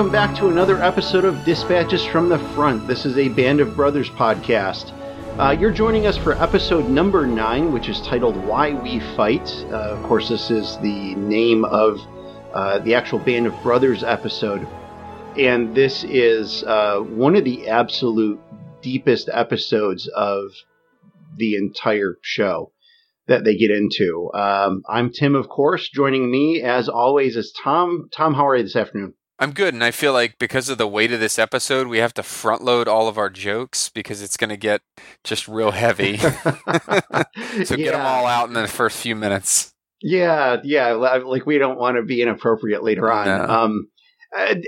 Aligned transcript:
welcome 0.00 0.12
back 0.12 0.34
to 0.34 0.48
another 0.48 0.82
episode 0.82 1.26
of 1.26 1.44
Dispatches 1.44 2.02
from 2.06 2.30
the 2.30 2.38
Front. 2.54 2.88
This 2.88 3.04
is 3.04 3.18
a 3.18 3.28
Band 3.28 3.60
of 3.60 3.76
Brothers 3.76 4.08
podcast. 4.08 4.94
Uh, 5.38 5.50
you're 5.50 5.70
joining 5.70 6.06
us 6.06 6.16
for 6.16 6.32
episode 6.42 6.88
number 6.88 7.26
nine, 7.26 7.70
which 7.70 7.90
is 7.90 8.00
titled 8.00 8.34
Why 8.46 8.72
We 8.72 9.00
Fight. 9.14 9.46
Uh, 9.64 9.90
of 9.90 10.02
course, 10.04 10.30
this 10.30 10.50
is 10.50 10.78
the 10.78 11.14
name 11.16 11.66
of 11.66 12.00
uh, 12.54 12.78
the 12.78 12.94
actual 12.94 13.18
Band 13.18 13.46
of 13.46 13.62
Brothers 13.62 14.02
episode. 14.02 14.66
And 15.36 15.74
this 15.74 16.02
is 16.04 16.64
uh, 16.64 17.00
one 17.00 17.36
of 17.36 17.44
the 17.44 17.68
absolute 17.68 18.40
deepest 18.80 19.28
episodes 19.30 20.08
of 20.08 20.52
the 21.36 21.56
entire 21.56 22.16
show 22.22 22.72
that 23.26 23.44
they 23.44 23.54
get 23.54 23.70
into. 23.70 24.30
Um, 24.32 24.82
I'm 24.88 25.12
Tim, 25.12 25.34
of 25.34 25.50
course. 25.50 25.90
Joining 25.90 26.30
me, 26.30 26.62
as 26.62 26.88
always, 26.88 27.36
is 27.36 27.52
Tom. 27.52 28.08
Tom, 28.10 28.32
how 28.32 28.48
are 28.48 28.56
you 28.56 28.62
this 28.62 28.76
afternoon? 28.76 29.12
I'm 29.40 29.52
good, 29.52 29.72
and 29.72 29.82
I 29.82 29.90
feel 29.90 30.12
like 30.12 30.38
because 30.38 30.68
of 30.68 30.76
the 30.76 30.86
weight 30.86 31.12
of 31.12 31.18
this 31.18 31.38
episode, 31.38 31.86
we 31.86 31.96
have 31.96 32.12
to 32.14 32.22
front 32.22 32.62
load 32.62 32.88
all 32.88 33.08
of 33.08 33.16
our 33.16 33.30
jokes 33.30 33.88
because 33.88 34.20
it's 34.20 34.36
going 34.36 34.50
to 34.50 34.56
get 34.58 34.82
just 35.24 35.48
real 35.48 35.70
heavy. 35.70 36.18
so 36.18 36.34
yeah. 36.34 37.76
get 37.76 37.92
them 37.92 38.04
all 38.04 38.26
out 38.26 38.48
in 38.48 38.54
the 38.54 38.68
first 38.68 38.98
few 38.98 39.16
minutes. 39.16 39.72
Yeah, 40.02 40.58
yeah. 40.62 40.92
Like 40.92 41.46
we 41.46 41.56
don't 41.56 41.78
want 41.78 41.96
to 41.96 42.02
be 42.02 42.20
inappropriate 42.20 42.84
later 42.84 43.10
on. 43.10 43.26
No. 43.26 43.44
Um, 43.46 43.88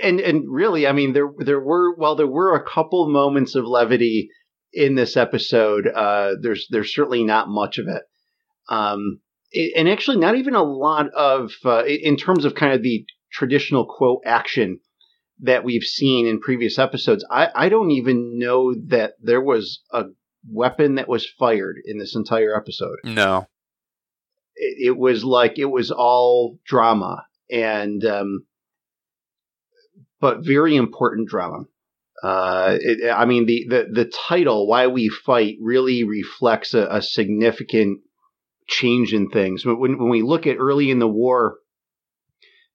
and 0.02 0.20
and 0.20 0.44
really, 0.48 0.86
I 0.86 0.92
mean, 0.92 1.12
there 1.12 1.30
there 1.38 1.60
were 1.60 1.94
well, 1.96 2.16
there 2.16 2.26
were 2.26 2.56
a 2.56 2.64
couple 2.64 3.08
moments 3.10 3.54
of 3.54 3.66
levity 3.66 4.30
in 4.72 4.94
this 4.94 5.18
episode. 5.18 5.86
Uh, 5.86 6.32
there's 6.40 6.66
there's 6.70 6.94
certainly 6.94 7.24
not 7.24 7.48
much 7.48 7.76
of 7.76 7.88
it. 7.88 8.02
Um, 8.68 9.20
and 9.76 9.86
actually, 9.86 10.16
not 10.16 10.36
even 10.36 10.54
a 10.54 10.62
lot 10.62 11.10
of 11.10 11.52
uh, 11.64 11.84
in 11.84 12.16
terms 12.16 12.46
of 12.46 12.54
kind 12.54 12.72
of 12.72 12.82
the 12.82 13.04
traditional 13.32 13.86
quote 13.86 14.22
action 14.24 14.80
that 15.40 15.64
we've 15.64 15.82
seen 15.82 16.26
in 16.26 16.40
previous 16.40 16.78
episodes. 16.78 17.24
I, 17.30 17.48
I 17.54 17.68
don't 17.68 17.90
even 17.90 18.38
know 18.38 18.74
that 18.88 19.14
there 19.20 19.40
was 19.40 19.80
a 19.92 20.04
weapon 20.48 20.96
that 20.96 21.08
was 21.08 21.26
fired 21.38 21.76
in 21.84 21.98
this 21.98 22.14
entire 22.14 22.56
episode. 22.56 22.98
No. 23.04 23.46
It, 24.54 24.88
it 24.88 24.96
was 24.96 25.24
like 25.24 25.58
it 25.58 25.64
was 25.70 25.90
all 25.90 26.58
drama 26.64 27.24
and, 27.50 28.04
um, 28.04 28.46
but 30.20 30.44
very 30.44 30.76
important 30.76 31.28
drama. 31.28 31.64
Uh, 32.22 32.76
it, 32.80 33.10
I 33.10 33.24
mean, 33.24 33.46
the, 33.46 33.66
the, 33.68 33.86
the 33.90 34.04
title, 34.28 34.68
Why 34.68 34.86
We 34.86 35.08
Fight, 35.08 35.56
really 35.60 36.04
reflects 36.04 36.72
a, 36.72 36.86
a 36.88 37.02
significant 37.02 37.98
change 38.68 39.12
in 39.12 39.28
things. 39.28 39.64
When, 39.66 39.76
when 39.76 40.08
we 40.08 40.22
look 40.22 40.46
at 40.46 40.58
early 40.58 40.92
in 40.92 41.00
the 41.00 41.08
war, 41.08 41.56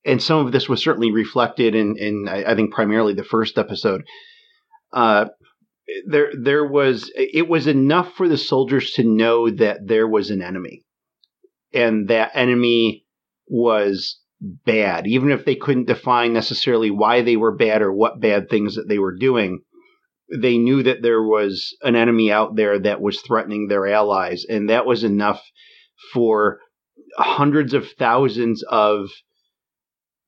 and 0.07 0.23
some 0.23 0.45
of 0.45 0.53
this 0.53 0.69
was 0.69 0.81
certainly 0.81 1.11
reflected 1.11 1.75
in, 1.75 1.97
in 1.97 2.27
I, 2.29 2.55
think 2.55 2.73
primarily 2.73 3.13
the 3.13 3.25
first 3.25 3.57
episode. 3.57 4.03
Uh, 4.93 5.25
there, 6.07 6.31
there 6.41 6.65
was 6.65 7.11
it 7.15 7.47
was 7.47 7.67
enough 7.67 8.13
for 8.13 8.27
the 8.27 8.37
soldiers 8.37 8.91
to 8.93 9.03
know 9.03 9.49
that 9.49 9.79
there 9.85 10.07
was 10.07 10.31
an 10.31 10.41
enemy, 10.41 10.83
and 11.73 12.07
that 12.07 12.31
enemy 12.33 13.05
was 13.47 14.19
bad, 14.39 15.07
even 15.07 15.29
if 15.29 15.43
they 15.43 15.55
couldn't 15.55 15.87
define 15.87 16.31
necessarily 16.31 16.89
why 16.89 17.21
they 17.21 17.35
were 17.35 17.55
bad 17.55 17.81
or 17.81 17.91
what 17.91 18.21
bad 18.21 18.49
things 18.49 18.75
that 18.75 18.87
they 18.87 18.99
were 18.99 19.15
doing. 19.15 19.59
They 20.33 20.57
knew 20.57 20.83
that 20.83 21.01
there 21.01 21.23
was 21.23 21.75
an 21.81 21.95
enemy 21.95 22.31
out 22.31 22.55
there 22.55 22.79
that 22.79 23.01
was 23.01 23.21
threatening 23.21 23.67
their 23.67 23.87
allies, 23.87 24.45
and 24.47 24.69
that 24.69 24.85
was 24.85 25.03
enough 25.03 25.41
for 26.13 26.59
hundreds 27.17 27.73
of 27.73 27.89
thousands 27.97 28.63
of 28.63 29.09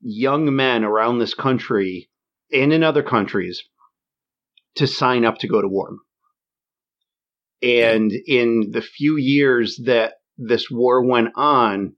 young 0.02 0.56
men 0.56 0.84
around 0.84 1.20
this 1.20 1.34
country 1.34 2.10
and 2.52 2.74
in 2.74 2.84
other 2.84 3.04
countries 3.04 3.64
to 4.76 4.88
sign 4.88 5.26
up 5.26 5.38
to 5.40 5.48
go 5.48 5.62
to 5.62 5.68
war. 5.68 5.90
And 7.62 8.12
in 8.26 8.70
the 8.72 8.82
few 8.82 9.18
years 9.18 9.82
that 9.86 10.14
this 10.38 10.70
war 10.72 11.06
went 11.06 11.30
on, 11.36 11.96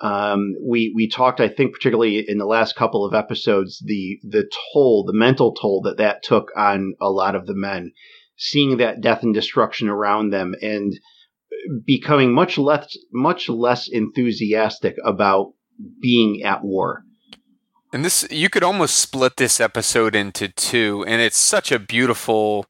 um, 0.00 0.54
we 0.66 0.92
we 0.94 1.08
talked, 1.08 1.40
I 1.40 1.48
think, 1.48 1.72
particularly 1.72 2.24
in 2.26 2.38
the 2.38 2.46
last 2.46 2.74
couple 2.74 3.04
of 3.04 3.14
episodes, 3.14 3.82
the 3.84 4.18
the 4.22 4.50
toll, 4.72 5.04
the 5.04 5.12
mental 5.12 5.54
toll 5.54 5.82
that 5.82 5.98
that 5.98 6.22
took 6.22 6.50
on 6.56 6.94
a 7.00 7.10
lot 7.10 7.36
of 7.36 7.46
the 7.46 7.54
men, 7.54 7.92
seeing 8.36 8.78
that 8.78 9.00
death 9.00 9.22
and 9.22 9.34
destruction 9.34 9.88
around 9.88 10.30
them, 10.30 10.54
and 10.60 10.94
becoming 11.84 12.32
much 12.32 12.58
less 12.58 12.96
much 13.12 13.48
less 13.48 13.88
enthusiastic 13.88 14.96
about 15.04 15.52
being 16.00 16.42
at 16.42 16.64
war. 16.64 17.04
And 17.94 18.04
this, 18.04 18.26
you 18.28 18.50
could 18.50 18.64
almost 18.64 18.96
split 18.96 19.36
this 19.36 19.60
episode 19.60 20.16
into 20.16 20.48
two, 20.48 21.04
and 21.06 21.22
it's 21.22 21.38
such 21.38 21.70
a 21.70 21.78
beautiful 21.78 22.66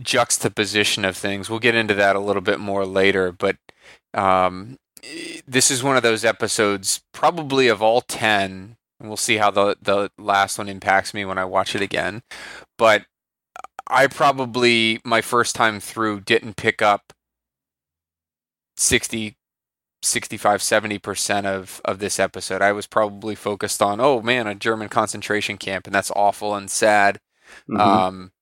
juxtaposition 0.00 1.04
of 1.04 1.14
things. 1.14 1.50
We'll 1.50 1.58
get 1.58 1.74
into 1.74 1.92
that 1.92 2.16
a 2.16 2.20
little 2.20 2.40
bit 2.40 2.58
more 2.58 2.86
later, 2.86 3.32
but 3.32 3.58
um, 4.14 4.78
this 5.46 5.70
is 5.70 5.82
one 5.82 5.98
of 5.98 6.02
those 6.02 6.24
episodes, 6.24 7.02
probably 7.12 7.68
of 7.68 7.82
all 7.82 8.00
10. 8.00 8.76
And 8.98 9.10
we'll 9.10 9.18
see 9.18 9.36
how 9.36 9.50
the, 9.50 9.76
the 9.82 10.10
last 10.16 10.56
one 10.56 10.70
impacts 10.70 11.12
me 11.12 11.26
when 11.26 11.36
I 11.36 11.44
watch 11.44 11.74
it 11.74 11.82
again. 11.82 12.22
But 12.78 13.04
I 13.86 14.06
probably, 14.06 15.02
my 15.04 15.20
first 15.20 15.54
time 15.54 15.80
through, 15.80 16.20
didn't 16.20 16.56
pick 16.56 16.80
up 16.80 17.12
60 18.78 19.36
65 20.06 20.60
70% 20.60 21.44
of 21.46 21.80
of 21.84 21.98
this 21.98 22.18
episode 22.18 22.62
i 22.62 22.72
was 22.72 22.86
probably 22.86 23.34
focused 23.34 23.82
on 23.82 24.00
oh 24.00 24.22
man 24.22 24.46
a 24.46 24.54
german 24.54 24.88
concentration 24.88 25.56
camp 25.56 25.86
and 25.86 25.94
that's 25.94 26.10
awful 26.12 26.54
and 26.54 26.70
sad 26.70 27.20
mm-hmm. 27.68 27.80
um 27.80 28.32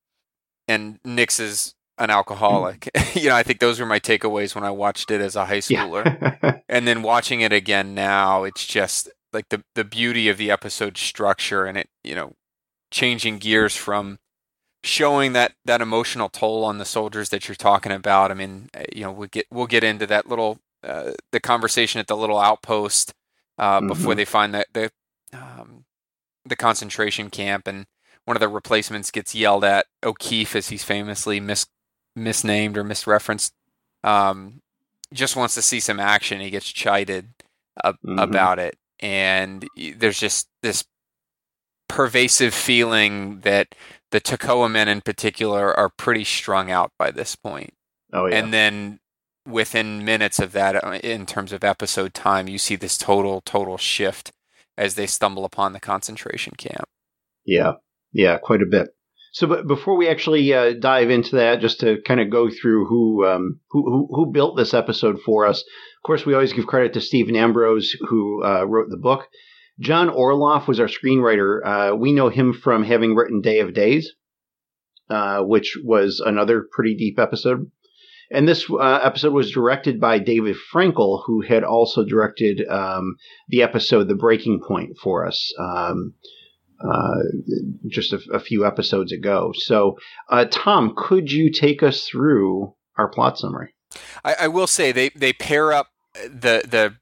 and 0.69 0.99
nix 1.05 1.41
is 1.41 1.75
an 1.99 2.11
alcoholic 2.11 2.89
you 3.15 3.29
know 3.29 3.37
i 3.37 3.43
think 3.43 3.61
those 3.61 3.79
were 3.79 3.87
my 3.87 4.01
takeaways 4.01 4.55
when 4.55 4.65
i 4.65 4.71
watched 4.71 5.11
it 5.11 5.21
as 5.21 5.37
a 5.37 5.47
high 5.47 5.59
schooler 5.59 6.05
yeah. 6.43 6.59
and 6.69 6.87
then 6.87 7.03
watching 7.03 7.41
it 7.41 7.53
again 7.53 7.95
now 7.95 8.45
it's 8.45 8.67
just 8.67 9.09
like 9.33 9.49
the 9.51 9.63
the 9.75 9.85
beauty 9.85 10.29
of 10.29 10.37
the 10.37 10.51
episode 10.51 10.97
structure 10.97 11.65
and 11.65 11.79
it 11.79 11.89
you 12.03 12.15
know 12.15 12.35
changing 12.91 13.39
gears 13.39 13.75
from 13.75 14.19
showing 14.85 15.33
that 15.33 15.53
that 15.65 15.81
emotional 15.81 16.29
toll 16.29 16.65
on 16.65 16.79
the 16.79 16.85
soldiers 16.85 17.31
that 17.31 17.49
you're 17.49 17.55
talking 17.55 17.91
about. 17.91 18.31
I 18.31 18.35
mean, 18.35 18.69
eh, 18.75 18.85
you 18.95 19.03
know, 19.03 19.13
we 19.13 19.29
get 19.29 19.47
we'll 19.51 19.67
get 19.67 19.83
into 19.83 20.07
that 20.07 20.29
little 20.29 20.59
uh, 20.85 21.13
the 21.33 21.41
conversation 21.41 22.01
at 22.01 22.07
the 22.07 22.17
little 22.17 22.39
outpost 22.39 23.13
uh, 23.59 23.79
mm-hmm. 23.79 23.89
before 23.89 24.15
they 24.15 24.25
find 24.25 24.55
the 24.55 24.67
the, 24.73 24.91
um, 25.33 25.85
the 26.45 26.57
concentration 26.57 27.31
camp, 27.31 27.67
and 27.67 27.87
one 28.25 28.37
of 28.37 28.41
the 28.41 28.49
replacements 28.49 29.11
gets 29.11 29.35
yelled 29.35 29.65
at 29.65 29.87
O'Keefe 30.03 30.57
as 30.57 30.69
he's 30.69 30.85
famously 30.85 31.41
mis 31.41 31.67
misnamed 32.17 32.77
or 32.77 32.85
misreferenced. 32.85 33.53
Um, 34.03 34.61
just 35.13 35.37
wants 35.37 35.55
to 35.55 35.63
see 35.63 35.81
some 35.81 36.01
action. 36.01 36.41
He 36.41 36.51
gets 36.51 36.71
chided 36.71 37.29
mm-hmm. 37.85 38.19
about 38.19 38.59
it, 38.59 38.77
and 39.01 39.67
there's 39.97 40.19
just 40.19 40.49
this 40.63 40.85
pervasive 41.89 42.55
feeling 42.55 43.41
that 43.41 43.75
the 44.11 44.21
Toccoa 44.21 44.71
men 44.71 44.89
in 44.89 45.01
particular 45.01 45.73
are 45.79 45.89
pretty 45.89 46.25
strung 46.25 46.71
out 46.71 46.93
by 46.99 47.11
this 47.11 47.37
point. 47.37 47.75
Oh 48.13 48.27
yeah. 48.27 48.37
And 48.37 48.53
then 48.53 49.01
within 49.47 50.05
minutes 50.05 50.39
of 50.39 50.53
that, 50.53 50.83
uh, 50.83 50.99
in 51.03 51.27
terms 51.27 51.53
of 51.53 51.65
episode 51.65 52.15
time, 52.15 52.49
you 52.49 52.59
see 52.59 52.77
this 52.77 52.99
total, 52.99 53.41
total 53.41 53.77
shift 53.77 54.33
as 54.77 54.95
they 54.95 55.07
stumble 55.07 55.45
upon 55.45 55.73
the 55.73 55.81
concentration 55.81 56.55
camp. 56.57 56.89
Yeah, 57.45 57.73
yeah, 58.13 58.39
quite 58.39 58.63
a 58.63 58.67
bit. 58.67 58.89
So, 59.33 59.49
but 59.49 59.67
before 59.67 59.97
we 59.97 60.09
actually 60.09 60.55
uh, 60.55 60.75
dive 60.79 61.11
into 61.11 61.37
that, 61.37 61.61
just 61.61 61.81
to 61.81 62.01
kind 62.07 62.21
of 62.21 62.31
go 62.31 62.49
through 62.49 62.87
who, 62.87 63.27
um, 63.27 63.61
who, 63.71 63.83
who 63.85 64.09
who 64.15 64.33
built 64.33 64.57
this 64.57 64.75
episode 64.75 65.21
for 65.27 65.45
us. 65.45 65.61
Of 65.61 66.07
course, 66.07 66.25
we 66.25 66.35
always 66.35 66.53
give 66.53 66.69
credit 66.69 66.93
to 66.93 67.01
Stephen 67.01 67.35
Ambrose, 67.35 67.97
who 68.09 68.45
uh, 68.45 68.65
wrote 68.65 68.91
the 68.91 68.97
book. 68.97 69.27
John 69.81 70.09
Orloff 70.09 70.69
was 70.69 70.79
our 70.79 70.87
screenwriter. 70.87 71.61
Uh, 71.65 71.97
we 71.97 72.13
know 72.13 72.29
him 72.29 72.53
from 72.53 72.85
having 72.85 73.17
written 73.17 73.41
Day 73.41 73.59
of 73.59 73.75
Days, 73.75 74.13
uh, 75.11 75.41
which 75.41 75.77
was 75.83 76.23
another 76.25 76.67
pretty 76.71 76.95
deep 76.95 77.19
episode. 77.19 77.71
And 78.31 78.49
this 78.49 78.67
uh, 78.71 79.01
episode 79.03 79.33
was 79.33 79.51
directed 79.51 80.01
by 80.01 80.19
David 80.19 80.57
Frankel, 80.73 81.23
who 81.27 81.43
had 81.43 81.65
also 81.65 82.05
directed 82.05 82.67
um, 82.69 83.17
the 83.49 83.63
episode 83.63 84.09
The 84.09 84.15
Breaking 84.15 84.61
Point 84.67 84.97
for 85.03 85.27
us 85.27 85.53
um, 85.59 86.15
uh, 86.81 87.23
just 87.89 88.13
a, 88.13 88.21
a, 88.33 88.41
few 88.41 88.67
episodes 88.67 89.13
ago. 89.13 89.53
So, 89.55 89.97
uh, 90.29 90.47
Tom, 90.51 90.95
could 90.97 91.31
you 91.31 91.51
take 91.53 91.83
us 91.83 92.07
through 92.07 92.75
our 92.99 93.09
plot 93.09 93.39
summary? 93.39 93.75
I, 94.25 94.37
I 94.41 94.49
will 94.49 94.67
say 94.67 94.93
they, 94.93 95.11
they 95.11 95.33
pair 95.33 95.73
up 95.73 95.89
the 96.25 96.63
the 96.67 96.95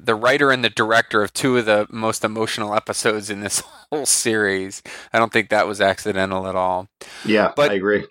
the 0.00 0.14
writer 0.14 0.50
and 0.50 0.64
the 0.64 0.70
director 0.70 1.22
of 1.22 1.32
two 1.32 1.56
of 1.56 1.66
the 1.66 1.86
most 1.88 2.24
emotional 2.24 2.74
episodes 2.74 3.30
in 3.30 3.40
this 3.40 3.60
whole 3.90 4.06
series. 4.06 4.82
I 5.12 5.18
don't 5.18 5.32
think 5.32 5.50
that 5.50 5.66
was 5.66 5.80
accidental 5.80 6.46
at 6.48 6.56
all. 6.56 6.88
Yeah, 7.24 7.52
but 7.54 7.70
I 7.70 7.74
agree 7.74 8.06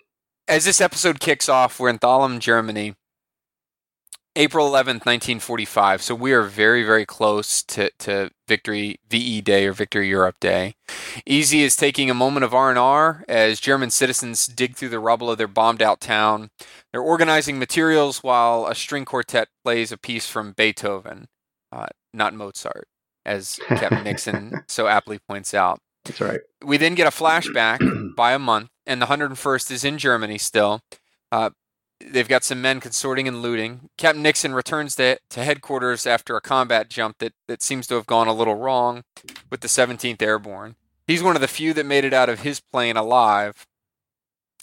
as 0.48 0.64
this 0.64 0.80
episode 0.80 1.20
kicks 1.20 1.48
off, 1.48 1.78
we're 1.78 1.88
in 1.88 1.98
Thalheim, 1.98 2.38
Germany, 2.38 2.94
April 4.34 4.66
11th, 4.68 5.04
1945. 5.04 6.02
So 6.02 6.14
we 6.14 6.32
are 6.32 6.42
very, 6.42 6.82
very 6.82 7.04
close 7.04 7.62
to, 7.64 7.90
to 7.98 8.30
Victory 8.48 8.98
VE 9.08 9.42
Day 9.42 9.66
or 9.66 9.72
Victory 9.72 10.08
Europe 10.08 10.36
Day. 10.40 10.74
Easy 11.26 11.62
is 11.62 11.76
taking 11.76 12.08
a 12.08 12.14
moment 12.14 12.44
of 12.44 12.54
R&R 12.54 13.24
as 13.28 13.60
German 13.60 13.90
citizens 13.90 14.46
dig 14.46 14.74
through 14.74 14.88
the 14.88 14.98
rubble 14.98 15.30
of 15.30 15.36
their 15.36 15.48
bombed 15.48 15.82
out 15.82 16.00
town. 16.00 16.48
They're 16.90 17.02
organizing 17.02 17.58
materials 17.58 18.22
while 18.22 18.66
a 18.66 18.74
string 18.74 19.04
quartet 19.04 19.48
plays 19.62 19.92
a 19.92 19.98
piece 19.98 20.26
from 20.26 20.52
Beethoven, 20.52 21.28
uh, 21.70 21.88
not 22.14 22.34
Mozart, 22.34 22.88
as 23.26 23.60
Captain 23.68 24.02
Nixon 24.02 24.64
so 24.68 24.86
aptly 24.86 25.18
points 25.18 25.52
out. 25.52 25.78
That's 26.04 26.20
right. 26.20 26.40
We 26.64 26.76
then 26.76 26.94
get 26.94 27.06
a 27.06 27.10
flashback 27.10 28.14
by 28.16 28.32
a 28.32 28.38
month, 28.38 28.70
and 28.86 29.00
the 29.00 29.06
101st 29.06 29.70
is 29.70 29.84
in 29.84 29.98
Germany 29.98 30.38
still. 30.38 30.80
Uh, 31.30 31.50
they've 32.00 32.28
got 32.28 32.44
some 32.44 32.60
men 32.60 32.80
consorting 32.80 33.28
and 33.28 33.42
looting. 33.42 33.88
Captain 33.96 34.22
Nixon 34.22 34.54
returns 34.54 34.96
to, 34.96 35.18
to 35.30 35.44
headquarters 35.44 36.06
after 36.06 36.36
a 36.36 36.40
combat 36.40 36.90
jump 36.90 37.18
that, 37.18 37.32
that 37.46 37.62
seems 37.62 37.86
to 37.86 37.94
have 37.94 38.06
gone 38.06 38.28
a 38.28 38.34
little 38.34 38.56
wrong 38.56 39.04
with 39.50 39.60
the 39.60 39.68
17th 39.68 40.20
Airborne. 40.20 40.74
He's 41.06 41.22
one 41.22 41.36
of 41.36 41.42
the 41.42 41.48
few 41.48 41.72
that 41.74 41.86
made 41.86 42.04
it 42.04 42.12
out 42.12 42.28
of 42.28 42.40
his 42.40 42.60
plane 42.60 42.96
alive 42.96 43.66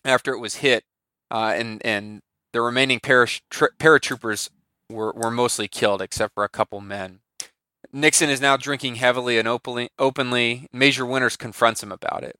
after 0.06 0.34
it 0.34 0.40
was 0.40 0.56
hit, 0.56 0.84
uh, 1.30 1.54
and 1.56 1.86
and 1.86 2.22
the 2.54 2.62
remaining 2.62 3.00
parash- 3.00 3.42
paratroopers 3.52 4.50
were, 4.90 5.12
were 5.12 5.32
mostly 5.32 5.68
killed 5.68 6.02
except 6.02 6.34
for 6.34 6.44
a 6.44 6.50
couple 6.50 6.82
men. 6.82 7.20
Nixon 7.92 8.30
is 8.30 8.42
now 8.42 8.58
drinking 8.58 8.96
heavily 8.96 9.38
and 9.38 9.48
openly. 9.48 9.90
openly. 9.98 10.68
Major 10.72 11.06
Winters 11.06 11.38
confronts 11.38 11.82
him 11.82 11.92
about 11.92 12.24
it 12.24 12.36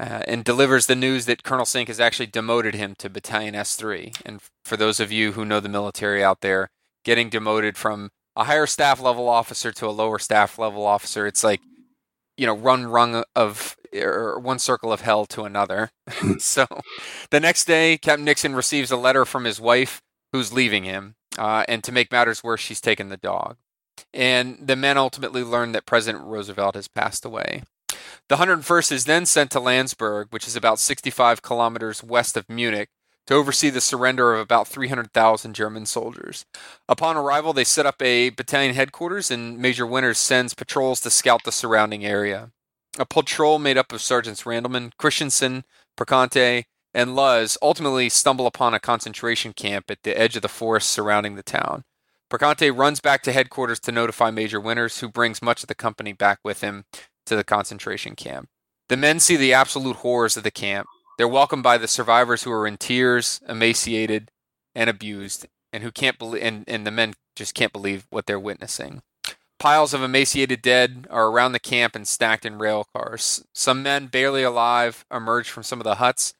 uh, 0.00 0.22
and 0.26 0.44
delivers 0.44 0.86
the 0.86 0.96
news 0.96 1.26
that 1.26 1.42
Colonel 1.42 1.66
Sink 1.66 1.88
has 1.88 2.00
actually 2.00 2.26
demoted 2.26 2.74
him 2.74 2.94
to 2.98 3.08
Battalion 3.08 3.54
S3. 3.54 4.20
And 4.24 4.40
for 4.64 4.76
those 4.76 5.00
of 5.00 5.12
you 5.12 5.32
who 5.32 5.44
know 5.44 5.60
the 5.60 5.68
military 5.68 6.22
out 6.22 6.40
there, 6.40 6.70
getting 7.04 7.28
demoted 7.28 7.76
from 7.76 8.10
a 8.36 8.44
higher 8.44 8.66
staff 8.66 9.00
level 9.00 9.28
officer 9.28 9.70
to 9.72 9.86
a 9.86 9.90
lower 9.90 10.18
staff 10.18 10.58
level 10.58 10.84
officer, 10.84 11.26
it's 11.26 11.44
like, 11.44 11.60
you 12.36 12.46
know, 12.46 12.56
run 12.56 12.86
rung 12.86 13.22
of 13.36 13.76
or 13.94 14.40
one 14.40 14.58
circle 14.58 14.92
of 14.92 15.02
hell 15.02 15.24
to 15.26 15.44
another. 15.44 15.90
so 16.38 16.66
the 17.30 17.38
next 17.38 17.66
day, 17.66 17.96
Captain 17.96 18.24
Nixon 18.24 18.56
receives 18.56 18.90
a 18.90 18.96
letter 18.96 19.24
from 19.24 19.44
his 19.44 19.60
wife 19.60 20.02
who's 20.32 20.52
leaving 20.52 20.82
him, 20.82 21.14
uh, 21.38 21.64
and 21.68 21.84
to 21.84 21.92
make 21.92 22.10
matters 22.10 22.42
worse, 22.42 22.60
she's 22.60 22.80
taken 22.80 23.08
the 23.08 23.16
dog. 23.16 23.56
And 24.12 24.58
the 24.60 24.76
men 24.76 24.98
ultimately 24.98 25.42
learn 25.42 25.72
that 25.72 25.86
President 25.86 26.24
Roosevelt 26.24 26.74
has 26.74 26.88
passed 26.88 27.24
away. 27.24 27.62
The 28.28 28.36
101st 28.36 28.92
is 28.92 29.04
then 29.04 29.26
sent 29.26 29.50
to 29.50 29.60
Landsberg, 29.60 30.28
which 30.30 30.48
is 30.48 30.56
about 30.56 30.78
65 30.78 31.42
kilometers 31.42 32.02
west 32.02 32.36
of 32.36 32.48
Munich, 32.48 32.88
to 33.26 33.34
oversee 33.34 33.70
the 33.70 33.80
surrender 33.80 34.34
of 34.34 34.40
about 34.40 34.68
300,000 34.68 35.54
German 35.54 35.86
soldiers. 35.86 36.44
Upon 36.88 37.16
arrival, 37.16 37.52
they 37.52 37.64
set 37.64 37.86
up 37.86 38.00
a 38.02 38.30
battalion 38.30 38.74
headquarters, 38.74 39.30
and 39.30 39.58
Major 39.58 39.86
Winters 39.86 40.18
sends 40.18 40.54
patrols 40.54 41.00
to 41.00 41.10
scout 41.10 41.44
the 41.44 41.52
surrounding 41.52 42.04
area. 42.04 42.50
A 42.98 43.06
patrol 43.06 43.58
made 43.58 43.78
up 43.78 43.92
of 43.92 44.02
Sergeants 44.02 44.42
Randleman, 44.42 44.92
Christensen, 44.98 45.64
Perconte, 45.96 46.64
and 46.92 47.16
Luz 47.16 47.58
ultimately 47.60 48.08
stumble 48.08 48.46
upon 48.46 48.72
a 48.72 48.80
concentration 48.80 49.52
camp 49.52 49.90
at 49.90 50.02
the 50.02 50.16
edge 50.18 50.36
of 50.36 50.42
the 50.42 50.48
forest 50.48 50.90
surrounding 50.90 51.34
the 51.34 51.42
town. 51.42 51.84
Perconte 52.34 52.68
runs 52.76 52.98
back 52.98 53.22
to 53.22 53.32
headquarters 53.32 53.78
to 53.78 53.92
notify 53.92 54.32
Major 54.32 54.58
Winters, 54.58 54.98
who 54.98 55.08
brings 55.08 55.40
much 55.40 55.62
of 55.62 55.68
the 55.68 55.74
company 55.76 56.12
back 56.12 56.40
with 56.42 56.62
him 56.62 56.84
to 57.26 57.36
the 57.36 57.44
concentration 57.44 58.16
camp. 58.16 58.48
The 58.88 58.96
men 58.96 59.20
see 59.20 59.36
the 59.36 59.52
absolute 59.52 59.98
horrors 59.98 60.36
of 60.36 60.42
the 60.42 60.50
camp. 60.50 60.88
They're 61.16 61.28
welcomed 61.28 61.62
by 61.62 61.78
the 61.78 61.86
survivors 61.86 62.42
who 62.42 62.50
are 62.50 62.66
in 62.66 62.76
tears, 62.76 63.40
emaciated, 63.48 64.32
and 64.74 64.90
abused, 64.90 65.46
and 65.72 65.84
who 65.84 65.92
can't 65.92 66.18
believe, 66.18 66.42
and, 66.42 66.64
and 66.66 66.84
the 66.84 66.90
men 66.90 67.14
just 67.36 67.54
can't 67.54 67.72
believe 67.72 68.04
what 68.10 68.26
they're 68.26 68.40
witnessing. 68.40 69.02
Piles 69.60 69.94
of 69.94 70.02
emaciated 70.02 70.60
dead 70.60 71.06
are 71.10 71.28
around 71.28 71.52
the 71.52 71.60
camp 71.60 71.94
and 71.94 72.08
stacked 72.08 72.44
in 72.44 72.58
rail 72.58 72.84
cars. 72.92 73.44
Some 73.54 73.80
men, 73.80 74.08
barely 74.08 74.42
alive, 74.42 75.04
emerge 75.08 75.48
from 75.48 75.62
some 75.62 75.78
of 75.78 75.84
the 75.84 75.94
huts. 75.94 76.34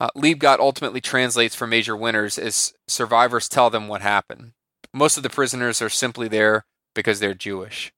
Uh, 0.00 0.08
Liebgott 0.16 0.58
ultimately 0.58 1.02
translates 1.02 1.54
for 1.54 1.66
Major 1.66 1.94
Winters 1.94 2.38
as 2.38 2.72
survivors 2.88 3.46
tell 3.46 3.68
them 3.68 3.88
what 3.88 4.00
happened. 4.00 4.52
Most 4.94 5.16
of 5.16 5.24
the 5.24 5.30
prisoners 5.30 5.82
are 5.82 5.90
simply 5.90 6.28
there 6.28 6.64
because 6.94 7.18
they're 7.18 7.34
Jewish. 7.34 7.92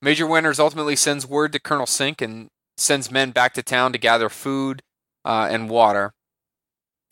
Major 0.00 0.26
Winters 0.26 0.58
ultimately 0.58 0.96
sends 0.96 1.26
word 1.26 1.52
to 1.52 1.60
Colonel 1.60 1.86
Sink 1.86 2.22
and 2.22 2.48
sends 2.78 3.10
men 3.10 3.32
back 3.32 3.52
to 3.54 3.62
town 3.62 3.92
to 3.92 3.98
gather 3.98 4.30
food 4.30 4.80
uh, 5.26 5.48
and 5.50 5.68
water. 5.68 6.14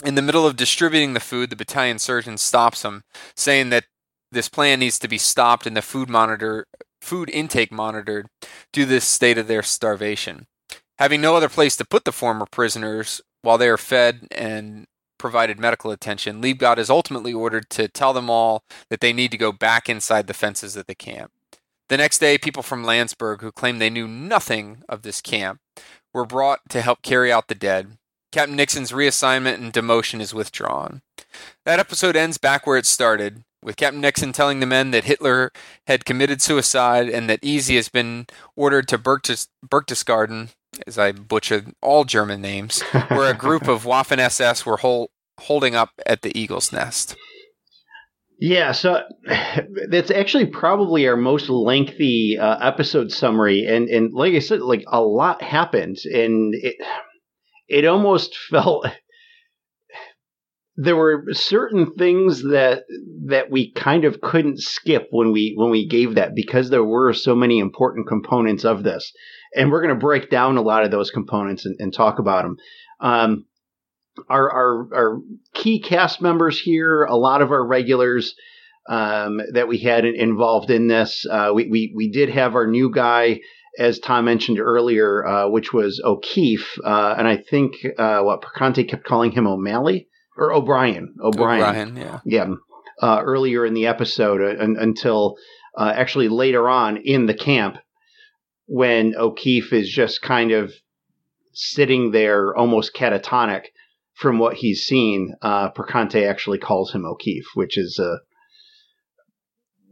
In 0.02 0.14
the 0.14 0.22
middle 0.22 0.46
of 0.46 0.56
distributing 0.56 1.12
the 1.12 1.20
food, 1.20 1.50
the 1.50 1.56
battalion 1.56 1.98
surgeon 1.98 2.38
stops 2.38 2.82
him, 2.82 3.02
saying 3.34 3.68
that 3.70 3.84
this 4.32 4.48
plan 4.48 4.80
needs 4.80 4.98
to 5.00 5.08
be 5.08 5.18
stopped 5.18 5.66
and 5.66 5.76
the 5.76 5.82
food 5.82 6.08
monitor 6.08 6.66
food 7.02 7.28
intake 7.30 7.70
monitored 7.70 8.26
due 8.72 8.84
to 8.84 8.90
the 8.90 9.00
state 9.00 9.38
of 9.38 9.48
their 9.48 9.62
starvation. 9.62 10.46
Having 10.98 11.20
no 11.20 11.36
other 11.36 11.48
place 11.48 11.76
to 11.76 11.84
put 11.84 12.04
the 12.04 12.12
former 12.12 12.46
prisoners 12.50 13.20
while 13.42 13.58
they 13.58 13.68
are 13.68 13.76
fed 13.76 14.26
and 14.30 14.86
provided 15.18 15.58
medical 15.58 15.90
attention, 15.90 16.42
Liebgott 16.42 16.78
is 16.78 16.90
ultimately 16.90 17.32
ordered 17.32 17.70
to 17.70 17.88
tell 17.88 18.12
them 18.12 18.30
all 18.30 18.62
that 18.90 19.00
they 19.00 19.12
need 19.12 19.30
to 19.30 19.38
go 19.38 19.52
back 19.52 19.88
inside 19.88 20.26
the 20.26 20.34
fences 20.34 20.76
of 20.76 20.86
the 20.86 20.94
camp. 20.94 21.32
The 21.88 21.96
next 21.96 22.18
day, 22.18 22.36
people 22.36 22.62
from 22.62 22.84
Landsberg 22.84 23.40
who 23.40 23.52
claimed 23.52 23.80
they 23.80 23.90
knew 23.90 24.08
nothing 24.08 24.82
of 24.88 25.02
this 25.02 25.20
camp 25.20 25.60
were 26.12 26.26
brought 26.26 26.60
to 26.70 26.82
help 26.82 27.02
carry 27.02 27.30
out 27.30 27.48
the 27.48 27.54
dead. 27.54 27.98
Captain 28.32 28.56
Nixon's 28.56 28.92
reassignment 28.92 29.54
and 29.54 29.72
demotion 29.72 30.20
is 30.20 30.34
withdrawn. 30.34 31.02
That 31.64 31.78
episode 31.78 32.16
ends 32.16 32.38
back 32.38 32.66
where 32.66 32.76
it 32.76 32.86
started, 32.86 33.44
with 33.62 33.76
Captain 33.76 34.00
Nixon 34.00 34.32
telling 34.32 34.60
the 34.60 34.66
men 34.66 34.90
that 34.90 35.04
Hitler 35.04 35.52
had 35.86 36.04
committed 36.04 36.42
suicide 36.42 37.08
and 37.08 37.30
that 37.30 37.38
Easy 37.42 37.76
has 37.76 37.88
been 37.88 38.26
ordered 38.54 38.88
to 38.88 38.98
Berchtesgaden, 38.98 40.50
as 40.87 40.99
I 40.99 41.12
butchered 41.12 41.73
all 41.81 42.05
German 42.05 42.40
names, 42.40 42.82
where 43.08 43.31
a 43.31 43.34
group 43.34 43.69
of 43.69 43.84
Waffen 43.84 44.19
SS 44.19 44.67
were 44.67 44.78
hol- 44.78 45.11
holding 45.38 45.74
up 45.74 45.91
at 46.05 46.22
the 46.22 46.36
Eagle's 46.39 46.72
Nest. 46.72 47.17
Yeah, 48.39 48.72
so 48.72 49.03
that's 49.89 50.10
actually 50.10 50.46
probably 50.46 51.06
our 51.06 51.17
most 51.17 51.48
lengthy 51.48 52.39
uh, 52.39 52.58
episode 52.60 53.10
summary, 53.10 53.65
and 53.67 53.89
and 53.89 54.12
like 54.12 54.34
I 54.34 54.41
said, 54.41 54.60
like 54.60 54.84
a 54.89 55.00
lot 55.00 55.43
happened, 55.43 55.98
and 56.05 56.55
it 56.55 56.77
it 57.69 57.86
almost 57.86 58.36
felt 58.50 58.86
there 60.77 60.96
were 60.96 61.24
certain 61.32 61.94
things 61.94 62.43
that 62.43 62.82
that 63.29 63.50
we 63.50 63.72
kind 63.72 64.05
of 64.05 64.20
couldn't 64.20 64.60
skip 64.60 65.08
when 65.10 65.32
we 65.32 65.55
when 65.56 65.70
we 65.70 65.89
gave 65.89 66.15
that 66.15 66.34
because 66.34 66.69
there 66.69 66.84
were 66.84 67.15
so 67.15 67.34
many 67.34 67.58
important 67.58 68.06
components 68.06 68.65
of 68.65 68.82
this, 68.82 69.10
and 69.56 69.72
we're 69.72 69.82
going 69.82 69.94
to 69.94 70.01
break 70.01 70.31
down 70.31 70.56
a 70.56 70.63
lot 70.63 70.84
of 70.84 70.91
those 70.91 71.10
components 71.10 71.65
and, 71.65 71.77
and 71.81 71.93
talk 71.93 72.19
about 72.19 72.43
them. 72.43 72.56
Um, 73.01 73.46
our, 74.29 74.51
our, 74.51 74.94
our 74.94 75.19
key 75.55 75.81
cast 75.81 76.22
members 76.22 76.60
here, 76.60 77.05
a 77.05 77.17
lot 77.17 77.43
of 77.43 77.51
our 77.51 77.67
regulars 77.67 78.34
um, 78.89 79.41
that 79.53 79.69
we 79.69 79.79
had 79.79 80.05
involved 80.05 80.70
in 80.70 80.89
this. 80.89 81.27
Uh, 81.31 81.51
we, 81.55 81.69
we, 81.69 81.93
we 81.94 82.10
did 82.10 82.31
have 82.31 82.55
our 82.55 82.67
new 82.67 82.91
guy, 82.91 83.41
as 83.79 83.98
Tom 83.98 84.25
mentioned 84.25 84.60
earlier, 84.60 85.27
uh, 85.27 85.48
which 85.48 85.72
was 85.72 86.01
O'Keefe. 86.05 86.79
Uh, 86.84 87.15
and 87.19 87.27
I 87.29 87.36
think 87.36 87.75
uh, 87.98 88.20
what 88.20 88.43
Perconte 88.43 88.84
kept 88.84 89.05
calling 89.05 89.32
him 89.32 89.46
O'Malley 89.46 90.08
or 90.36 90.53
O'Brien. 90.53 91.15
O'Brien. 91.22 91.63
O'Brien, 91.63 91.96
yeah. 91.96 92.20
Yeah. 92.25 92.55
Uh, 93.03 93.20
earlier 93.22 93.67
in 93.67 93.75
the 93.75 93.86
episode 93.86 94.41
uh, 94.41 94.81
until 94.81 95.36
actually 95.79 96.29
later 96.29 96.70
on 96.70 96.96
in 96.96 97.27
the 97.27 97.34
camp 97.34 97.77
when 98.67 99.15
O'Keefe 99.17 99.73
is 99.73 99.89
just 99.89 100.23
kind 100.23 100.53
of 100.53 100.73
sitting 101.53 102.11
there 102.11 102.55
almost 102.55 102.94
catatonic 102.94 103.67
from 104.15 104.39
what 104.39 104.56
he's 104.56 104.82
seen, 104.82 105.35
uh, 105.43 105.70
Perconte 105.70 106.25
actually 106.25 106.58
calls 106.58 106.93
him 106.93 107.05
O'Keefe, 107.05 107.46
which 107.55 107.79
is 107.79 107.99
a 107.99 108.19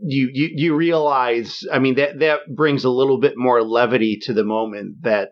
you, 0.01 0.29
you 0.33 0.51
you 0.53 0.75
realize. 0.75 1.63
I 1.73 1.79
mean 1.79 1.95
that 1.97 2.19
that 2.19 2.41
brings 2.55 2.85
a 2.85 2.91
little 2.91 3.19
bit 3.19 3.35
more 3.37 3.63
levity 3.63 4.19
to 4.23 4.33
the 4.33 4.45
moment 4.45 5.03
that 5.03 5.31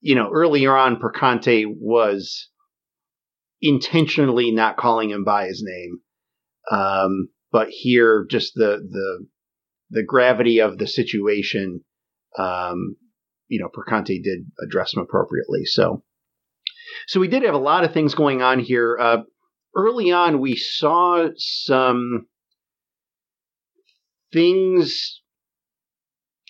you 0.00 0.14
know 0.14 0.30
earlier 0.32 0.76
on 0.76 0.98
Perconte 0.98 1.64
was 1.66 2.48
intentionally 3.60 4.50
not 4.50 4.76
calling 4.76 5.10
him 5.10 5.24
by 5.24 5.46
his 5.46 5.62
name, 5.64 6.00
um, 6.70 7.28
but 7.52 7.68
here 7.70 8.26
just 8.28 8.54
the 8.54 8.78
the 8.90 9.26
the 9.90 10.02
gravity 10.02 10.60
of 10.60 10.78
the 10.78 10.86
situation. 10.86 11.82
Um, 12.38 12.96
you 13.48 13.60
know, 13.60 13.68
Perconte 13.68 14.22
did 14.22 14.46
address 14.64 14.94
him 14.94 15.02
appropriately. 15.02 15.64
So 15.64 16.02
so 17.06 17.20
we 17.20 17.28
did 17.28 17.42
have 17.42 17.54
a 17.54 17.58
lot 17.58 17.84
of 17.84 17.92
things 17.92 18.14
going 18.14 18.42
on 18.42 18.58
here. 18.58 18.98
Uh, 18.98 19.18
early 19.76 20.10
on, 20.12 20.40
we 20.40 20.56
saw 20.56 21.28
some 21.36 22.26
things 24.32 25.20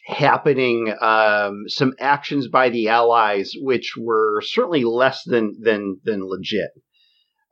happening, 0.07 0.95
um, 1.01 1.65
some 1.69 1.93
actions 1.99 2.49
by 2.49 2.71
the 2.71 2.89
Allies, 2.89 3.53
which 3.61 3.95
were 3.97 4.41
certainly 4.45 4.85
less 4.85 5.23
than 5.25 5.57
than 5.61 6.01
than 6.05 6.27
legit. 6.27 6.71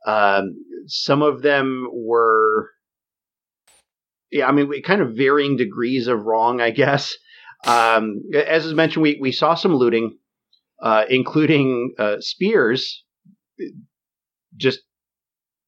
Um, 0.05 0.55
some 0.87 1.21
of 1.21 1.41
them 1.41 1.87
were 1.91 2.69
yeah, 4.31 4.47
I 4.47 4.51
mean, 4.51 4.81
kind 4.83 5.01
of 5.01 5.15
varying 5.15 5.57
degrees 5.57 6.07
of 6.07 6.23
wrong, 6.23 6.61
I 6.61 6.71
guess. 6.71 7.15
Um, 7.65 8.21
as 8.33 8.65
is 8.65 8.73
mentioned, 8.73 9.03
we 9.03 9.17
we 9.21 9.31
saw 9.31 9.55
some 9.55 9.75
looting, 9.75 10.17
uh, 10.81 11.05
including 11.09 11.93
uh, 11.97 12.17
Spears 12.19 13.03
just 14.57 14.81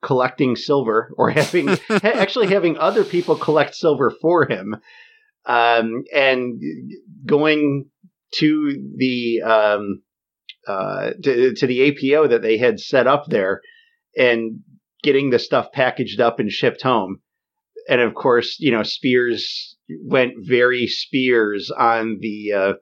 collecting 0.04 0.56
silver 0.56 1.14
or 1.18 1.30
having 1.30 1.70
actually 1.90 2.48
having 2.48 2.78
other 2.78 3.04
people 3.04 3.36
collect 3.36 3.76
silver 3.76 4.12
for 4.22 4.48
him, 4.50 4.76
um, 5.46 6.04
and 6.14 6.62
going 7.26 7.86
to 8.36 8.94
the 8.98 9.42
um, 9.44 10.02
uh, 10.68 11.12
to, 11.22 11.54
to 11.56 11.68
the 11.68 11.90
APO 11.90 12.28
that 12.28 12.42
they 12.42 12.58
had 12.58 12.80
set 12.80 13.08
up 13.08 13.26
there 13.28 13.62
and 14.18 14.60
getting 15.04 15.30
the 15.30 15.40
stuff 15.40 15.72
packaged 15.72 16.22
up 16.22 16.40
and 16.40 16.52
shipped 16.52 16.82
home. 16.82 17.20
And 17.90 18.00
of 18.00 18.14
course, 18.16 18.56
you 18.60 18.72
know, 18.72 18.84
Spears 18.84 19.73
went 20.04 20.34
very 20.40 20.88
Spears 20.88 21.72
on 21.72 22.18
the 22.22 22.54
uh, 22.54 22.74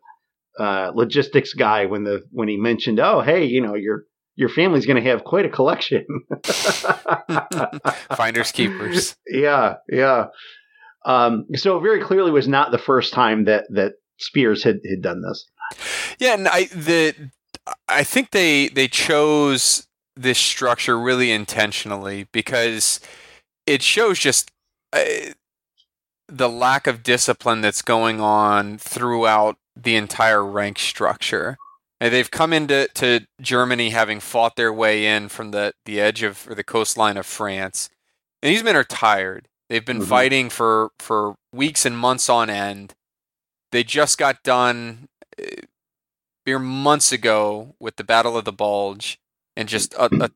uh, 0.62 0.92
logistics 0.94 1.54
guy 1.54 1.86
when 1.86 2.04
the 2.04 2.24
when 2.32 2.48
he 2.48 2.58
mentioned, 2.58 3.00
"Oh, 3.00 3.22
hey, 3.22 3.46
you 3.46 3.62
know, 3.62 3.76
your 3.76 4.04
your 4.36 4.50
family's 4.50 4.86
going 4.86 5.02
to 5.02 5.10
have 5.10 5.24
quite 5.24 5.46
a 5.46 5.50
collection." 5.50 6.06
Finders 8.16 8.52
keepers. 8.52 9.16
Yeah, 9.28 9.76
yeah. 9.90 10.28
Um, 11.06 11.46
so 11.56 11.78
it 11.78 11.82
very 11.82 12.02
clearly 12.02 12.32
was 12.32 12.48
not 12.48 12.72
the 12.72 12.78
first 12.78 13.14
time 13.14 13.46
that 13.46 13.66
that 13.70 13.94
Spears 14.20 14.64
had 14.64 14.80
had 14.88 15.02
done 15.02 15.22
this. 15.22 15.46
Yeah, 16.20 16.34
and 16.34 16.48
I 16.48 16.66
the 16.66 17.16
I 17.88 18.04
think 18.04 18.32
they 18.32 18.68
they 18.70 18.88
chose 18.88 19.88
this 20.16 20.38
structure 20.38 21.00
really 21.00 21.32
intentionally 21.32 22.28
because 22.32 23.00
it 23.66 23.82
shows 23.82 24.20
just 24.20 24.52
uh, 24.94 25.04
the 26.32 26.50
lack 26.50 26.88
of 26.88 27.04
discipline 27.04 27.62
that's 27.62 27.82
going 27.82 28.22
on 28.22 28.78
throughout 28.78 29.58
the 29.76 29.96
entire 29.96 30.46
rank 30.46 30.80
structure. 30.80 31.58
And 32.00 32.14
they've 32.14 32.32
come 32.32 32.54
into 32.54 32.88
to 32.96 33.28
Germany 33.40 33.92
having 33.92 34.20
fought 34.20 34.56
their 34.56 34.74
way 34.74 35.06
in 35.06 35.30
from 35.30 35.52
the, 35.52 35.74
the 35.86 36.00
edge 36.00 36.24
of 36.24 36.48
or 36.48 36.56
the 36.56 36.64
coastline 36.64 37.18
of 37.18 37.26
France. 37.26 37.90
And 38.42 38.52
these 38.52 38.64
men 38.64 38.76
are 38.76 38.84
tired. 38.84 39.48
They've 39.70 39.86
been 39.86 40.00
mm-hmm. 40.00 40.10
fighting 40.10 40.50
for, 40.50 40.92
for 41.00 41.36
weeks 41.54 41.86
and 41.86 41.98
months 41.98 42.28
on 42.30 42.50
end. 42.50 42.94
They 43.72 43.84
just 43.84 44.18
got 44.18 44.44
done 44.44 45.08
uh, 45.40 45.62
mere 46.46 46.60
months 46.60 47.12
ago 47.12 47.76
with 47.80 47.98
the 47.98 48.04
Battle 48.04 48.36
of 48.36 48.46
the 48.46 48.52
Bulge 48.52 49.20
and 49.56 49.70
just 49.70 49.94
a, 49.94 50.10
a 50.20 50.30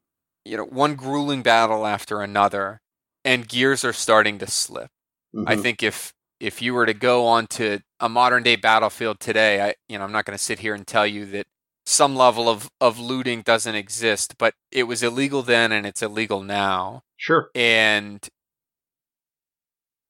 you 0.44 0.58
know 0.58 0.66
one 0.66 0.96
grueling 0.96 1.42
battle 1.42 1.86
after 1.86 2.22
another, 2.22 2.80
and 3.24 3.48
gears 3.48 3.84
are 3.84 3.94
starting 3.94 4.38
to 4.40 4.48
slip. 4.48 4.90
Mm-hmm. 5.36 5.48
I 5.48 5.56
think 5.56 5.84
if 5.84 6.14
if 6.40 6.62
you 6.62 6.74
were 6.74 6.86
to 6.86 6.94
go 6.94 7.26
onto 7.26 7.80
a 8.00 8.10
modern 8.10 8.44
day 8.44 8.56
battlefield 8.56 9.20
today, 9.20 9.62
I 9.62 9.76
you 9.90 9.98
know 9.98 10.04
I'm 10.04 10.12
not 10.12 10.26
going 10.26 10.38
to 10.38 10.44
sit 10.44 10.60
here 10.60 10.74
and 10.74 10.86
tell 10.86 11.06
you 11.06 11.26
that 11.28 11.48
some 11.86 12.16
level 12.16 12.50
of 12.50 12.70
of 12.80 13.00
looting 13.00 13.42
doesn't 13.42 13.76
exist, 13.76 14.36
but 14.38 14.54
it 14.72 14.84
was 14.84 15.04
illegal 15.04 15.42
then 15.42 15.72
and 15.72 15.86
it's 15.86 16.02
illegal 16.02 16.42
now. 16.42 17.04
Sure. 17.18 17.50
And 17.54 18.28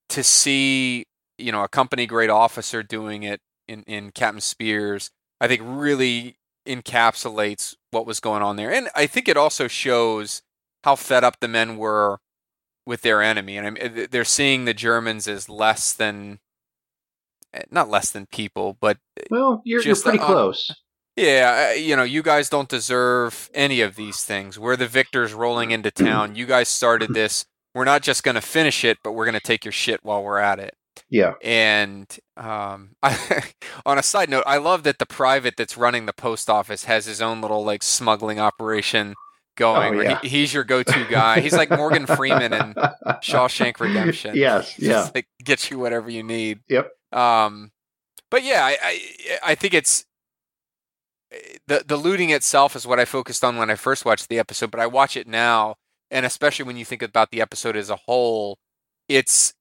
to 0.10 0.24
see 0.24 1.06
you 1.38 1.52
know 1.52 1.64
a 1.64 1.68
company 1.68 2.06
grade 2.06 2.30
officer 2.30 2.84
doing 2.84 3.24
it 3.24 3.42
in 3.68 3.84
in 3.84 4.12
Captain 4.12 4.42
Spears, 4.42 5.10
I 5.42 5.48
think 5.48 5.62
really 5.64 6.38
encapsulates 6.68 7.76
what 7.92 8.06
was 8.06 8.20
going 8.20 8.42
on 8.42 8.56
there. 8.56 8.72
And 8.72 8.90
I 8.96 9.08
think 9.08 9.28
it 9.28 9.38
also 9.38 9.68
shows 9.68 10.42
how 10.84 10.96
fed 10.96 11.24
up 11.24 11.40
the 11.40 11.48
men 11.48 11.78
were 11.78 12.20
with 12.86 13.02
their 13.02 13.22
enemy. 13.22 13.58
And 13.58 13.78
I 13.82 14.08
they're 14.10 14.24
seeing 14.24 14.66
the 14.66 14.74
Germans 14.74 15.28
as 15.28 15.50
less 15.50 15.94
than, 15.94 16.40
eh, 17.54 17.64
not 17.72 17.90
less 17.90 18.12
than 18.12 18.28
people, 18.28 18.78
but 18.80 18.98
well, 19.30 19.62
you're, 19.66 19.82
you're 19.82 19.96
pretty 19.96 20.20
uh, 20.20 20.26
close. 20.26 20.72
Yeah, 21.16 21.74
you 21.74 21.96
know, 21.96 22.04
you 22.04 22.22
guys 22.22 22.50
don't 22.50 22.68
deserve 22.68 23.50
any 23.54 23.82
of 23.82 23.96
these 23.96 24.24
things. 24.24 24.60
We're 24.60 24.76
the 24.76 24.88
victors 24.88 25.34
rolling 25.34 25.72
into 25.72 25.90
town. 25.90 26.36
You 26.36 26.46
guys 26.46 26.68
started 26.68 27.10
this. 27.14 27.46
We're 27.74 27.86
not 27.86 28.04
just 28.04 28.24
going 28.24 28.36
to 28.36 28.42
finish 28.42 28.84
it, 28.84 28.98
but 29.04 29.14
we're 29.14 29.26
going 29.26 29.34
to 29.34 29.40
take 29.40 29.66
your 29.66 29.72
shit 29.72 30.02
while 30.04 30.24
we're 30.24 30.40
at 30.40 30.60
it. 30.60 30.76
Yeah. 31.10 31.34
And 31.42 32.06
um, 32.38 32.92
I, 33.04 33.44
on 33.86 33.98
a 33.98 34.04
side 34.04 34.30
note, 34.30 34.44
I 34.46 34.58
love 34.58 34.84
that 34.84 35.00
the 35.00 35.06
private 35.06 35.56
that's 35.58 35.78
running 35.78 36.06
the 36.06 36.14
post 36.14 36.50
office 36.50 36.86
has 36.86 37.06
his 37.06 37.22
own 37.22 37.42
little 37.42 37.64
like 37.64 37.84
smuggling 37.84 38.40
operation 38.40 39.16
going. 39.56 40.00
Oh, 40.00 40.02
yeah. 40.02 40.20
he, 40.22 40.30
he's 40.30 40.54
your 40.54 40.64
go-to 40.64 41.06
guy. 41.10 41.40
He's 41.40 41.54
like 41.54 41.70
Morgan 41.70 42.06
Freeman 42.06 42.54
in 42.54 42.74
Shawshank 43.22 43.80
Redemption. 43.80 44.36
Yes, 44.36 44.76
yeah. 44.80 45.10
like 45.14 45.28
gets 45.44 45.70
you 45.72 45.80
whatever 45.80 46.10
you 46.10 46.24
need. 46.24 46.60
Yep. 46.70 46.92
Um, 47.12 47.72
but 48.30 48.44
yeah, 48.44 48.66
I, 48.66 48.78
I, 48.82 49.02
I 49.44 49.56
think 49.56 49.74
it's 49.74 50.06
the 51.68 51.84
the 51.86 51.98
looting 51.98 52.30
itself 52.30 52.76
is 52.76 52.88
what 52.88 53.00
I 53.00 53.06
focused 53.06 53.44
on 53.44 53.58
when 53.58 53.70
I 53.70 53.76
first 53.76 54.06
watched 54.06 54.30
the 54.30 54.40
episode. 54.40 54.72
But 54.72 54.80
I 54.80 54.88
watch 54.88 55.18
it 55.18 55.28
now, 55.28 55.76
and 56.12 56.26
especially 56.26 56.66
when 56.66 56.78
you 56.78 56.86
think 56.86 57.02
about 57.02 57.32
the 57.32 57.42
episode 57.42 57.76
as 57.76 57.90
a 57.90 57.96
whole, 57.96 58.58
it's 59.08 59.54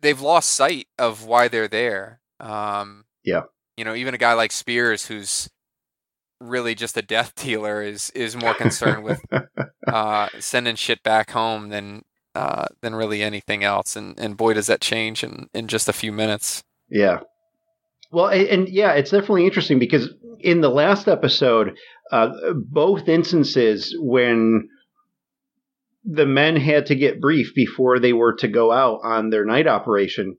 they've 0.00 0.20
lost 0.20 0.50
sight 0.50 0.86
of 0.98 1.24
why 1.24 1.48
they're 1.48 1.68
there. 1.68 2.20
Um, 2.38 3.04
yeah, 3.24 3.42
you 3.76 3.84
know, 3.84 3.94
even 3.94 4.14
a 4.14 4.18
guy 4.18 4.34
like 4.34 4.52
Spears, 4.52 5.06
who's 5.06 5.48
really 6.40 6.74
just 6.74 6.96
a 6.96 7.02
death 7.02 7.34
dealer, 7.36 7.82
is 7.82 8.10
is 8.10 8.36
more 8.36 8.54
concerned 8.54 9.04
with 9.04 9.20
uh, 9.86 10.28
sending 10.38 10.76
shit 10.76 11.02
back 11.02 11.30
home 11.30 11.68
than 11.68 12.02
uh, 12.34 12.66
than 12.80 12.94
really 12.94 13.22
anything 13.22 13.64
else. 13.64 13.96
And 13.96 14.18
and 14.18 14.36
boy, 14.36 14.54
does 14.54 14.66
that 14.66 14.80
change 14.80 15.22
in 15.22 15.48
in 15.54 15.68
just 15.68 15.88
a 15.88 15.92
few 15.92 16.12
minutes. 16.12 16.62
Yeah. 16.88 17.20
Well, 18.12 18.26
and, 18.26 18.48
and 18.48 18.68
yeah, 18.68 18.92
it's 18.92 19.10
definitely 19.10 19.46
interesting 19.46 19.78
because 19.78 20.08
in 20.40 20.60
the 20.60 20.70
last 20.70 21.06
episode, 21.06 21.76
uh, 22.10 22.30
both 22.54 23.08
instances 23.08 23.96
when 24.00 24.68
the 26.04 26.26
men 26.26 26.56
had 26.56 26.86
to 26.86 26.94
get 26.94 27.20
briefed 27.20 27.54
before 27.54 27.98
they 27.98 28.12
were 28.12 28.34
to 28.36 28.48
go 28.48 28.72
out 28.72 29.00
on 29.04 29.30
their 29.30 29.44
night 29.44 29.66
operation. 29.66 30.36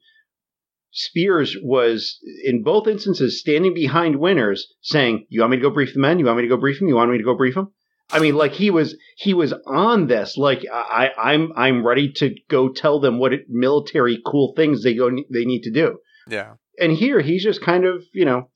Spears 0.91 1.55
was 1.61 2.19
in 2.43 2.63
both 2.63 2.87
instances 2.87 3.39
standing 3.39 3.73
behind 3.73 4.17
Winters, 4.17 4.73
saying, 4.81 5.25
You 5.29 5.41
want 5.41 5.51
me 5.51 5.57
to 5.57 5.63
go 5.63 5.69
brief 5.69 5.93
the 5.93 5.99
men? 5.99 6.19
You 6.19 6.25
want 6.25 6.37
me 6.37 6.43
to 6.43 6.49
go 6.49 6.57
brief 6.57 6.79
them? 6.79 6.87
You 6.89 6.95
want 6.95 7.11
me 7.11 7.17
to 7.17 7.23
go 7.23 7.35
brief 7.35 7.55
them? 7.55 7.71
I 8.11 8.19
mean, 8.19 8.35
like 8.35 8.51
he 8.51 8.69
was 8.69 8.97
he 9.15 9.33
was 9.33 9.53
on 9.65 10.07
this. 10.07 10.37
Like 10.37 10.65
I, 10.71 11.11
I'm 11.17 11.53
I'm 11.55 11.85
ready 11.85 12.11
to 12.17 12.35
go 12.49 12.69
tell 12.69 12.99
them 12.99 13.19
what 13.19 13.33
it, 13.33 13.45
military 13.47 14.21
cool 14.25 14.53
things 14.55 14.83
they 14.83 14.93
go 14.93 15.09
they 15.31 15.45
need 15.45 15.63
to 15.63 15.71
do. 15.71 15.99
Yeah. 16.27 16.55
And 16.77 16.91
here 16.91 17.21
he's 17.21 17.43
just 17.43 17.61
kind 17.61 17.85
of 17.85 18.03
you 18.13 18.25
know 18.25 18.49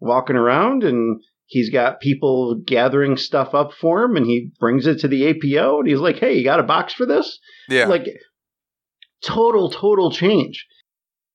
walking 0.00 0.36
around 0.36 0.82
and 0.82 1.20
he's 1.46 1.70
got 1.70 2.00
people 2.00 2.56
gathering 2.66 3.16
stuff 3.16 3.54
up 3.54 3.72
for 3.72 4.02
him 4.02 4.16
and 4.16 4.26
he 4.26 4.50
brings 4.58 4.86
it 4.86 5.00
to 5.00 5.08
the 5.08 5.28
APO 5.28 5.78
and 5.78 5.88
he's 5.88 6.00
like, 6.00 6.16
"Hey, 6.16 6.36
you 6.36 6.44
got 6.44 6.60
a 6.60 6.64
box 6.64 6.92
for 6.92 7.06
this?" 7.06 7.38
Yeah. 7.68 7.86
Like 7.86 8.06
total 9.24 9.70
total 9.70 10.10
change. 10.10 10.66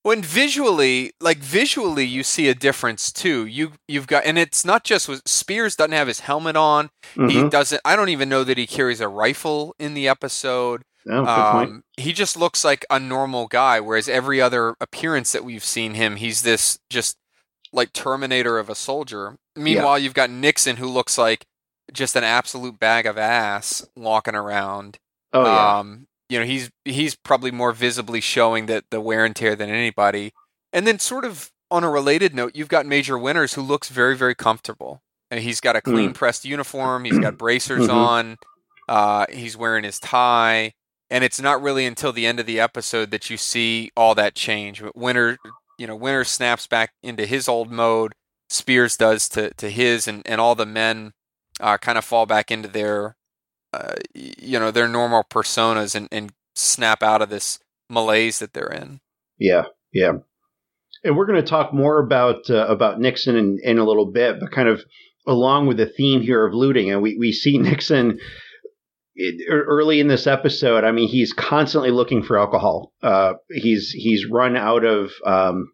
When 0.04 0.22
visually, 0.22 1.14
like 1.22 1.38
visually, 1.38 2.06
you 2.06 2.24
see 2.24 2.50
a 2.50 2.56
difference 2.56 3.12
too. 3.12 3.46
You 3.46 3.72
you've 3.88 4.08
got, 4.08 4.26
and 4.26 4.38
it's 4.38 4.66
not 4.66 4.84
just 4.84 5.08
with 5.08 5.22
Spears 5.26 5.78
doesn't 5.78 5.94
have 5.94 6.10
his 6.10 6.20
helmet 6.20 6.58
on. 6.58 6.90
Mm-hmm. 7.16 7.30
He 7.30 7.50
doesn't. 7.50 7.82
I 7.86 7.96
don't 7.96 8.10
even 8.10 8.28
know 8.28 8.44
that 8.44 8.58
he 8.58 8.68
carries 8.68 9.00
a 9.00 9.08
rifle 9.08 9.76
in 9.80 9.94
the 9.94 10.10
episode. 10.10 10.84
Oh, 11.10 11.26
um, 11.26 11.84
he 11.98 12.14
just 12.14 12.38
looks 12.38 12.64
like 12.64 12.86
a 12.90 13.00
normal 13.00 13.48
guy, 13.48 13.80
whereas 13.80 14.08
every 14.10 14.42
other 14.42 14.76
appearance 14.80 15.32
that 15.32 15.44
we've 15.44 15.64
seen 15.64 15.94
him, 15.94 16.18
he's 16.18 16.42
this 16.42 16.80
just 16.90 17.18
like 17.72 17.94
Terminator 17.94 18.60
of 18.60 18.70
a 18.70 18.76
soldier. 18.76 19.38
Meanwhile, 19.56 20.00
yeah. 20.00 20.04
you've 20.04 20.14
got 20.14 20.30
Nixon 20.30 20.78
who 20.78 20.88
looks 20.88 21.18
like 21.18 21.46
just 21.92 22.16
an 22.16 22.24
absolute 22.24 22.80
bag 22.80 23.06
of 23.06 23.18
ass 23.18 23.86
walking 23.96 24.36
around. 24.36 25.00
Oh 25.34 25.46
yeah. 25.46 25.80
Um, 25.80 26.08
you 26.34 26.40
know, 26.40 26.46
he's 26.46 26.72
he's 26.84 27.16
probably 27.16 27.52
more 27.52 27.72
visibly 27.72 28.20
showing 28.20 28.66
that 28.66 28.86
the 28.90 29.00
wear 29.00 29.24
and 29.24 29.36
tear 29.36 29.56
than 29.56 29.70
anybody. 29.70 30.34
And 30.72 30.88
then 30.88 30.98
sort 30.98 31.25
of 31.25 31.52
on 31.70 31.84
a 31.84 31.90
related 31.90 32.34
note, 32.34 32.56
you've 32.56 32.70
got 32.70 32.86
Major 32.86 33.18
Winters 33.18 33.54
who 33.54 33.62
looks 33.62 33.90
very 33.90 34.18
very 34.18 34.36
comfortable. 34.36 35.02
And 35.30 35.42
he's 35.42 35.62
got 35.62 35.75
a 35.75 35.82
clean 35.82 36.12
mm. 36.12 36.16
pressed 36.16 36.46
uniform, 36.46 37.06
he's 37.06 37.20
got 37.20 37.38
bracers 37.38 37.88
mm-hmm. 37.88 37.98
on, 37.98 38.38
uh, 38.88 39.25
he's 39.32 39.58
wearing 39.58 39.84
his 39.84 40.00
tie. 40.00 40.74
And 41.10 41.24
it's 41.24 41.40
not 41.40 41.62
really 41.62 41.86
until 41.86 42.12
the 42.12 42.25
end 42.25 42.40
of 42.40 42.46
the 42.46 42.60
episode 42.60 43.12
that 43.12 43.30
you 43.30 43.38
see 43.38 43.92
all 43.96 44.16
that 44.16 44.36
change. 44.36 44.84
Winter 44.96 45.38
you 45.78 45.88
know, 45.88 45.96
Winter 45.96 46.24
snaps 46.24 46.68
back 46.68 46.94
into 47.02 47.25
his 47.25 47.48
old 47.48 47.72
mode. 47.72 48.13
Spears 48.50 48.98
does 48.98 49.28
to, 49.30 49.54
to 49.56 49.70
his, 49.70 50.08
and, 50.08 50.22
and 50.25 50.40
all 50.40 50.56
the 50.56 50.66
men 50.66 51.13
uh, 51.60 51.78
kind 51.78 51.98
of 51.98 52.06
fall 52.06 52.25
back 52.25 52.52
into 52.52 52.68
their, 52.68 53.16
uh, 53.74 53.96
you 54.13 54.60
know, 54.60 54.72
their 54.72 54.88
normal 54.88 55.24
personas 55.24 55.96
and, 55.96 56.08
and 56.12 56.32
snap 56.56 57.01
out 57.01 57.22
of 57.22 57.30
this 57.30 57.60
malaise 57.89 58.39
that 58.39 58.53
they're 58.53 58.72
in. 58.72 59.00
Yeah, 59.39 59.63
yeah. 59.92 60.13
And 61.03 61.18
we're 61.18 61.25
going 61.25 61.42
to 61.42 61.50
talk 61.50 61.74
more 61.74 62.00
about 62.00 62.50
uh, 62.50 62.68
about 62.68 63.00
Nixon 63.00 63.36
in, 63.36 63.60
in 63.63 63.77
a 63.77 63.84
little 63.84 64.12
bit, 64.12 64.39
but 64.39 64.51
kind 64.51 64.70
of 64.70 64.82
along 65.27 65.68
with 65.68 65.77
the 65.77 65.86
theme 65.86 66.22
here 66.22 66.46
of 66.46 66.53
looting, 66.53 66.92
and 66.92 67.01
we, 67.01 67.18
we 67.18 67.32
see 67.32 67.58
Nixon 67.60 68.20
it, 69.15 69.48
early 69.50 70.00
in 70.00 70.08
this 70.08 70.27
episode, 70.27 70.84
I 70.84 70.92
mean, 70.92 71.08
he's 71.08 71.34
constantly 71.34 71.92
looking 71.92 72.24
for 72.24 72.38
alcohol. 72.38 72.94
Uh, 73.01 73.34
he's 73.50 73.92
he's 73.92 74.25
run 74.30 74.56
out 74.56 74.84
of 74.84 75.12
um, 75.25 75.72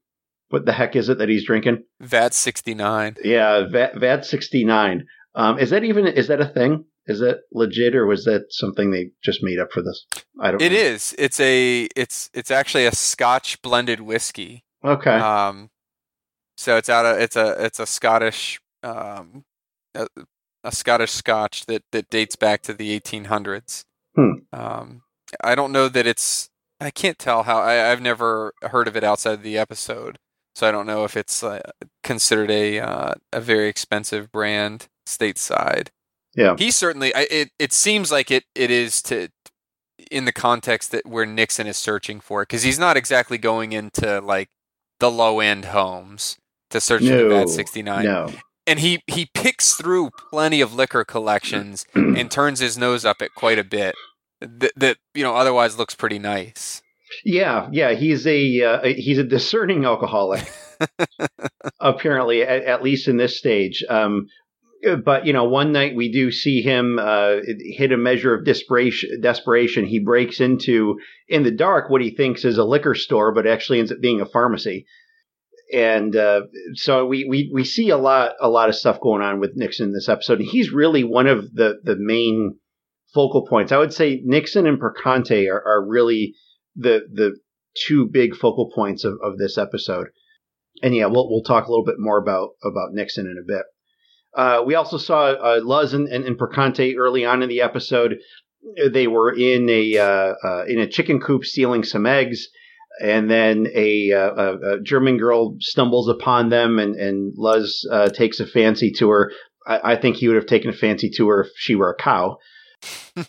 what 0.49 0.65
the 0.65 0.73
heck 0.73 0.95
is 0.95 1.09
it 1.09 1.19
that 1.19 1.29
he's 1.29 1.45
drinking? 1.45 1.83
VAT 1.99 2.33
sixty 2.33 2.73
nine. 2.73 3.15
Yeah, 3.23 3.67
VAT 3.69 3.99
VAT 3.99 4.25
sixty 4.25 4.65
nine. 4.65 5.05
Um, 5.35 5.59
is 5.59 5.69
that 5.69 5.83
even 5.83 6.07
is 6.07 6.27
that 6.27 6.41
a 6.41 6.47
thing? 6.47 6.85
Is 7.09 7.19
that 7.21 7.39
legit 7.51 7.95
or 7.95 8.05
was 8.05 8.25
that 8.25 8.45
something 8.51 8.91
they 8.91 9.09
just 9.23 9.41
made 9.41 9.57
up 9.57 9.71
for 9.71 9.81
this? 9.81 10.05
I 10.39 10.51
don't. 10.51 10.61
It 10.61 10.71
know. 10.71 10.77
is. 10.77 11.15
It's 11.17 11.39
a. 11.39 11.87
It's 11.95 12.29
it's 12.35 12.51
actually 12.51 12.85
a 12.85 12.93
Scotch 12.93 13.61
blended 13.63 13.99
whiskey. 13.99 14.63
Okay. 14.85 15.15
Um, 15.15 15.71
so 16.55 16.77
it's 16.77 16.87
out 16.87 17.05
of 17.05 17.17
it's 17.19 17.35
a 17.35 17.65
it's 17.65 17.79
a 17.79 17.87
Scottish 17.87 18.59
um, 18.83 19.43
a, 19.95 20.07
a 20.63 20.71
Scottish 20.71 21.11
Scotch 21.11 21.65
that 21.65 21.83
that 21.91 22.09
dates 22.09 22.35
back 22.35 22.61
to 22.63 22.73
the 22.73 22.99
1800s. 22.99 23.85
Hmm. 24.15 24.31
Um, 24.53 25.01
I 25.43 25.55
don't 25.55 25.71
know 25.71 25.89
that 25.89 26.05
it's. 26.05 26.49
I 26.79 26.91
can't 26.91 27.17
tell 27.17 27.43
how. 27.43 27.59
I, 27.59 27.91
I've 27.91 28.01
never 28.01 28.53
heard 28.61 28.87
of 28.87 28.95
it 28.95 29.03
outside 29.03 29.33
of 29.33 29.43
the 29.43 29.57
episode, 29.57 30.19
so 30.53 30.67
I 30.67 30.71
don't 30.71 30.85
know 30.85 31.05
if 31.05 31.17
it's 31.17 31.43
uh, 31.43 31.61
considered 32.03 32.51
a 32.51 32.79
uh, 32.79 33.13
a 33.33 33.41
very 33.41 33.67
expensive 33.67 34.31
brand 34.31 34.87
stateside. 35.07 35.87
Yeah, 36.39 36.55
he 36.57 36.71
certainly. 36.71 37.11
It 37.13 37.49
it 37.59 37.73
seems 37.73 38.11
like 38.11 38.31
it 38.31 38.45
it 38.55 38.71
is 38.71 39.01
to 39.03 39.27
in 40.09 40.23
the 40.23 40.31
context 40.31 40.91
that 40.91 41.05
where 41.05 41.25
Nixon 41.25 41.67
is 41.67 41.75
searching 41.75 42.21
for 42.21 42.43
because 42.43 42.63
he's 42.63 42.79
not 42.79 42.95
exactly 42.95 43.37
going 43.37 43.73
into 43.73 44.21
like 44.21 44.47
the 45.01 45.11
low 45.11 45.41
end 45.41 45.65
homes 45.65 46.37
to 46.69 46.79
search 46.79 47.01
no, 47.01 47.09
for 47.09 47.23
the 47.23 47.29
VAT 47.29 47.49
69. 47.49 48.05
No. 48.05 48.31
And 48.65 48.79
he 48.79 49.01
he 49.07 49.27
picks 49.33 49.73
through 49.73 50.11
plenty 50.29 50.61
of 50.61 50.73
liquor 50.73 51.03
collections 51.03 51.85
and 51.93 52.31
turns 52.31 52.61
his 52.61 52.77
nose 52.77 53.03
up 53.03 53.17
at 53.21 53.31
quite 53.35 53.59
a 53.59 53.63
bit 53.65 53.95
that, 54.39 54.71
that 54.77 54.97
you 55.13 55.23
know 55.23 55.35
otherwise 55.35 55.77
looks 55.77 55.93
pretty 55.93 56.19
nice. 56.19 56.81
Yeah, 57.25 57.67
yeah, 57.71 57.93
he's 57.95 58.25
a 58.25 58.63
uh, 58.63 58.83
he's 58.85 59.17
a 59.17 59.25
discerning 59.25 59.83
alcoholic. 59.83 60.49
apparently, 61.79 62.43
at, 62.43 62.63
at, 62.63 62.83
least 62.83 63.07
in 63.07 63.17
this 63.17 63.37
stage. 63.37 63.83
Um, 63.89 64.27
but 65.03 65.25
you 65.25 65.33
know, 65.33 65.45
one 65.45 65.71
night 65.71 65.95
we 65.95 66.11
do 66.11 66.31
see 66.31 66.61
him 66.61 66.99
uh, 66.99 67.37
hit 67.43 67.91
a 67.91 67.97
measure 67.97 68.33
of 68.33 68.45
desperation. 68.45 69.21
Desperation. 69.21 69.85
He 69.85 69.99
breaks 69.99 70.39
into 70.39 70.99
in 71.27 71.43
the 71.43 71.51
dark 71.51 71.89
what 71.89 72.01
he 72.01 72.15
thinks 72.15 72.45
is 72.45 72.57
a 72.57 72.63
liquor 72.63 72.95
store, 72.95 73.33
but 73.33 73.47
actually 73.47 73.79
ends 73.79 73.91
up 73.91 73.99
being 74.01 74.21
a 74.21 74.25
pharmacy. 74.25 74.85
And 75.73 76.15
uh, 76.15 76.43
so 76.73 77.05
we, 77.05 77.25
we 77.25 77.51
we 77.53 77.63
see 77.63 77.89
a 77.89 77.97
lot 77.97 78.33
a 78.39 78.49
lot 78.49 78.69
of 78.69 78.75
stuff 78.75 79.01
going 79.01 79.21
on 79.21 79.39
with 79.39 79.55
Nixon 79.55 79.87
in 79.87 79.93
this 79.93 80.09
episode. 80.09 80.39
And 80.39 80.47
he's 80.47 80.71
really 80.71 81.03
one 81.03 81.27
of 81.27 81.53
the 81.53 81.79
the 81.83 81.95
main 81.97 82.57
focal 83.13 83.45
points. 83.47 83.71
I 83.71 83.77
would 83.77 83.93
say 83.93 84.21
Nixon 84.23 84.65
and 84.65 84.79
Perconte 84.79 85.47
are, 85.47 85.61
are 85.65 85.85
really 85.85 86.35
the 86.75 87.01
the 87.11 87.37
two 87.75 88.07
big 88.11 88.35
focal 88.35 88.71
points 88.73 89.03
of, 89.03 89.17
of 89.21 89.37
this 89.37 89.57
episode. 89.57 90.07
And 90.81 90.95
yeah, 90.95 91.07
we'll 91.07 91.29
we'll 91.29 91.43
talk 91.43 91.67
a 91.67 91.69
little 91.69 91.85
bit 91.85 91.99
more 91.99 92.17
about 92.17 92.51
about 92.63 92.93
Nixon 92.93 93.25
in 93.27 93.37
a 93.37 93.45
bit. 93.45 93.65
Uh, 94.35 94.61
we 94.65 94.75
also 94.75 94.97
saw 94.97 95.31
uh, 95.31 95.59
Luz 95.63 95.93
and, 95.93 96.07
and, 96.07 96.23
and 96.23 96.37
Perconte 96.37 96.95
early 96.95 97.25
on 97.25 97.41
in 97.41 97.49
the 97.49 97.61
episode. 97.61 98.17
They 98.91 99.07
were 99.07 99.33
in 99.33 99.69
a 99.69 99.97
uh, 99.97 100.33
uh 100.43 100.65
in 100.67 100.79
a 100.79 100.87
chicken 100.87 101.19
coop 101.21 101.45
stealing 101.45 101.83
some 101.83 102.05
eggs, 102.05 102.49
and 103.01 103.29
then 103.29 103.67
a, 103.73 104.11
uh, 104.11 104.31
a, 104.31 104.73
a 104.73 104.81
German 104.81 105.17
girl 105.17 105.55
stumbles 105.59 106.09
upon 106.09 106.49
them, 106.49 106.79
and, 106.79 106.95
and 106.95 107.33
Luz 107.37 107.87
uh, 107.91 108.09
takes 108.09 108.39
a 108.39 108.45
fancy 108.45 108.91
to 108.97 109.09
her. 109.09 109.31
I, 109.65 109.93
I, 109.93 109.95
think 109.95 110.17
he 110.17 110.27
would 110.27 110.35
have 110.35 110.45
taken 110.45 110.69
a 110.69 110.73
fancy 110.73 111.09
to 111.11 111.27
her 111.29 111.41
if 111.43 111.51
she 111.55 111.75
were 111.75 111.91
a 111.91 112.01
cow. 112.01 112.37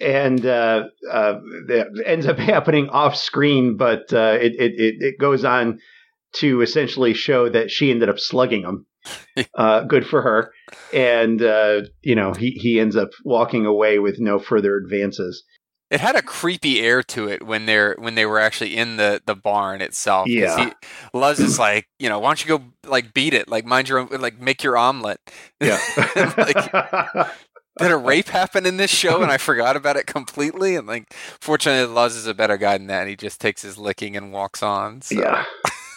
and 0.00 0.44
uh, 0.44 0.84
uh, 1.10 1.34
that 1.68 2.02
ends 2.04 2.26
up 2.26 2.38
happening 2.38 2.88
off 2.88 3.16
screen, 3.16 3.76
but 3.76 4.12
uh, 4.12 4.38
it, 4.40 4.52
it, 4.58 4.72
it 5.00 5.18
goes 5.18 5.44
on 5.44 5.78
to 6.32 6.62
essentially 6.62 7.14
show 7.14 7.48
that 7.48 7.70
she 7.70 7.90
ended 7.90 8.08
up 8.08 8.18
slugging 8.18 8.62
him. 8.62 8.86
uh, 9.54 9.84
good 9.84 10.06
for 10.06 10.22
her. 10.22 10.52
And 10.92 11.42
uh, 11.42 11.82
you 12.02 12.14
know, 12.14 12.32
he 12.32 12.50
he 12.50 12.80
ends 12.80 12.96
up 12.96 13.10
walking 13.24 13.66
away 13.66 13.98
with 13.98 14.20
no 14.20 14.38
further 14.38 14.76
advances. 14.76 15.44
It 15.90 16.00
had 16.00 16.14
a 16.14 16.22
creepy 16.22 16.80
air 16.80 17.02
to 17.04 17.28
it 17.28 17.44
when 17.44 17.66
they're 17.66 17.96
when 17.98 18.14
they 18.14 18.24
were 18.24 18.38
actually 18.38 18.76
in 18.76 18.96
the 18.96 19.20
the 19.26 19.34
barn 19.34 19.82
itself. 19.82 20.28
Yeah, 20.28 20.66
he, 20.66 20.72
Luz 21.12 21.40
is 21.40 21.58
like, 21.58 21.88
you 21.98 22.08
know, 22.08 22.20
why 22.20 22.28
don't 22.28 22.44
you 22.44 22.58
go 22.58 22.64
like 22.88 23.12
beat 23.12 23.34
it, 23.34 23.48
like 23.48 23.64
mind 23.64 23.88
your 23.88 23.98
own, 23.98 24.08
like 24.20 24.40
make 24.40 24.62
your 24.62 24.76
omelet. 24.76 25.18
Yeah. 25.60 25.78
like, 26.16 26.72
did 27.78 27.90
a 27.90 27.96
rape 27.96 28.28
happen 28.28 28.64
in 28.66 28.76
this 28.76 28.90
show 28.90 29.22
and 29.22 29.30
I 29.30 29.36
forgot 29.36 29.76
about 29.76 29.96
it 29.96 30.06
completely? 30.06 30.76
And 30.76 30.86
like, 30.86 31.12
fortunately, 31.12 31.92
Luz 31.92 32.16
is 32.16 32.26
a 32.26 32.34
better 32.34 32.56
guy 32.56 32.78
than 32.78 32.86
that. 32.86 33.08
He 33.08 33.16
just 33.16 33.40
takes 33.40 33.60
his 33.62 33.76
licking 33.76 34.16
and 34.16 34.32
walks 34.32 34.62
on. 34.62 35.02
So. 35.02 35.20
Yeah. 35.20 35.44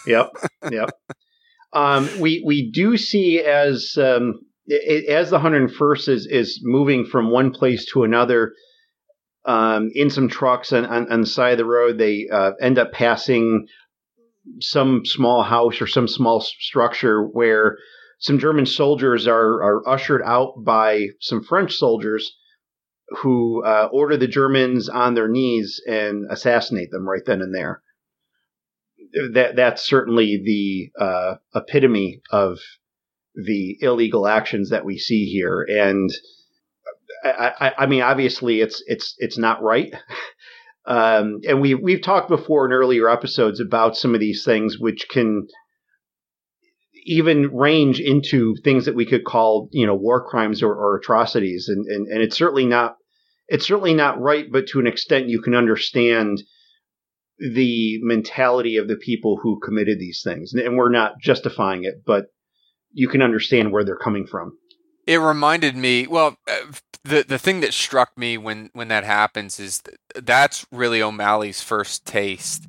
Yep. 0.06 0.30
Yep. 0.70 0.90
Um, 1.74 2.08
we 2.20 2.42
we 2.46 2.70
do 2.70 2.96
see 2.96 3.40
as 3.40 3.96
um, 3.98 4.40
as 5.08 5.30
the 5.30 5.38
101st 5.38 6.08
is 6.08 6.26
is 6.26 6.60
moving 6.62 7.04
from 7.04 7.30
one 7.30 7.50
place 7.50 7.84
to 7.92 8.04
another 8.04 8.52
um, 9.44 9.90
in 9.94 10.08
some 10.08 10.28
trucks 10.28 10.72
on, 10.72 10.86
on, 10.86 11.10
on, 11.12 11.20
the 11.20 11.26
side 11.26 11.52
of 11.52 11.58
the 11.58 11.66
road, 11.66 11.98
they 11.98 12.28
uh, 12.32 12.52
end 12.62 12.78
up 12.78 12.92
passing 12.92 13.66
some 14.60 15.04
small 15.04 15.42
house 15.42 15.82
or 15.82 15.86
some 15.86 16.08
small 16.08 16.40
structure 16.40 17.22
where 17.22 17.76
some 18.20 18.38
German 18.38 18.66
soldiers 18.66 19.26
are 19.26 19.62
are 19.62 19.88
ushered 19.88 20.22
out 20.24 20.64
by 20.64 21.08
some 21.20 21.42
French 21.42 21.74
soldiers 21.74 22.36
who 23.20 23.62
uh, 23.64 23.88
order 23.92 24.16
the 24.16 24.28
Germans 24.28 24.88
on 24.88 25.14
their 25.14 25.28
knees 25.28 25.80
and 25.86 26.24
assassinate 26.30 26.90
them 26.90 27.06
right 27.06 27.24
then 27.26 27.42
and 27.42 27.54
there 27.54 27.82
that 29.32 29.56
that's 29.56 29.86
certainly 29.86 30.40
the 30.44 31.02
uh, 31.02 31.34
epitome 31.54 32.20
of 32.30 32.58
the 33.34 33.78
illegal 33.80 34.26
actions 34.26 34.70
that 34.70 34.84
we 34.84 34.98
see 34.98 35.26
here. 35.26 35.66
And 35.68 36.10
I, 37.24 37.52
I, 37.60 37.72
I 37.78 37.86
mean, 37.86 38.02
obviously, 38.02 38.60
it's 38.60 38.82
it's 38.86 39.14
it's 39.18 39.38
not 39.38 39.62
right. 39.62 39.94
um, 40.86 41.40
and 41.46 41.60
we 41.60 41.74
we've 41.74 42.02
talked 42.02 42.28
before 42.28 42.66
in 42.66 42.72
earlier 42.72 43.08
episodes 43.08 43.60
about 43.60 43.96
some 43.96 44.14
of 44.14 44.20
these 44.20 44.44
things, 44.44 44.78
which 44.78 45.08
can 45.08 45.46
even 47.06 47.54
range 47.54 48.00
into 48.00 48.54
things 48.64 48.86
that 48.86 48.94
we 48.94 49.04
could 49.04 49.24
call, 49.24 49.68
you 49.72 49.86
know, 49.86 49.94
war 49.94 50.26
crimes 50.26 50.62
or, 50.62 50.72
or 50.74 50.96
atrocities. 50.96 51.68
And, 51.68 51.86
and 51.86 52.06
and 52.08 52.22
it's 52.22 52.36
certainly 52.36 52.66
not 52.66 52.96
it's 53.48 53.66
certainly 53.66 53.94
not 53.94 54.20
right, 54.20 54.46
but 54.50 54.66
to 54.68 54.80
an 54.80 54.86
extent, 54.86 55.28
you 55.28 55.40
can 55.40 55.54
understand 55.54 56.42
the 57.38 57.98
mentality 58.02 58.76
of 58.76 58.88
the 58.88 58.96
people 58.96 59.38
who 59.42 59.58
committed 59.60 59.98
these 59.98 60.22
things. 60.22 60.52
And 60.54 60.76
we're 60.76 60.90
not 60.90 61.20
justifying 61.20 61.84
it, 61.84 62.02
but 62.06 62.26
you 62.92 63.08
can 63.08 63.22
understand 63.22 63.72
where 63.72 63.84
they're 63.84 63.96
coming 63.96 64.26
from. 64.26 64.56
It 65.06 65.18
reminded 65.18 65.76
me, 65.76 66.06
well, 66.06 66.36
uh, 66.48 66.72
the 67.04 67.24
the 67.28 67.38
thing 67.38 67.60
that 67.60 67.74
struck 67.74 68.16
me 68.16 68.38
when 68.38 68.70
when 68.72 68.88
that 68.88 69.04
happens 69.04 69.60
is 69.60 69.82
that 69.82 69.96
that's 70.24 70.64
really 70.72 71.02
O'Malley's 71.02 71.62
first 71.62 72.06
taste. 72.06 72.66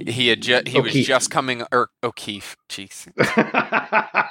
He 0.00 0.28
had 0.28 0.42
ju- 0.42 0.62
he 0.66 0.78
O'Keefe. 0.78 0.94
was 0.94 1.06
just 1.06 1.30
coming 1.30 1.62
or 1.70 1.90
O'Keefe, 2.02 2.56
jeez. 2.68 3.06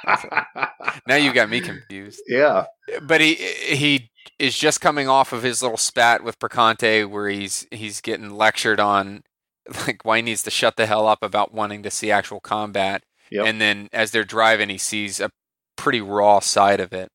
now 1.06 1.16
you 1.16 1.32
got 1.32 1.48
me 1.48 1.60
confused. 1.60 2.20
Yeah. 2.26 2.64
But 3.02 3.20
he 3.20 3.34
he 3.34 4.10
is 4.38 4.58
just 4.58 4.80
coming 4.80 5.08
off 5.08 5.32
of 5.32 5.42
his 5.42 5.62
little 5.62 5.76
spat 5.78 6.22
with 6.22 6.38
Perconte 6.38 7.04
where 7.04 7.28
he's 7.28 7.66
he's 7.70 8.00
getting 8.00 8.30
lectured 8.30 8.80
on 8.80 9.22
like 9.86 10.04
why 10.04 10.16
he 10.16 10.22
needs 10.22 10.42
to 10.44 10.50
shut 10.50 10.76
the 10.76 10.86
hell 10.86 11.06
up 11.06 11.22
about 11.22 11.52
wanting 11.52 11.82
to 11.82 11.90
see 11.90 12.10
actual 12.10 12.40
combat. 12.40 13.02
Yep. 13.30 13.46
And 13.46 13.60
then 13.60 13.88
as 13.92 14.10
they're 14.10 14.24
driving, 14.24 14.68
he 14.68 14.78
sees 14.78 15.20
a 15.20 15.30
pretty 15.76 16.00
raw 16.00 16.40
side 16.40 16.80
of 16.80 16.92
it. 16.92 17.10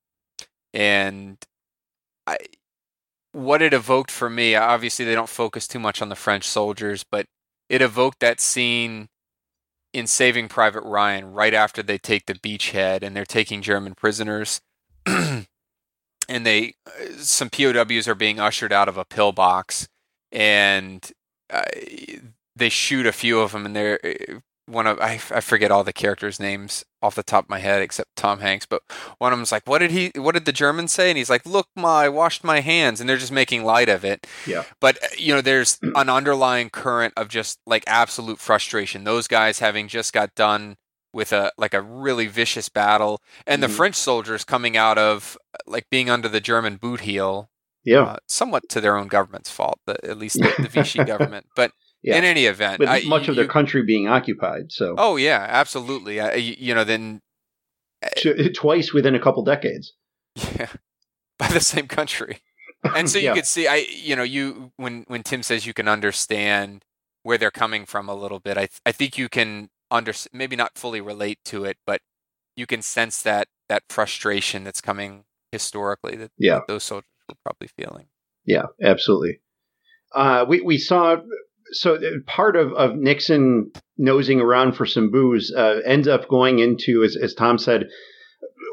And 0.74 1.38
I, 2.28 2.38
what 3.32 3.62
it 3.62 3.74
evoked 3.74 4.12
for 4.12 4.30
me, 4.30 4.56
obviously 4.56 5.06
they 5.06 5.16
don't 5.16 5.30
focus 5.30 5.68
too 5.68 5.80
much 5.80 6.02
on 6.02 6.10
the 6.10 6.16
French 6.16 6.46
soldiers, 6.46 7.04
but 7.10 7.26
it 7.70 7.82
evoked 7.82 8.20
that 8.20 8.40
scene 8.40 9.10
in 9.92 10.08
Saving 10.08 10.48
Private 10.48 10.84
Ryan 10.84 11.34
right 11.34 11.54
after 11.54 11.84
they 11.84 11.98
take 11.98 12.26
the 12.26 12.34
beachhead 12.34 13.04
and 13.04 13.16
they're 13.16 13.26
taking 13.26 13.62
German 13.62 13.96
prisoners. 13.96 14.62
and 15.06 16.46
they 16.46 16.76
some 17.18 17.50
POWs 17.50 18.08
are 18.08 18.16
being 18.16 18.40
ushered 18.40 18.72
out 18.72 18.88
of 18.88 18.98
a 18.98 19.06
pillbox 19.06 19.88
and 20.32 21.12
uh, 21.50 21.64
they 22.56 22.70
shoot 22.70 23.06
a 23.06 23.12
few 23.12 23.40
of 23.40 23.52
them, 23.52 23.66
and 23.66 23.76
they're 23.76 24.06
eh, 24.06 24.40
one 24.66 24.88
of 24.88 25.00
I, 25.00 25.14
I 25.32 25.42
forget 25.42 25.72
all 25.72 25.84
the 25.84 25.94
characters' 25.94 26.40
names 26.40 26.86
off 27.02 27.16
the 27.16 27.24
top 27.24 27.46
of 27.46 27.50
my 27.50 27.60
head 27.60 27.82
except 27.82 28.16
Tom 28.16 28.40
Hanks, 28.40 28.66
but 28.66 28.82
one 29.18 29.34
of 29.34 29.40
them's 29.40 29.52
like, 29.52 29.68
"What 29.68 29.80
did 29.80 29.92
he? 29.92 30.12
What 30.16 30.34
did 30.34 30.46
the 30.46 30.52
German 30.52 30.88
say?" 30.88 31.10
And 31.10 31.18
he's 31.18 31.30
like, 31.30 31.46
"Look, 31.46 31.68
my, 31.76 32.06
I 32.06 32.10
washed 32.10 32.44
my 32.44 32.62
hands," 32.62 33.00
and 33.00 33.10
they're 33.10 33.18
just 33.18 33.32
making 33.32 33.64
light 33.64 33.90
of 33.90 34.06
it. 34.06 34.26
Yeah. 34.48 34.64
But 34.80 34.98
eh, 35.02 35.08
you 35.18 35.34
know, 35.34 35.42
there's 35.42 35.80
an 35.96 36.10
underlying 36.10 36.70
current 36.70 37.14
of 37.18 37.28
just 37.28 37.60
like 37.66 37.84
absolute 37.88 38.40
frustration. 38.40 39.04
Those 39.04 39.28
guys 39.28 39.60
having 39.60 39.88
just 39.88 40.14
got 40.14 40.36
done 40.36 40.78
with 41.14 41.32
a 41.32 41.52
like 41.58 41.74
a 41.74 41.82
really 41.82 42.28
vicious 42.28 42.70
battle, 42.70 43.22
and 43.46 43.62
mm-hmm. 43.62 43.70
the 43.70 43.76
French 43.76 43.96
soldiers 43.96 44.44
coming 44.44 44.78
out 44.78 44.98
of 44.98 45.38
like 45.68 45.90
being 45.90 46.10
under 46.10 46.30
the 46.30 46.42
German 46.42 46.78
boot 46.78 47.02
heel 47.02 47.50
Yeah. 47.84 48.04
Uh, 48.04 48.18
somewhat 48.28 48.70
to 48.70 48.82
their 48.82 48.98
own 48.98 49.08
government's 49.08 49.52
fault, 49.52 49.80
the, 49.86 50.04
at 50.06 50.18
least 50.18 50.38
the, 50.38 50.54
the 50.60 50.70
Vichy 50.70 51.04
government. 51.04 51.48
But 51.56 51.72
Yeah. 52.04 52.18
in 52.18 52.24
any 52.26 52.46
event, 52.46 52.80
With 52.80 52.90
I- 52.90 53.04
much 53.06 53.28
of 53.30 53.36
their 53.36 53.48
country 53.48 53.82
being 53.84 54.08
occupied, 54.10 54.72
so 54.72 54.96
Oh 54.98 55.16
yeah, 55.16 55.46
absolutely. 55.50 56.20
I, 56.20 56.34
you 56.36 56.56
you 56.60 56.76
know, 56.76 56.84
then 56.84 57.22
twice 58.54 58.94
within 58.94 59.16
a 59.16 59.20
couple 59.20 59.44
decades. 59.44 59.94
yeah, 60.36 60.68
by 61.40 61.48
the 61.48 61.60
same 61.60 61.88
country. 61.88 62.40
and 62.96 63.10
so 63.10 63.18
you 63.20 63.26
Yeah. 63.26 63.34
could 63.36 63.46
see 63.46 63.68
i 63.68 63.78
you 63.90 64.16
know 64.16 64.24
you 64.24 64.72
when 64.78 65.06
when 65.08 65.24
tim 65.24 65.42
says 65.44 65.66
you 65.66 65.74
can 65.74 65.88
understand 65.88 66.84
where 67.22 67.38
they're 67.38 67.52
coming 67.52 67.86
from 67.86 68.10
a 68.10 68.16
little 68.16 68.40
bit 68.40 68.58
i 68.58 68.66
th- 68.66 68.82
i 68.86 68.92
think 68.92 69.18
you 69.18 69.30
can 69.30 69.70
under 69.90 70.12
maybe 70.34 70.56
not 70.58 70.78
fully 70.78 71.00
relate 71.00 71.40
to 71.46 71.64
it 71.64 71.78
but 71.86 72.02
you 72.58 72.66
can 72.66 72.82
sense 72.82 73.22
that 73.22 73.48
that 73.70 73.84
frustration 73.90 74.66
that's 74.66 74.82
coming 74.82 75.24
historically 75.54 76.18
that, 76.18 76.32
Yeah. 76.38 76.56
that 76.56 76.68
those 76.68 76.84
soldiers 76.84 77.08
were 77.30 77.36
probably 77.46 77.70
feeling 77.78 78.08
Yeah, 78.46 78.66
absolutely. 78.82 79.40
Uh, 80.14 80.44
we 80.50 80.60
we 80.62 80.78
saw 80.78 81.18
so 81.74 81.96
uh, 81.96 82.00
part 82.26 82.56
of 82.56 82.72
of 82.74 82.96
Nixon 82.96 83.72
nosing 83.98 84.40
around 84.40 84.74
for 84.74 84.86
some 84.86 85.12
booze 85.12 85.54
uh, 85.56 85.82
ends 85.86 86.08
up 86.08 86.28
going 86.28 86.60
into 86.60 87.04
as 87.04 87.18
as 87.22 87.34
Tom 87.34 87.58
said. 87.58 87.88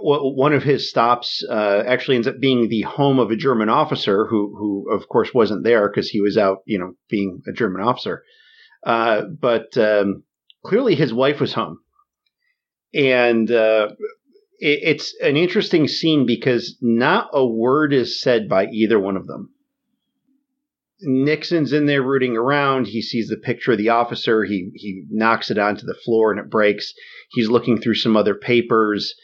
One 0.02 0.54
of 0.54 0.62
his 0.62 0.88
stops 0.88 1.44
uh, 1.46 1.82
actually 1.86 2.16
ends 2.16 2.26
up 2.26 2.40
being 2.40 2.68
the 2.68 2.80
home 2.82 3.18
of 3.18 3.30
a 3.30 3.36
German 3.36 3.68
officer 3.68 4.26
who, 4.26 4.56
who 4.58 4.90
of 4.90 5.08
course 5.08 5.34
wasn't 5.34 5.62
there 5.62 5.90
because 5.90 6.08
he 6.08 6.22
was 6.22 6.38
out, 6.38 6.58
you 6.64 6.78
know, 6.78 6.92
being 7.10 7.42
a 7.46 7.52
German 7.52 7.82
officer. 7.82 8.22
Uh, 8.82 9.22
but 9.38 9.76
um, 9.76 10.22
clearly, 10.64 10.94
his 10.94 11.12
wife 11.12 11.38
was 11.38 11.52
home, 11.52 11.80
and 12.94 13.50
uh, 13.50 13.88
it, 14.58 14.78
it's 14.82 15.14
an 15.20 15.36
interesting 15.36 15.86
scene 15.86 16.24
because 16.24 16.78
not 16.80 17.28
a 17.34 17.46
word 17.46 17.92
is 17.92 18.22
said 18.22 18.48
by 18.48 18.66
either 18.66 18.98
one 18.98 19.18
of 19.18 19.26
them. 19.26 19.50
Nixon's 21.02 21.72
in 21.72 21.86
there 21.86 22.02
rooting 22.02 22.36
around. 22.36 22.86
He 22.86 23.02
sees 23.02 23.28
the 23.28 23.36
picture 23.36 23.72
of 23.72 23.78
the 23.78 23.88
officer. 23.88 24.44
He 24.44 24.70
he 24.74 25.04
knocks 25.10 25.50
it 25.50 25.58
onto 25.58 25.86
the 25.86 25.98
floor 26.04 26.30
and 26.30 26.40
it 26.40 26.50
breaks. 26.50 26.92
He's 27.30 27.48
looking 27.48 27.80
through 27.80 27.94
some 27.94 28.16
other 28.16 28.34
papers. 28.34 29.14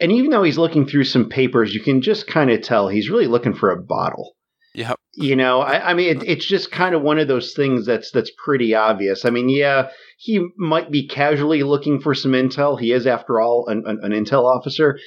And 0.00 0.12
even 0.12 0.30
though 0.30 0.44
he's 0.44 0.58
looking 0.58 0.86
through 0.86 1.04
some 1.04 1.28
papers, 1.28 1.74
you 1.74 1.80
can 1.80 2.00
just 2.00 2.26
kind 2.26 2.50
of 2.50 2.62
tell 2.62 2.88
he's 2.88 3.10
really 3.10 3.26
looking 3.26 3.54
for 3.54 3.70
a 3.70 3.82
bottle. 3.82 4.36
yep 4.74 4.96
You 5.14 5.34
know, 5.34 5.60
I, 5.60 5.90
I 5.90 5.94
mean, 5.94 6.18
it, 6.18 6.22
it's 6.24 6.46
just 6.46 6.70
kind 6.70 6.94
of 6.94 7.02
one 7.02 7.18
of 7.18 7.26
those 7.26 7.52
things 7.52 7.84
that's 7.84 8.12
that's 8.12 8.30
pretty 8.44 8.74
obvious. 8.74 9.24
I 9.24 9.30
mean, 9.30 9.48
yeah, 9.48 9.88
he 10.18 10.46
might 10.56 10.90
be 10.90 11.08
casually 11.08 11.64
looking 11.64 12.00
for 12.00 12.14
some 12.14 12.32
intel. 12.32 12.78
He 12.78 12.92
is, 12.92 13.06
after 13.06 13.40
all, 13.40 13.66
an, 13.66 13.82
an, 13.86 13.98
an 14.02 14.12
intel 14.12 14.44
officer. 14.44 14.98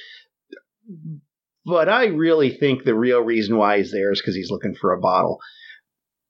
But 1.64 1.88
I 1.88 2.06
really 2.06 2.50
think 2.50 2.84
the 2.84 2.94
real 2.94 3.20
reason 3.20 3.56
why 3.56 3.78
he's 3.78 3.92
there 3.92 4.12
is 4.12 4.20
because 4.20 4.34
he's 4.34 4.50
looking 4.50 4.74
for 4.74 4.92
a 4.92 5.00
bottle. 5.00 5.38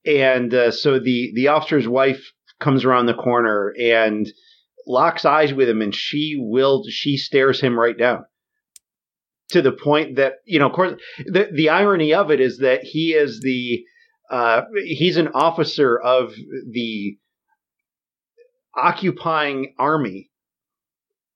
And 0.05 0.53
uh, 0.53 0.71
so 0.71 0.99
the 0.99 1.33
the 1.35 1.49
officer's 1.49 1.87
wife 1.87 2.33
comes 2.61 2.85
around 2.85 3.07
the 3.07 3.15
corner 3.15 3.75
and 3.81 4.29
locks 4.87 5.25
eyes 5.25 5.55
with 5.55 5.69
him, 5.69 5.81
and 5.81 5.95
she 5.95 6.37
will 6.39 6.85
she 6.89 7.17
stares 7.17 7.61
him 7.61 7.79
right 7.79 7.97
down 7.97 8.25
to 9.51 9.63
the 9.63 9.73
point 9.73 10.17
that 10.17 10.35
you 10.45 10.59
know, 10.59 10.67
of 10.67 10.73
course, 10.73 11.01
the 11.27 11.49
the 11.55 11.69
irony 11.69 12.15
of 12.15 12.31
it 12.31 12.41
is 12.41 12.59
that 12.59 12.83
he 12.83 13.13
is 13.13 13.41
the 13.41 13.85
uh, 14.31 14.63
he's 14.85 15.19
an 15.19 15.29
officer 15.35 15.99
of 15.99 16.35
the 16.71 17.17
occupying 18.75 19.75
army. 19.79 20.31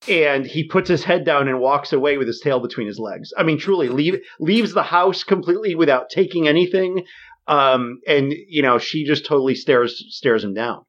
And 0.09 0.47
he 0.47 0.65
puts 0.65 0.89
his 0.89 1.05
head 1.05 1.25
down 1.25 1.49
and 1.49 1.59
walks 1.59 1.93
away 1.93 2.17
with 2.17 2.29
his 2.29 2.41
tail 2.41 2.61
between 2.61 2.87
his 2.87 2.99
legs. 2.99 3.33
I 3.37 3.43
mean, 3.43 3.59
truly, 3.59 3.89
leave, 3.89 4.21
leaves 4.39 4.73
the 4.73 4.83
house 4.83 5.25
completely 5.25 5.75
without 5.75 6.11
taking 6.11 6.47
anything. 6.47 7.05
Um, 7.49 8.01
and 8.07 8.33
you 8.49 8.63
know, 8.63 8.79
she 8.79 9.05
just 9.05 9.25
totally 9.27 9.55
stares 9.55 10.03
stares 10.11 10.43
him 10.45 10.55
down. 10.55 10.85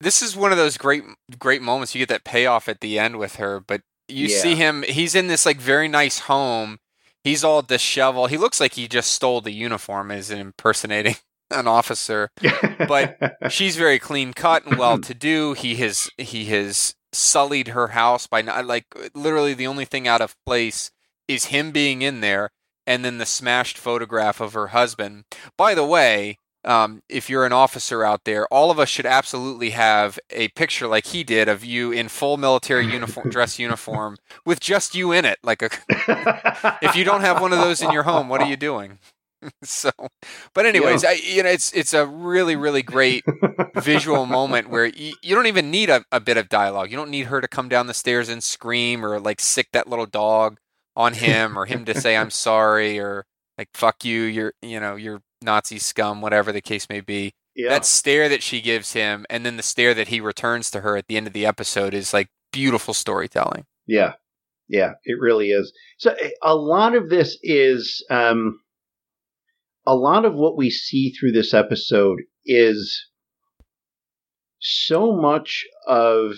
this 0.00 0.20
is 0.22 0.34
one 0.36 0.50
of 0.52 0.58
those 0.58 0.76
great 0.76 1.04
great 1.38 1.62
moments. 1.62 1.94
You 1.94 2.00
get 2.00 2.08
that 2.08 2.24
payoff 2.24 2.68
at 2.68 2.80
the 2.80 2.98
end 2.98 3.18
with 3.18 3.36
her 3.36 3.60
but 3.60 3.82
you 4.08 4.26
Yeah. 4.26 4.38
see 4.38 4.54
him 4.56 4.82
he's 4.88 5.14
in 5.14 5.28
this 5.28 5.46
like 5.46 5.58
very 5.60 5.88
nice 5.88 6.20
home. 6.20 6.78
He's 7.24 7.44
all 7.44 7.62
disheveled. 7.62 8.30
He 8.30 8.36
looks 8.36 8.58
like 8.60 8.74
he 8.74 8.88
just 8.88 9.12
stole 9.12 9.40
the 9.40 9.52
uniform 9.52 10.10
as 10.10 10.28
in 10.30 10.38
impersonating 10.40 11.16
an 11.52 11.68
officer 11.68 12.30
But- 12.88 13.16
she's 13.50 13.76
very 13.76 13.98
clean 14.00 14.32
cut 14.32 14.66
and 14.66 14.76
well 14.78 14.98
to 15.08 15.14
do. 15.14 15.52
He 15.54 15.76
has 15.76 16.10
he 16.18 16.46
has 16.46 16.94
sullied 17.12 17.68
her 17.68 17.88
house 17.88 18.26
by 18.26 18.42
not 18.42 18.66
like 18.66 18.86
literally 19.14 19.54
the 19.54 19.66
only 19.68 19.84
thing 19.84 20.08
out 20.08 20.20
of 20.22 20.34
place 20.46 20.90
is 21.28 21.46
him 21.46 21.70
being 21.70 22.02
in 22.02 22.20
there 22.22 22.50
and 22.86 23.04
then 23.04 23.18
the 23.18 23.26
smashed 23.26 23.78
photograph 23.78 24.40
of 24.40 24.52
her 24.52 24.68
husband 24.68 25.24
by 25.56 25.74
the 25.74 25.84
way 25.84 26.38
um, 26.64 27.02
if 27.08 27.28
you're 27.28 27.44
an 27.44 27.52
officer 27.52 28.04
out 28.04 28.24
there 28.24 28.46
all 28.52 28.70
of 28.70 28.78
us 28.78 28.88
should 28.88 29.06
absolutely 29.06 29.70
have 29.70 30.18
a 30.30 30.48
picture 30.48 30.86
like 30.86 31.06
he 31.06 31.24
did 31.24 31.48
of 31.48 31.64
you 31.64 31.90
in 31.90 32.08
full 32.08 32.36
military 32.36 32.86
uniform 32.86 33.30
dress 33.30 33.58
uniform 33.58 34.16
with 34.44 34.60
just 34.60 34.94
you 34.94 35.10
in 35.10 35.24
it 35.24 35.38
like 35.42 35.62
a 35.62 35.70
if 36.82 36.96
you 36.96 37.04
don't 37.04 37.20
have 37.20 37.40
one 37.40 37.52
of 37.52 37.58
those 37.58 37.82
in 37.82 37.90
your 37.90 38.02
home, 38.04 38.28
what 38.28 38.40
are 38.40 38.48
you 38.48 38.56
doing? 38.56 38.98
so, 39.62 39.90
but 40.54 40.66
anyways, 40.66 41.04
I, 41.04 41.12
you 41.12 41.42
know, 41.42 41.48
it's 41.48 41.72
it's 41.72 41.94
a 41.94 42.06
really 42.06 42.56
really 42.56 42.82
great 42.82 43.24
visual 43.76 44.26
moment 44.26 44.70
where 44.70 44.86
you, 44.86 45.14
you 45.22 45.34
don't 45.34 45.46
even 45.46 45.70
need 45.70 45.90
a, 45.90 46.04
a 46.12 46.20
bit 46.20 46.36
of 46.36 46.48
dialogue. 46.48 46.90
You 46.90 46.96
don't 46.96 47.10
need 47.10 47.26
her 47.26 47.40
to 47.40 47.48
come 47.48 47.68
down 47.68 47.86
the 47.86 47.94
stairs 47.94 48.28
and 48.28 48.42
scream 48.42 49.04
or 49.04 49.18
like 49.18 49.40
sick 49.40 49.68
that 49.72 49.88
little 49.88 50.06
dog 50.06 50.58
on 50.96 51.14
him 51.14 51.58
or 51.58 51.66
him 51.66 51.84
to 51.86 51.98
say 51.98 52.16
I'm 52.18 52.30
sorry 52.30 52.98
or 52.98 53.24
like 53.58 53.68
fuck 53.74 54.04
you, 54.04 54.22
you're 54.22 54.54
you 54.62 54.80
know 54.80 54.96
you're 54.96 55.22
Nazi 55.42 55.78
scum, 55.78 56.20
whatever 56.20 56.52
the 56.52 56.60
case 56.60 56.88
may 56.88 57.00
be. 57.00 57.34
yeah. 57.54 57.70
That 57.70 57.84
stare 57.84 58.28
that 58.28 58.42
she 58.42 58.60
gives 58.60 58.92
him, 58.92 59.26
and 59.28 59.44
then 59.44 59.56
the 59.56 59.62
stare 59.62 59.94
that 59.94 60.08
he 60.08 60.20
returns 60.20 60.70
to 60.70 60.80
her 60.80 60.96
at 60.96 61.06
the 61.08 61.16
end 61.16 61.26
of 61.26 61.32
the 61.32 61.46
episode 61.46 61.94
is 61.94 62.14
like 62.14 62.28
beautiful 62.52 62.94
storytelling. 62.94 63.66
Yeah, 63.86 64.14
yeah, 64.68 64.92
it 65.04 65.18
really 65.20 65.50
is. 65.50 65.72
So 65.98 66.14
a 66.42 66.54
lot 66.54 66.94
of 66.94 67.10
this 67.10 67.38
is 67.42 68.04
um, 68.10 68.60
a 69.86 69.94
lot 69.94 70.24
of 70.24 70.34
what 70.34 70.56
we 70.56 70.70
see 70.70 71.12
through 71.12 71.32
this 71.32 71.52
episode 71.52 72.20
is 72.46 73.06
so 74.62 75.16
much 75.16 75.64
of 75.86 76.32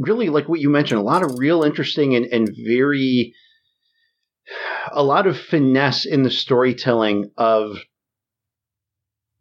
really 0.00 0.28
like 0.28 0.48
what 0.48 0.60
you 0.60 0.70
mentioned 0.70 1.00
a 1.00 1.04
lot 1.04 1.22
of 1.22 1.38
real 1.38 1.62
interesting 1.62 2.14
and, 2.14 2.26
and 2.26 2.48
very 2.66 3.34
a 4.92 5.02
lot 5.02 5.26
of 5.26 5.38
finesse 5.38 6.06
in 6.06 6.22
the 6.22 6.30
storytelling 6.30 7.30
of 7.36 7.76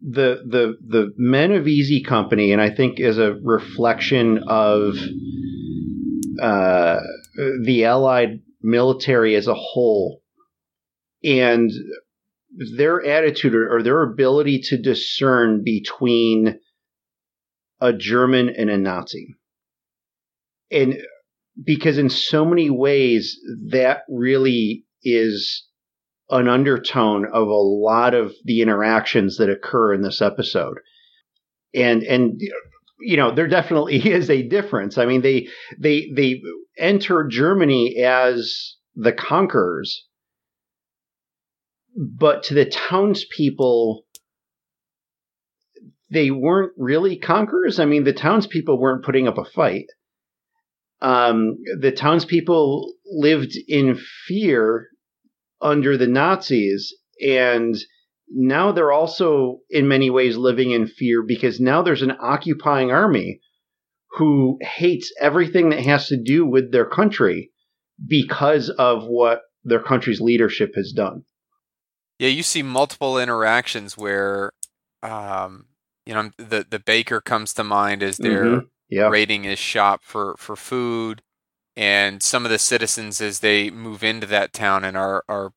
the 0.02 0.44
the 0.46 0.78
the 0.86 1.14
men 1.18 1.52
of 1.52 1.68
easy 1.68 2.04
company 2.04 2.52
and 2.52 2.62
i 2.62 2.70
think 2.70 3.00
is 3.00 3.18
a 3.18 3.34
reflection 3.44 4.44
of 4.48 4.98
uh, 6.42 7.00
the 7.64 7.86
Allied 7.86 8.42
military 8.62 9.36
as 9.36 9.48
a 9.48 9.54
whole. 9.54 10.22
And 11.24 11.72
their 12.76 13.04
attitude 13.04 13.54
or, 13.54 13.76
or 13.76 13.84
their 13.84 14.04
ability 14.04 14.60
to 14.60 14.78
discern 14.78 15.64
between 15.64 16.60
a 17.80 17.94
German 17.94 18.50
and 18.50 18.70
a 18.70 18.78
Nazi. 18.78 19.36
And 20.72 20.98
because 21.64 21.98
in 21.98 22.10
so 22.10 22.46
many 22.46 22.70
ways, 22.70 23.40
that 23.70 24.02
really 24.10 24.86
is 25.04 25.66
an 26.30 26.48
undertone 26.48 27.26
of 27.26 27.48
a 27.48 27.52
lot 27.52 28.14
of 28.14 28.34
the 28.44 28.62
interactions 28.62 29.38
that 29.38 29.50
occur 29.50 29.94
in 29.94 30.02
this 30.02 30.22
episode. 30.22 30.78
And, 31.74 32.04
and, 32.04 32.42
you 33.00 33.18
know, 33.18 33.34
there 33.34 33.48
definitely 33.48 33.98
is 34.12 34.30
a 34.30 34.48
difference. 34.48 34.98
I 34.98 35.06
mean, 35.06 35.22
they, 35.22 35.48
they, 35.78 36.12
they 36.16 36.42
enter 36.78 37.28
Germany 37.28 37.98
as 37.98 38.76
the 38.96 39.14
conquerors, 39.14 40.06
but 41.96 42.44
to 42.44 42.54
the 42.54 42.66
townspeople, 42.66 44.04
they 46.10 46.32
weren't 46.32 46.74
really 46.78 47.18
conquerors. 47.18 47.80
I 47.80 47.86
mean, 47.86 48.04
the 48.04 48.14
townspeople 48.14 48.80
weren't 48.80 49.04
putting 49.04 49.28
up 49.28 49.38
a 49.38 49.46
fight. 49.46 49.88
Um, 51.02 51.58
the 51.80 51.92
townspeople 51.92 52.94
lived 53.06 53.56
in 53.68 54.00
fear 54.26 54.88
under 55.62 55.98
the 55.98 56.08
Nazis, 56.08 56.96
and 57.22 57.76
now 58.30 58.72
they're 58.72 58.92
also, 58.92 59.60
in 59.70 59.88
many 59.88 60.10
ways, 60.10 60.38
living 60.38 60.72
in 60.72 60.88
fear 60.88 61.24
because 61.24 61.60
now 61.60 61.82
there's 61.82 62.02
an 62.02 62.14
occupying 62.20 62.92
army 62.92 63.40
who 64.12 64.58
hates 64.62 65.14
everything 65.22 65.70
that 65.70 65.84
has 65.84 66.08
to 66.08 66.22
do 66.22 66.46
with 66.46 66.72
their 66.72 66.86
country 66.86 67.52
because 68.08 68.70
of 68.70 69.04
what 69.06 69.42
their 69.64 69.82
country's 69.82 70.22
leadership 70.22 70.72
has 70.76 70.92
done. 70.92 71.24
Yeah, 72.20 72.30
you 72.30 72.42
see 72.42 72.64
multiple 72.64 73.20
interactions 73.20 73.98
where, 73.98 74.52
um, 75.04 75.66
you 76.08 76.14
know, 76.14 76.32
the 76.38 76.66
the 76.70 76.80
baker 76.80 77.22
comes 77.22 77.54
to 77.56 77.64
mind 77.64 78.02
as 78.04 78.18
they're 78.18 78.46
Mhm. 78.46 78.70
Yeah. 78.90 79.10
raiding 79.10 79.44
his 79.44 79.60
shop 79.60 80.04
for 80.04 80.36
for 80.38 80.56
food, 80.56 81.22
and 81.76 82.24
some 82.24 82.46
of 82.46 82.52
the 82.52 82.60
citizens 82.60 83.22
as 83.22 83.40
they 83.42 83.70
move 83.70 84.04
into 84.04 84.28
that 84.28 84.54
town 84.54 84.84
and 84.86 84.98
are 84.98 85.24
are 85.30 85.52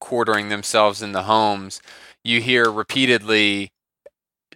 quartering 0.00 0.48
themselves 0.50 1.02
in 1.02 1.12
the 1.12 1.24
homes, 1.24 1.80
you 2.24 2.40
hear 2.40 2.70
repeatedly 2.70 3.72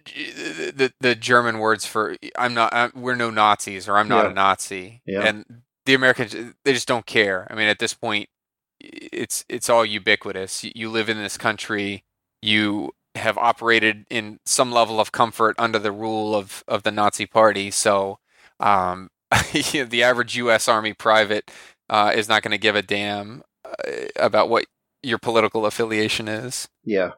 the 0.05 0.93
the 0.99 1.15
German 1.15 1.59
words 1.59 1.85
for 1.85 2.15
"I'm 2.37 2.53
not, 2.53 2.73
I'm, 2.73 2.91
we're 2.95 3.15
no 3.15 3.29
Nazis" 3.29 3.87
or 3.87 3.97
"I'm 3.97 4.07
not 4.07 4.25
yeah. 4.25 4.31
a 4.31 4.33
Nazi," 4.33 5.01
yeah. 5.05 5.21
and 5.27 5.45
the 5.85 5.93
Americans 5.93 6.33
they 6.63 6.73
just 6.73 6.87
don't 6.87 7.05
care. 7.05 7.47
I 7.49 7.55
mean, 7.55 7.67
at 7.67 7.79
this 7.79 7.93
point, 7.93 8.29
it's 8.79 9.45
it's 9.49 9.69
all 9.69 9.85
ubiquitous. 9.85 10.63
You 10.63 10.89
live 10.89 11.09
in 11.09 11.17
this 11.17 11.37
country, 11.37 12.03
you 12.41 12.91
have 13.15 13.37
operated 13.37 14.05
in 14.09 14.39
some 14.45 14.71
level 14.71 14.99
of 14.99 15.11
comfort 15.11 15.55
under 15.57 15.79
the 15.79 15.91
rule 15.91 16.35
of 16.35 16.63
of 16.67 16.83
the 16.83 16.91
Nazi 16.91 17.25
Party, 17.25 17.71
so 17.71 18.19
um, 18.59 19.09
the 19.53 20.03
average 20.03 20.35
U.S. 20.37 20.67
Army 20.67 20.93
private 20.93 21.51
uh, 21.89 22.11
is 22.15 22.29
not 22.29 22.41
going 22.41 22.51
to 22.51 22.57
give 22.57 22.75
a 22.75 22.81
damn 22.81 23.43
uh, 23.65 23.91
about 24.15 24.49
what 24.49 24.65
your 25.03 25.17
political 25.17 25.65
affiliation 25.65 26.27
is. 26.27 26.69
Yeah, 26.83 27.11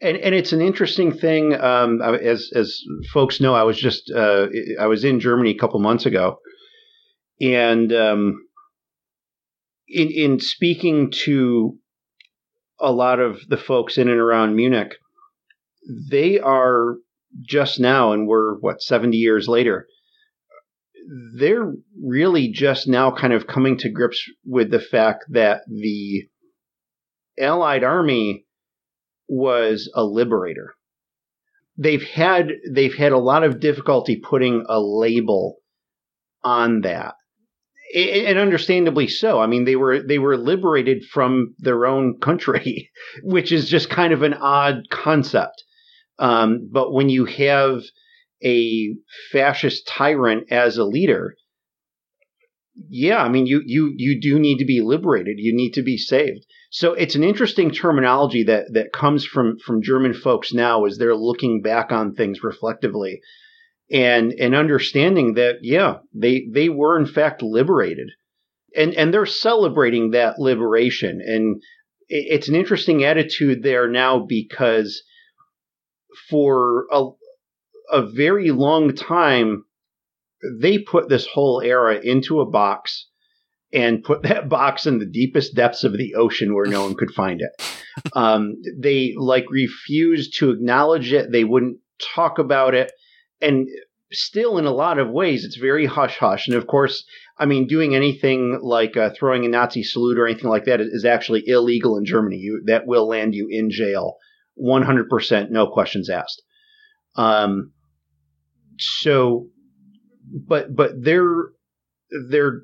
and 0.00 0.16
and 0.16 0.34
it's 0.34 0.52
an 0.52 0.60
interesting 0.60 1.12
thing. 1.12 1.54
Um, 1.54 2.00
as 2.00 2.50
as 2.54 2.80
folks 3.12 3.40
know, 3.40 3.54
I 3.54 3.64
was 3.64 3.78
just 3.78 4.10
uh, 4.14 4.46
I 4.80 4.86
was 4.86 5.04
in 5.04 5.20
Germany 5.20 5.50
a 5.50 5.58
couple 5.58 5.80
months 5.80 6.06
ago, 6.06 6.38
and 7.40 7.92
um, 7.92 8.46
in 9.88 10.10
in 10.10 10.40
speaking 10.40 11.10
to 11.24 11.76
a 12.80 12.90
lot 12.90 13.20
of 13.20 13.40
the 13.48 13.58
folks 13.58 13.98
in 13.98 14.08
and 14.08 14.18
around 14.18 14.56
Munich, 14.56 14.94
they 16.10 16.38
are 16.38 16.96
just 17.42 17.80
now, 17.80 18.12
and 18.12 18.26
we're 18.26 18.58
what 18.58 18.82
seventy 18.82 19.18
years 19.18 19.48
later. 19.48 19.86
They're 21.38 21.72
really 22.00 22.52
just 22.52 22.86
now 22.86 23.10
kind 23.10 23.32
of 23.32 23.46
coming 23.46 23.78
to 23.78 23.90
grips 23.90 24.22
with 24.44 24.70
the 24.70 24.80
fact 24.80 25.24
that 25.30 25.62
the 25.66 26.28
Allied 27.38 27.82
Army 27.82 28.44
was 29.28 29.90
a 29.94 30.04
liberator. 30.04 30.74
They've 31.78 32.02
had 32.02 32.50
they've 32.70 32.94
had 32.94 33.12
a 33.12 33.18
lot 33.18 33.44
of 33.44 33.60
difficulty 33.60 34.16
putting 34.16 34.64
a 34.68 34.80
label 34.80 35.56
on 36.42 36.82
that. 36.82 37.14
And 37.94 38.38
understandably 38.38 39.08
so. 39.08 39.40
I 39.40 39.46
mean, 39.46 39.64
they 39.64 39.76
were 39.76 40.00
they 40.02 40.18
were 40.18 40.36
liberated 40.36 41.04
from 41.04 41.54
their 41.58 41.86
own 41.86 42.18
country, 42.20 42.90
which 43.22 43.50
is 43.50 43.68
just 43.68 43.88
kind 43.90 44.12
of 44.12 44.22
an 44.22 44.34
odd 44.34 44.88
concept. 44.90 45.64
Um, 46.20 46.68
but 46.70 46.92
when 46.92 47.08
you 47.08 47.24
have 47.24 47.82
a 48.44 48.94
fascist 49.32 49.88
tyrant 49.88 50.52
as 50.52 50.76
a 50.76 50.84
leader, 50.84 51.34
yeah, 52.88 53.22
I 53.22 53.28
mean, 53.28 53.46
you 53.46 53.62
you 53.64 53.92
you 53.96 54.20
do 54.20 54.38
need 54.38 54.58
to 54.58 54.64
be 54.64 54.80
liberated. 54.80 55.38
You 55.38 55.54
need 55.54 55.72
to 55.74 55.82
be 55.82 55.96
saved. 55.96 56.46
So 56.70 56.92
it's 56.92 57.16
an 57.16 57.24
interesting 57.24 57.70
terminology 57.72 58.44
that 58.44 58.72
that 58.72 58.92
comes 58.92 59.24
from 59.24 59.58
from 59.58 59.82
German 59.82 60.14
folks 60.14 60.52
now 60.52 60.84
as 60.84 60.96
they're 60.96 61.16
looking 61.16 61.62
back 61.62 61.90
on 61.90 62.14
things 62.14 62.42
reflectively 62.44 63.20
and 63.90 64.32
and 64.32 64.54
understanding 64.54 65.34
that 65.34 65.56
yeah, 65.62 65.98
they 66.14 66.46
they 66.52 66.68
were 66.68 66.98
in 66.98 67.06
fact 67.06 67.42
liberated. 67.42 68.10
And 68.76 68.94
and 68.94 69.12
they're 69.12 69.26
celebrating 69.26 70.12
that 70.12 70.38
liberation 70.38 71.20
and 71.20 71.60
it's 72.08 72.48
an 72.48 72.56
interesting 72.56 73.04
attitude 73.04 73.62
there 73.62 73.88
now 73.88 74.18
because 74.18 75.02
for 76.28 76.86
a 76.92 77.06
a 77.92 78.06
very 78.06 78.50
long 78.50 78.94
time 78.94 79.64
they 80.60 80.78
put 80.78 81.08
this 81.08 81.26
whole 81.26 81.60
era 81.60 81.98
into 81.98 82.40
a 82.40 82.50
box 82.50 83.08
and 83.72 84.02
put 84.02 84.22
that 84.24 84.48
box 84.48 84.86
in 84.86 84.98
the 84.98 85.06
deepest 85.06 85.54
depths 85.54 85.84
of 85.84 85.96
the 85.96 86.14
ocean 86.14 86.54
where 86.54 86.66
no 86.66 86.82
one 86.82 86.94
could 86.94 87.10
find 87.10 87.40
it. 87.40 87.50
Um, 88.14 88.54
they 88.78 89.14
like 89.18 89.44
refused 89.50 90.38
to 90.38 90.50
acknowledge 90.50 91.12
it. 91.12 91.32
They 91.32 91.44
wouldn't 91.44 91.78
talk 92.14 92.38
about 92.38 92.72
it. 92.74 92.92
And 93.42 93.68
still, 94.12 94.58
in 94.58 94.64
a 94.64 94.70
lot 94.70 94.98
of 94.98 95.10
ways, 95.10 95.44
it's 95.44 95.56
very 95.56 95.86
hush 95.86 96.16
hush. 96.16 96.46
And 96.46 96.56
of 96.56 96.66
course, 96.66 97.04
I 97.36 97.46
mean, 97.46 97.66
doing 97.66 97.94
anything 97.94 98.60
like 98.62 98.96
uh, 98.96 99.10
throwing 99.10 99.44
a 99.44 99.48
Nazi 99.48 99.82
salute 99.82 100.18
or 100.18 100.26
anything 100.26 100.48
like 100.48 100.64
that 100.64 100.80
is, 100.80 100.86
is 100.88 101.04
actually 101.04 101.46
illegal 101.46 101.98
in 101.98 102.04
Germany. 102.04 102.36
You, 102.36 102.62
that 102.66 102.86
will 102.86 103.08
land 103.08 103.34
you 103.34 103.48
in 103.50 103.70
jail, 103.70 104.16
100%, 104.58 105.50
no 105.50 105.66
questions 105.66 106.08
asked. 106.10 106.42
Um, 107.16 107.72
so, 108.78 109.48
but 110.32 110.74
but 110.74 110.92
they're 111.02 111.50
they're 112.28 112.62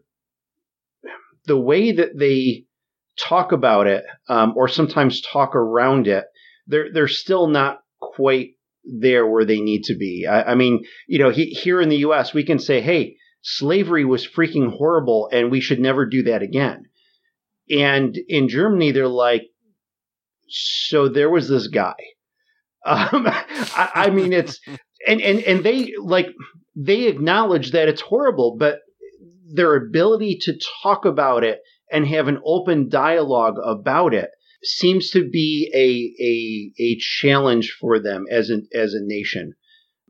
the 1.47 1.59
way 1.59 1.93
that 1.93 2.19
they 2.19 2.65
talk 3.19 3.53
about 3.53 3.87
it, 3.87 4.05
um, 4.29 4.55
or 4.57 4.69
sometimes 4.69 5.21
talk 5.21 5.55
around 5.55 6.07
it, 6.07 6.25
they're 6.67 6.93
they're 6.93 7.09
still 7.09 7.49
not 7.49 7.81
quite 8.01 8.51
there 8.85 9.27
where 9.27 9.45
they 9.45 9.61
need 9.61 9.85
to 9.85 9.97
be. 9.97 10.27
I, 10.27 10.53
I 10.53 10.55
mean, 10.55 10.85
you 11.07 11.19
know, 11.19 11.31
he, 11.31 11.47
here 11.47 11.81
in 11.81 11.89
the 11.89 11.99
U.S., 11.99 12.33
we 12.33 12.45
can 12.45 12.59
say, 12.59 12.81
"Hey, 12.81 13.17
slavery 13.43 14.05
was 14.05 14.27
freaking 14.27 14.71
horrible, 14.71 15.29
and 15.33 15.51
we 15.51 15.61
should 15.61 15.81
never 15.81 16.07
do 16.07 16.23
that 16.25 16.43
again." 16.43 16.85
And 17.69 18.17
in 18.29 18.49
Germany, 18.49 18.93
they're 18.93 19.09
like, 19.09 19.43
"So 20.49 21.09
there 21.09 21.31
was 21.31 21.49
this 21.49 21.69
guy." 21.69 21.95
Um, 22.85 23.27
I, 23.27 23.91
I 23.95 24.11
mean, 24.11 24.33
it's 24.33 24.61
and 25.07 25.21
and 25.21 25.41
and 25.41 25.65
they 25.65 25.93
like 25.99 26.29
they 26.77 27.07
acknowledge 27.07 27.73
that 27.73 27.89
it's 27.89 28.03
horrible, 28.03 28.57
but 28.59 28.81
their 29.47 29.75
ability 29.75 30.39
to 30.43 30.59
talk 30.83 31.05
about 31.05 31.45
it 31.45 31.61
and 31.91 32.07
have 32.07 32.29
an 32.29 32.41
open 32.45 32.89
dialogue 32.89 33.57
about 33.65 34.13
it 34.13 34.31
seems 34.63 35.11
to 35.11 35.29
be 35.29 35.71
a 35.75 36.23
a, 36.23 36.83
a 36.83 36.99
challenge 36.99 37.77
for 37.81 38.01
them 38.01 38.25
as 38.31 38.51
an 38.51 38.69
as 38.75 38.95
a 38.95 39.01
nation 39.03 39.55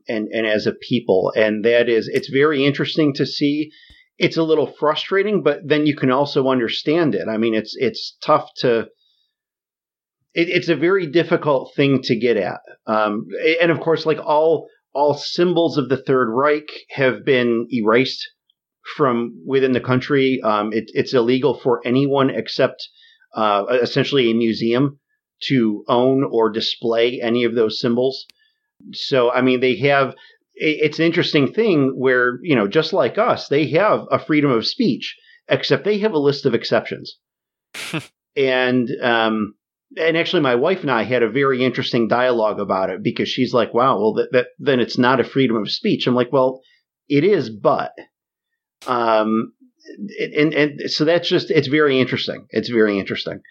and 0.07 0.27
and 0.31 0.45
as 0.47 0.65
a 0.67 0.73
people. 0.73 1.31
And 1.35 1.63
that 1.65 1.89
is 1.89 2.09
it's 2.11 2.29
very 2.29 2.65
interesting 2.65 3.13
to 3.15 3.25
see. 3.25 3.71
It's 4.17 4.37
a 4.37 4.43
little 4.43 4.73
frustrating 4.79 5.43
but 5.43 5.59
then 5.63 5.85
you 5.85 5.95
can 5.95 6.11
also 6.11 6.47
understand 6.47 7.13
it. 7.13 7.27
I 7.29 7.37
mean 7.37 7.53
it's 7.53 7.75
it's 7.77 8.17
tough 8.23 8.49
to 8.57 8.87
it, 10.33 10.49
it's 10.49 10.69
a 10.69 10.75
very 10.75 11.07
difficult 11.07 11.73
thing 11.75 12.01
to 12.03 12.15
get 12.15 12.37
at 12.37 12.59
um, 12.85 13.25
and 13.61 13.71
of 13.71 13.79
course 13.79 14.05
like 14.05 14.19
all 14.19 14.67
all 14.93 15.13
symbols 15.13 15.77
of 15.77 15.89
the 15.89 15.97
third 15.97 16.27
reich 16.29 16.69
have 16.89 17.23
been 17.23 17.67
erased 17.71 18.27
from 18.95 19.43
within 19.45 19.73
the 19.73 19.81
country. 19.81 20.41
Um, 20.43 20.71
it, 20.73 20.89
it's 20.93 21.13
illegal 21.13 21.59
for 21.59 21.85
anyone 21.85 22.29
except 22.29 22.87
uh, 23.35 23.65
essentially 23.81 24.31
a 24.31 24.33
museum 24.33 24.99
to 25.43 25.83
own 25.87 26.23
or 26.23 26.49
display 26.49 27.21
any 27.21 27.43
of 27.43 27.53
those 27.53 27.79
symbols. 27.79 28.25
So, 28.93 29.31
I 29.31 29.41
mean, 29.41 29.59
they 29.59 29.75
have. 29.77 30.15
It's 30.59 30.97
an 30.97 31.05
interesting 31.05 31.53
thing 31.53 31.93
where 31.95 32.39
you 32.41 32.55
know, 32.55 32.67
just 32.67 32.91
like 32.91 33.19
us, 33.19 33.47
they 33.47 33.67
have 33.67 34.05
a 34.09 34.17
freedom 34.17 34.49
of 34.49 34.65
speech, 34.65 35.15
except 35.47 35.83
they 35.83 35.99
have 35.99 36.13
a 36.13 36.19
list 36.19 36.47
of 36.47 36.55
exceptions. 36.55 37.19
and 38.35 38.89
um, 39.03 39.53
and 39.95 40.17
actually, 40.17 40.41
my 40.41 40.55
wife 40.55 40.81
and 40.81 40.91
I 40.91 41.03
had 41.03 41.23
a 41.23 41.29
very 41.29 41.63
interesting 41.63 42.07
dialogue 42.07 42.59
about 42.59 42.89
it 42.89 43.03
because 43.03 43.29
she's 43.29 43.53
like, 43.53 43.73
"Wow, 43.73 43.99
well, 43.99 44.13
that, 44.13 44.29
that 44.31 44.47
then 44.59 44.79
it's 44.79 44.97
not 44.97 45.19
a 45.19 45.23
freedom 45.23 45.55
of 45.57 45.71
speech." 45.71 46.07
I'm 46.07 46.15
like, 46.15 46.31
"Well, 46.31 46.61
it 47.07 47.23
is, 47.23 47.49
but." 47.49 47.93
Um, 48.85 49.53
and, 50.35 50.53
and 50.53 50.91
so 50.91 51.05
that's 51.05 51.29
just, 51.29 51.49
it's 51.49 51.67
very 51.67 51.99
interesting. 51.99 52.47
It's 52.49 52.69
very 52.69 52.99
interesting. 52.99 53.41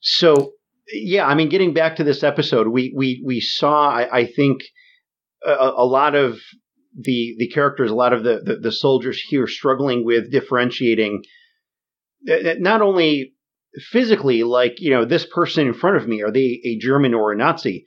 So, 0.00 0.52
yeah, 0.92 1.26
I 1.26 1.34
mean, 1.34 1.48
getting 1.48 1.74
back 1.74 1.96
to 1.96 2.04
this 2.04 2.22
episode, 2.22 2.68
we, 2.68 2.92
we, 2.96 3.22
we 3.24 3.40
saw, 3.40 3.90
I, 3.90 4.18
I 4.20 4.26
think, 4.26 4.62
a, 5.44 5.72
a, 5.76 5.84
lot 5.84 6.14
of 6.14 6.38
the, 6.96 7.34
the 7.38 7.48
characters, 7.48 7.90
a 7.90 7.94
lot 7.94 8.12
of 8.12 8.22
the, 8.22 8.40
the, 8.44 8.56
the 8.56 8.72
soldiers 8.72 9.20
here 9.20 9.46
struggling 9.46 10.04
with 10.04 10.30
differentiating 10.30 11.22
not 12.24 12.82
only 12.82 13.34
physically, 13.90 14.42
like, 14.42 14.80
you 14.80 14.90
know, 14.90 15.04
this 15.04 15.26
person 15.26 15.66
in 15.66 15.74
front 15.74 15.96
of 15.96 16.08
me, 16.08 16.22
are 16.22 16.30
they 16.30 16.60
a 16.64 16.78
German 16.78 17.14
or 17.14 17.32
a 17.32 17.36
Nazi? 17.36 17.86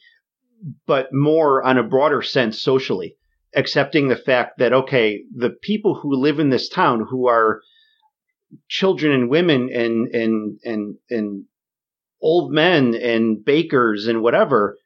But 0.87 1.09
more 1.11 1.63
on 1.63 1.77
a 1.77 1.83
broader 1.83 2.21
sense 2.21 2.61
socially 2.61 3.17
accepting 3.55 4.09
the 4.09 4.15
fact 4.15 4.59
that 4.59 4.73
okay, 4.73 5.23
the 5.33 5.49
people 5.49 5.95
who 5.95 6.15
live 6.15 6.39
in 6.39 6.49
this 6.49 6.69
town 6.69 7.05
who 7.09 7.27
are 7.27 7.61
children 8.67 9.11
and 9.13 9.29
women 9.29 9.69
and 9.73 10.13
and 10.13 10.59
and 10.63 10.95
and 11.09 11.45
old 12.21 12.51
men 12.51 12.95
and 12.95 13.43
bakers 13.43 14.07
and 14.07 14.21
whatever, 14.21 14.77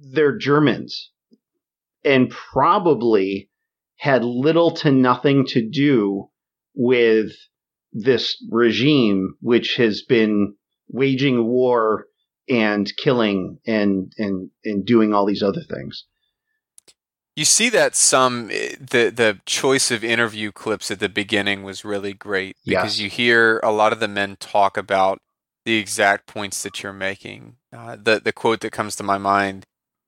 they're 0.00 0.36
Germans 0.36 1.10
and 2.04 2.30
probably 2.30 3.50
had 3.96 4.24
little 4.24 4.72
to 4.72 4.90
nothing 4.90 5.46
to 5.46 5.66
do 5.66 6.28
with 6.74 7.32
this 7.94 8.36
regime, 8.50 9.36
which 9.40 9.76
has 9.76 10.02
been 10.02 10.56
waging 10.88 11.44
war 11.44 12.06
and 12.48 12.92
killing 13.02 13.58
and 13.66 14.12
and 14.18 14.50
and 14.64 14.84
doing 14.84 15.14
all 15.14 15.24
these 15.24 15.42
other 15.42 15.62
things. 15.62 16.04
You 17.36 17.44
see 17.44 17.68
that 17.70 17.96
some 17.96 18.50
eh, 18.52 18.76
the 18.78 19.10
the 19.10 19.40
choice 19.46 19.90
of 19.90 20.04
interview 20.04 20.52
clips 20.52 20.90
at 20.90 21.00
the 21.00 21.08
beginning 21.08 21.62
was 21.62 21.84
really 21.84 22.12
great 22.12 22.56
because 22.66 22.98
yes. 22.98 23.00
you 23.00 23.08
hear 23.08 23.60
a 23.62 23.72
lot 23.72 23.92
of 23.92 24.00
the 24.00 24.08
men 24.08 24.36
talk 24.38 24.76
about 24.76 25.20
the 25.64 25.76
exact 25.76 26.26
points 26.26 26.62
that 26.62 26.82
you're 26.82 26.92
making. 26.92 27.56
Uh, 27.72 27.96
the 28.00 28.20
the 28.22 28.32
quote 28.32 28.60
that 28.60 28.72
comes 28.72 28.96
to 28.96 29.02
my 29.02 29.18
mind, 29.18 29.64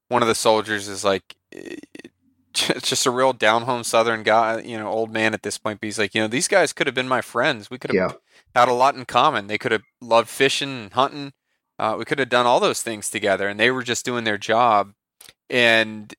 one 0.09 0.23
of 0.23 0.29
the 0.29 0.35
soldiers 0.35 0.89
is 0.89 1.05
like, 1.05 1.37
it's 1.51 2.16
just 2.83 3.07
a 3.07 3.11
real 3.11 3.33
down 3.33 3.63
home 3.63 3.85
Southern 3.85 4.23
guy, 4.23 4.61
you 4.61 4.79
know, 4.79 4.89
old 4.89 5.11
man 5.13 5.35
at 5.35 5.43
this 5.43 5.59
point. 5.59 5.81
But 5.81 5.87
he's 5.87 5.99
like, 5.99 6.15
you 6.15 6.21
know, 6.21 6.29
these 6.29 6.49
guys 6.49 6.73
could 6.73 6.87
have 6.87 6.95
been 6.95 7.09
my 7.09 7.21
friends. 7.21 7.71
We 7.71 7.79
could 7.79 7.91
have 7.95 8.13
yeah. 8.13 8.17
had 8.55 8.69
a 8.69 8.73
lot 8.73 8.95
in 8.95 9.05
common. 9.05 9.47
They 9.47 9.59
could 9.59 9.73
have 9.73 9.83
loved 10.01 10.29
fishing 10.29 10.69
and 10.69 10.93
hunting. 10.93 11.33
Uh, 11.79 11.97
we 11.99 12.05
could 12.05 12.19
have 12.19 12.31
done 12.31 12.47
all 12.47 12.59
those 12.59 12.83
things 12.83 13.11
together, 13.11 13.49
and 13.49 13.61
they 13.61 13.71
were 13.71 13.83
just 13.83 14.05
doing 14.05 14.25
their 14.25 14.39
job. 14.39 14.95
And 15.51 16.15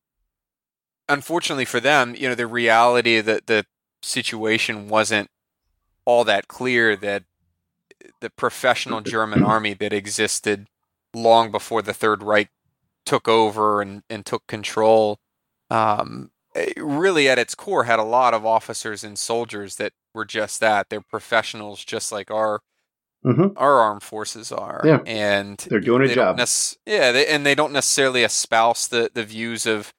unfortunately 1.09 1.65
for 1.65 1.79
them, 1.79 2.15
you 2.15 2.27
know, 2.27 2.35
the 2.35 2.47
reality 2.47 3.19
that 3.21 3.47
the 3.47 3.65
situation 4.01 4.87
wasn't 4.87 5.29
all 6.05 6.23
that 6.23 6.47
clear 6.47 6.95
that 6.95 7.23
the 8.21 8.29
professional 8.29 9.01
German 9.01 9.43
army 9.43 9.73
that 9.73 9.93
existed 9.93 10.67
long 11.13 11.51
before 11.51 11.81
the 11.81 11.93
Third 11.93 12.23
Reich 12.23 12.49
took 13.05 13.27
over 13.27 13.81
and, 13.81 14.03
and 14.09 14.25
took 14.25 14.45
control, 14.47 15.19
um, 15.69 16.31
really 16.77 17.29
at 17.29 17.39
its 17.39 17.55
core 17.55 17.83
had 17.83 17.99
a 17.99 18.03
lot 18.03 18.33
of 18.33 18.45
officers 18.45 19.03
and 19.03 19.17
soldiers 19.17 19.75
that 19.75 19.93
were 20.13 20.25
just 20.25 20.59
that. 20.59 20.89
They're 20.89 21.01
professionals, 21.01 21.83
just 21.83 22.11
like 22.11 22.31
our 22.31 22.61
mm-hmm. 23.25 23.57
our 23.57 23.79
armed 23.79 24.03
forces 24.03 24.51
are. 24.51 24.81
Yeah. 24.83 24.99
and 25.05 25.57
they're 25.69 25.79
doing 25.79 26.03
a 26.03 26.07
they 26.07 26.15
job. 26.15 26.37
Nec- 26.37 26.77
yeah, 26.85 27.11
they, 27.11 27.27
and 27.27 27.45
they 27.45 27.55
don't 27.55 27.73
necessarily 27.73 28.23
espouse 28.23 28.87
the 28.87 29.11
the 29.13 29.23
views 29.23 29.65
of 29.65 29.93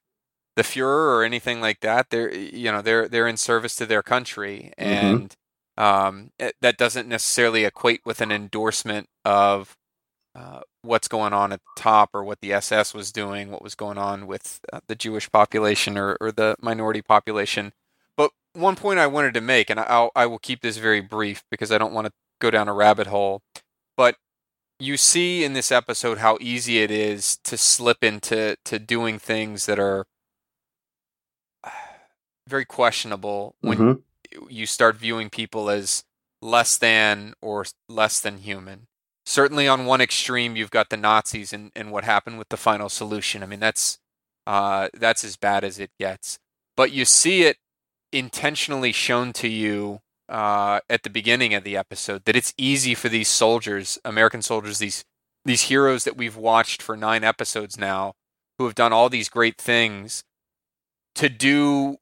the 0.55 0.63
Fuhrer 0.63 1.15
or 1.15 1.23
anything 1.23 1.61
like 1.61 1.79
that. 1.81 2.09
They're 2.09 2.33
you 2.33 2.71
know 2.71 2.81
they're 2.81 3.07
they're 3.07 3.27
in 3.27 3.37
service 3.37 3.75
to 3.77 3.85
their 3.85 4.03
country, 4.03 4.73
mm-hmm. 4.77 5.05
and 5.05 5.35
um, 5.77 6.31
it, 6.37 6.55
that 6.61 6.77
doesn't 6.77 7.07
necessarily 7.07 7.63
equate 7.63 8.01
with 8.05 8.19
an 8.21 8.31
endorsement 8.31 9.07
of 9.23 9.77
uh, 10.35 10.61
what's 10.81 11.07
going 11.07 11.33
on 11.33 11.51
at 11.51 11.59
the 11.59 11.81
top 11.81 12.11
or 12.13 12.23
what 12.23 12.39
the 12.41 12.53
SS 12.53 12.93
was 12.93 13.11
doing, 13.11 13.51
what 13.51 13.63
was 13.63 13.75
going 13.75 13.97
on 13.97 14.27
with 14.27 14.59
uh, 14.71 14.79
the 14.87 14.95
Jewish 14.95 15.31
population 15.31 15.97
or, 15.97 16.17
or, 16.21 16.31
the 16.31 16.55
minority 16.61 17.01
population. 17.01 17.73
But 18.15 18.31
one 18.53 18.75
point 18.75 18.99
I 18.99 19.07
wanted 19.07 19.33
to 19.33 19.41
make, 19.41 19.69
and 19.69 19.79
I'll, 19.79 20.11
I 20.15 20.27
will 20.27 20.39
keep 20.39 20.61
this 20.61 20.77
very 20.77 21.01
brief 21.01 21.43
because 21.49 21.71
I 21.71 21.77
don't 21.77 21.93
want 21.93 22.07
to 22.07 22.13
go 22.39 22.51
down 22.51 22.67
a 22.67 22.73
rabbit 22.73 23.07
hole, 23.07 23.41
but 23.97 24.15
you 24.79 24.95
see 24.95 25.43
in 25.43 25.53
this 25.53 25.71
episode 25.71 26.19
how 26.19 26.37
easy 26.39 26.79
it 26.79 26.91
is 26.91 27.37
to 27.43 27.57
slip 27.57 28.03
into 28.03 28.55
to 28.65 28.79
doing 28.79 29.19
things 29.19 29.65
that 29.65 29.79
are 29.79 30.05
very 32.47 32.65
questionable 32.65 33.55
when 33.61 33.77
mm-hmm 33.77 33.99
you 34.49 34.65
start 34.65 34.95
viewing 34.95 35.29
people 35.29 35.69
as 35.69 36.03
less 36.41 36.77
than 36.77 37.33
or 37.41 37.65
less 37.87 38.19
than 38.19 38.39
human. 38.39 38.87
Certainly, 39.29 39.67
on 39.67 39.85
one 39.85 40.01
extreme, 40.01 40.55
you've 40.55 40.71
got 40.71 40.89
the 40.89 40.97
Nazis 40.97 41.53
and, 41.53 41.71
and 41.75 41.91
what 41.91 42.03
happened 42.03 42.39
with 42.39 42.49
the 42.49 42.57
final 42.57 42.89
solution. 42.89 43.43
I 43.43 43.45
mean, 43.45 43.59
that's 43.59 43.99
uh, 44.47 44.89
that's 44.91 45.23
as 45.23 45.37
bad 45.37 45.63
as 45.63 45.77
it 45.77 45.91
gets. 45.99 46.39
But 46.75 46.91
you 46.91 47.05
see 47.05 47.43
it 47.43 47.57
intentionally 48.11 48.91
shown 48.91 49.31
to 49.33 49.47
you 49.47 49.99
uh, 50.29 50.79
at 50.89 51.03
the 51.03 51.11
beginning 51.11 51.53
of 51.53 51.63
the 51.63 51.77
episode 51.77 52.25
that 52.25 52.35
it's 52.35 52.55
easy 52.57 52.95
for 52.95 53.07
these 53.07 53.27
soldiers, 53.27 53.99
American 54.03 54.41
soldiers, 54.41 54.79
these 54.79 55.05
these 55.45 55.61
heroes 55.61 56.05
that 56.05 56.17
we've 56.17 56.35
watched 56.35 56.81
for 56.81 56.97
nine 56.97 57.23
episodes 57.23 57.77
now, 57.77 58.13
who 58.57 58.65
have 58.65 58.73
done 58.73 58.91
all 58.91 59.09
these 59.09 59.29
great 59.29 59.59
things, 59.59 60.23
to 61.13 61.29
do 61.29 61.97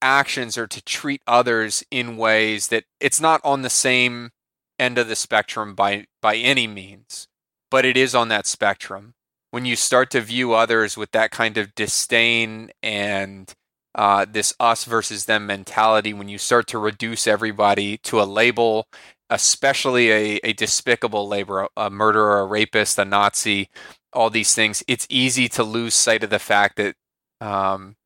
actions 0.00 0.56
or 0.56 0.68
to 0.68 0.80
treat 0.84 1.22
others 1.26 1.82
in 1.90 2.16
ways 2.16 2.68
that 2.68 2.84
it's 3.00 3.20
not 3.20 3.40
on 3.42 3.62
the 3.62 3.68
same 3.68 4.30
end 4.78 4.98
of 4.98 5.08
the 5.08 5.16
spectrum 5.16 5.74
by 5.74 6.06
by 6.20 6.36
any 6.36 6.66
means 6.66 7.28
but 7.70 7.84
it 7.84 7.96
is 7.96 8.14
on 8.14 8.28
that 8.28 8.46
spectrum 8.46 9.14
when 9.50 9.64
you 9.64 9.76
start 9.76 10.10
to 10.10 10.20
view 10.20 10.52
others 10.52 10.96
with 10.96 11.10
that 11.12 11.30
kind 11.30 11.56
of 11.56 11.74
disdain 11.74 12.70
and 12.82 13.54
uh, 13.94 14.26
this 14.30 14.52
us 14.60 14.84
versus 14.84 15.24
them 15.24 15.46
mentality 15.46 16.12
when 16.12 16.28
you 16.28 16.36
start 16.36 16.66
to 16.66 16.78
reduce 16.78 17.26
everybody 17.26 17.96
to 17.98 18.20
a 18.20 18.24
label 18.24 18.86
especially 19.30 20.10
a, 20.10 20.40
a 20.44 20.52
despicable 20.52 21.26
label 21.26 21.68
a 21.76 21.88
murderer 21.90 22.40
a 22.40 22.44
rapist 22.44 22.98
a 22.98 23.04
nazi 23.04 23.68
all 24.12 24.28
these 24.28 24.54
things 24.54 24.84
it's 24.86 25.06
easy 25.08 25.48
to 25.48 25.62
lose 25.62 25.94
sight 25.94 26.22
of 26.22 26.30
the 26.30 26.38
fact 26.38 26.76
that 26.76 26.94
um, 27.40 27.96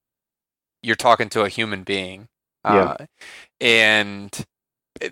you're 0.83 0.97
talking 0.97 1.29
to 1.31 1.43
a 1.43 1.49
human 1.49 1.83
being. 1.83 2.29
Yeah. 2.65 2.97
Uh, 3.01 3.07
and 3.61 4.47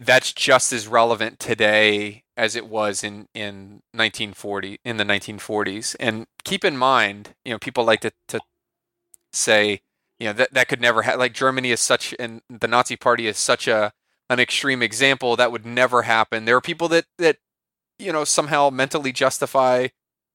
that's 0.00 0.32
just 0.32 0.72
as 0.72 0.86
relevant 0.86 1.38
today 1.38 2.24
as 2.36 2.54
it 2.54 2.68
was 2.68 3.02
in, 3.02 3.26
in 3.34 3.82
1940 3.92 4.78
in 4.84 4.96
the 4.96 5.04
1940s. 5.04 5.96
And 5.98 6.26
keep 6.44 6.64
in 6.64 6.76
mind, 6.76 7.34
you 7.44 7.52
know, 7.52 7.58
people 7.58 7.84
like 7.84 8.00
to, 8.00 8.12
to 8.28 8.40
say, 9.32 9.80
you 10.18 10.26
know, 10.26 10.32
that 10.34 10.52
that 10.52 10.68
could 10.68 10.80
never 10.80 11.02
have 11.02 11.18
like 11.18 11.32
Germany 11.32 11.70
is 11.70 11.80
such 11.80 12.14
and 12.18 12.42
the 12.48 12.68
Nazi 12.68 12.96
Party 12.96 13.26
is 13.26 13.38
such 13.38 13.68
a 13.68 13.92
an 14.30 14.40
extreme 14.40 14.82
example 14.82 15.36
that 15.36 15.52
would 15.52 15.64
never 15.64 16.02
happen. 16.02 16.44
There 16.44 16.56
are 16.56 16.60
people 16.60 16.88
that 16.88 17.06
that 17.18 17.38
you 17.98 18.12
know 18.12 18.24
somehow 18.24 18.70
mentally 18.70 19.12
justify 19.12 19.88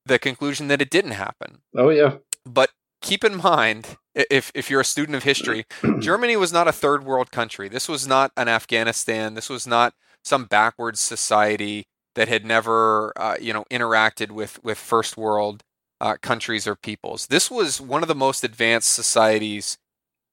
the 0.06 0.20
conclusion 0.20 0.68
that 0.68 0.82
it 0.82 0.90
didn't 0.90 1.12
happen. 1.12 1.62
Oh 1.76 1.90
yeah. 1.90 2.16
But 2.46 2.72
keep 3.04 3.24
in 3.24 3.38
mind 3.38 3.98
if 4.16 4.52
if 4.56 4.72
you're 4.72 4.82
a 4.82 4.86
student 4.86 5.16
of 5.16 5.24
history, 5.24 5.66
Germany 6.00 6.36
was 6.36 6.52
not 6.52 6.68
a 6.68 6.72
third 6.72 7.06
world 7.06 7.32
country. 7.32 7.70
This 7.70 7.88
was 7.88 8.08
not 8.08 8.32
an 8.36 8.48
Afghanistan. 8.48 9.36
This 9.36 9.50
was 9.50 9.68
not 9.68 9.94
some 10.24 10.46
backwards 10.46 11.00
society 11.00 11.86
that 12.16 12.28
had 12.28 12.46
never 12.46 13.14
uh, 13.16 13.36
you 13.40 13.54
know 13.54 13.66
interacted 13.70 14.32
with 14.32 14.64
with 14.64 14.78
first 14.80 15.18
world 15.18 15.64
uh, 16.02 16.16
countries 16.22 16.66
or 16.66 16.76
peoples. 16.76 17.28
This 17.28 17.52
was 17.52 17.80
one 17.80 18.02
of 18.02 18.08
the 18.08 18.16
most 18.16 18.44
advanced 18.44 18.92
societies 18.92 19.78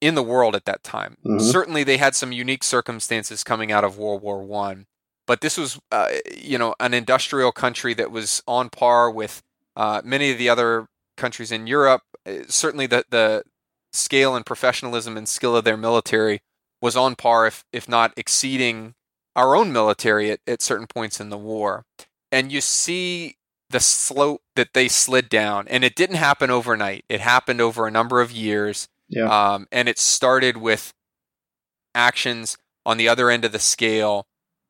in 0.00 0.14
the 0.14 0.22
world 0.22 0.56
at 0.56 0.64
that 0.64 0.82
time. 0.82 1.16
Mm-hmm. 1.24 1.40
Certainly, 1.40 1.84
they 1.84 1.98
had 1.98 2.14
some 2.14 2.32
unique 2.32 2.64
circumstances 2.64 3.44
coming 3.44 3.70
out 3.70 3.84
of 3.84 3.98
World 3.98 4.22
War 4.22 4.42
One, 4.42 4.86
but 5.26 5.40
this 5.40 5.58
was 5.58 5.78
uh, 5.90 6.08
you 6.34 6.58
know 6.58 6.74
an 6.80 6.94
industrial 6.94 7.52
country 7.52 7.94
that 7.94 8.10
was 8.10 8.42
on 8.46 8.70
par 8.70 9.10
with 9.10 9.42
uh, 9.76 10.02
many 10.04 10.30
of 10.30 10.38
the 10.38 10.48
other 10.48 10.86
countries 11.20 11.52
in 11.52 11.66
Europe. 11.66 12.02
Uh, 12.26 12.44
certainly, 12.48 12.86
the 12.86 13.04
the 13.10 13.44
scale 13.92 14.34
and 14.34 14.46
professionalism 14.46 15.16
and 15.16 15.28
skill 15.28 15.56
of 15.56 15.64
their 15.64 15.76
military 15.76 16.40
was 16.82 16.96
on 16.96 17.14
par, 17.14 17.46
if 17.46 17.64
if 17.72 17.88
not 17.88 18.12
exceeding 18.16 18.94
our 19.36 19.54
own 19.54 19.72
military 19.72 20.30
at, 20.32 20.40
at 20.46 20.62
certain 20.62 20.86
points 20.86 21.20
in 21.20 21.30
the 21.30 21.38
war. 21.38 21.84
And 22.32 22.50
you 22.50 22.60
see 22.60 23.36
the 23.70 23.80
slope 23.80 24.42
that 24.56 24.74
they 24.74 24.88
slid 24.88 25.28
down, 25.28 25.68
and 25.68 25.84
it 25.84 25.94
didn't 25.94 26.16
happen 26.16 26.50
overnight. 26.50 27.04
It 27.08 27.20
happened 27.20 27.60
over 27.60 27.86
a 27.86 27.90
number 27.90 28.20
of 28.20 28.32
years. 28.32 28.88
Yeah. 29.08 29.28
Um, 29.28 29.66
and 29.72 29.88
it 29.88 29.98
started 29.98 30.56
with 30.56 30.92
actions 31.94 32.56
on 32.86 32.96
the 32.96 33.08
other 33.08 33.30
end 33.30 33.44
of 33.44 33.52
the 33.52 33.58
scale, 33.58 34.26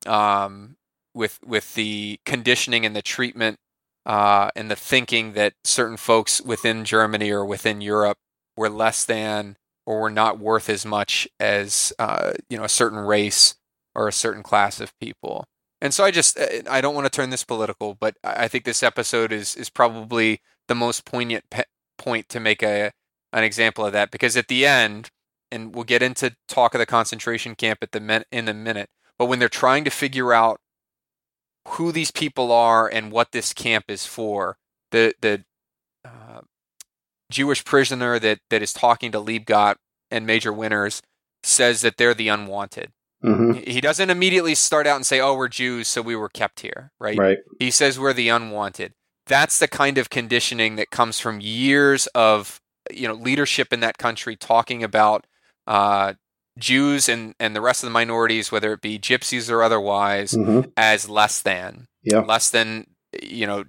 um, 0.07 0.77
with 1.15 1.39
with 1.45 1.75
the 1.75 2.19
conditioning 2.25 2.87
and 2.87 2.95
the 2.97 3.03
treatment 3.03 3.59
uh, 4.07 4.51
and 4.57 4.71
the 4.71 4.77
thinking 4.77 5.33
that 5.35 5.55
certain 5.65 5.97
folks 5.97 6.41
within 6.41 6.85
Germany 6.85 7.31
or 7.31 7.45
within 7.45 7.81
Europe 7.81 8.19
were 8.57 8.71
less 8.71 9.05
than 9.05 9.57
or 9.87 10.01
were 10.01 10.11
not 10.11 10.39
worth 10.39 10.69
as 10.69 10.85
much 10.87 11.29
as 11.39 11.93
uh, 11.99 12.33
you 12.49 12.57
know 12.57 12.65
a 12.65 12.69
certain 12.69 12.99
race 12.99 13.55
or 13.95 14.09
a 14.09 14.13
certain 14.13 14.43
class 14.43 14.81
of 14.81 14.99
people. 15.01 15.45
And 15.81 15.95
so 15.95 16.05
I 16.05 16.11
just 16.11 16.39
uh, 16.39 16.47
I 16.69 16.81
don't 16.81 16.95
want 16.95 17.07
to 17.07 17.11
turn 17.11 17.31
this 17.31 17.45
political, 17.45 17.95
but 17.95 18.17
I 18.23 18.49
think 18.49 18.65
this 18.65 18.83
episode 18.83 19.33
is 19.33 19.57
is 19.57 19.71
probably 19.71 20.41
the 20.69 20.75
most 20.75 21.05
poignant 21.05 21.45
pe- 21.51 21.65
point 21.99 22.29
to 22.31 22.41
make 22.41 22.63
a 22.63 22.93
an 23.33 23.45
example 23.45 23.85
of 23.85 23.93
that 23.93 24.11
because 24.11 24.37
at 24.37 24.49
the 24.49 24.67
end, 24.67 25.11
and 25.51 25.75
we'll 25.75 25.85
get 25.85 26.03
into 26.03 26.37
talk 26.49 26.75
of 26.75 26.79
the 26.79 26.87
concentration 26.87 27.55
camp 27.55 27.81
at 27.83 27.93
the 27.93 28.01
min- 28.01 28.25
in 28.31 28.49
a 28.49 28.55
minute, 28.55 28.89
but 29.19 29.27
when 29.27 29.39
they're 29.39 29.49
trying 29.49 29.85
to 29.85 29.91
figure 29.91 30.33
out 30.33 30.61
who 31.73 31.93
these 31.93 32.11
people 32.11 32.53
are 32.53 32.89
and 32.89 33.13
what 33.13 33.33
this 33.33 33.53
camp 33.53 33.87
is 33.89 34.07
for, 34.07 34.57
the 34.91 35.15
the 35.21 35.45
uh, 36.05 36.41
Jewish 37.31 37.65
prisoner 37.65 38.19
that, 38.19 38.41
that 38.51 38.63
is 38.63 38.73
talking 38.73 39.13
to 39.13 39.19
Liebgott 39.19 39.77
and 40.11 40.27
Major 40.27 40.53
Winters 40.53 41.03
says 41.43 41.81
that 41.83 41.97
they're 41.97 42.15
the 42.15 42.29
unwanted. 42.29 42.91
Mm-hmm. 43.25 43.71
He 43.71 43.81
doesn't 43.81 44.11
immediately 44.11 44.55
start 44.55 44.87
out 44.87 44.97
and 44.97 45.07
say, 45.07 45.21
"Oh, 45.21 45.35
we're 45.35 45.49
Jews, 45.49 45.89
so 45.89 46.01
we 46.01 46.17
were 46.17 46.31
kept 46.31 46.61
here." 46.61 46.91
Right? 46.99 47.19
Right. 47.19 47.39
He 47.59 47.71
says 47.71 47.99
we're 47.99 48.15
the 48.15 48.31
unwanted. 48.31 48.93
That's 49.27 49.59
the 49.59 49.69
kind 49.69 49.99
of 49.99 50.11
conditioning 50.11 50.77
that 50.77 50.91
comes 50.91 51.21
from 51.21 51.41
years 51.41 52.07
of 52.09 52.61
you 52.91 53.07
know 53.07 53.15
leadership 53.15 53.73
in 53.73 53.81
that 53.81 53.99
country 53.99 54.37
talking 54.37 54.83
about 54.83 55.27
uh, 55.67 56.15
Jews 56.61 57.09
and 57.09 57.35
and 57.41 57.57
the 57.57 57.61
rest 57.61 57.83
of 57.83 57.89
the 57.89 57.93
minorities, 57.93 58.53
whether 58.53 58.73
it 58.73 58.81
be 58.81 58.99
gypsies 58.99 59.51
or 59.51 59.63
otherwise, 59.63 60.33
mm-hmm. 60.33 60.69
as 60.77 61.09
less 61.09 61.41
than, 61.43 61.89
yeah. 62.03 62.21
less 62.21 62.51
than 62.51 62.87
you 63.23 63.47
know 63.47 63.65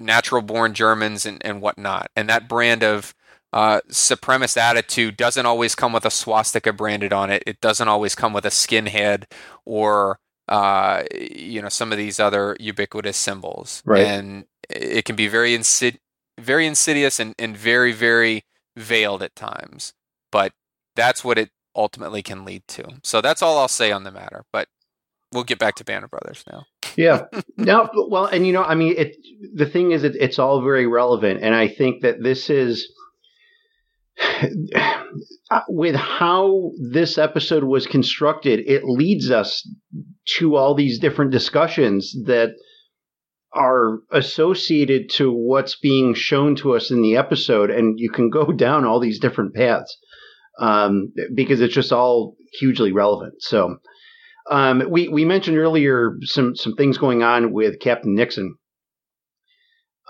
natural 0.00 0.42
born 0.42 0.74
Germans 0.74 1.26
and, 1.26 1.44
and 1.44 1.60
whatnot. 1.60 2.10
And 2.16 2.28
that 2.28 2.48
brand 2.48 2.82
of 2.82 3.14
uh, 3.52 3.80
supremacist 3.90 4.56
attitude 4.56 5.16
doesn't 5.16 5.46
always 5.46 5.74
come 5.74 5.92
with 5.92 6.04
a 6.04 6.10
swastika 6.10 6.72
branded 6.72 7.12
on 7.12 7.30
it. 7.30 7.42
It 7.46 7.60
doesn't 7.60 7.88
always 7.88 8.14
come 8.14 8.32
with 8.32 8.46
a 8.46 8.50
skinhead 8.50 9.24
or 9.64 10.18
uh, 10.48 11.04
you 11.14 11.62
know, 11.62 11.68
some 11.68 11.92
of 11.92 11.98
these 11.98 12.18
other 12.18 12.56
ubiquitous 12.58 13.16
symbols, 13.16 13.82
Right. 13.86 14.06
and 14.06 14.44
it 14.68 15.04
can 15.04 15.16
be 15.16 15.28
very 15.28 15.56
insid- 15.56 15.98
very 16.38 16.66
insidious 16.66 17.20
and, 17.20 17.34
and 17.38 17.56
very 17.56 17.92
very 17.92 18.44
veiled 18.76 19.22
at 19.22 19.36
times. 19.36 19.94
But 20.30 20.52
that's 20.96 21.24
what 21.24 21.38
it 21.38 21.50
ultimately 21.74 22.22
can 22.22 22.44
lead 22.44 22.66
to. 22.68 22.84
So 23.02 23.20
that's 23.20 23.42
all 23.42 23.58
I'll 23.58 23.68
say 23.68 23.92
on 23.92 24.04
the 24.04 24.12
matter. 24.12 24.44
But 24.52 24.68
we'll 25.32 25.44
get 25.44 25.58
back 25.58 25.74
to 25.76 25.84
Band 25.84 26.04
of 26.04 26.10
Brothers 26.10 26.44
now. 26.50 26.64
Yeah. 26.96 27.22
no, 27.56 27.88
well, 28.08 28.26
and 28.26 28.46
you 28.46 28.52
know, 28.52 28.62
I 28.62 28.74
mean, 28.74 28.94
it. 28.96 29.16
The 29.54 29.66
thing 29.66 29.92
is, 29.92 30.04
it, 30.04 30.14
it's 30.16 30.38
all 30.38 30.62
very 30.62 30.86
relevant, 30.86 31.40
and 31.42 31.54
I 31.54 31.68
think 31.68 32.02
that 32.02 32.22
this 32.22 32.50
is 32.50 32.92
uh, 34.74 35.60
with 35.68 35.96
how 35.96 36.72
this 36.90 37.18
episode 37.18 37.64
was 37.64 37.86
constructed. 37.86 38.60
It 38.66 38.84
leads 38.84 39.30
us 39.30 39.68
to 40.38 40.56
all 40.56 40.74
these 40.74 40.98
different 40.98 41.32
discussions 41.32 42.14
that 42.26 42.50
are 43.54 43.98
associated 44.10 45.10
to 45.10 45.30
what's 45.30 45.76
being 45.78 46.14
shown 46.14 46.56
to 46.56 46.74
us 46.74 46.90
in 46.90 47.02
the 47.02 47.16
episode, 47.16 47.70
and 47.70 47.98
you 47.98 48.10
can 48.10 48.30
go 48.30 48.46
down 48.52 48.84
all 48.84 49.00
these 49.00 49.18
different 49.18 49.54
paths 49.54 49.96
um, 50.62 51.12
because 51.34 51.60
it's 51.60 51.74
just 51.74 51.92
all 51.92 52.36
hugely 52.58 52.92
relevant. 52.92 53.34
So. 53.42 53.76
Um, 54.50 54.82
we 54.90 55.06
we 55.06 55.24
mentioned 55.24 55.56
earlier 55.56 56.18
some 56.22 56.56
some 56.56 56.74
things 56.74 56.98
going 56.98 57.22
on 57.22 57.52
with 57.52 57.78
Captain 57.78 58.16
Nixon. 58.16 58.56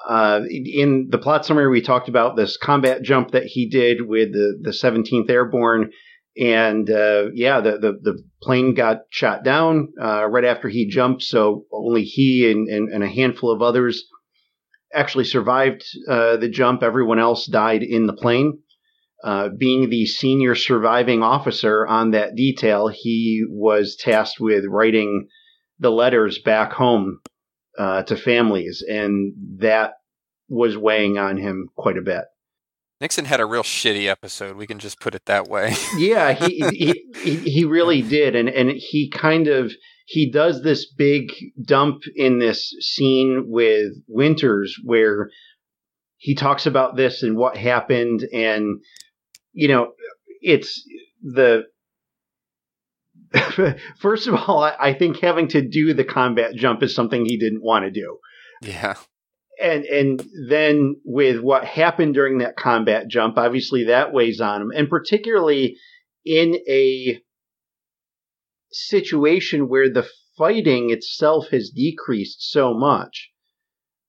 Uh, 0.08 0.40
in 0.48 1.08
the 1.10 1.18
plot 1.18 1.44
summary, 1.46 1.68
we 1.68 1.80
talked 1.80 2.08
about 2.08 2.34
this 2.34 2.56
combat 2.56 3.02
jump 3.02 3.32
that 3.32 3.44
he 3.44 3.68
did 3.68 4.08
with 4.08 4.32
the 4.32 4.58
the 4.60 4.70
17th 4.70 5.30
Airborne, 5.30 5.90
and 6.36 6.90
uh, 6.90 7.26
yeah, 7.34 7.60
the, 7.60 7.72
the 7.72 7.92
the 8.02 8.22
plane 8.42 8.74
got 8.74 9.02
shot 9.10 9.44
down 9.44 9.92
uh, 10.00 10.24
right 10.26 10.44
after 10.44 10.68
he 10.68 10.88
jumped. 10.88 11.22
So 11.22 11.66
only 11.70 12.02
he 12.04 12.50
and, 12.50 12.68
and, 12.68 12.88
and 12.88 13.04
a 13.04 13.08
handful 13.08 13.52
of 13.52 13.62
others 13.62 14.04
actually 14.94 15.24
survived 15.24 15.84
uh, 16.08 16.36
the 16.38 16.48
jump. 16.48 16.82
Everyone 16.82 17.18
else 17.18 17.46
died 17.46 17.82
in 17.82 18.06
the 18.06 18.12
plane. 18.14 18.58
Uh, 19.24 19.48
being 19.56 19.88
the 19.88 20.04
senior 20.04 20.54
surviving 20.54 21.22
officer 21.22 21.86
on 21.86 22.10
that 22.10 22.34
detail, 22.34 22.88
he 22.88 23.44
was 23.48 23.96
tasked 23.96 24.40
with 24.40 24.64
writing 24.66 25.28
the 25.78 25.90
letters 25.90 26.40
back 26.40 26.72
home 26.72 27.20
uh, 27.78 28.02
to 28.02 28.16
families, 28.16 28.82
and 28.86 29.32
that 29.58 29.92
was 30.48 30.76
weighing 30.76 31.18
on 31.18 31.36
him 31.36 31.68
quite 31.76 31.96
a 31.96 32.02
bit. 32.02 32.24
Nixon 33.00 33.24
had 33.24 33.40
a 33.40 33.46
real 33.46 33.64
shitty 33.64 34.06
episode. 34.06 34.56
We 34.56 34.66
can 34.66 34.78
just 34.78 35.00
put 35.00 35.14
it 35.14 35.26
that 35.26 35.48
way. 35.48 35.74
Yeah, 35.96 36.32
he 36.32 36.64
he, 36.70 37.04
he 37.22 37.36
he 37.36 37.64
really 37.64 38.00
did, 38.00 38.36
and 38.36 38.48
and 38.48 38.70
he 38.70 39.10
kind 39.10 39.48
of 39.48 39.72
he 40.06 40.30
does 40.30 40.62
this 40.62 40.86
big 40.92 41.32
dump 41.64 42.02
in 42.14 42.38
this 42.38 42.74
scene 42.80 43.46
with 43.48 43.92
Winters 44.08 44.76
where 44.84 45.30
he 46.16 46.34
talks 46.34 46.66
about 46.66 46.96
this 46.96 47.22
and 47.22 47.36
what 47.36 47.56
happened, 47.56 48.24
and 48.32 48.80
you 49.52 49.68
know, 49.68 49.92
it's 50.40 50.88
the 51.22 51.64
first 53.98 54.26
of 54.26 54.34
all, 54.34 54.62
I, 54.62 54.94
think 54.94 55.20
having 55.20 55.48
to 55.48 55.66
do 55.66 55.94
the 55.94 56.04
combat 56.04 56.54
jump 56.54 56.82
is 56.82 56.94
something 56.94 57.24
he 57.24 57.38
didn't 57.38 57.62
want 57.62 57.84
to 57.84 57.90
do. 57.90 58.18
yeah. 58.60 58.94
And 59.62 59.84
and 59.84 60.24
then 60.48 60.96
with 61.04 61.40
what 61.40 61.64
happened 61.64 62.14
during 62.14 62.38
that 62.38 62.56
combat 62.56 63.08
jump, 63.08 63.38
obviously 63.38 63.84
that 63.84 64.12
weighs 64.12 64.40
on 64.40 64.62
him, 64.62 64.70
and 64.74 64.88
particularly 64.88 65.76
in 66.24 66.56
a 66.68 67.20
situation 68.72 69.68
where 69.68 69.90
the 69.90 70.08
fighting 70.36 70.90
itself 70.90 71.48
has 71.50 71.70
decreased 71.70 72.50
so 72.50 72.74
much 72.74 73.30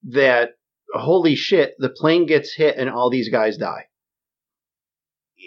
that 0.03 0.51
holy 0.93 1.35
shit, 1.35 1.73
the 1.77 1.89
plane 1.89 2.25
gets 2.25 2.55
hit 2.55 2.77
and 2.77 2.89
all 2.89 3.09
these 3.09 3.29
guys 3.29 3.57
die. 3.57 3.85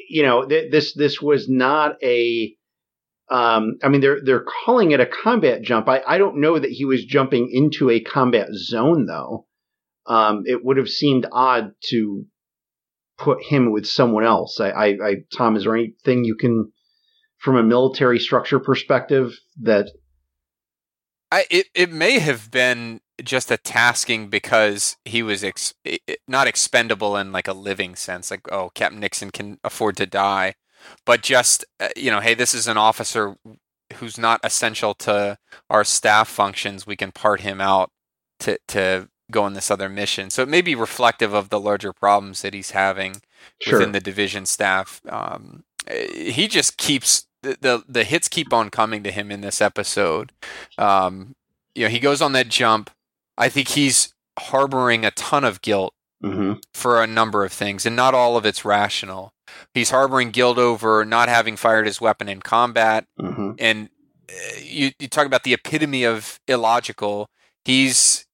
You 0.08 0.22
know, 0.22 0.46
th- 0.46 0.70
this 0.70 0.94
this 0.94 1.20
was 1.20 1.48
not 1.48 1.96
a 2.02 2.54
um, 3.28 3.78
I 3.82 3.88
mean, 3.88 4.00
they're 4.00 4.20
they're 4.24 4.44
calling 4.64 4.92
it 4.92 5.00
a 5.00 5.06
combat 5.06 5.62
jump. 5.62 5.88
I, 5.88 6.02
I 6.06 6.18
don't 6.18 6.40
know 6.40 6.58
that 6.58 6.70
he 6.70 6.84
was 6.84 7.04
jumping 7.04 7.50
into 7.52 7.90
a 7.90 8.00
combat 8.00 8.48
zone 8.52 9.06
though. 9.06 9.46
Um, 10.06 10.44
it 10.46 10.64
would 10.64 10.76
have 10.76 10.88
seemed 10.88 11.26
odd 11.32 11.72
to 11.88 12.24
put 13.18 13.42
him 13.42 13.72
with 13.72 13.86
someone 13.86 14.24
else. 14.24 14.60
I, 14.60 14.70
I, 14.70 14.86
I, 14.86 15.14
Tom, 15.36 15.56
is 15.56 15.64
there 15.64 15.74
anything 15.74 16.24
you 16.24 16.36
can, 16.36 16.70
from 17.38 17.56
a 17.56 17.62
military 17.62 18.20
structure 18.20 18.60
perspective, 18.60 19.32
that 19.62 19.88
I 21.32 21.46
it, 21.50 21.66
it 21.74 21.92
may 21.92 22.20
have 22.20 22.50
been 22.50 23.00
just 23.22 23.50
a 23.50 23.56
tasking 23.56 24.28
because 24.28 24.96
he 25.04 25.22
was 25.22 25.42
ex, 25.42 25.74
not 26.28 26.46
expendable 26.46 27.16
in 27.16 27.32
like 27.32 27.48
a 27.48 27.52
living 27.52 27.96
sense 27.96 28.30
like 28.30 28.50
oh 28.52 28.70
Captain 28.74 29.00
Nixon 29.00 29.30
can 29.30 29.58
afford 29.64 29.96
to 29.96 30.06
die 30.06 30.54
but 31.04 31.22
just 31.22 31.64
uh, 31.80 31.88
you 31.96 32.10
know 32.10 32.20
hey 32.20 32.34
this 32.34 32.54
is 32.54 32.68
an 32.68 32.76
officer 32.76 33.36
who's 33.94 34.18
not 34.18 34.40
essential 34.44 34.94
to 34.94 35.38
our 35.70 35.84
staff 35.84 36.28
functions 36.28 36.86
we 36.86 36.96
can 36.96 37.12
part 37.12 37.40
him 37.40 37.60
out 37.60 37.90
to 38.40 38.58
to 38.68 39.08
go 39.30 39.42
on 39.42 39.54
this 39.54 39.70
other 39.70 39.88
mission 39.88 40.30
so 40.30 40.42
it 40.42 40.48
may 40.48 40.60
be 40.60 40.74
reflective 40.74 41.32
of 41.32 41.48
the 41.48 41.58
larger 41.58 41.92
problems 41.92 42.42
that 42.42 42.54
he's 42.54 42.72
having 42.72 43.22
sure, 43.60 43.78
within 43.78 43.92
the 43.92 44.00
division 44.00 44.46
staff. 44.46 45.00
Um, 45.08 45.64
eh, 45.86 46.30
he 46.30 46.48
just 46.48 46.76
keeps 46.76 47.26
the, 47.42 47.56
the 47.60 47.84
the 47.88 48.04
hits 48.04 48.28
keep 48.28 48.52
on 48.52 48.70
coming 48.70 49.02
to 49.02 49.10
him 49.10 49.30
in 49.30 49.40
this 49.40 49.60
episode. 49.60 50.32
Um, 50.78 51.34
you 51.74 51.84
know, 51.84 51.90
he 51.90 51.98
goes 51.98 52.22
on 52.22 52.32
that 52.32 52.48
jump. 52.48 52.90
I 53.38 53.48
think 53.48 53.68
he's 53.68 54.12
harboring 54.38 55.04
a 55.04 55.10
ton 55.10 55.44
of 55.44 55.62
guilt 55.62 55.94
hmm 56.22 56.54
for 56.74 57.02
a 57.02 57.06
number 57.06 57.44
of 57.44 57.52
things, 57.52 57.86
and 57.86 57.94
not 57.96 58.14
all 58.14 58.36
of 58.36 58.46
it's 58.46 58.64
rational. 58.64 59.32
He's 59.74 59.90
harboring 59.90 60.30
guilt 60.30 60.58
over 60.58 61.04
not 61.04 61.28
having 61.28 61.56
fired 61.56 61.86
his 61.86 62.00
weapon 62.00 62.28
in 62.28 62.40
combat, 62.40 63.06
hmm 63.18 63.52
and 63.58 63.88
uh, 64.28 64.58
you, 64.60 64.90
you 64.98 65.08
talk 65.08 65.26
about 65.26 65.44
the 65.44 65.54
epitome 65.54 66.04
of 66.04 66.40
illogical. 66.48 67.28
He's 67.64 68.26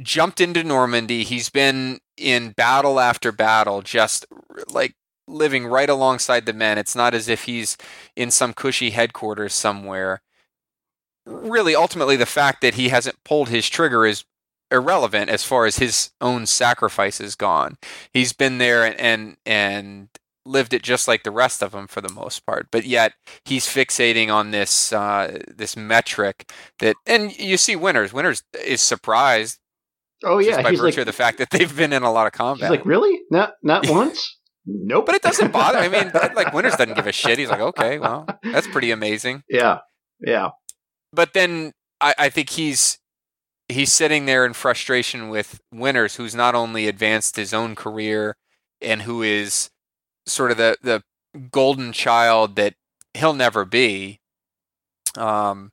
jumped 0.00 0.40
into 0.40 0.62
Normandy. 0.62 1.24
He's 1.24 1.50
been 1.50 1.98
in 2.16 2.50
battle 2.50 3.00
after 3.00 3.32
battle, 3.32 3.82
just 3.82 4.26
like 4.68 4.94
living 5.28 5.66
right 5.66 5.88
alongside 5.88 6.46
the 6.46 6.52
men. 6.52 6.78
It's 6.78 6.94
not 6.94 7.14
as 7.14 7.28
if 7.28 7.44
he's 7.44 7.76
in 8.14 8.30
some 8.30 8.52
cushy 8.52 8.90
headquarters 8.90 9.54
somewhere. 9.54 10.20
Really, 11.26 11.74
ultimately, 11.74 12.16
the 12.16 12.26
fact 12.26 12.60
that 12.62 12.74
he 12.74 12.88
hasn't 12.90 13.22
pulled 13.24 13.48
his 13.48 13.68
trigger 13.68 14.06
is 14.06 14.24
irrelevant 14.70 15.30
as 15.30 15.44
far 15.44 15.66
as 15.66 15.78
his 15.78 16.10
own 16.20 16.46
sacrifice 16.46 17.20
is 17.20 17.34
gone. 17.34 17.76
He's 18.12 18.32
been 18.32 18.58
there 18.58 18.84
and 18.84 18.98
and, 19.00 19.36
and 19.44 20.08
lived 20.44 20.72
it 20.72 20.82
just 20.82 21.08
like 21.08 21.24
the 21.24 21.30
rest 21.32 21.62
of 21.62 21.72
them 21.72 21.88
for 21.88 22.00
the 22.00 22.12
most 22.12 22.46
part. 22.46 22.68
But 22.70 22.84
yet 22.84 23.14
he's 23.44 23.66
fixating 23.66 24.32
on 24.32 24.52
this 24.52 24.92
uh, 24.92 25.42
this 25.48 25.76
metric 25.76 26.52
that, 26.78 26.96
and 27.06 27.36
you 27.38 27.56
see 27.56 27.74
Winters. 27.76 28.12
Winters 28.12 28.42
is 28.64 28.80
surprised 28.80 29.58
Oh 30.24 30.38
yeah, 30.38 30.62
by 30.62 30.70
he's 30.70 30.80
virtue 30.80 30.92
like, 30.92 30.98
of 31.00 31.06
the 31.06 31.12
fact 31.12 31.38
that 31.38 31.50
they've 31.50 31.76
been 31.76 31.92
in 31.92 32.02
a 32.02 32.10
lot 32.12 32.26
of 32.26 32.32
he's 32.32 32.38
combat. 32.38 32.70
like, 32.70 32.86
really? 32.86 33.20
Not 33.30 33.52
not 33.62 33.86
once? 33.90 34.38
Nope. 34.64 35.06
but 35.06 35.14
it 35.14 35.22
doesn't 35.22 35.52
bother. 35.52 35.78
I 35.78 35.88
mean, 35.88 36.10
like 36.34 36.52
Winters 36.52 36.74
doesn't 36.76 36.94
give 36.94 37.06
a 37.06 37.12
shit. 37.12 37.38
He's 37.38 37.50
like, 37.50 37.60
okay, 37.60 37.98
well, 37.98 38.26
that's 38.42 38.66
pretty 38.68 38.90
amazing. 38.92 39.42
yeah, 39.48 39.78
yeah, 40.26 40.50
But 41.16 41.32
then 41.32 41.72
I, 42.00 42.14
I 42.18 42.28
think 42.28 42.50
he's 42.50 42.98
he's 43.68 43.92
sitting 43.92 44.26
there 44.26 44.46
in 44.46 44.52
frustration 44.52 45.28
with 45.30 45.60
Winters, 45.72 46.16
who's 46.16 46.34
not 46.34 46.54
only 46.54 46.86
advanced 46.86 47.36
his 47.36 47.52
own 47.52 47.74
career 47.74 48.36
and 48.80 49.02
who 49.02 49.22
is 49.22 49.70
sort 50.26 50.50
of 50.50 50.58
the 50.58 50.76
the 50.82 51.02
golden 51.50 51.92
child 51.92 52.54
that 52.56 52.74
he'll 53.14 53.32
never 53.34 53.64
be. 53.64 54.20
Um, 55.16 55.72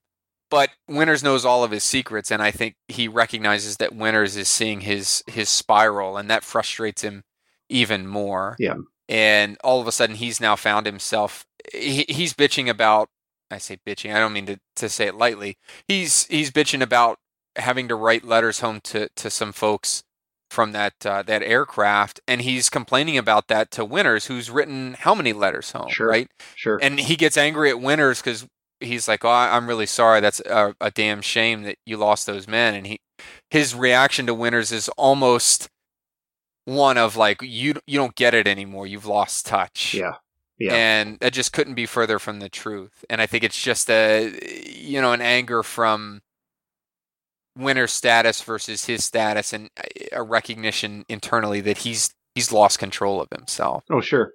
but 0.50 0.70
Winters 0.88 1.24
knows 1.24 1.44
all 1.46 1.64
of 1.64 1.72
his 1.72 1.84
secrets, 1.84 2.32
and 2.32 2.42
I 2.42 2.52
think 2.52 2.76
he 2.88 3.08
recognizes 3.08 3.78
that 3.78 3.94
Winters 3.94 4.38
is 4.38 4.48
seeing 4.48 4.82
his 4.82 5.24
his 5.28 5.50
spiral, 5.50 6.16
and 6.16 6.30
that 6.30 6.44
frustrates 6.44 7.02
him 7.02 7.24
even 7.70 8.08
more. 8.08 8.56
Yeah. 8.60 8.76
And 9.10 9.58
all 9.64 9.82
of 9.82 9.88
a 9.88 9.92
sudden, 9.92 10.16
he's 10.16 10.40
now 10.40 10.56
found 10.56 10.86
himself. 10.86 11.46
He, 11.74 12.06
he's 12.08 12.34
bitching 12.34 12.70
about. 12.70 13.10
I 13.52 13.58
say 13.58 13.78
bitching. 13.86 14.14
I 14.16 14.20
don't 14.20 14.34
mean 14.34 14.46
to, 14.48 14.60
to 14.78 14.90
say 14.90 15.08
it 15.08 15.16
lightly. 15.16 15.58
He's 15.88 16.26
he's 16.28 16.52
bitching 16.52 16.82
about 16.82 17.18
having 17.56 17.88
to 17.88 17.96
write 17.96 18.24
letters 18.26 18.62
home 18.62 18.80
to 18.86 19.10
to 19.16 19.30
some 19.30 19.52
folks 19.52 20.04
from 20.50 20.72
that 20.72 20.94
uh, 21.06 21.24
that 21.24 21.42
aircraft, 21.44 22.20
and 22.28 22.42
he's 22.42 22.70
complaining 22.70 23.18
about 23.18 23.48
that 23.48 23.72
to 23.72 23.84
Winters, 23.86 24.26
who's 24.28 24.50
written 24.52 24.96
how 25.00 25.14
many 25.16 25.34
letters 25.34 25.72
home, 25.72 25.90
Sure. 25.90 26.08
right? 26.08 26.28
sure. 26.56 26.80
and 26.82 27.00
he 27.00 27.16
gets 27.16 27.38
angry 27.38 27.70
at 27.70 27.80
Winters 27.80 28.22
because 28.22 28.48
he's 28.80 29.08
like, 29.08 29.24
"Oh, 29.26 29.30
I'm 29.30 29.68
really 29.68 29.86
sorry. 29.88 30.20
That's 30.20 30.40
a, 30.42 30.76
a 30.82 30.92
damn 30.92 31.22
shame 31.22 31.64
that 31.64 31.78
you 31.86 31.98
lost 31.98 32.26
those 32.28 32.48
men." 32.48 32.76
And 32.76 32.86
he, 32.88 33.00
his 33.50 33.74
reaction 33.76 34.26
to 34.28 34.34
Winters 34.34 34.72
is 34.72 34.90
almost 34.90 35.70
one 36.66 36.98
of 36.98 37.16
like, 37.16 37.42
"You 37.42 37.76
you 37.88 37.98
don't 38.00 38.16
get 38.16 38.34
it 38.34 38.48
anymore. 38.48 38.86
You've 38.88 39.06
lost 39.06 39.46
touch." 39.48 39.94
yeah, 39.94 40.14
Yeah. 40.64 40.74
And 40.74 41.20
that 41.20 41.34
just 41.34 41.54
couldn't 41.54 41.74
be 41.76 41.86
further 41.86 42.20
from 42.20 42.40
the 42.40 42.50
truth. 42.50 43.04
And 43.10 43.22
I 43.22 43.26
think 43.26 43.44
it's 43.44 43.62
just 43.62 43.90
a, 43.90 44.32
you 44.66 45.02
know, 45.02 45.12
an 45.12 45.22
anger 45.22 45.64
from 45.64 46.22
winner 47.56 47.88
status 47.88 48.42
versus 48.42 48.86
his 48.86 49.06
status 49.06 49.54
and 49.54 49.70
a 50.12 50.24
recognition 50.24 51.06
internally 51.08 51.62
that 51.62 51.80
he's 51.80 52.14
he's 52.36 52.52
lost 52.52 52.80
control 52.80 53.22
of 53.22 53.30
himself. 53.30 53.84
Oh, 53.92 54.02
sure. 54.02 54.32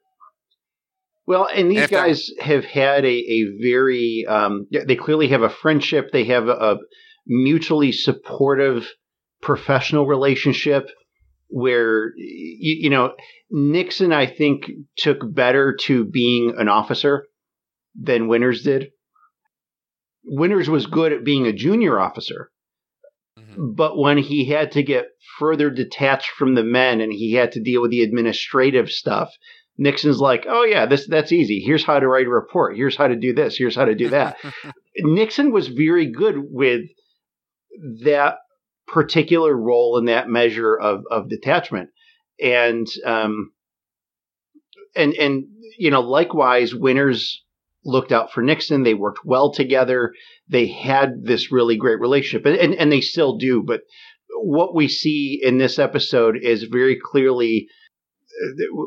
Well, 1.26 1.48
and 1.54 1.70
these 1.70 1.80
And 1.80 1.90
guys 1.90 2.30
have 2.40 2.64
had 2.64 3.04
a, 3.04 3.08
a 3.08 3.44
very, 3.60 4.24
um, 4.26 4.66
they 4.70 4.96
clearly 4.96 5.28
have 5.28 5.42
a 5.42 5.50
friendship. 5.50 6.10
They 6.12 6.24
have 6.24 6.48
a, 6.48 6.52
a 6.52 6.76
mutually 7.26 7.92
supportive 7.92 8.88
professional 9.42 10.06
relationship 10.06 10.88
where, 11.48 12.12
you, 12.16 12.76
you 12.82 12.90
know, 12.90 13.14
Nixon, 13.50 14.12
I 14.12 14.26
think, 14.26 14.70
took 14.96 15.18
better 15.34 15.74
to 15.82 16.04
being 16.04 16.54
an 16.58 16.68
officer 16.68 17.26
than 17.94 18.28
Winters 18.28 18.62
did. 18.62 18.90
Winters 20.24 20.68
was 20.68 20.86
good 20.86 21.12
at 21.12 21.24
being 21.24 21.46
a 21.46 21.52
junior 21.52 21.98
officer, 21.98 22.50
Mhm. 23.38 23.74
but 23.76 23.96
when 23.96 24.18
he 24.18 24.44
had 24.46 24.72
to 24.72 24.82
get 24.82 25.08
further 25.38 25.70
detached 25.70 26.30
from 26.30 26.54
the 26.54 26.64
men 26.64 27.00
and 27.00 27.12
he 27.12 27.32
had 27.32 27.52
to 27.52 27.60
deal 27.62 27.80
with 27.80 27.90
the 27.90 28.02
administrative 28.02 28.90
stuff, 28.90 29.32
Nixon's 29.78 30.20
like, 30.20 30.44
"Oh 30.48 30.64
yeah, 30.64 30.86
this 30.86 31.06
that's 31.06 31.32
easy. 31.32 31.60
Here's 31.60 31.84
how 31.84 32.00
to 32.00 32.08
write 32.08 32.26
a 32.26 32.30
report. 32.30 32.76
Here's 32.76 32.96
how 32.96 33.06
to 33.08 33.16
do 33.16 33.32
this. 33.32 33.56
Here's 33.56 33.76
how 33.76 33.84
to 33.84 33.94
do 33.94 34.08
that." 34.08 34.36
Nixon 34.98 35.52
was 35.52 35.68
very 35.68 36.06
good 36.06 36.36
with 36.50 36.82
that 38.02 38.38
particular 38.88 39.56
role 39.56 39.96
and 39.96 40.08
that 40.08 40.28
measure 40.28 40.76
of 40.76 41.04
of 41.10 41.28
detachment, 41.30 41.90
and 42.42 42.86
um, 43.04 43.52
and 44.96 45.14
and 45.14 45.44
you 45.78 45.90
know, 45.90 46.00
likewise, 46.00 46.74
Winters 46.74 47.42
looked 47.84 48.12
out 48.12 48.32
for 48.32 48.42
Nixon. 48.42 48.82
They 48.82 48.94
worked 48.94 49.20
well 49.24 49.52
together. 49.52 50.12
They 50.48 50.66
had 50.66 51.24
this 51.24 51.52
really 51.52 51.76
great 51.76 52.00
relationship, 52.00 52.46
and 52.46 52.56
and, 52.56 52.74
and 52.74 52.92
they 52.92 53.00
still 53.00 53.38
do. 53.38 53.62
But 53.62 53.80
what 54.42 54.74
we 54.74 54.88
see 54.88 55.40
in 55.42 55.58
this 55.58 55.78
episode 55.78 56.36
is 56.40 56.64
very 56.64 56.98
clearly 57.02 57.68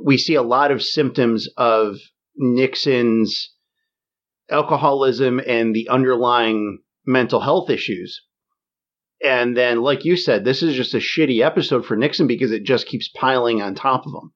we 0.03 0.17
see 0.17 0.35
a 0.35 0.41
lot 0.41 0.71
of 0.71 0.83
symptoms 0.83 1.47
of 1.57 1.97
Nixon's 2.35 3.53
alcoholism 4.49 5.41
and 5.45 5.73
the 5.73 5.89
underlying 5.89 6.79
mental 7.05 7.39
health 7.39 7.69
issues. 7.69 8.21
And 9.23 9.55
then, 9.55 9.81
like 9.81 10.03
you 10.03 10.17
said, 10.17 10.43
this 10.43 10.63
is 10.63 10.75
just 10.75 10.93
a 10.93 10.97
shitty 10.97 11.45
episode 11.45 11.85
for 11.85 11.95
Nixon 11.95 12.27
because 12.27 12.51
it 12.51 12.63
just 12.63 12.87
keeps 12.87 13.09
piling 13.09 13.61
on 13.61 13.75
top 13.75 14.05
of 14.05 14.13
him. 14.13 14.31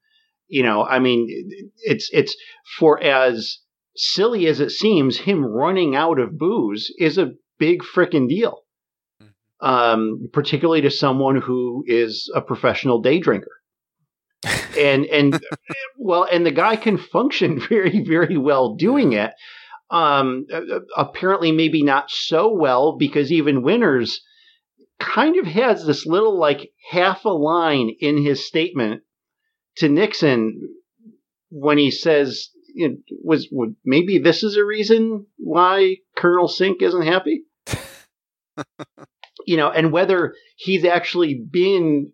You 0.47 0.63
know, 0.63 0.83
I 0.83 0.99
mean, 0.99 1.27
it's 1.77 2.09
it's 2.13 2.35
for 2.77 3.01
as 3.01 3.57
silly 3.95 4.45
as 4.47 4.59
it 4.59 4.69
seems, 4.69 5.17
him 5.17 5.43
running 5.43 5.95
out 5.95 6.19
of 6.19 6.37
booze 6.37 6.93
is 6.99 7.17
a 7.17 7.31
big 7.57 7.81
frickin' 7.81 8.29
deal. 8.29 8.61
Um, 9.61 10.29
particularly 10.33 10.81
to 10.81 10.91
someone 10.91 11.37
who 11.37 11.83
is 11.87 12.29
a 12.35 12.41
professional 12.41 13.01
day 13.01 13.19
drinker 13.19 13.61
and 14.77 15.05
and 15.05 15.39
well 15.97 16.27
and 16.29 16.45
the 16.45 16.51
guy 16.51 16.75
can 16.75 16.97
function 16.97 17.59
very 17.69 18.03
very 18.03 18.37
well 18.37 18.75
doing 18.75 19.13
it 19.13 19.31
um 19.89 20.45
apparently 20.97 21.51
maybe 21.53 21.83
not 21.83 22.09
so 22.09 22.53
well 22.53 22.97
because 22.97 23.31
even 23.31 23.63
Winters 23.63 24.21
kind 24.99 25.37
of 25.37 25.45
has 25.45 25.85
this 25.85 26.05
little 26.05 26.37
like 26.37 26.71
half 26.89 27.25
a 27.25 27.29
line 27.29 27.95
in 27.99 28.23
his 28.23 28.45
statement 28.45 29.01
to 29.77 29.89
Nixon 29.89 30.61
when 31.49 31.77
he 31.77 31.91
says 31.91 32.49
you 32.73 32.89
know, 32.89 32.95
was 33.23 33.47
would 33.51 33.75
maybe 33.85 34.19
this 34.19 34.43
is 34.43 34.57
a 34.57 34.65
reason 34.65 35.25
why 35.37 35.97
Colonel 36.15 36.47
Sink 36.47 36.81
isn't 36.81 37.05
happy 37.05 37.43
you 39.45 39.57
know 39.57 39.69
and 39.69 39.91
whether 39.91 40.33
he's 40.57 40.85
actually 40.85 41.41
been 41.49 42.11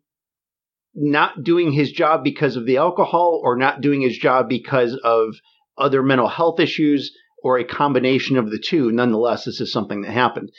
not 0.94 1.44
doing 1.44 1.72
his 1.72 1.92
job 1.92 2.24
because 2.24 2.56
of 2.56 2.66
the 2.66 2.78
alcohol 2.78 3.42
or 3.44 3.56
not 3.56 3.82
doing 3.82 4.02
his 4.02 4.18
job 4.18 4.50
because 4.50 5.00
of 5.04 5.36
other 5.78 6.04
mental 6.04 6.28
health 6.28 6.60
issues 6.60 7.12
or 7.44 7.58
a 7.58 7.64
combination 7.64 8.38
of 8.38 8.52
the 8.52 8.60
two. 8.60 8.92
Nonetheless, 8.92 9.46
this 9.46 9.62
is 9.62 9.72
something 9.72 10.02
that 10.02 10.12
happened. 10.12 10.52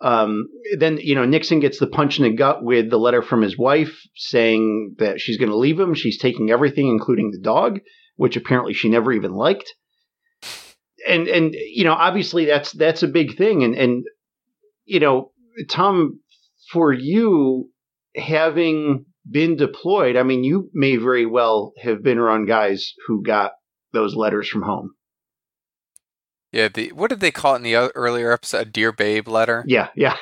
Um, 0.00 0.46
then, 0.78 0.98
you 0.98 1.14
know, 1.14 1.24
Nixon 1.24 1.60
gets 1.60 1.78
the 1.78 1.88
punch 1.88 2.18
in 2.18 2.24
the 2.24 2.30
gut 2.30 2.62
with 2.62 2.88
the 2.88 2.98
letter 2.98 3.20
from 3.20 3.42
his 3.42 3.58
wife 3.58 4.00
saying 4.14 4.94
that 4.98 5.20
she's 5.20 5.38
going 5.38 5.50
to 5.50 5.56
leave 5.56 5.78
him. 5.78 5.94
She's 5.94 6.18
taking 6.18 6.50
everything, 6.50 6.88
including 6.88 7.30
the 7.30 7.40
dog, 7.40 7.80
which 8.16 8.36
apparently 8.36 8.74
she 8.74 8.88
never 8.88 9.12
even 9.12 9.32
liked. 9.32 9.74
And, 11.06 11.26
and, 11.26 11.52
you 11.54 11.84
know, 11.84 11.94
obviously 11.94 12.44
that's, 12.44 12.72
that's 12.72 13.02
a 13.02 13.08
big 13.08 13.36
thing. 13.36 13.64
And, 13.64 13.74
and, 13.74 14.04
you 14.84 15.00
know, 15.00 15.32
Tom, 15.68 16.20
for 16.70 16.92
you 16.92 17.70
having 18.14 19.04
been 19.28 19.56
deployed, 19.56 20.16
I 20.16 20.22
mean, 20.22 20.44
you 20.44 20.70
may 20.74 20.96
very 20.96 21.26
well 21.26 21.72
have 21.82 22.02
been 22.02 22.18
around 22.18 22.46
guys 22.46 22.92
who 23.06 23.22
got 23.22 23.52
those 23.92 24.14
letters 24.14 24.48
from 24.48 24.62
home. 24.62 24.94
Yeah, 26.52 26.68
the 26.68 26.92
what 26.92 27.10
did 27.10 27.20
they 27.20 27.30
call 27.30 27.54
it 27.54 27.58
in 27.58 27.62
the 27.62 27.74
earlier 27.94 28.32
episode? 28.32 28.60
A 28.60 28.64
Dear 28.64 28.90
Babe 28.92 29.28
letter. 29.28 29.64
Yeah, 29.66 29.88
yeah. 29.94 30.16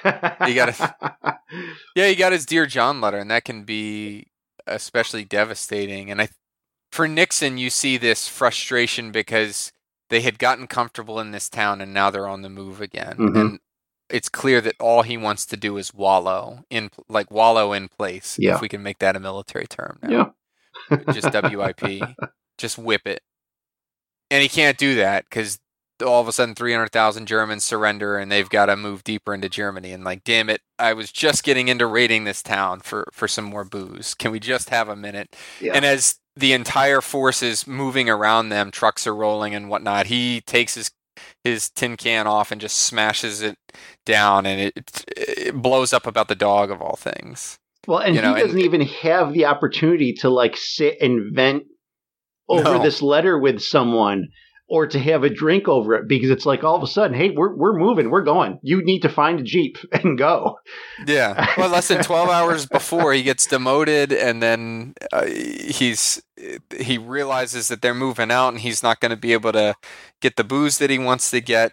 You 0.46 0.54
gotta- 0.54 1.38
Yeah, 1.94 2.08
he 2.08 2.16
got 2.16 2.32
his 2.32 2.44
Dear 2.46 2.66
John 2.66 3.00
letter, 3.00 3.18
and 3.18 3.30
that 3.30 3.44
can 3.44 3.62
be 3.64 4.26
especially 4.66 5.24
devastating. 5.24 6.10
And 6.10 6.20
I, 6.20 6.28
for 6.90 7.06
Nixon, 7.06 7.56
you 7.58 7.70
see 7.70 7.96
this 7.96 8.26
frustration 8.26 9.12
because 9.12 9.70
they 10.10 10.20
had 10.22 10.38
gotten 10.40 10.66
comfortable 10.66 11.20
in 11.20 11.30
this 11.30 11.48
town, 11.48 11.80
and 11.80 11.94
now 11.94 12.10
they're 12.10 12.26
on 12.28 12.42
the 12.42 12.48
move 12.50 12.80
again. 12.80 13.16
Mhm. 13.18 13.40
And 13.40 13.60
it's 14.10 14.28
clear 14.28 14.60
that 14.60 14.74
all 14.80 15.02
he 15.02 15.16
wants 15.16 15.46
to 15.46 15.56
do 15.56 15.76
is 15.76 15.94
wallow 15.94 16.64
in, 16.70 16.90
like 17.08 17.30
wallow 17.30 17.72
in 17.72 17.86
place. 17.88 18.36
Yeah. 18.40 18.56
If 18.56 18.60
we 18.60 18.68
can 18.68 18.82
make 18.82 18.98
that 18.98 19.14
a 19.16 19.20
military 19.20 19.66
term 19.68 20.00
now. 20.02 20.34
yeah. 20.90 21.12
just 21.12 21.32
WIP, 21.32 22.02
just 22.58 22.78
whip 22.78 23.06
it. 23.06 23.22
And 24.30 24.42
he 24.42 24.48
can't 24.48 24.76
do 24.78 24.96
that 24.96 25.24
because 25.30 25.58
all 26.04 26.20
of 26.20 26.28
a 26.28 26.32
sudden 26.32 26.54
300,000 26.54 27.26
Germans 27.26 27.64
surrender 27.64 28.18
and 28.18 28.30
they've 28.30 28.48
got 28.48 28.66
to 28.66 28.76
move 28.76 29.04
deeper 29.04 29.32
into 29.34 29.48
Germany. 29.48 29.92
And 29.92 30.04
like, 30.04 30.24
damn 30.24 30.50
it, 30.50 30.60
I 30.78 30.92
was 30.92 31.10
just 31.12 31.42
getting 31.44 31.68
into 31.68 31.86
raiding 31.86 32.24
this 32.24 32.42
town 32.42 32.80
for, 32.80 33.08
for 33.12 33.26
some 33.28 33.44
more 33.46 33.64
booze. 33.64 34.14
Can 34.14 34.30
we 34.32 34.40
just 34.40 34.70
have 34.70 34.88
a 34.88 34.96
minute? 34.96 35.34
Yeah. 35.60 35.72
And 35.74 35.84
as 35.84 36.16
the 36.36 36.52
entire 36.52 37.00
force 37.00 37.42
is 37.42 37.66
moving 37.66 38.10
around 38.10 38.50
them, 38.50 38.70
trucks 38.70 39.06
are 39.06 39.14
rolling 39.14 39.54
and 39.54 39.68
whatnot, 39.70 40.06
he 40.06 40.42
takes 40.42 40.74
his 40.74 40.90
his 41.44 41.70
tin 41.70 41.96
can 41.96 42.26
off 42.26 42.52
and 42.52 42.60
just 42.60 42.76
smashes 42.78 43.40
it 43.40 43.56
down 44.04 44.44
and 44.44 44.60
it, 44.60 45.04
it 45.16 45.54
blows 45.54 45.94
up 45.94 46.06
about 46.06 46.28
the 46.28 46.34
dog 46.34 46.70
of 46.70 46.82
all 46.82 46.96
things. 46.96 47.56
Well, 47.86 48.00
and 48.00 48.14
you 48.14 48.20
know, 48.20 48.34
he 48.34 48.40
and- 48.42 48.48
doesn't 48.48 48.60
even 48.64 48.82
have 48.82 49.32
the 49.32 49.46
opportunity 49.46 50.12
to 50.14 50.28
like 50.28 50.56
sit 50.58 50.98
and 51.00 51.34
vent 51.34 51.62
over 52.50 52.62
No. 52.64 52.82
this 52.82 53.00
letter 53.00 53.38
with 53.38 53.62
someone 53.62 54.28
or 54.68 54.86
to 54.86 54.98
have 54.98 55.22
a 55.22 55.30
drink 55.30 55.68
over 55.68 55.94
it 55.94 56.08
because 56.08 56.30
it's 56.30 56.44
like 56.44 56.64
all 56.64 56.74
of 56.74 56.82
a 56.82 56.86
sudden, 56.86 57.16
hey, 57.16 57.30
we're 57.30 57.54
we're 57.54 57.78
moving, 57.78 58.10
we're 58.10 58.22
going. 58.22 58.58
You 58.62 58.82
need 58.82 59.00
to 59.00 59.08
find 59.08 59.40
a 59.40 59.42
jeep 59.42 59.78
and 59.92 60.18
go. 60.18 60.58
Yeah. 61.06 61.54
Well, 61.56 61.68
less 61.68 61.88
than 61.88 62.02
12 62.02 62.28
hours 62.28 62.66
before 62.66 63.12
he 63.12 63.22
gets 63.22 63.46
demoted 63.46 64.12
and 64.12 64.42
then 64.42 64.94
uh, 65.12 65.26
he's 65.26 66.22
he 66.78 66.98
realizes 66.98 67.68
that 67.68 67.80
they're 67.80 67.94
moving 67.94 68.30
out 68.30 68.48
and 68.48 68.60
he's 68.60 68.82
not 68.82 69.00
going 69.00 69.10
to 69.10 69.16
be 69.16 69.32
able 69.32 69.52
to 69.52 69.74
get 70.20 70.36
the 70.36 70.44
booze 70.44 70.78
that 70.78 70.90
he 70.90 70.98
wants 70.98 71.30
to 71.30 71.40
get 71.40 71.72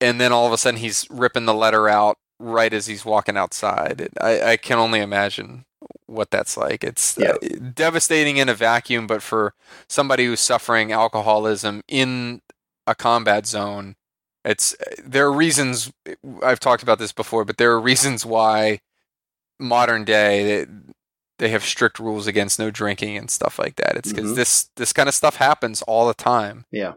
and 0.00 0.20
then 0.20 0.32
all 0.32 0.46
of 0.46 0.52
a 0.52 0.58
sudden 0.58 0.80
he's 0.80 1.06
ripping 1.10 1.44
the 1.44 1.54
letter 1.54 1.88
out 1.88 2.16
right 2.38 2.72
as 2.72 2.86
he's 2.86 3.04
walking 3.04 3.36
outside. 3.36 4.08
I 4.20 4.42
I 4.52 4.56
can 4.56 4.78
only 4.78 5.00
imagine 5.00 5.66
what 6.10 6.30
that's 6.30 6.56
like. 6.56 6.82
It's 6.84 7.16
uh, 7.18 7.34
devastating 7.74 8.36
in 8.36 8.48
a 8.48 8.54
vacuum, 8.54 9.06
but 9.06 9.22
for 9.22 9.54
somebody 9.88 10.26
who's 10.26 10.40
suffering 10.40 10.92
alcoholism 10.92 11.82
in 11.88 12.40
a 12.86 12.94
combat 12.94 13.46
zone, 13.46 13.94
it's 14.44 14.74
there 15.04 15.26
are 15.26 15.32
reasons 15.32 15.92
I've 16.42 16.60
talked 16.60 16.82
about 16.82 16.98
this 16.98 17.12
before, 17.12 17.44
but 17.44 17.56
there 17.58 17.70
are 17.72 17.80
reasons 17.80 18.24
why 18.26 18.80
modern 19.58 20.04
day 20.04 20.44
they, 20.64 20.72
they 21.38 21.48
have 21.50 21.62
strict 21.64 21.98
rules 21.98 22.26
against 22.26 22.58
no 22.58 22.70
drinking 22.70 23.16
and 23.16 23.30
stuff 23.30 23.58
like 23.58 23.76
that. 23.76 23.96
It's 23.96 24.12
because 24.12 24.32
Mhm. 24.32 24.36
this 24.36 24.68
this 24.76 24.92
kind 24.92 25.08
of 25.08 25.14
stuff 25.14 25.36
happens 25.36 25.82
all 25.82 26.06
the 26.06 26.14
time. 26.14 26.64
Yeah. 26.70 26.94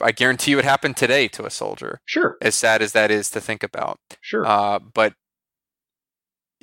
I 0.00 0.12
guarantee 0.12 0.50
you 0.52 0.58
it 0.58 0.64
happened 0.64 0.96
today 0.96 1.28
to 1.28 1.44
a 1.46 1.50
soldier. 1.50 2.00
Sure, 2.04 2.36
As 2.40 2.54
sad 2.54 2.82
as 2.82 2.92
that 2.92 3.10
is 3.10 3.30
to 3.30 3.40
think 3.40 3.62
about, 3.62 3.98
sure. 4.20 4.46
uh, 4.46 4.78
but 4.78 5.14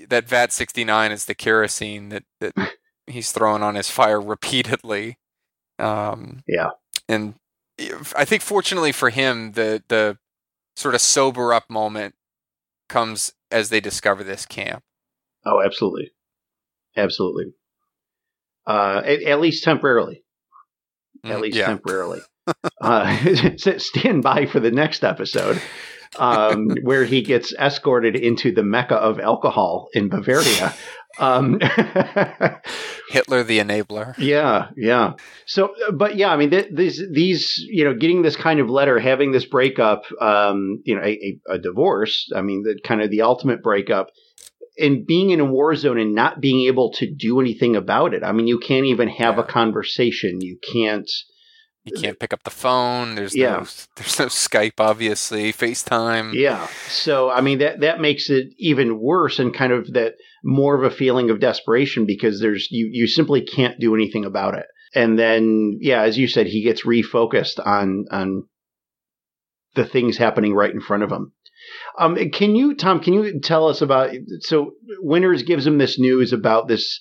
that 0.08 0.28
VAT 0.28 0.52
sixty 0.52 0.84
nine 0.84 1.12
is 1.12 1.26
the 1.26 1.36
kerosene 1.36 2.10
that 2.10 2.24
that 2.39 2.54
he's 3.08 3.32
throwing 3.32 3.64
on 3.64 3.76
his 3.76 3.89
fire 3.89 4.20
repeatedly. 4.22 5.18
Um, 5.78 6.43
Yeah. 6.47 6.70
and 7.08 7.36
I 8.16 8.26
think 8.26 8.41
fortunately 8.41 8.91
for 8.91 9.10
him, 9.10 9.54
the 9.54 9.84
the 9.88 10.18
sort 10.76 10.95
of 10.95 11.02
sober 11.02 11.54
up 11.54 11.70
moment 11.70 12.16
comes 12.88 13.32
as 13.52 13.70
they 13.70 13.80
discover 13.80 14.24
this 14.24 14.45
camp. 14.45 14.84
oh, 15.45 15.62
absolutely, 15.62 16.12
absolutely. 16.97 17.54
Uh, 18.68 19.02
at, 19.04 19.24
at 19.24 19.39
least 19.41 19.64
temporarily. 19.64 20.24
At 21.24 21.38
Mm, 21.38 21.41
least 21.41 21.58
yeah. 21.58 21.66
temporarily. 21.66 22.22
uh, 22.82 23.18
stand 23.78 24.24
by 24.24 24.45
for 24.45 24.60
the 24.60 24.72
next 24.72 25.04
episode. 25.04 25.62
Um, 26.18 26.70
where 26.82 27.05
he 27.05 27.22
gets 27.22 27.53
escorted 27.53 28.16
into 28.16 28.51
the 28.51 28.64
mecca 28.64 28.95
of 28.95 29.20
alcohol 29.20 29.89
in 29.93 30.10
Bavaria. 30.10 30.74
Um, 31.20 31.60
Hitler 33.10 33.43
the 33.43 33.60
enabler. 33.60 34.18
Yeah, 34.18 34.70
yeah. 34.78 35.14
So, 35.45 35.74
but 35.93 36.16
yeah, 36.16 36.30
I 36.30 36.38
mean, 36.38 36.51
th- 36.51 36.70
these 36.72 37.03
these 37.12 37.57
you 37.57 37.84
know, 37.84 37.93
getting 37.93 38.22
this 38.22 38.36
kind 38.36 38.60
of 38.60 38.70
letter, 38.70 38.99
having 38.99 39.32
this 39.32 39.45
breakup, 39.45 40.03
um, 40.22 40.82
you 40.86 40.95
know, 40.95 41.01
a, 41.01 41.39
a, 41.49 41.53
a 41.55 41.60
divorce. 41.60 42.32
I 42.36 42.41
mean, 42.41 42.64
the 42.64 42.80
kind 42.84 43.01
of 43.01 43.10
the 43.10 43.24
ultimate 43.24 43.64
breakup, 43.64 44.10
and 44.78 45.05
being 45.05 45.32
in 45.32 45.39
a 45.39 45.45
war 45.45 45.76
zone 45.76 45.99
and 45.99 46.16
not 46.16 46.39
being 46.39 46.68
able 46.68 46.93
to 46.93 47.12
do 47.12 47.41
anything 47.41 47.76
about 47.76 48.14
it. 48.14 48.24
I 48.24 48.32
mean, 48.32 48.47
you 48.47 48.60
can't 48.60 48.86
even 48.86 49.10
have 49.10 49.36
yeah. 49.36 49.41
a 49.41 49.45
conversation. 49.45 50.41
You 50.41 50.57
can't. 50.72 51.10
You 51.86 51.94
can't 52.00 52.20
pick 52.20 52.34
up 52.34 52.44
the 52.44 52.50
phone. 52.50 53.16
There's 53.16 53.36
yeah. 53.36 53.52
no 53.52 53.58
there's 53.96 54.20
no 54.20 54.26
Skype, 54.26 54.80
obviously, 54.80 55.54
FaceTime. 55.54 56.34
Yeah. 56.34 56.68
So 56.88 57.30
I 57.30 57.42
mean 57.42 57.60
that 57.60 57.82
that 57.82 58.02
makes 58.02 58.30
it 58.30 58.48
even 58.58 59.00
worse 59.00 59.40
and 59.40 59.54
kind 59.54 59.72
of 59.72 59.94
that 59.94 60.16
more 60.44 60.76
of 60.76 60.84
a 60.84 60.96
feeling 60.96 61.30
of 61.30 61.40
desperation 61.40 62.06
because 62.06 62.40
there's 62.42 62.68
you 62.70 62.90
you 62.92 63.08
simply 63.08 63.42
can't 63.42 63.80
do 63.80 63.96
anything 63.96 64.26
about 64.26 64.56
it. 64.56 64.66
And 64.94 65.18
then 65.18 65.78
yeah, 65.82 66.02
as 66.02 66.18
you 66.18 66.28
said, 66.28 66.48
he 66.48 66.64
gets 66.64 66.86
refocused 66.86 67.66
on 67.66 68.06
on 68.12 68.44
the 69.76 69.86
things 69.86 70.18
happening 70.18 70.54
right 70.54 70.74
in 70.74 70.82
front 70.82 71.04
of 71.04 71.12
him. 71.12 71.34
Um, 71.98 72.16
can 72.32 72.56
you, 72.56 72.76
Tom? 72.76 73.00
Can 73.00 73.14
you 73.14 73.40
tell 73.40 73.68
us 73.68 73.82
about? 73.82 74.12
So 74.42 74.72
Winters 75.00 75.44
gives 75.44 75.66
him 75.66 75.78
this 75.78 76.00
news 76.00 76.34
about 76.34 76.68
this 76.68 77.00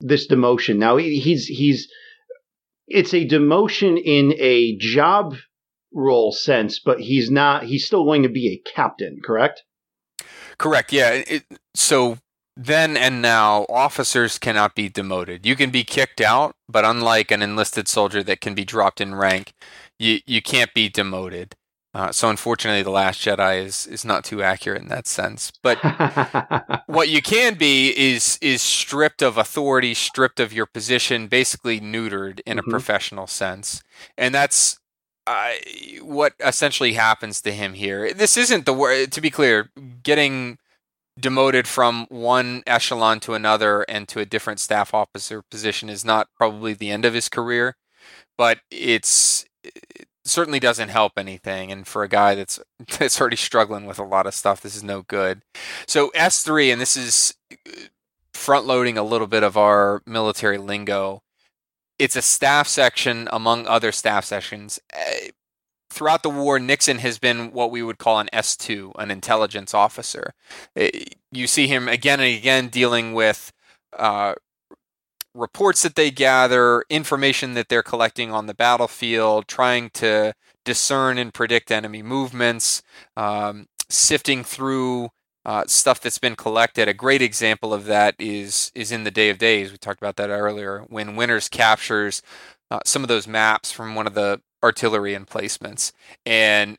this 0.00 0.28
demotion. 0.28 0.76
Now 0.76 0.96
he's 0.96 1.46
he's 1.46 1.88
it's 2.88 3.14
a 3.14 3.26
demotion 3.26 4.00
in 4.02 4.34
a 4.38 4.76
job 4.78 5.34
role 5.92 6.32
sense, 6.32 6.80
but 6.84 7.00
he's 7.00 7.30
not. 7.30 7.64
He's 7.64 7.86
still 7.86 8.04
going 8.04 8.22
to 8.22 8.28
be 8.28 8.48
a 8.48 8.70
captain, 8.70 9.18
correct? 9.24 9.62
Correct. 10.58 10.92
Yeah. 10.92 11.10
It, 11.26 11.44
so 11.74 12.18
then 12.56 12.96
and 12.96 13.22
now, 13.22 13.66
officers 13.68 14.36
cannot 14.36 14.74
be 14.74 14.88
demoted. 14.88 15.46
You 15.46 15.54
can 15.54 15.70
be 15.70 15.84
kicked 15.84 16.20
out, 16.20 16.56
but 16.68 16.84
unlike 16.84 17.30
an 17.30 17.40
enlisted 17.40 17.86
soldier 17.86 18.22
that 18.24 18.40
can 18.40 18.54
be 18.54 18.64
dropped 18.64 19.00
in 19.00 19.14
rank, 19.14 19.52
you 19.98 20.20
you 20.26 20.42
can't 20.42 20.74
be 20.74 20.88
demoted. 20.88 21.54
Uh, 21.98 22.12
so 22.12 22.30
unfortunately, 22.30 22.84
the 22.84 22.90
Last 22.90 23.20
Jedi 23.20 23.64
is 23.64 23.84
is 23.88 24.04
not 24.04 24.22
too 24.22 24.40
accurate 24.40 24.80
in 24.80 24.86
that 24.86 25.08
sense. 25.08 25.50
But 25.64 25.78
what 26.86 27.08
you 27.08 27.20
can 27.20 27.54
be 27.54 27.88
is 27.88 28.38
is 28.40 28.62
stripped 28.62 29.20
of 29.20 29.36
authority, 29.36 29.94
stripped 29.94 30.38
of 30.38 30.52
your 30.52 30.66
position, 30.66 31.26
basically 31.26 31.80
neutered 31.80 32.38
in 32.46 32.56
mm-hmm. 32.56 32.68
a 32.68 32.70
professional 32.70 33.26
sense, 33.26 33.82
and 34.16 34.32
that's 34.32 34.78
uh, 35.26 35.50
what 36.00 36.34
essentially 36.38 36.92
happens 36.92 37.40
to 37.40 37.50
him 37.50 37.74
here. 37.74 38.14
This 38.14 38.36
isn't 38.36 38.64
the 38.64 38.72
word. 38.72 39.10
To 39.10 39.20
be 39.20 39.30
clear, 39.30 39.70
getting 40.04 40.58
demoted 41.18 41.66
from 41.66 42.06
one 42.10 42.62
echelon 42.64 43.18
to 43.18 43.34
another 43.34 43.82
and 43.88 44.06
to 44.06 44.20
a 44.20 44.24
different 44.24 44.60
staff 44.60 44.94
officer 44.94 45.42
position 45.42 45.88
is 45.88 46.04
not 46.04 46.28
probably 46.36 46.74
the 46.74 46.90
end 46.90 47.04
of 47.04 47.12
his 47.12 47.28
career, 47.28 47.76
but 48.36 48.60
it's 48.70 49.44
certainly 50.28 50.60
doesn't 50.60 50.88
help 50.88 51.12
anything. 51.16 51.72
And 51.72 51.86
for 51.86 52.02
a 52.02 52.08
guy 52.08 52.34
that's 52.34 52.60
that's 52.98 53.20
already 53.20 53.36
struggling 53.36 53.86
with 53.86 53.98
a 53.98 54.04
lot 54.04 54.26
of 54.26 54.34
stuff, 54.34 54.60
this 54.60 54.76
is 54.76 54.82
no 54.82 55.02
good. 55.02 55.42
So 55.86 56.10
S 56.14 56.42
three, 56.42 56.70
and 56.70 56.80
this 56.80 56.96
is 56.96 57.34
uh, 57.52 57.70
front 58.32 58.66
loading 58.66 58.96
a 58.96 59.02
little 59.02 59.26
bit 59.26 59.42
of 59.42 59.56
our 59.56 60.02
military 60.06 60.58
lingo. 60.58 61.22
It's 61.98 62.16
a 62.16 62.22
staff 62.22 62.68
section 62.68 63.28
among 63.32 63.66
other 63.66 63.90
staff 63.90 64.24
sections. 64.24 64.78
Eh, 64.92 65.30
throughout 65.90 66.22
the 66.22 66.30
war, 66.30 66.60
Nixon 66.60 66.98
has 66.98 67.18
been 67.18 67.52
what 67.52 67.72
we 67.72 67.82
would 67.82 67.98
call 67.98 68.20
an 68.20 68.28
S2, 68.32 68.92
an 68.98 69.10
intelligence 69.10 69.74
officer. 69.74 70.32
Eh, 70.76 70.90
you 71.32 71.46
see 71.46 71.66
him 71.66 71.88
again 71.88 72.20
and 72.20 72.36
again 72.36 72.68
dealing 72.68 73.14
with 73.14 73.52
uh, 73.98 74.34
reports 75.38 75.82
that 75.82 75.94
they 75.94 76.10
gather, 76.10 76.84
information 76.90 77.54
that 77.54 77.68
they're 77.68 77.82
collecting 77.82 78.32
on 78.32 78.46
the 78.46 78.54
battlefield, 78.54 79.46
trying 79.48 79.90
to 79.90 80.34
discern 80.64 81.16
and 81.16 81.32
predict 81.32 81.70
enemy 81.70 82.02
movements, 82.02 82.82
um, 83.16 83.66
sifting 83.88 84.44
through 84.44 85.08
uh, 85.44 85.64
stuff 85.66 86.00
that's 86.00 86.18
been 86.18 86.36
collected. 86.36 86.88
A 86.88 86.94
great 86.94 87.22
example 87.22 87.72
of 87.72 87.86
that 87.86 88.14
is 88.18 88.70
is 88.74 88.92
in 88.92 89.04
the 89.04 89.10
Day 89.10 89.30
of 89.30 89.38
Days. 89.38 89.70
We 89.70 89.78
talked 89.78 90.00
about 90.00 90.16
that 90.16 90.30
earlier 90.30 90.84
when 90.88 91.16
Winters 91.16 91.48
captures 91.48 92.20
uh, 92.70 92.80
some 92.84 93.02
of 93.02 93.08
those 93.08 93.26
maps 93.26 93.72
from 93.72 93.94
one 93.94 94.06
of 94.06 94.14
the 94.14 94.40
artillery 94.62 95.14
emplacements, 95.14 95.92
and 96.26 96.76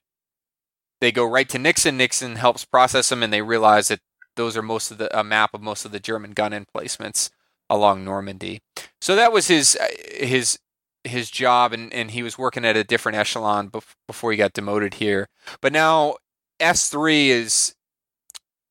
they 1.01 1.12
go 1.12 1.26
right 1.26 1.49
to 1.49 1.57
Nixon. 1.57 1.97
Nixon 1.97 2.36
helps 2.36 2.66
process 2.66 3.10
them, 3.10 3.24
and 3.24 3.34
they 3.34 3.41
realize 3.41 3.88
that 3.88 4.01
those 4.36 4.55
are 4.55 4.62
most 4.62 4.91
of 4.91 4.97
the 4.99 5.18
a 5.18 5.24
map 5.24 5.53
of 5.53 5.62
most 5.62 5.86
of 5.86 5.91
the 5.91 5.99
German 5.99 6.32
gun 6.32 6.53
emplacements 6.53 7.32
along 7.70 8.03
Normandy. 8.03 8.61
So 9.01 9.15
that 9.15 9.32
was 9.32 9.47
his 9.47 9.76
uh, 9.76 9.88
his 10.26 10.59
his 11.03 11.32
job, 11.32 11.74
and, 11.74 11.93
and 11.93 12.11
he 12.11 12.24
was 12.24 12.38
working 12.38 12.65
at 12.65 12.76
a 12.76 12.84
different 12.84 13.17
echelon 13.17 13.72
before 14.07 14.32
he 14.32 14.38
got 14.38 14.53
demoted 14.53 14.95
here. 14.95 15.28
But 15.61 15.74
now 15.74 16.15
S 16.59 16.89
three 16.89 17.30
is 17.30 17.76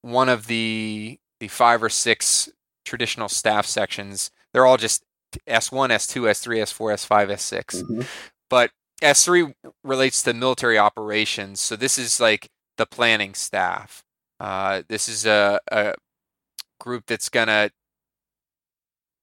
one 0.02 0.28
of 0.28 0.46
the 0.46 1.18
the 1.40 1.48
five 1.48 1.82
or 1.82 1.88
six 1.88 2.48
traditional 2.84 3.28
staff 3.28 3.66
sections. 3.66 4.30
They're 4.52 4.66
all 4.66 4.76
just 4.76 5.02
S 5.46 5.70
one, 5.70 5.90
S 5.90 6.06
two, 6.06 6.28
S 6.28 6.40
three, 6.40 6.60
S 6.60 6.72
four, 6.72 6.92
S 6.92 7.04
five, 7.04 7.30
S 7.30 7.42
6 7.42 7.82
mm-hmm. 7.82 8.02
But 8.50 8.70
S 9.02 9.24
three 9.24 9.54
relates 9.84 10.22
to 10.22 10.34
military 10.34 10.78
operations. 10.78 11.60
So 11.60 11.76
this 11.76 11.98
is 11.98 12.20
like 12.20 12.48
the 12.76 12.86
planning 12.86 13.34
staff. 13.34 14.02
Uh, 14.40 14.82
this 14.88 15.08
is 15.08 15.26
a, 15.26 15.60
a 15.70 15.94
group 16.80 17.04
that's 17.06 17.28
gonna 17.28 17.70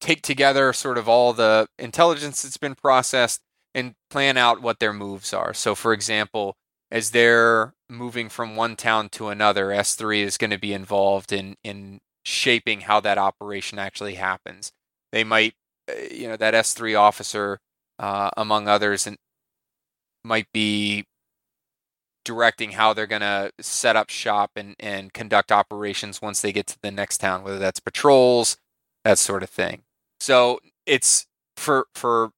take 0.06 0.22
together 0.22 0.72
sort 0.72 1.00
of 1.00 1.10
all 1.10 1.34
the 1.34 1.68
intelligence 1.80 2.44
that's 2.44 2.58
been 2.58 2.76
processed 2.76 3.42
and 3.74 3.96
plan 4.12 4.38
out 4.38 4.62
what 4.62 4.80
their 4.80 4.94
moves 4.94 5.34
are. 5.34 5.52
So, 5.52 5.74
for 5.74 5.94
example, 5.94 6.56
as 6.92 7.10
they're 7.10 7.74
moving 7.90 8.30
from 8.30 8.56
one 8.56 8.76
town 8.76 9.10
to 9.10 9.30
another, 9.30 9.70
S3 9.70 10.20
is 10.20 10.38
going 10.38 10.52
to 10.52 10.60
be 10.60 10.74
involved 10.74 11.34
in 11.34 11.56
in 11.64 12.00
shaping 12.24 12.82
how 12.82 13.00
that 13.00 13.18
operation 13.18 13.80
actually 13.80 14.16
happens. 14.16 14.72
They 15.12 15.24
might, 15.24 15.56
uh, 15.90 15.96
you 16.12 16.28
know, 16.28 16.38
that 16.38 16.54
S3 16.54 17.00
officer, 17.00 17.60
uh, 17.98 18.30
among 18.38 18.68
others, 18.68 19.08
and 19.08 19.18
might 20.24 20.48
be 20.54 21.06
directing 22.24 22.72
how 22.72 22.94
they're 22.94 23.08
going 23.08 23.22
to 23.22 23.52
set 23.60 23.96
up 23.96 24.10
shop 24.10 24.52
and, 24.56 24.76
and 24.80 25.14
conduct 25.14 25.52
operations 25.52 26.22
once 26.22 26.42
they 26.42 26.52
get 26.52 26.68
to 26.68 26.78
the 26.82 26.92
next 26.92 27.20
town, 27.20 27.44
whether 27.44 27.60
that's 27.60 27.80
patrols, 27.80 28.58
that 29.04 29.18
sort 29.20 29.44
of 29.44 29.50
thing. 29.50 29.85
So 30.20 30.60
it's 30.86 31.28
for 31.58 31.88
for 31.96 32.32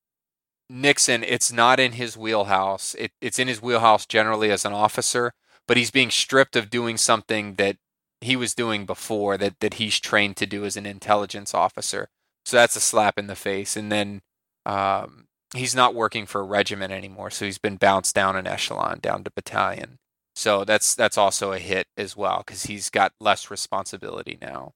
Nixon, 0.70 1.24
it's 1.24 1.52
not 1.52 1.80
in 1.80 1.94
his 1.94 2.18
wheelhouse. 2.18 2.96
It, 2.96 3.12
it's 3.22 3.40
in 3.40 3.48
his 3.48 3.62
wheelhouse 3.62 4.06
generally 4.06 4.52
as 4.52 4.66
an 4.66 4.74
officer, 4.74 5.32
but 5.68 5.78
he's 5.78 5.92
being 5.92 6.12
stripped 6.12 6.56
of 6.56 6.70
doing 6.70 6.98
something 6.98 7.56
that 7.56 7.78
he 8.22 8.36
was 8.36 8.54
doing 8.54 8.86
before 8.86 9.38
that 9.38 9.60
that 9.62 9.76
he's 9.76 10.00
trained 10.00 10.38
to 10.38 10.46
do 10.46 10.66
as 10.66 10.76
an 10.78 10.86
intelligence 10.86 11.54
officer. 11.54 12.10
So 12.46 12.58
that's 12.58 12.76
a 12.76 12.82
slap 12.82 13.18
in 13.20 13.28
the 13.28 13.36
face. 13.36 13.76
And 13.78 13.92
then 13.92 14.22
um, 14.66 15.26
he's 15.56 15.76
not 15.76 15.96
working 15.96 16.26
for 16.26 16.42
a 16.42 16.46
regiment 16.46 16.92
anymore, 16.94 17.30
so 17.30 17.46
he's 17.46 17.58
been 17.58 17.78
bounced 17.78 18.16
down 18.16 18.36
an 18.36 18.48
echelon, 18.48 19.00
down 19.02 19.24
to 19.24 19.32
battalion. 19.32 20.00
So 20.36 20.64
that's 20.66 20.94
that's 20.96 21.18
also 21.18 21.52
a 21.52 21.60
hit 21.60 21.88
as 21.98 22.16
well 22.16 22.44
because 22.46 22.64
he's 22.64 22.90
got 22.90 23.14
less 23.20 23.50
responsibility 23.50 24.38
now. 24.42 24.74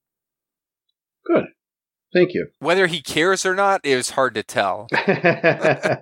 Good. 1.24 1.46
Thank 2.12 2.34
you. 2.34 2.48
Whether 2.58 2.86
he 2.86 3.00
cares 3.00 3.46
or 3.46 3.54
not, 3.54 3.80
it 3.84 3.96
was 3.96 4.10
hard 4.10 4.34
to 4.34 4.42
tell. 4.42 4.88
I 4.92 5.98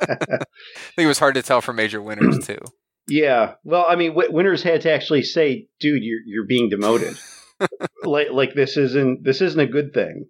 think 0.95 1.05
it 1.05 1.07
was 1.07 1.21
hard 1.21 1.35
to 1.37 1.43
tell 1.43 1.61
for 1.61 1.73
Major 1.73 2.03
Winters 2.03 2.47
too. 2.47 2.59
Yeah. 3.09 3.55
Well, 3.65 3.87
I 3.89 3.97
mean, 3.97 4.15
Winters 4.15 4.63
had 4.63 4.83
to 4.83 4.93
actually 4.93 5.25
say, 5.25 5.67
"Dude, 5.81 6.05
you're 6.05 6.21
you're 6.25 6.47
being 6.47 6.69
demoted. 6.69 7.17
like 8.05 8.29
like 8.31 8.55
this 8.55 8.77
isn't 8.77 9.25
this 9.25 9.41
isn't 9.41 9.59
a 9.59 9.67
good 9.67 9.93
thing." 9.93 10.27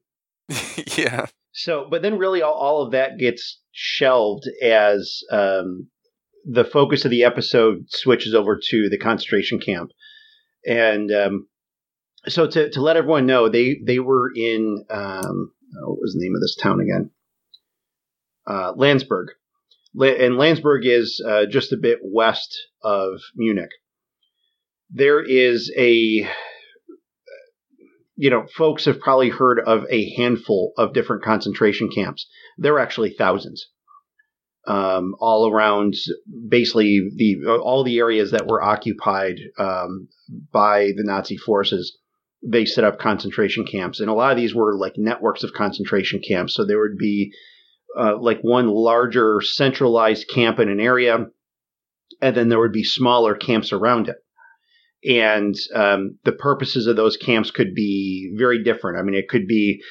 yeah. 0.96 1.26
So, 1.52 1.86
but 1.90 2.00
then 2.00 2.16
really 2.16 2.40
all, 2.40 2.54
all 2.54 2.82
of 2.82 2.92
that 2.92 3.18
gets 3.18 3.60
shelved 3.72 4.48
as 4.62 5.20
um, 5.30 5.88
the 6.46 6.64
focus 6.64 7.04
of 7.04 7.10
the 7.10 7.24
episode 7.24 7.84
switches 7.88 8.34
over 8.34 8.58
to 8.70 8.88
the 8.88 8.98
concentration 8.98 9.60
camp, 9.60 9.90
and 10.64 11.12
um, 11.12 11.48
so 12.28 12.46
to 12.46 12.70
to 12.70 12.80
let 12.80 12.96
everyone 12.96 13.26
know, 13.26 13.50
they 13.50 13.78
they 13.84 13.98
were 13.98 14.30
in 14.34 14.86
um, 14.88 15.52
oh, 15.76 15.90
what 15.90 16.00
was 16.00 16.14
the 16.14 16.20
name 16.24 16.34
of 16.34 16.40
this 16.40 16.56
town 16.56 16.80
again? 16.80 17.10
Uh, 18.46 18.72
Landsberg. 18.76 19.28
and 19.94 20.36
Landsberg 20.36 20.86
is 20.86 21.22
uh, 21.26 21.46
just 21.50 21.72
a 21.72 21.76
bit 21.76 21.98
west 22.02 22.56
of 22.82 23.20
Munich. 23.36 23.70
There 24.90 25.22
is 25.22 25.72
a, 25.76 26.28
you 28.16 28.30
know, 28.30 28.46
folks 28.56 28.86
have 28.86 29.00
probably 29.00 29.30
heard 29.30 29.60
of 29.60 29.84
a 29.90 30.10
handful 30.16 30.72
of 30.76 30.92
different 30.94 31.22
concentration 31.22 31.90
camps. 31.94 32.26
There 32.58 32.74
are 32.74 32.80
actually 32.80 33.14
thousands. 33.16 33.66
um, 34.66 35.14
all 35.20 35.50
around 35.50 35.94
basically 36.48 37.00
the 37.16 37.46
all 37.62 37.82
the 37.82 37.98
areas 37.98 38.30
that 38.32 38.46
were 38.46 38.62
occupied 38.62 39.36
um, 39.58 40.08
by 40.52 40.92
the 40.96 41.02
Nazi 41.04 41.36
forces. 41.36 41.96
They 42.42 42.64
set 42.64 42.84
up 42.84 42.98
concentration 42.98 43.66
camps, 43.66 44.00
and 44.00 44.08
a 44.08 44.14
lot 44.14 44.30
of 44.30 44.36
these 44.36 44.54
were 44.54 44.76
like 44.78 44.94
networks 44.96 45.42
of 45.42 45.52
concentration 45.52 46.20
camps. 46.26 46.54
So 46.54 46.64
there 46.64 46.80
would 46.80 46.96
be 46.98 47.32
uh, 47.98 48.18
like 48.18 48.40
one 48.40 48.68
larger 48.68 49.40
centralized 49.42 50.28
camp 50.28 50.58
in 50.58 50.68
an 50.68 50.80
area, 50.80 51.26
and 52.22 52.36
then 52.36 52.48
there 52.48 52.60
would 52.60 52.72
be 52.72 52.84
smaller 52.84 53.34
camps 53.34 53.72
around 53.72 54.08
it. 54.08 54.16
And 55.02 55.54
um, 55.74 56.18
the 56.24 56.32
purposes 56.32 56.86
of 56.86 56.96
those 56.96 57.16
camps 57.16 57.50
could 57.50 57.74
be 57.74 58.34
very 58.36 58.62
different. 58.62 58.98
I 58.98 59.02
mean, 59.02 59.14
it 59.14 59.28
could 59.28 59.46
be 59.46 59.82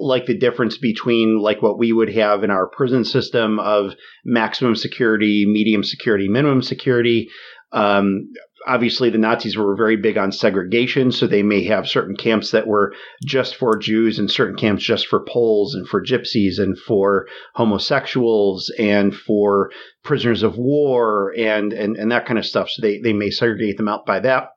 like 0.00 0.26
the 0.26 0.36
difference 0.36 0.78
between 0.78 1.38
like 1.38 1.62
what 1.62 1.78
we 1.78 1.92
would 1.92 2.12
have 2.12 2.42
in 2.42 2.50
our 2.50 2.66
prison 2.66 3.04
system 3.04 3.60
of 3.60 3.92
maximum 4.24 4.74
security, 4.74 5.44
medium 5.46 5.84
security, 5.84 6.28
minimum 6.28 6.62
security. 6.62 7.28
Um, 7.72 8.32
obviously, 8.66 9.10
the 9.10 9.18
Nazis 9.18 9.56
were 9.56 9.74
very 9.76 9.96
big 9.96 10.18
on 10.18 10.32
segregation, 10.32 11.12
so 11.12 11.26
they 11.26 11.42
may 11.42 11.64
have 11.64 11.88
certain 11.88 12.16
camps 12.16 12.50
that 12.50 12.66
were 12.66 12.94
just 13.24 13.56
for 13.56 13.76
Jews 13.76 14.18
and 14.18 14.30
certain 14.30 14.56
camps 14.56 14.84
just 14.84 15.06
for 15.06 15.24
Poles 15.24 15.74
and 15.74 15.88
for 15.88 16.02
Gypsies 16.02 16.58
and 16.58 16.78
for 16.78 17.26
homosexuals 17.54 18.72
and 18.78 19.14
for 19.14 19.70
prisoners 20.04 20.42
of 20.42 20.56
war 20.56 21.34
and 21.36 21.72
and, 21.72 21.96
and 21.96 22.12
that 22.12 22.26
kind 22.26 22.38
of 22.38 22.46
stuff. 22.46 22.70
So 22.70 22.82
they, 22.82 22.98
they 22.98 23.12
may 23.12 23.30
segregate 23.30 23.76
them 23.76 23.88
out 23.88 24.06
by 24.06 24.20
that. 24.20 24.50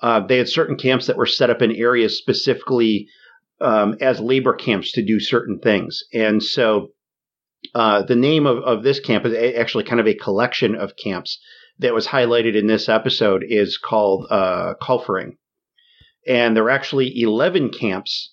Uh, 0.00 0.20
they 0.26 0.38
had 0.38 0.48
certain 0.48 0.76
camps 0.76 1.06
that 1.06 1.16
were 1.16 1.26
set 1.26 1.50
up 1.50 1.62
in 1.62 1.72
areas 1.72 2.18
specifically 2.18 3.08
um, 3.60 3.96
as 4.00 4.20
labor 4.20 4.54
camps 4.54 4.92
to 4.92 5.04
do 5.04 5.18
certain 5.18 5.58
things. 5.58 6.04
And 6.14 6.42
so 6.42 6.88
uh, 7.74 8.02
the 8.02 8.14
name 8.14 8.46
of, 8.46 8.58
of 8.58 8.84
this 8.84 9.00
camp 9.00 9.26
is 9.26 9.34
actually 9.56 9.84
kind 9.84 10.00
of 10.00 10.06
a 10.06 10.14
collection 10.14 10.76
of 10.76 10.96
camps 10.96 11.40
that 11.78 11.94
was 11.94 12.06
highlighted 12.06 12.56
in 12.56 12.66
this 12.66 12.88
episode 12.88 13.44
is 13.46 13.78
called 13.78 14.26
uh, 14.30 14.74
Kaufering. 14.80 15.36
And 16.26 16.56
there 16.56 16.64
are 16.64 16.70
actually 16.70 17.20
11 17.20 17.70
camps 17.70 18.32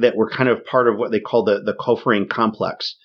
that 0.00 0.16
were 0.16 0.30
kind 0.30 0.48
of 0.48 0.64
part 0.64 0.88
of 0.88 0.96
what 0.96 1.10
they 1.10 1.20
call 1.20 1.44
the, 1.44 1.62
the 1.62 1.74
Kaufering 1.74 2.28
complex. 2.28 2.96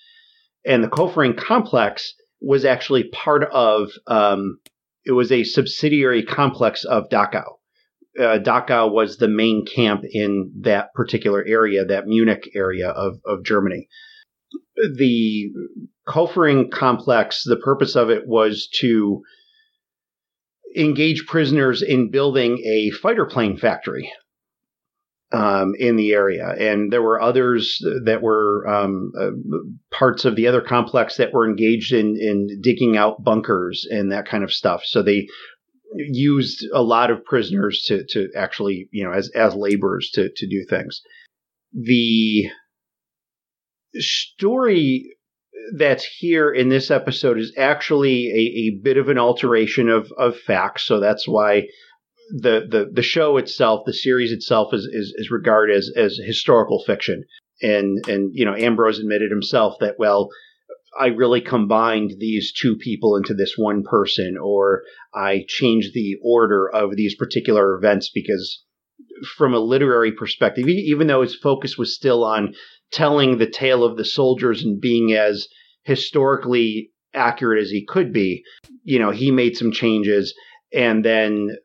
And 0.64 0.82
the 0.82 0.88
Kaufering 0.88 1.36
complex 1.36 2.14
was 2.40 2.64
actually 2.64 3.08
part 3.08 3.44
of, 3.52 3.90
um, 4.06 4.58
it 5.04 5.12
was 5.12 5.32
a 5.32 5.44
subsidiary 5.44 6.22
complex 6.22 6.84
of 6.84 7.08
Dachau 7.08 7.58
uh, 8.18 8.38
Dachau 8.38 8.92
was 8.92 9.16
the 9.16 9.28
main 9.28 9.64
camp 9.64 10.02
in 10.10 10.50
that 10.62 10.92
particular 10.94 11.44
area, 11.46 11.84
that 11.84 12.06
Munich 12.06 12.50
area 12.54 12.88
of, 12.88 13.20
of 13.24 13.44
Germany. 13.44 13.88
The 14.76 15.52
Kaufering 16.06 16.70
complex, 16.70 17.42
the 17.44 17.56
purpose 17.56 17.96
of 17.96 18.10
it 18.10 18.26
was 18.26 18.68
to 18.80 19.22
engage 20.78 21.26
prisoners 21.26 21.82
in 21.82 22.10
building 22.10 22.58
a 22.64 22.90
fighter 22.90 23.26
plane 23.26 23.56
factory 23.56 24.10
um, 25.32 25.74
in 25.78 25.96
the 25.96 26.12
area. 26.12 26.48
And 26.58 26.92
there 26.92 27.02
were 27.02 27.20
others 27.20 27.78
that 28.04 28.22
were 28.22 28.66
um, 28.66 29.12
uh, 29.18 29.30
parts 29.92 30.24
of 30.24 30.36
the 30.36 30.46
other 30.46 30.60
complex 30.60 31.16
that 31.16 31.32
were 31.34 31.48
engaged 31.48 31.92
in, 31.92 32.16
in 32.16 32.60
digging 32.62 32.96
out 32.96 33.22
bunkers 33.22 33.86
and 33.90 34.12
that 34.12 34.26
kind 34.26 34.44
of 34.44 34.52
stuff. 34.52 34.82
So 34.84 35.02
they 35.02 35.26
used 35.94 36.64
a 36.72 36.82
lot 36.82 37.10
of 37.10 37.24
prisoners 37.24 37.84
to 37.86 38.04
to 38.10 38.28
actually 38.36 38.88
you 38.90 39.04
know 39.04 39.12
as 39.12 39.30
as 39.34 39.54
laborers 39.54 40.10
to 40.14 40.30
to 40.36 40.46
do 40.46 40.64
things. 40.68 41.00
The 41.72 42.48
story 43.94 45.16
that's 45.76 46.04
here 46.04 46.50
in 46.50 46.68
this 46.68 46.90
episode 46.90 47.38
is 47.38 47.52
actually 47.56 48.28
a, 48.28 48.58
a 48.58 48.80
bit 48.82 48.96
of 48.96 49.08
an 49.08 49.18
alteration 49.18 49.88
of 49.88 50.10
of 50.16 50.38
facts. 50.38 50.86
So 50.86 51.00
that's 51.00 51.26
why 51.26 51.68
the 52.30 52.66
the 52.68 52.90
the 52.92 53.02
show 53.02 53.36
itself, 53.36 53.82
the 53.86 53.92
series 53.92 54.32
itself, 54.32 54.72
is 54.72 54.84
is, 54.84 55.14
is 55.16 55.30
regarded 55.30 55.76
as 55.76 55.90
as 55.96 56.18
historical 56.24 56.82
fiction. 56.84 57.24
And 57.62 58.06
and 58.08 58.30
you 58.32 58.44
know 58.44 58.54
Ambrose 58.54 58.98
admitted 58.98 59.30
himself 59.30 59.76
that 59.80 59.96
well 59.98 60.30
I 60.98 61.08
really 61.08 61.40
combined 61.40 62.14
these 62.18 62.52
two 62.52 62.76
people 62.76 63.16
into 63.16 63.34
this 63.34 63.54
one 63.56 63.82
person, 63.84 64.36
or 64.42 64.82
I 65.14 65.44
changed 65.46 65.94
the 65.94 66.16
order 66.24 66.68
of 66.68 66.96
these 66.96 67.14
particular 67.14 67.76
events 67.76 68.10
because, 68.12 68.64
from 69.36 69.54
a 69.54 69.60
literary 69.60 70.12
perspective, 70.12 70.68
even 70.68 71.06
though 71.06 71.22
his 71.22 71.36
focus 71.36 71.76
was 71.78 71.94
still 71.94 72.24
on 72.24 72.54
telling 72.92 73.38
the 73.38 73.50
tale 73.50 73.84
of 73.84 73.96
the 73.96 74.04
soldiers 74.04 74.64
and 74.64 74.80
being 74.80 75.12
as 75.12 75.48
historically 75.84 76.90
accurate 77.14 77.62
as 77.62 77.70
he 77.70 77.84
could 77.84 78.12
be, 78.12 78.44
you 78.84 78.98
know, 78.98 79.10
he 79.10 79.30
made 79.30 79.56
some 79.56 79.72
changes 79.72 80.34
and 80.72 81.04
then 81.04 81.56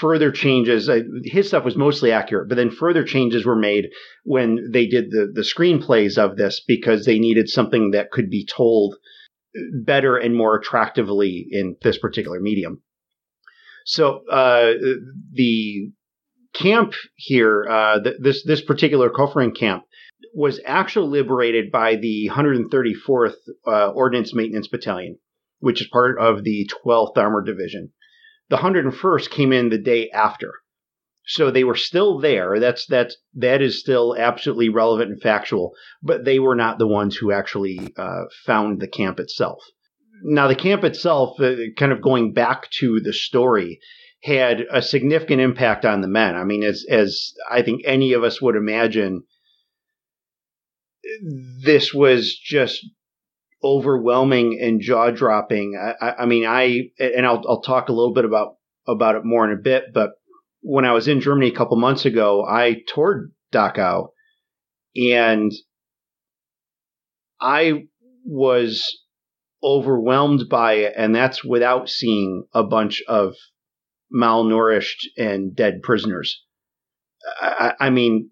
further 0.00 0.30
changes. 0.32 0.90
His 1.24 1.48
stuff 1.48 1.64
was 1.64 1.76
mostly 1.76 2.12
accurate, 2.12 2.48
but 2.48 2.56
then 2.56 2.70
further 2.70 3.04
changes 3.04 3.44
were 3.44 3.56
made 3.56 3.88
when 4.24 4.70
they 4.72 4.86
did 4.86 5.10
the 5.10 5.30
the 5.32 5.42
screenplays 5.42 6.18
of 6.18 6.36
this 6.36 6.60
because 6.66 7.04
they 7.04 7.18
needed 7.18 7.48
something 7.48 7.92
that 7.92 8.10
could 8.10 8.30
be 8.30 8.46
told 8.46 8.96
better 9.84 10.16
and 10.16 10.34
more 10.34 10.56
attractively 10.56 11.46
in 11.50 11.76
this 11.82 11.98
particular 11.98 12.40
medium. 12.40 12.82
So 13.84 14.22
uh, 14.30 14.72
the 15.32 15.90
camp 16.54 16.92
here, 17.14 17.66
uh, 17.68 18.00
this 18.20 18.44
this 18.44 18.60
particular 18.60 19.10
Kaufering 19.10 19.56
camp, 19.56 19.84
was 20.34 20.60
actually 20.64 21.08
liberated 21.08 21.70
by 21.70 21.96
the 21.96 22.30
134th 22.32 23.34
uh, 23.66 23.90
Ordnance 23.90 24.34
Maintenance 24.34 24.68
Battalion, 24.68 25.18
which 25.60 25.80
is 25.80 25.88
part 25.88 26.18
of 26.18 26.44
the 26.44 26.68
12th 26.84 27.16
Armored 27.16 27.46
Division. 27.46 27.92
The 28.48 28.56
101st 28.56 29.30
came 29.30 29.52
in 29.52 29.68
the 29.68 29.78
day 29.78 30.10
after. 30.10 30.52
So 31.26 31.50
they 31.50 31.64
were 31.64 31.76
still 31.76 32.18
there. 32.18 32.58
That's 32.58 32.86
that 32.86 33.12
that 33.34 33.60
is 33.60 33.78
still 33.78 34.16
absolutely 34.18 34.70
relevant 34.70 35.10
and 35.10 35.20
factual. 35.20 35.74
But 36.02 36.24
they 36.24 36.38
were 36.38 36.54
not 36.54 36.78
the 36.78 36.86
ones 36.86 37.16
who 37.16 37.32
actually 37.32 37.92
uh, 37.98 38.24
found 38.46 38.80
the 38.80 38.88
camp 38.88 39.20
itself. 39.20 39.62
Now 40.22 40.48
the 40.48 40.54
camp 40.54 40.84
itself, 40.84 41.38
uh, 41.38 41.56
kind 41.76 41.92
of 41.92 42.00
going 42.00 42.32
back 42.32 42.70
to 42.78 43.00
the 43.00 43.12
story, 43.12 43.78
had 44.22 44.64
a 44.72 44.80
significant 44.80 45.42
impact 45.42 45.84
on 45.84 46.00
the 46.00 46.08
men. 46.08 46.34
I 46.34 46.44
mean, 46.44 46.64
as 46.64 46.86
as 46.88 47.34
I 47.50 47.60
think 47.60 47.82
any 47.84 48.14
of 48.14 48.24
us 48.24 48.40
would 48.40 48.56
imagine, 48.56 49.24
this 51.62 51.92
was 51.92 52.36
just 52.36 52.84
overwhelming 53.62 54.58
and 54.60 54.80
jaw 54.80 55.10
dropping. 55.10 55.76
I, 55.76 56.10
I, 56.20 56.26
mean, 56.26 56.46
I 56.46 56.90
and 56.98 57.26
I'll 57.26 57.42
I'll 57.48 57.62
talk 57.62 57.88
a 57.88 57.92
little 57.92 58.14
bit 58.14 58.24
about 58.24 58.56
about 58.86 59.16
it 59.16 59.24
more 59.24 59.44
in 59.44 59.52
a 59.52 59.60
bit. 59.60 59.84
But 59.92 60.10
when 60.60 60.84
I 60.84 60.92
was 60.92 61.08
in 61.08 61.20
Germany 61.20 61.48
a 61.48 61.54
couple 61.54 61.76
months 61.76 62.04
ago, 62.04 62.44
I 62.44 62.82
toured 62.92 63.32
Dachau, 63.52 64.08
and 64.96 65.52
I 67.40 67.86
was 68.24 69.04
overwhelmed 69.62 70.48
by 70.48 70.74
it, 70.74 70.94
and 70.96 71.14
that's 71.14 71.44
without 71.44 71.88
seeing 71.88 72.44
a 72.52 72.62
bunch 72.62 73.02
of 73.08 73.34
malnourished 74.14 75.06
and 75.16 75.54
dead 75.54 75.82
prisoners. 75.82 76.44
I, 77.40 77.74
I 77.80 77.90
mean, 77.90 78.30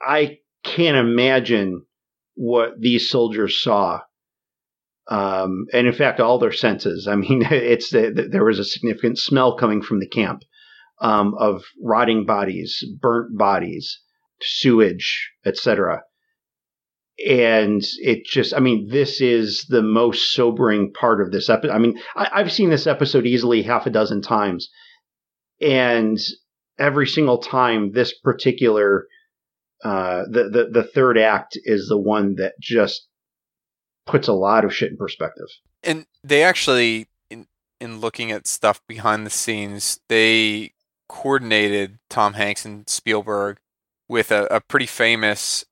I 0.00 0.38
can't 0.66 0.96
imagine 0.96 1.86
what 2.34 2.80
these 2.80 3.08
soldiers 3.08 3.62
saw. 3.62 4.00
Um, 5.08 5.66
and 5.72 5.86
in 5.86 5.92
fact, 5.92 6.20
all 6.20 6.38
their 6.38 6.52
senses. 6.52 7.06
I 7.06 7.14
mean, 7.14 7.42
it's 7.50 7.90
the, 7.90 8.28
there 8.30 8.44
was 8.44 8.58
a 8.58 8.64
significant 8.64 9.18
smell 9.18 9.56
coming 9.56 9.82
from 9.82 10.00
the 10.00 10.08
camp 10.08 10.42
um, 11.00 11.34
of 11.38 11.62
rotting 11.82 12.26
bodies, 12.26 12.84
burnt 13.00 13.36
bodies, 13.38 14.00
sewage, 14.42 15.30
etc. 15.44 16.02
And 17.26 17.82
it 17.98 18.26
just, 18.26 18.52
I 18.52 18.60
mean, 18.60 18.88
this 18.90 19.20
is 19.20 19.66
the 19.68 19.82
most 19.82 20.34
sobering 20.34 20.92
part 20.92 21.20
of 21.20 21.32
this 21.32 21.48
episode. 21.48 21.72
I 21.72 21.78
mean, 21.78 21.98
I, 22.14 22.28
I've 22.34 22.52
seen 22.52 22.68
this 22.68 22.86
episode 22.86 23.26
easily 23.26 23.62
half 23.62 23.86
a 23.86 23.90
dozen 23.90 24.20
times, 24.20 24.68
and 25.60 26.18
every 26.78 27.06
single 27.06 27.38
time, 27.38 27.92
this 27.92 28.12
particular 28.18 29.06
uh, 29.84 30.24
the, 30.30 30.48
the 30.50 30.68
the 30.72 30.82
third 30.82 31.18
act 31.18 31.58
is 31.64 31.88
the 31.88 31.98
one 31.98 32.36
that 32.36 32.54
just 32.60 33.06
puts 34.06 34.28
a 34.28 34.32
lot 34.32 34.64
of 34.64 34.74
shit 34.74 34.90
in 34.90 34.96
perspective. 34.96 35.48
And 35.82 36.06
they 36.24 36.42
actually, 36.42 37.08
in 37.30 37.46
in 37.80 38.00
looking 38.00 38.32
at 38.32 38.46
stuff 38.46 38.80
behind 38.88 39.26
the 39.26 39.30
scenes, 39.30 40.00
they 40.08 40.72
coordinated 41.08 41.98
Tom 42.08 42.34
Hanks 42.34 42.64
and 42.64 42.88
Spielberg 42.88 43.58
with 44.08 44.30
a, 44.30 44.46
a 44.50 44.60
pretty 44.60 44.86
famous 44.86 45.64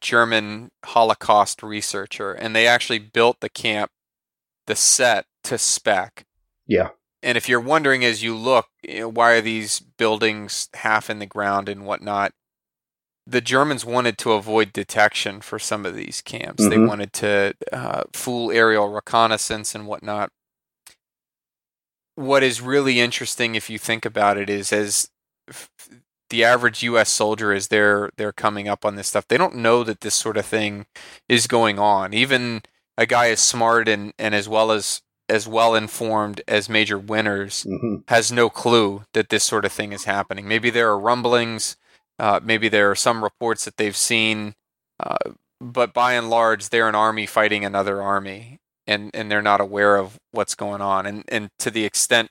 German 0.00 0.70
Holocaust 0.84 1.62
researcher, 1.62 2.32
and 2.32 2.54
they 2.54 2.66
actually 2.66 2.98
built 2.98 3.40
the 3.40 3.48
camp, 3.48 3.90
the 4.66 4.76
set 4.76 5.26
to 5.44 5.58
spec. 5.58 6.26
Yeah. 6.66 6.90
And 7.22 7.38
if 7.38 7.48
you're 7.48 7.60
wondering 7.60 8.04
as 8.04 8.22
you 8.22 8.36
look, 8.36 8.66
you 8.82 9.00
know, 9.00 9.08
why 9.08 9.32
are 9.32 9.40
these 9.40 9.80
buildings 9.80 10.68
half 10.74 11.08
in 11.08 11.20
the 11.20 11.26
ground 11.26 11.68
and 11.68 11.86
whatnot? 11.86 12.32
The 13.26 13.40
Germans 13.40 13.84
wanted 13.84 14.18
to 14.18 14.32
avoid 14.32 14.72
detection 14.72 15.40
for 15.40 15.58
some 15.58 15.86
of 15.86 15.96
these 15.96 16.20
camps. 16.20 16.62
Mm-hmm. 16.62 16.70
They 16.70 16.78
wanted 16.78 17.12
to 17.14 17.54
uh, 17.72 18.02
fool 18.12 18.50
aerial 18.52 18.88
reconnaissance 18.88 19.74
and 19.74 19.86
whatnot. 19.86 20.30
What 22.16 22.42
is 22.42 22.60
really 22.60 23.00
interesting, 23.00 23.54
if 23.54 23.70
you 23.70 23.78
think 23.78 24.04
about 24.04 24.36
it, 24.36 24.48
is 24.50 24.72
as 24.72 25.10
f- 25.48 25.70
the 26.30 26.44
average 26.44 26.82
U.S. 26.82 27.10
soldier 27.10 27.52
is 27.52 27.68
they're 27.68 28.10
they're 28.16 28.32
coming 28.32 28.68
up 28.68 28.84
on 28.84 28.96
this 28.96 29.08
stuff. 29.08 29.26
They 29.28 29.38
don't 29.38 29.56
know 29.56 29.84
that 29.84 30.00
this 30.00 30.14
sort 30.14 30.36
of 30.36 30.46
thing 30.46 30.86
is 31.28 31.46
going 31.46 31.78
on. 31.78 32.14
Even 32.14 32.62
a 32.96 33.06
guy 33.06 33.30
as 33.30 33.40
smart 33.40 33.88
and, 33.88 34.12
and 34.18 34.34
as 34.34 34.48
well 34.48 34.70
as 34.70 35.02
as 35.28 35.48
well 35.48 35.74
informed 35.74 36.42
as 36.46 36.68
Major 36.68 36.98
Winters 36.98 37.64
mm-hmm. 37.64 37.96
has 38.08 38.30
no 38.30 38.50
clue 38.50 39.04
that 39.14 39.30
this 39.30 39.42
sort 39.42 39.64
of 39.64 39.72
thing 39.72 39.92
is 39.92 40.04
happening. 40.04 40.46
Maybe 40.46 40.68
there 40.68 40.90
are 40.90 40.98
rumblings, 40.98 41.76
uh, 42.18 42.40
maybe 42.42 42.68
there 42.68 42.90
are 42.90 42.96
some 42.96 43.22
reports 43.22 43.64
that 43.64 43.76
they've 43.76 43.96
seen, 43.96 44.54
uh, 45.00 45.16
but 45.60 45.92
by 45.92 46.14
and 46.14 46.30
large, 46.30 46.68
they're 46.68 46.88
an 46.88 46.94
army 46.94 47.26
fighting 47.26 47.64
another 47.64 48.02
army, 48.02 48.58
and, 48.86 49.10
and 49.14 49.30
they're 49.30 49.42
not 49.42 49.60
aware 49.60 49.96
of 49.96 50.18
what's 50.30 50.54
going 50.54 50.80
on. 50.80 51.06
And 51.06 51.24
and 51.28 51.50
to 51.60 51.70
the 51.70 51.84
extent 51.84 52.30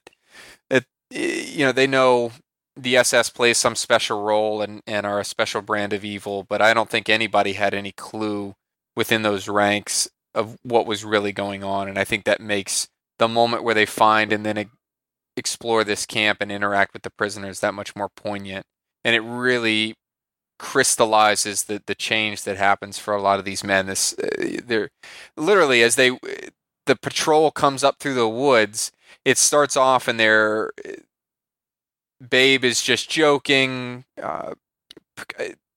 that 0.69 0.85
you 1.09 1.65
know 1.65 1.71
they 1.71 1.87
know 1.87 2.31
the 2.75 2.97
SS 2.97 3.29
plays 3.29 3.57
some 3.57 3.75
special 3.75 4.23
role 4.23 4.61
and, 4.61 4.81
and 4.87 5.05
are 5.05 5.19
a 5.19 5.25
special 5.25 5.61
brand 5.61 5.93
of 5.93 6.03
evil, 6.03 6.43
but 6.47 6.61
I 6.61 6.73
don't 6.73 6.89
think 6.89 7.07
anybody 7.07 7.53
had 7.53 7.73
any 7.73 7.91
clue 7.91 8.55
within 8.95 9.21
those 9.21 9.47
ranks 9.47 10.09
of 10.33 10.57
what 10.63 10.85
was 10.87 11.05
really 11.05 11.31
going 11.31 11.63
on. 11.63 11.87
And 11.87 11.99
I 11.99 12.03
think 12.03 12.23
that 12.23 12.41
makes 12.41 12.87
the 13.19 13.27
moment 13.27 13.63
where 13.63 13.75
they 13.75 13.85
find 13.85 14.33
and 14.33 14.45
then 14.45 14.69
explore 15.37 15.83
this 15.83 16.05
camp 16.05 16.39
and 16.41 16.51
interact 16.51 16.93
with 16.93 17.03
the 17.03 17.11
prisoners 17.11 17.59
that 17.59 17.73
much 17.73 17.95
more 17.95 18.09
poignant. 18.09 18.65
And 19.03 19.15
it 19.15 19.21
really 19.21 19.95
crystallizes 20.59 21.63
the, 21.63 21.81
the 21.85 21.95
change 21.95 22.43
that 22.43 22.57
happens 22.57 22.97
for 22.97 23.13
a 23.13 23.21
lot 23.21 23.39
of 23.39 23.45
these 23.45 23.63
men. 23.63 23.85
This 23.85 24.13
uh, 24.17 24.59
they're 24.65 24.89
literally 25.35 25.83
as 25.83 25.95
they 25.95 26.17
the 26.85 26.95
patrol 26.95 27.51
comes 27.51 27.83
up 27.83 27.99
through 27.99 28.13
the 28.13 28.29
woods. 28.29 28.91
It 29.25 29.37
starts 29.37 29.75
off 29.75 30.07
and 30.07 30.19
they're 30.19 30.71
Babe 32.29 32.63
is 32.63 32.81
just 32.81 33.09
joking. 33.09 34.05
Uh, 34.21 34.53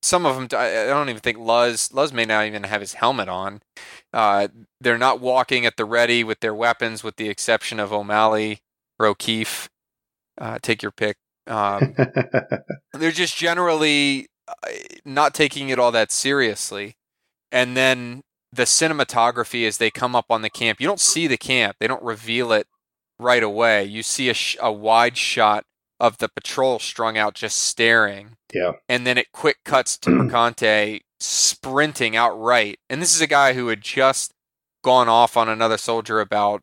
some 0.02 0.24
of 0.24 0.36
them, 0.36 0.48
I 0.58 0.86
don't 0.86 1.08
even 1.08 1.20
think 1.20 1.38
Luz. 1.38 1.92
Luz 1.92 2.12
may 2.12 2.24
not 2.24 2.46
even 2.46 2.62
have 2.62 2.80
his 2.80 2.94
helmet 2.94 3.28
on. 3.28 3.60
Uh, 4.12 4.48
they're 4.80 4.98
not 4.98 5.20
walking 5.20 5.66
at 5.66 5.76
the 5.76 5.84
ready 5.84 6.22
with 6.22 6.40
their 6.40 6.54
weapons, 6.54 7.02
with 7.02 7.16
the 7.16 7.28
exception 7.28 7.80
of 7.80 7.92
O'Malley 7.92 8.60
or 8.98 9.06
O'Keefe. 9.06 9.68
Uh, 10.38 10.58
take 10.62 10.82
your 10.82 10.92
pick. 10.92 11.16
Um, 11.46 11.94
they're 12.92 13.10
just 13.10 13.36
generally 13.36 14.28
uh, 14.48 14.52
not 15.04 15.34
taking 15.34 15.68
it 15.68 15.78
all 15.78 15.92
that 15.92 16.10
seriously. 16.10 16.96
And 17.52 17.76
then 17.76 18.22
the 18.52 18.64
cinematography 18.64 19.66
as 19.66 19.78
they 19.78 19.90
come 19.90 20.14
up 20.16 20.26
on 20.30 20.42
the 20.42 20.50
camp, 20.50 20.80
you 20.80 20.86
don't 20.86 21.00
see 21.00 21.26
the 21.26 21.36
camp. 21.36 21.76
They 21.78 21.86
don't 21.86 22.02
reveal 22.02 22.52
it 22.52 22.66
right 23.18 23.42
away. 23.42 23.84
You 23.84 24.02
see 24.02 24.28
a, 24.28 24.34
sh- 24.34 24.56
a 24.60 24.72
wide 24.72 25.16
shot 25.16 25.64
of 25.98 26.18
the 26.18 26.28
patrol 26.28 26.78
strung 26.78 27.16
out 27.16 27.34
just 27.34 27.58
staring. 27.58 28.36
Yeah. 28.52 28.72
And 28.88 29.06
then 29.06 29.18
it 29.18 29.32
quick 29.32 29.58
cuts 29.64 29.96
to 29.98 30.10
Perconte 30.16 31.00
sprinting 31.18 32.16
outright. 32.16 32.78
And 32.90 33.00
this 33.00 33.14
is 33.14 33.20
a 33.20 33.26
guy 33.26 33.54
who 33.54 33.68
had 33.68 33.80
just 33.80 34.32
gone 34.82 35.08
off 35.08 35.36
on 35.36 35.48
another 35.48 35.78
soldier 35.78 36.20
about 36.20 36.62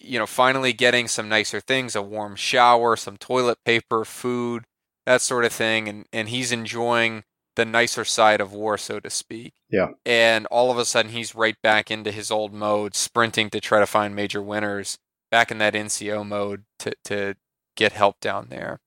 you 0.00 0.18
know 0.18 0.26
finally 0.26 0.72
getting 0.72 1.08
some 1.08 1.28
nicer 1.28 1.60
things, 1.60 1.94
a 1.96 2.02
warm 2.02 2.36
shower, 2.36 2.96
some 2.96 3.16
toilet 3.16 3.58
paper, 3.64 4.04
food, 4.04 4.64
that 5.06 5.20
sort 5.20 5.44
of 5.44 5.52
thing 5.52 5.88
and 5.88 6.06
and 6.12 6.28
he's 6.28 6.52
enjoying 6.52 7.24
the 7.54 7.64
nicer 7.64 8.04
side 8.04 8.40
of 8.40 8.52
war 8.52 8.78
so 8.78 8.98
to 9.00 9.10
speak. 9.10 9.52
Yeah. 9.70 9.88
And 10.06 10.46
all 10.46 10.70
of 10.70 10.78
a 10.78 10.84
sudden 10.84 11.12
he's 11.12 11.34
right 11.34 11.56
back 11.62 11.90
into 11.90 12.10
his 12.10 12.30
old 12.30 12.52
mode 12.52 12.94
sprinting 12.94 13.50
to 13.50 13.60
try 13.60 13.80
to 13.80 13.86
find 13.86 14.14
Major 14.14 14.42
Winters, 14.42 14.98
back 15.30 15.50
in 15.50 15.58
that 15.58 15.74
NCO 15.74 16.26
mode 16.26 16.64
to 16.80 16.92
to 17.04 17.34
get 17.76 17.92
help 17.92 18.20
down 18.20 18.48
there. 18.50 18.80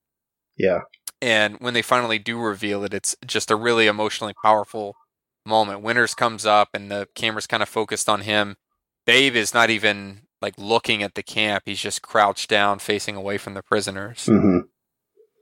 Yeah. 0.57 0.81
And 1.21 1.57
when 1.59 1.73
they 1.73 1.81
finally 1.81 2.19
do 2.19 2.39
reveal 2.39 2.83
it, 2.83 2.93
it's 2.93 3.15
just 3.25 3.51
a 3.51 3.55
really 3.55 3.87
emotionally 3.87 4.35
powerful 4.43 4.95
moment. 5.45 5.81
Winters 5.81 6.13
comes 6.13 6.45
up 6.45 6.69
and 6.73 6.91
the 6.91 7.07
camera's 7.15 7.47
kind 7.47 7.63
of 7.63 7.69
focused 7.69 8.07
on 8.07 8.21
him. 8.21 8.55
Babe 9.05 9.35
is 9.35 9.53
not 9.53 9.69
even 9.69 10.21
like 10.45 10.53
looking 10.59 11.01
at 11.01 11.15
the 11.15 11.23
camp. 11.23 11.63
He's 11.65 11.79
just 11.79 12.03
crouched 12.03 12.49
down, 12.49 12.77
facing 12.77 13.15
away 13.15 13.39
from 13.39 13.55
the 13.55 13.63
prisoners. 13.63 14.27
Mm-hmm. 14.27 14.59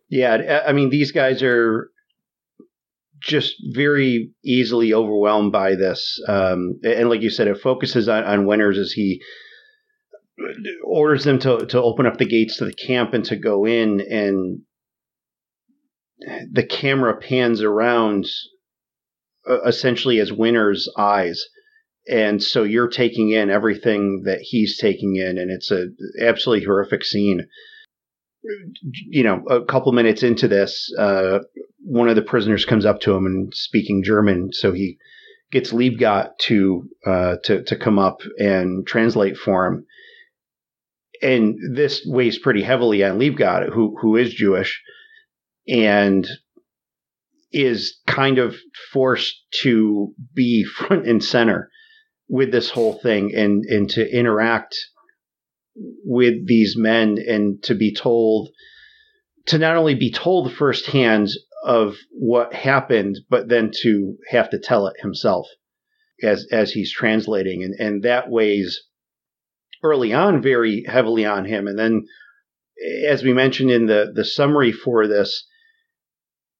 Yeah, 0.10 0.64
I 0.66 0.72
mean, 0.72 0.90
these 0.90 1.12
guys 1.12 1.44
are 1.44 1.90
just 3.22 3.56
very 3.74 4.32
easily 4.46 4.94
overwhelmed 4.94 5.52
by 5.52 5.76
this. 5.76 6.22
Um, 6.30 6.80
and 6.84 7.10
like 7.10 7.22
you 7.22 7.30
said, 7.30 7.48
it 7.48 7.60
focuses 7.60 8.08
on, 8.08 8.24
on 8.24 8.46
Winters 8.46 8.78
as 8.78 8.94
he 8.94 9.22
orders 10.86 11.26
them 11.26 11.40
to 11.40 11.66
to 11.66 11.82
open 11.82 12.06
up 12.06 12.18
the 12.18 12.26
gates 12.26 12.58
to 12.58 12.66
the 12.66 12.74
camp 12.74 13.14
and 13.14 13.26
to 13.26 13.36
go 13.36 13.66
in 13.66 14.02
and 14.02 14.62
the 16.52 16.66
camera 16.66 17.18
pans 17.18 17.62
around 17.62 18.26
uh, 19.50 19.62
essentially 19.64 20.20
as 20.20 20.32
Winters 20.32 20.90
eyes 20.98 21.46
and 22.08 22.42
so 22.44 22.64
you're 22.64 22.90
taking 22.90 23.30
in 23.30 23.50
everything 23.50 24.24
that 24.26 24.40
he's 24.42 24.78
taking 24.78 25.16
in 25.16 25.38
and 25.38 25.52
it's 25.52 25.72
a 25.72 25.88
absolutely 26.22 26.66
horrific 26.66 27.04
scene. 27.04 27.48
You 29.10 29.24
know 29.24 29.44
a 29.50 29.64
couple 29.64 29.92
minutes 29.94 30.22
into 30.22 30.48
this 30.48 30.94
uh, 30.98 31.40
one 31.80 32.10
of 32.10 32.16
the 32.16 32.22
prisoners 32.22 32.66
comes 32.66 32.86
up 32.86 33.00
to 33.02 33.14
him 33.14 33.26
and 33.26 33.54
speaking 33.54 34.04
german 34.04 34.52
so 34.52 34.74
he 34.74 34.98
gets 35.54 35.72
Liebgott 35.72 36.40
to 36.40 36.90
uh, 37.06 37.36
to 37.44 37.64
to 37.64 37.76
come 37.78 38.00
up 38.00 38.22
and 38.40 38.86
translate 38.86 39.38
for 39.38 39.68
him. 39.68 39.86
And 41.22 41.78
this 41.78 42.02
weighs 42.06 42.40
pretty 42.40 42.64
heavily 42.64 43.04
on 43.04 43.20
Liebgott, 43.20 43.72
who 43.72 43.96
who 44.02 44.18
is 44.18 44.34
Jewish, 44.34 44.82
and 45.68 46.28
is 47.52 48.00
kind 48.08 48.40
of 48.40 48.56
forced 48.92 49.36
to 49.62 50.14
be 50.34 50.64
front 50.76 51.08
and 51.08 51.24
center 51.24 51.70
with 52.28 52.52
this 52.52 52.70
whole 52.70 53.00
thing 53.00 53.34
and 53.36 53.64
and 53.66 53.90
to 53.90 54.10
interact 54.18 54.76
with 56.06 56.48
these 56.48 56.76
men 56.78 57.18
and 57.28 57.62
to 57.64 57.76
be 57.76 57.94
told 57.94 58.50
to 59.48 59.58
not 59.58 59.76
only 59.76 59.96
be 59.96 60.12
told 60.12 60.54
firsthand 60.54 61.30
of 61.66 61.96
what 62.12 62.54
happened, 62.54 63.18
but 63.30 63.50
then 63.50 63.72
to 63.82 64.18
have 64.30 64.50
to 64.50 64.60
tell 64.60 64.88
it 64.88 64.96
himself 65.02 65.48
as 66.22 66.48
as 66.52 66.72
he's 66.72 66.92
translating, 66.92 67.64
and 67.64 67.76
and 67.80 68.04
that 68.04 68.30
weighs 68.30 68.84
early 69.84 70.14
on 70.14 70.42
very 70.42 70.84
heavily 70.88 71.26
on 71.26 71.46
him. 71.46 71.68
And 71.68 71.78
then, 71.78 72.06
as 73.06 73.22
we 73.22 73.34
mentioned 73.34 73.70
in 73.70 73.86
the, 73.86 74.12
the 74.16 74.26
summary 74.26 74.72
for 74.72 75.08
this, 75.08 75.46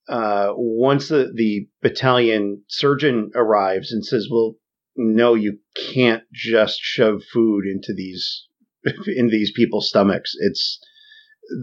uh, 0.10 0.50
once 0.56 1.08
the, 1.08 1.32
the 1.34 1.68
battalion 1.82 2.64
surgeon 2.68 3.32
arrives 3.34 3.94
and 3.94 4.06
says, 4.06 4.28
well, 4.30 4.56
no, 4.96 5.34
you 5.34 5.60
can't 5.94 6.24
just 6.32 6.80
shove 6.82 7.24
food 7.32 7.66
into 7.66 7.94
these 7.94 8.48
in 9.08 9.30
these 9.30 9.52
people's 9.56 9.90
stomachs. 9.90 10.36
It's 10.40 10.80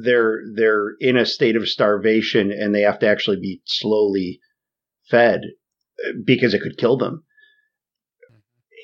they're 0.04 0.42
they're 0.54 0.94
in 1.00 1.16
a 1.16 1.26
state 1.26 1.56
of 1.56 1.68
starvation 1.68 2.50
and 2.52 2.74
they 2.74 2.82
have 2.82 2.98
to 3.00 3.06
actually 3.06 3.40
be 3.40 3.62
slowly 3.64 4.40
fed 5.10 5.40
uh, 6.04 6.12
because 6.24 6.54
it 6.54 6.60
could 6.62 6.76
kill 6.76 6.96
them. 6.96 7.24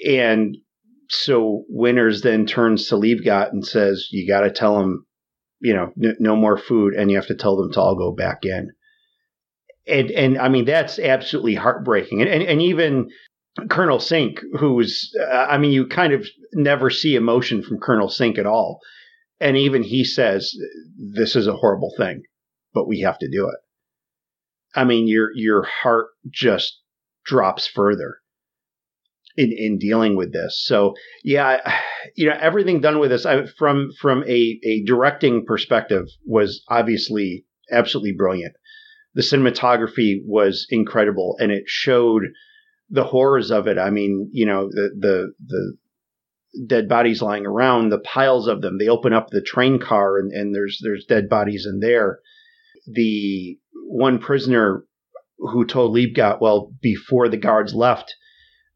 And 0.09 0.57
so 1.09 1.65
Winters 1.69 2.23
then 2.23 2.47
turns 2.47 2.89
to 2.89 2.97
Liebgott 2.97 3.53
and 3.53 3.67
says, 3.67 4.09
"You 4.11 4.27
got 4.27 4.41
to 4.41 4.51
tell 4.51 4.79
them, 4.79 5.07
you 5.61 5.75
know, 5.75 5.93
n- 6.03 6.17
no 6.19 6.37
more 6.37 6.59
food, 6.59 6.95
and 6.95 7.11
you 7.11 7.17
have 7.17 7.29
to 7.29 7.35
tell 7.35 7.57
them 7.57 7.73
to 7.73 7.81
all 7.81 7.97
go 7.97 8.13
back 8.13 8.45
in." 8.45 8.73
And 9.87 10.11
and 10.11 10.39
I 10.39 10.49
mean 10.49 10.65
that's 10.65 10.99
absolutely 10.99 11.55
heartbreaking. 11.55 12.23
And 12.23 12.31
and, 12.31 12.43
and 12.43 12.63
even 12.63 13.09
Colonel 13.71 14.01
Sink, 14.01 14.41
who's 14.59 15.15
uh, 15.21 15.47
I 15.49 15.59
mean, 15.59 15.73
you 15.73 15.87
kind 15.87 16.13
of 16.13 16.27
never 16.53 16.91
see 16.91 17.15
emotion 17.15 17.63
from 17.63 17.81
Colonel 17.81 18.09
Sink 18.09 18.39
at 18.39 18.47
all, 18.47 18.81
and 19.41 19.57
even 19.57 19.83
he 19.83 20.05
says, 20.05 20.55
"This 20.99 21.37
is 21.37 21.47
a 21.47 21.57
horrible 21.57 21.93
thing, 21.97 22.23
but 22.75 22.87
we 22.87 23.01
have 23.01 23.19
to 23.19 23.31
do 23.31 23.49
it." 23.49 23.59
I 24.75 24.85
mean, 24.85 25.09
your 25.09 25.31
your 25.35 25.63
heart 25.63 26.09
just 26.31 26.81
drops 27.25 27.67
further 27.67 28.19
in, 29.37 29.53
in 29.53 29.79
dealing 29.79 30.17
with 30.17 30.33
this. 30.33 30.63
So 30.65 30.95
yeah, 31.25 31.79
you 32.17 32.29
know, 32.29 32.37
everything 32.39 32.81
done 32.81 32.99
with 32.99 33.11
this 33.11 33.27
I, 33.27 33.47
from 33.47 33.91
from 34.01 34.23
a, 34.25 34.61
a 34.65 34.85
directing 34.85 35.45
perspective 35.47 36.07
was 36.27 36.63
obviously 36.69 37.47
absolutely 37.71 38.13
brilliant. 38.13 38.55
The 39.15 39.23
cinematography 39.23 40.21
was 40.25 40.67
incredible, 40.69 41.37
and 41.41 41.51
it 41.51 41.65
showed 41.67 42.23
the 42.91 43.05
horrors 43.05 43.51
of 43.51 43.67
it. 43.67 43.79
I 43.79 43.91
mean, 43.91 44.31
you 44.33 44.47
know, 44.47 44.69
the 44.69 44.91
the 44.99 45.33
the 45.47 45.77
dead 46.67 46.89
bodies 46.89 47.23
lying 47.23 47.47
around, 47.47 47.91
the 47.91 47.99
piles 47.99 48.49
of 48.49 48.63
them. 48.63 48.79
They 48.79 48.89
open 48.89 49.13
up 49.13 49.29
the 49.31 49.43
train 49.43 49.79
car, 49.79 50.19
and, 50.19 50.33
and 50.33 50.55
there's 50.55 50.81
there's 50.83 51.05
dead 51.05 51.29
bodies 51.29 51.67
in 51.71 51.81
there. 51.81 52.21
The 52.87 53.59
one 53.89 54.19
prisoner 54.19 54.85
who 55.39 55.67
told 55.67 55.95
Liebgott, 55.95 56.41
well, 56.41 56.73
before 56.81 57.29
the 57.29 57.37
guards 57.37 57.75
left, 57.75 58.15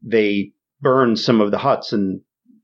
they 0.01 0.51
burned 0.79 1.19
some 1.19 1.41
of 1.41 1.51
the 1.51 1.57
huts 1.57 1.93
and 1.93 2.21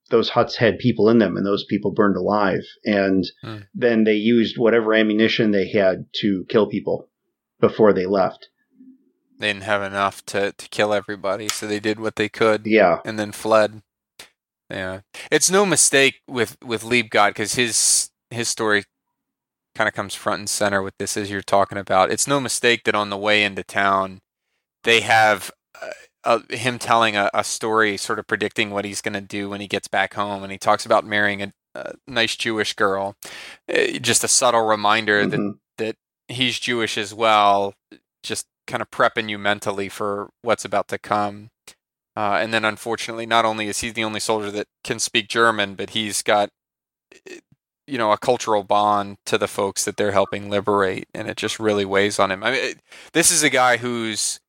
those 0.10 0.30
huts 0.30 0.56
had 0.56 0.80
people 0.80 1.10
in 1.10 1.18
them 1.18 1.36
and 1.36 1.46
those 1.46 1.66
people 1.66 1.92
burned 1.92 2.16
alive. 2.16 2.62
And 2.86 3.26
mm. 3.44 3.64
then 3.74 4.04
they 4.04 4.14
used 4.14 4.58
whatever 4.58 4.94
ammunition 4.94 5.52
they 5.52 5.70
had 5.70 6.06
to 6.22 6.46
kill 6.50 6.68
people 6.68 7.10
before 7.60 7.94
they 7.94 8.06
left. 8.06 8.48
They 9.38 9.54
didn't 9.54 9.64
have 9.64 9.84
enough 9.84 10.26
to, 10.28 10.52
to 10.52 10.70
kill 10.70 10.94
everybody, 10.94 11.48
so 11.50 11.68
they 11.68 11.80
did 11.80 12.00
what 12.00 12.16
they 12.16 12.30
could. 12.30 12.66
Yeah. 12.66 13.00
And 13.06 13.20
then 13.20 13.32
fled. 13.32 13.82
Yeah. 14.70 15.02
It's 15.32 15.52
no 15.52 15.66
mistake 15.66 16.22
with, 16.28 16.58
with 16.64 16.84
Liebgott 16.84 17.30
because 17.30 17.56
his 17.56 18.10
his 18.30 18.50
story 18.50 18.84
kind 19.76 19.88
of 19.88 19.94
comes 19.94 20.16
front 20.16 20.40
and 20.40 20.50
center 20.50 20.82
with 20.82 20.98
this 20.98 21.16
as 21.16 21.30
you're 21.30 21.42
talking 21.42 21.78
about. 21.78 22.12
It's 22.12 22.28
no 22.28 22.40
mistake 22.40 22.84
that 22.84 22.96
on 22.96 23.10
the 23.10 23.18
way 23.18 23.44
into 23.44 23.64
town, 23.64 24.20
they 24.84 25.02
have 25.02 25.52
uh, 25.82 25.90
uh, 26.24 26.40
him 26.50 26.80
telling 26.80 27.16
a, 27.16 27.30
a, 27.34 27.44
story, 27.44 27.96
sort 27.96 28.20
of 28.20 28.28
predicting 28.28 28.72
what 28.72 28.86
he's 28.86 29.02
going 29.02 29.14
to 29.14 29.22
do 29.22 29.50
when 29.50 29.62
he 29.62 29.68
gets 29.68 29.88
back 29.88 30.16
home, 30.16 30.44
and 30.44 30.52
he 30.52 30.58
talks 30.58 30.86
about 30.86 31.06
marrying 31.06 31.42
a, 31.42 31.54
a 31.76 31.94
nice 32.08 32.36
Jewish 32.36 32.74
girl. 32.74 33.16
Uh, 33.72 34.00
just 34.02 34.24
a 34.24 34.28
subtle 34.28 34.66
reminder 34.66 35.24
mm-hmm. 35.24 35.30
that 35.30 35.56
that 35.78 35.96
he's 36.28 36.60
Jewish 36.60 36.98
as 36.98 37.14
well. 37.14 37.76
Just 38.24 38.48
kind 38.68 38.82
of 38.82 38.92
prepping 38.92 39.30
you 39.30 39.38
mentally 39.38 39.90
for 39.90 40.30
what's 40.42 40.66
about 40.66 40.88
to 40.90 40.98
come. 40.98 41.50
Uh, 42.16 42.40
and 42.42 42.54
then, 42.54 42.66
unfortunately, 42.66 43.26
not 43.26 43.46
only 43.46 43.68
is 43.68 43.80
he 43.80 43.90
the 43.90 44.04
only 44.04 44.20
soldier 44.20 44.52
that 44.52 44.68
can 44.84 45.00
speak 45.00 45.28
German, 45.28 45.76
but 45.76 45.92
he's 45.92 46.22
got 46.22 46.50
you 47.88 47.98
know 47.98 48.12
a 48.12 48.18
cultural 48.18 48.64
bond 48.64 49.18
to 49.26 49.38
the 49.38 49.48
folks 49.48 49.86
that 49.86 49.98
they're 49.98 50.12
helping 50.12 50.50
liberate 50.50 51.08
and 51.14 51.28
it 51.30 51.38
just 51.38 51.60
really 51.60 51.86
weighs 51.86 52.20
on 52.20 52.30
him 52.30 52.44
i 52.44 52.52
mean 52.52 52.60
it, 52.62 52.82
this 53.14 53.32
is 53.32 53.44
a 53.44 53.50
guy 53.50 53.78
who's 53.78 54.40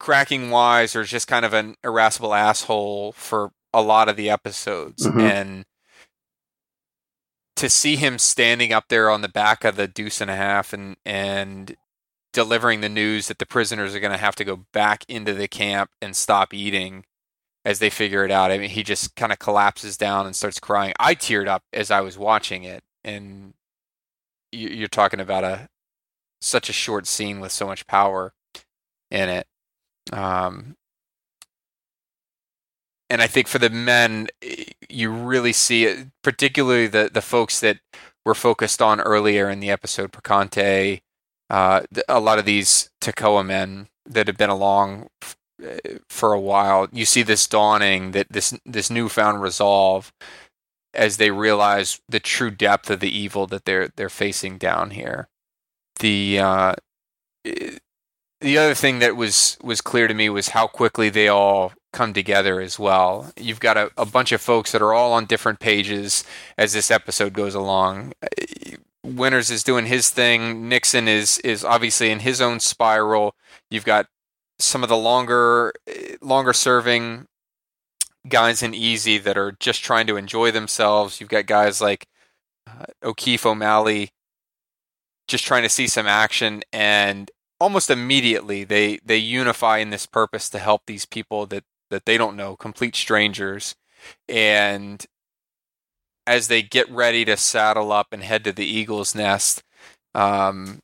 cracking 0.00 0.50
wise 0.50 0.94
or 0.94 1.04
just 1.04 1.28
kind 1.28 1.44
of 1.44 1.52
an 1.52 1.76
irascible 1.84 2.34
asshole 2.34 3.12
for 3.12 3.50
a 3.72 3.80
lot 3.80 4.08
of 4.08 4.16
the 4.16 4.28
episodes 4.28 5.06
mm-hmm. 5.06 5.20
and 5.20 5.64
to 7.56 7.68
see 7.68 7.96
him 7.96 8.18
standing 8.18 8.72
up 8.72 8.84
there 8.88 9.10
on 9.10 9.20
the 9.20 9.28
back 9.28 9.64
of 9.64 9.76
the 9.76 9.88
deuce 9.88 10.20
and 10.20 10.30
a 10.30 10.36
half 10.36 10.72
and 10.72 10.96
and 11.04 11.76
delivering 12.32 12.80
the 12.80 12.88
news 12.88 13.28
that 13.28 13.38
the 13.38 13.46
prisoners 13.46 13.94
are 13.94 14.00
going 14.00 14.12
to 14.12 14.18
have 14.18 14.36
to 14.36 14.44
go 14.44 14.64
back 14.72 15.04
into 15.08 15.34
the 15.34 15.48
camp 15.48 15.90
and 16.00 16.14
stop 16.14 16.52
eating 16.52 17.04
as 17.64 17.78
they 17.78 17.90
figure 17.90 18.24
it 18.24 18.30
out. 18.30 18.50
I 18.50 18.58
mean, 18.58 18.70
he 18.70 18.82
just 18.82 19.14
kind 19.16 19.32
of 19.32 19.38
collapses 19.38 19.96
down 19.96 20.26
and 20.26 20.34
starts 20.34 20.60
crying. 20.60 20.92
I 20.98 21.14
teared 21.14 21.48
up 21.48 21.62
as 21.72 21.90
I 21.90 22.00
was 22.00 22.16
watching 22.16 22.64
it, 22.64 22.82
and 23.04 23.54
you're 24.52 24.88
talking 24.88 25.20
about 25.20 25.44
a 25.44 25.68
such 26.40 26.68
a 26.68 26.72
short 26.72 27.06
scene 27.06 27.40
with 27.40 27.52
so 27.52 27.66
much 27.66 27.86
power 27.86 28.32
in 29.10 29.28
it. 29.28 29.46
Um, 30.12 30.76
and 33.10 33.20
I 33.20 33.26
think 33.26 33.48
for 33.48 33.58
the 33.58 33.70
men, 33.70 34.28
you 34.88 35.10
really 35.10 35.52
see 35.52 35.84
it, 35.84 36.08
particularly 36.22 36.86
the 36.86 37.10
the 37.12 37.22
folks 37.22 37.60
that 37.60 37.80
were 38.24 38.34
focused 38.34 38.82
on 38.82 39.00
earlier 39.00 39.48
in 39.50 39.60
the 39.60 39.70
episode, 39.70 40.12
Perconte, 40.12 41.00
uh, 41.50 41.82
a 42.08 42.20
lot 42.20 42.38
of 42.38 42.44
these 42.44 42.90
Toccoa 43.00 43.44
men 43.44 43.88
that 44.06 44.26
have 44.26 44.36
been 44.36 44.50
along 44.50 45.08
for 46.08 46.32
a 46.32 46.40
while. 46.40 46.88
You 46.92 47.04
see 47.04 47.22
this 47.22 47.46
dawning 47.46 48.12
that 48.12 48.28
this 48.30 48.58
this 48.64 48.90
newfound 48.90 49.42
resolve 49.42 50.12
as 50.94 51.16
they 51.16 51.30
realize 51.30 52.00
the 52.08 52.20
true 52.20 52.50
depth 52.50 52.90
of 52.90 53.00
the 53.00 53.16
evil 53.16 53.46
that 53.48 53.64
they're 53.64 53.88
they're 53.96 54.08
facing 54.08 54.58
down 54.58 54.90
here. 54.90 55.28
The 56.00 56.38
uh, 56.38 56.74
the 57.44 58.58
other 58.58 58.74
thing 58.74 59.00
that 59.00 59.16
was 59.16 59.58
was 59.62 59.80
clear 59.80 60.08
to 60.08 60.14
me 60.14 60.28
was 60.28 60.50
how 60.50 60.66
quickly 60.66 61.08
they 61.08 61.28
all 61.28 61.72
come 61.92 62.12
together 62.12 62.60
as 62.60 62.78
well. 62.78 63.32
You've 63.36 63.60
got 63.60 63.76
a, 63.76 63.90
a 63.96 64.04
bunch 64.04 64.32
of 64.32 64.40
folks 64.40 64.72
that 64.72 64.82
are 64.82 64.92
all 64.92 65.12
on 65.12 65.24
different 65.26 65.58
pages 65.58 66.22
as 66.56 66.72
this 66.72 66.90
episode 66.90 67.32
goes 67.32 67.54
along. 67.54 68.12
Winters 69.04 69.50
is 69.50 69.62
doing 69.62 69.86
his 69.86 70.10
thing. 70.10 70.68
Nixon 70.68 71.08
is 71.08 71.38
is 71.40 71.64
obviously 71.64 72.10
in 72.10 72.20
his 72.20 72.40
own 72.40 72.60
spiral. 72.60 73.34
You've 73.70 73.84
got 73.84 74.06
some 74.58 74.82
of 74.82 74.88
the 74.88 74.96
longer 74.96 75.72
longer 76.20 76.52
serving 76.52 77.26
guys 78.28 78.62
in 78.62 78.74
easy 78.74 79.18
that 79.18 79.38
are 79.38 79.52
just 79.60 79.82
trying 79.82 80.06
to 80.08 80.16
enjoy 80.16 80.50
themselves. 80.50 81.20
You've 81.20 81.30
got 81.30 81.46
guys 81.46 81.80
like 81.80 82.06
uh, 82.66 82.86
O'Keefe, 83.02 83.46
O'Malley, 83.46 84.10
just 85.26 85.44
trying 85.46 85.62
to 85.62 85.68
see 85.68 85.86
some 85.86 86.06
action, 86.06 86.62
and 86.72 87.30
almost 87.60 87.90
immediately 87.90 88.64
they 88.64 88.98
they 89.04 89.16
unify 89.16 89.78
in 89.78 89.90
this 89.90 90.06
purpose 90.06 90.48
to 90.50 90.58
help 90.58 90.82
these 90.86 91.06
people 91.06 91.46
that 91.46 91.64
that 91.90 92.04
they 92.04 92.18
don't 92.18 92.36
know, 92.36 92.56
complete 92.56 92.96
strangers, 92.96 93.74
and 94.28 95.06
as 96.28 96.48
they 96.48 96.62
get 96.62 96.90
ready 96.90 97.24
to 97.24 97.36
saddle 97.36 97.92
up 97.92 98.08
and 98.12 98.22
head 98.22 98.44
to 98.44 98.52
the 98.52 98.66
eagle's 98.66 99.14
nest, 99.14 99.62
um, 100.14 100.80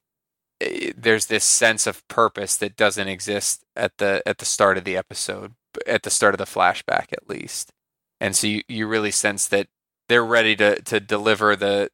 Eh, 0.61 0.93
there's 0.97 1.27
this 1.27 1.45
sense 1.45 1.87
of 1.87 2.07
purpose 2.09 2.57
that 2.57 2.77
doesn't 2.77 3.09
exist 3.09 3.65
at 3.77 3.93
the 3.99 4.23
at 4.27 4.39
the 4.39 4.45
start 4.45 4.79
of 4.79 4.85
the 4.85 4.97
episode, 4.97 5.53
at 5.87 6.03
the 6.03 6.11
start 6.11 6.35
of 6.35 6.39
the 6.39 6.45
flashback 6.45 7.13
at 7.13 7.29
least. 7.29 7.73
And 8.21 8.37
so 8.37 8.47
you, 8.47 8.63
you 8.69 8.87
really 8.87 9.11
sense 9.11 9.49
that 9.49 9.67
they're 10.09 10.25
ready 10.25 10.57
to 10.57 10.81
to 10.83 11.01
deliver 11.01 11.57
the 11.57 11.91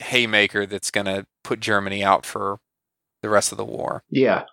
haymaker 0.00 0.66
that's 0.66 0.90
going 0.90 1.06
to 1.06 1.26
put 1.44 1.60
Germany 1.60 2.02
out 2.02 2.24
for 2.24 2.58
the 3.22 3.28
rest 3.28 3.52
of 3.52 3.58
the 3.58 3.64
war. 3.64 4.02
Yeah. 4.10 4.44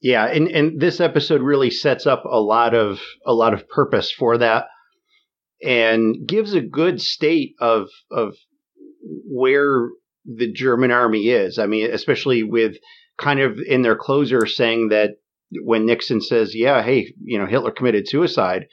Yeah, 0.00 0.26
and 0.26 0.48
and 0.48 0.80
this 0.80 1.00
episode 1.00 1.40
really 1.40 1.70
sets 1.70 2.06
up 2.06 2.24
a 2.30 2.38
lot 2.38 2.74
of 2.74 3.00
a 3.26 3.32
lot 3.32 3.54
of 3.54 3.66
purpose 3.70 4.12
for 4.12 4.36
that 4.36 4.66
and 5.62 6.26
gives 6.26 6.54
a 6.54 6.60
good 6.60 7.00
state 7.00 7.54
of 7.60 7.88
of 8.10 8.34
where 9.26 9.88
the 10.24 10.50
German 10.50 10.90
army 10.90 11.28
is. 11.28 11.58
I 11.58 11.66
mean, 11.66 11.90
especially 11.90 12.42
with 12.42 12.76
kind 13.18 13.40
of 13.40 13.58
in 13.58 13.82
their 13.82 13.96
closer 13.96 14.46
saying 14.46 14.88
that 14.88 15.10
when 15.62 15.86
Nixon 15.86 16.20
says, 16.20 16.54
"Yeah, 16.54 16.82
hey, 16.82 17.12
you 17.22 17.38
know, 17.38 17.46
Hitler 17.46 17.70
committed 17.70 18.08
suicide," 18.08 18.66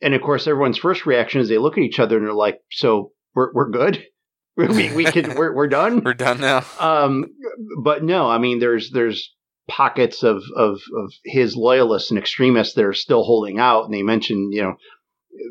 and 0.00 0.14
of 0.14 0.22
course, 0.22 0.46
everyone's 0.46 0.78
first 0.78 1.06
reaction 1.06 1.40
is 1.40 1.48
they 1.48 1.58
look 1.58 1.78
at 1.78 1.84
each 1.84 2.00
other 2.00 2.16
and 2.16 2.26
they're 2.26 2.34
like, 2.34 2.60
"So 2.70 3.12
we're 3.34 3.52
we're 3.52 3.70
good." 3.70 4.04
we 4.56 4.92
we 4.92 5.04
can 5.04 5.34
we're 5.34 5.54
we're 5.54 5.68
done. 5.68 6.02
We're 6.04 6.12
done 6.12 6.40
now. 6.40 6.62
Um, 6.78 7.24
but 7.82 8.04
no, 8.04 8.28
I 8.28 8.36
mean 8.36 8.58
there's 8.58 8.90
there's 8.90 9.34
pockets 9.66 10.22
of 10.22 10.42
of 10.54 10.80
of 10.94 11.12
his 11.24 11.56
loyalists 11.56 12.10
and 12.10 12.18
extremists 12.18 12.74
that 12.74 12.84
are 12.84 12.92
still 12.92 13.24
holding 13.24 13.58
out, 13.58 13.86
and 13.86 13.94
they 13.94 14.02
mentioned, 14.02 14.52
you 14.52 14.62
know 14.62 14.74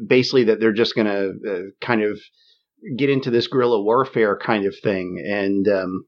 basically 0.08 0.46
that 0.46 0.60
they're 0.60 0.74
just 0.74 0.96
going 0.96 1.08
to 1.08 1.34
uh, 1.50 1.86
kind 1.86 2.02
of 2.02 2.20
get 2.98 3.10
into 3.10 3.30
this 3.30 3.48
guerrilla 3.48 3.82
warfare 3.82 4.38
kind 4.38 4.66
of 4.66 4.76
thing. 4.82 5.24
And 5.26 5.68
um, 5.68 6.06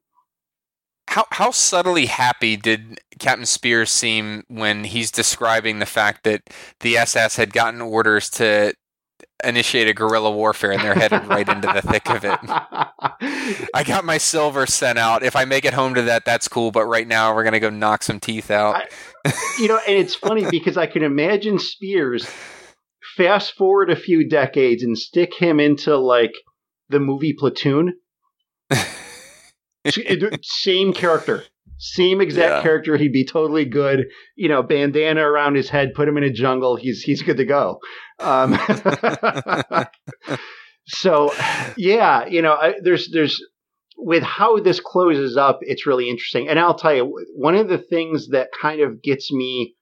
how 1.08 1.26
how 1.32 1.52
subtly 1.52 2.08
happy 2.08 2.58
did 2.58 3.00
Captain 3.20 3.46
Speirs 3.46 3.90
seem 3.90 4.44
when 4.48 4.84
he's 4.84 5.12
describing 5.12 5.80
the 5.80 5.86
fact 5.86 6.24
that 6.24 6.50
the 6.80 6.98
SS 6.98 7.36
had 7.36 7.54
gotten 7.54 7.82
orders 7.82 8.30
to 8.32 8.74
initiate 9.44 9.88
a 9.88 9.94
guerrilla 9.94 10.32
warfare 10.32 10.72
and 10.72 10.82
they're 10.82 10.96
headed 10.96 11.26
right 11.28 11.48
into 11.48 11.68
the 11.68 11.82
thick 11.82 12.10
of 12.10 12.24
it. 12.24 12.40
I 13.74 13.84
got 13.86 14.06
my 14.06 14.18
silver 14.18 14.66
sent 14.66 14.98
out. 14.98 15.24
If 15.24 15.36
I 15.36 15.46
make 15.46 15.66
it 15.66 15.74
home 15.74 15.94
to 15.96 16.02
that, 16.04 16.24
that's 16.26 16.48
cool. 16.48 16.72
But 16.72 16.86
right 16.86 17.08
now, 17.08 17.36
we're 17.36 17.44
gonna 17.44 17.60
go 17.60 17.70
knock 17.70 18.04
some 18.04 18.20
teeth 18.20 18.50
out. 18.50 18.76
I, 19.26 19.34
you 19.60 19.68
know, 19.68 19.80
and 19.88 19.98
it's 19.98 20.16
funny 20.16 20.46
because 20.50 20.78
I 20.78 20.88
can 20.88 21.04
imagine 21.04 21.58
Speirs 21.58 22.28
fast 23.16 23.54
forward 23.54 23.90
a 23.90 23.96
few 23.96 24.28
decades 24.28 24.84
and 24.84 24.98
stick 24.98 25.34
him 25.34 25.60
into 25.60 25.98
like 25.98 26.34
the 26.90 27.00
movie 27.00 27.34
Platoon. 27.38 27.94
same 30.42 30.94
character, 30.94 31.44
same 31.78 32.22
exact 32.22 32.52
yeah. 32.52 32.62
character. 32.62 32.98
He'd 32.98 33.12
be 33.12 33.26
totally 33.26 33.66
good. 33.66 34.06
You 34.36 34.50
know, 34.50 34.64
bandana 34.64 35.22
around 35.22 35.56
his 35.56 35.70
head, 35.70 35.94
put 35.94 36.08
him 36.08 36.18
in 36.18 36.24
a 36.24 36.32
jungle. 36.32 36.76
He's 36.76 37.02
he's 37.02 37.22
good 37.22 37.38
to 37.38 37.46
go. 37.46 37.80
Um, 38.20 38.58
so, 40.88 41.34
yeah, 41.78 42.26
you 42.26 42.42
know, 42.42 42.54
I, 42.54 42.76
there's 42.82 43.10
there's 43.12 43.40
with 43.98 44.24
how 44.24 44.60
this 44.60 44.80
closes 44.80 45.38
up, 45.38 45.60
it's 45.62 45.86
really 45.86 46.10
interesting. 46.10 46.50
And 46.50 46.60
I'll 46.60 46.78
tell 46.78 46.94
you, 46.94 47.20
one 47.36 47.56
of 47.56 47.70
the 47.70 47.78
things 47.78 48.30
that 48.30 48.50
kind 48.60 48.82
of 48.82 49.02
gets 49.02 49.32
me 49.32 49.76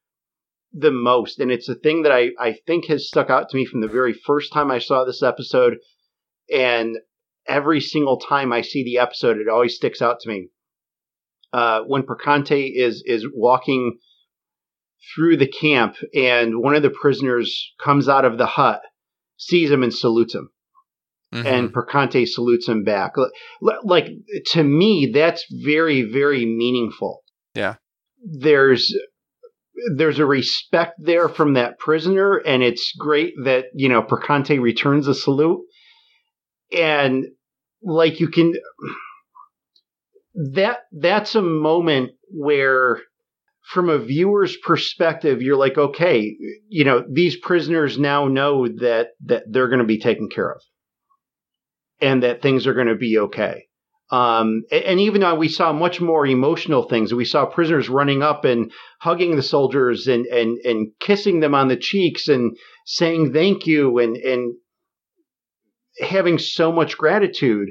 the 0.73 0.91
most, 0.91 1.39
and 1.39 1.51
it's 1.51 1.69
a 1.69 1.75
thing 1.75 2.03
that 2.03 2.11
I, 2.11 2.29
I 2.39 2.57
think 2.65 2.87
has 2.87 3.07
stuck 3.07 3.29
out 3.29 3.49
to 3.49 3.57
me 3.57 3.65
from 3.65 3.81
the 3.81 3.87
very 3.87 4.13
first 4.13 4.53
time 4.53 4.71
I 4.71 4.79
saw 4.79 5.03
this 5.03 5.21
episode 5.21 5.77
and 6.51 6.97
every 7.47 7.79
single 7.79 8.17
time 8.17 8.51
I 8.51 8.61
see 8.61 8.83
the 8.83 8.99
episode, 8.99 9.37
it 9.37 9.47
always 9.47 9.75
sticks 9.75 10.01
out 10.01 10.19
to 10.21 10.29
me. 10.29 10.49
Uh, 11.53 11.81
when 11.81 12.03
Perconte 12.03 12.67
is 12.67 13.03
is 13.05 13.27
walking 13.33 13.97
through 15.13 15.37
the 15.37 15.47
camp, 15.47 15.95
and 16.13 16.61
one 16.61 16.75
of 16.75 16.83
the 16.83 16.89
prisoners 16.89 17.73
comes 17.83 18.07
out 18.07 18.23
of 18.23 18.37
the 18.37 18.45
hut, 18.45 18.81
sees 19.37 19.69
him, 19.69 19.83
and 19.83 19.93
salutes 19.93 20.35
him. 20.35 20.49
Mm-hmm. 21.33 21.47
And 21.47 21.73
Perconte 21.73 22.25
salutes 22.25 22.67
him 22.67 22.83
back. 22.83 23.13
Like 23.83 24.07
to 24.51 24.63
me, 24.63 25.11
that's 25.13 25.45
very, 25.49 26.03
very 26.03 26.45
meaningful. 26.45 27.21
Yeah. 27.53 27.75
There's 28.23 28.93
there's 29.95 30.19
a 30.19 30.25
respect 30.25 30.93
there 30.99 31.29
from 31.29 31.53
that 31.53 31.79
prisoner, 31.79 32.37
and 32.37 32.63
it's 32.63 32.93
great 32.97 33.33
that 33.43 33.65
you 33.73 33.89
know 33.89 34.01
Perconte 34.01 34.59
returns 34.59 35.07
a 35.07 35.13
salute, 35.13 35.61
and 36.71 37.25
like 37.83 38.19
you 38.19 38.27
can 38.27 38.53
that 40.53 40.79
that's 40.91 41.35
a 41.35 41.41
moment 41.41 42.11
where 42.29 43.01
from 43.61 43.89
a 43.89 43.99
viewer's 43.99 44.55
perspective 44.57 45.41
you're 45.41 45.57
like 45.57 45.77
okay 45.77 46.35
you 46.69 46.83
know 46.83 47.03
these 47.11 47.37
prisoners 47.37 47.97
now 47.97 48.27
know 48.27 48.67
that 48.67 49.09
that 49.25 49.43
they're 49.49 49.67
going 49.67 49.79
to 49.79 49.85
be 49.85 49.99
taken 49.99 50.29
care 50.29 50.51
of 50.51 50.61
and 51.99 52.23
that 52.23 52.41
things 52.41 52.65
are 52.65 52.73
going 52.73 52.87
to 52.87 52.95
be 52.95 53.17
okay 53.17 53.65
um, 54.11 54.63
and 54.71 54.99
even 54.99 55.21
though 55.21 55.35
we 55.35 55.47
saw 55.47 55.71
much 55.71 56.01
more 56.01 56.27
emotional 56.27 56.83
things, 56.83 57.13
we 57.13 57.23
saw 57.23 57.45
prisoners 57.45 57.87
running 57.87 58.21
up 58.21 58.43
and 58.43 58.71
hugging 58.99 59.37
the 59.37 59.41
soldiers 59.41 60.05
and, 60.07 60.25
and, 60.25 60.57
and 60.65 60.91
kissing 60.99 61.39
them 61.39 61.55
on 61.55 61.69
the 61.69 61.77
cheeks 61.77 62.27
and 62.27 62.57
saying 62.85 63.31
thank 63.31 63.65
you 63.65 63.99
and, 63.99 64.17
and 64.17 64.55
having 66.01 66.37
so 66.37 66.73
much 66.73 66.97
gratitude. 66.97 67.69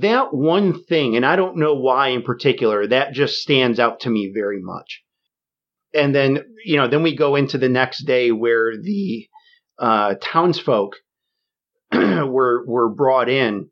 That 0.00 0.34
one 0.34 0.84
thing, 0.84 1.16
and 1.16 1.24
I 1.24 1.36
don't 1.36 1.56
know 1.56 1.74
why 1.74 2.08
in 2.08 2.22
particular, 2.22 2.86
that 2.86 3.14
just 3.14 3.40
stands 3.40 3.80
out 3.80 4.00
to 4.00 4.10
me 4.10 4.30
very 4.34 4.60
much. 4.60 5.02
And 5.94 6.14
then, 6.14 6.40
you 6.62 6.76
know, 6.76 6.88
then 6.88 7.02
we 7.02 7.16
go 7.16 7.36
into 7.36 7.56
the 7.56 7.70
next 7.70 8.04
day 8.04 8.32
where 8.32 8.76
the 8.76 9.28
uh, 9.78 10.16
townsfolk 10.20 10.96
were 11.92 12.66
were 12.66 12.92
brought 12.92 13.30
in 13.30 13.70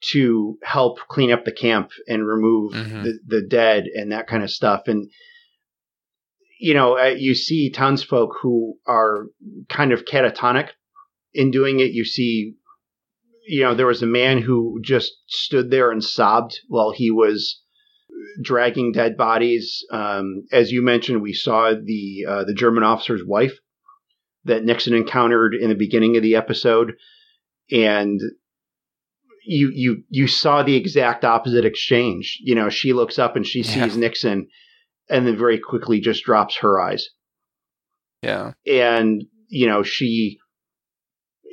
to 0.00 0.58
help 0.62 0.98
clean 1.08 1.32
up 1.32 1.44
the 1.44 1.52
camp 1.52 1.90
and 2.06 2.26
remove 2.26 2.72
mm-hmm. 2.72 3.02
the, 3.02 3.18
the 3.26 3.42
dead 3.42 3.84
and 3.94 4.12
that 4.12 4.26
kind 4.26 4.42
of 4.42 4.50
stuff. 4.50 4.82
And, 4.86 5.10
you 6.60 6.74
know, 6.74 6.98
you 7.04 7.34
see 7.34 7.70
townsfolk 7.70 8.30
who 8.40 8.74
are 8.86 9.26
kind 9.68 9.92
of 9.92 10.04
catatonic 10.04 10.68
in 11.34 11.50
doing 11.50 11.80
it. 11.80 11.90
You 11.90 12.04
see, 12.04 12.54
you 13.46 13.62
know, 13.62 13.74
there 13.74 13.86
was 13.86 14.02
a 14.02 14.06
man 14.06 14.42
who 14.42 14.80
just 14.82 15.12
stood 15.26 15.70
there 15.70 15.90
and 15.90 16.02
sobbed 16.02 16.60
while 16.68 16.92
he 16.92 17.10
was 17.10 17.60
dragging 18.42 18.92
dead 18.92 19.16
bodies. 19.16 19.84
Um, 19.90 20.44
as 20.52 20.70
you 20.70 20.82
mentioned, 20.82 21.22
we 21.22 21.32
saw 21.32 21.72
the 21.72 22.26
uh, 22.28 22.44
the 22.44 22.54
German 22.54 22.84
officer's 22.84 23.22
wife 23.24 23.58
that 24.44 24.64
Nixon 24.64 24.94
encountered 24.94 25.54
in 25.54 25.68
the 25.68 25.74
beginning 25.74 26.16
of 26.16 26.22
the 26.22 26.36
episode, 26.36 26.94
and 27.70 28.20
you 29.48 29.70
you 29.74 30.02
you 30.10 30.26
saw 30.26 30.62
the 30.62 30.76
exact 30.76 31.24
opposite 31.24 31.64
exchange. 31.64 32.38
You 32.40 32.54
know, 32.54 32.68
she 32.68 32.92
looks 32.92 33.18
up 33.18 33.34
and 33.34 33.46
she 33.46 33.62
yeah. 33.62 33.84
sees 33.84 33.96
Nixon, 33.96 34.48
and 35.08 35.26
then 35.26 35.36
very 35.36 35.58
quickly 35.58 36.00
just 36.00 36.24
drops 36.24 36.58
her 36.58 36.78
eyes. 36.78 37.08
Yeah, 38.22 38.52
and 38.66 39.24
you 39.48 39.66
know 39.66 39.82
she 39.82 40.38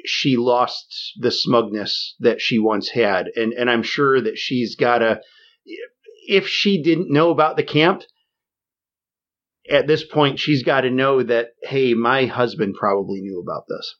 she 0.06 0.36
lost 0.36 1.14
the 1.20 1.32
smugness 1.32 2.16
that 2.20 2.41
she 2.41 2.60
once 2.60 2.89
had, 2.89 3.28
and 3.36 3.54
and 3.54 3.70
I'm 3.70 3.84
sure 3.84 4.20
that 4.22 4.38
she's 4.38 4.76
got 4.76 5.02
a. 5.02 5.22
If 6.28 6.48
she 6.48 6.82
didn't 6.82 7.14
know 7.14 7.30
about 7.30 7.56
the 7.56 7.64
camp, 7.64 8.02
at 9.70 9.88
this 9.88 10.04
point, 10.04 10.39
she's 10.39 10.64
got 10.64 10.82
to 10.82 10.89
know 10.89 11.24
that 11.24 11.50
hey, 11.64 11.93
my 11.93 12.26
husband 12.26 12.76
probably 12.78 13.22
knew 13.22 13.39
about 13.39 13.64
this. 13.70 13.96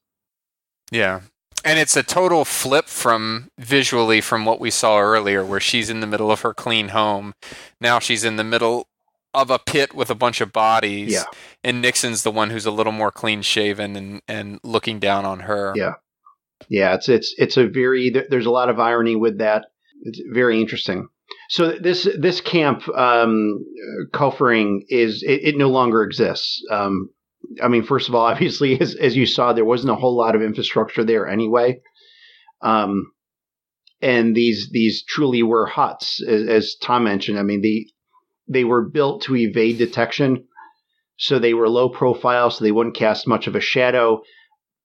Yeah, 0.91 1.22
and 1.66 1.80
it's 1.80 1.97
a 1.97 2.03
total 2.03 2.45
flip 2.45 2.86
from 2.86 3.49
visually 3.57 4.22
from 4.22 4.45
what 4.45 4.59
we 4.59 4.70
saw 4.70 4.99
earlier, 4.99 5.43
where 5.43 5.59
she's 5.59 5.89
in 5.89 5.99
the 5.99 6.07
middle 6.07 6.32
of 6.32 6.41
her 6.41 6.53
clean 6.53 6.89
home. 6.89 7.34
Now 7.82 7.99
she's 7.99 8.24
in 8.24 8.36
the 8.38 8.43
middle 8.43 8.88
of 9.34 9.49
a 9.49 9.59
pit 9.59 9.93
with 9.93 10.09
a 10.09 10.16
bunch 10.16 10.39
of 10.39 10.53
bodies. 10.53 11.11
Yeah. 11.11 11.24
And 11.63 11.82
Nixon's 11.82 12.24
the 12.24 12.32
one 12.32 12.51
who's 12.51 12.66
a 12.66 12.72
little 12.72 12.93
more 12.93 13.11
clean 13.11 13.41
shaven 13.41 13.95
and, 13.95 14.22
and 14.28 14.59
looking 14.63 14.99
down 14.99 15.26
on 15.26 15.41
her. 15.41 15.74
Yeah. 15.76 15.93
Yeah. 16.70 16.93
It's, 16.95 17.09
it's, 17.09 17.36
it's 17.38 17.57
a 17.57 17.68
very, 17.68 18.09
there's 18.30 18.45
a 18.45 18.51
lot 18.51 18.70
of 18.70 18.80
irony 18.80 19.16
with 19.16 19.39
that. 19.39 19.66
It's 20.03 20.22
very 20.32 20.61
interesting. 20.61 21.09
So 21.49 21.72
this 21.72 22.07
this 22.20 22.41
camp 22.41 22.88
um, 22.89 23.66
Kaufering 24.13 24.82
is 24.89 25.24
it, 25.24 25.41
it, 25.43 25.57
no 25.57 25.70
longer 25.70 26.03
exists. 26.03 26.61
Um, 26.72 27.09
I 27.62 27.68
mean, 27.68 27.84
first 27.84 28.10
of 28.10 28.16
all, 28.16 28.26
obviously, 28.26 28.80
as, 28.80 28.96
as 28.96 29.16
you 29.16 29.26
saw, 29.26 29.54
there 29.54 29.66
wasn't 29.66 29.91
a 29.91 29.96
whole 29.96 30.16
lot 30.16 30.36
of 30.36 30.41
infrastructure 30.41 31.04
there 31.04 31.28
anyway. 31.28 31.82
Um, 32.62 33.12
and 34.02 34.36
these 34.36 34.70
these 34.72 35.04
truly 35.04 35.41
were 35.43 35.66
huts, 35.66 36.22
as, 36.22 36.48
as 36.48 36.76
Tom 36.76 37.06
mentioned. 37.06 37.39
I 37.39 37.43
mean, 37.43 37.62
the 37.62 37.88
they 38.48 38.64
were 38.64 38.88
built 38.88 39.24
to 39.24 39.36
evade 39.36 39.78
detection, 39.78 40.46
so 41.18 41.39
they 41.39 41.54
were 41.54 41.70
low 41.70 41.89
profile, 41.89 42.52
so 42.52 42.64
they 42.64 42.72
wouldn't 42.72 42.96
cast 42.96 43.28
much 43.28 43.48
of 43.48 43.56
a 43.56 43.62
shadow. 43.62 44.22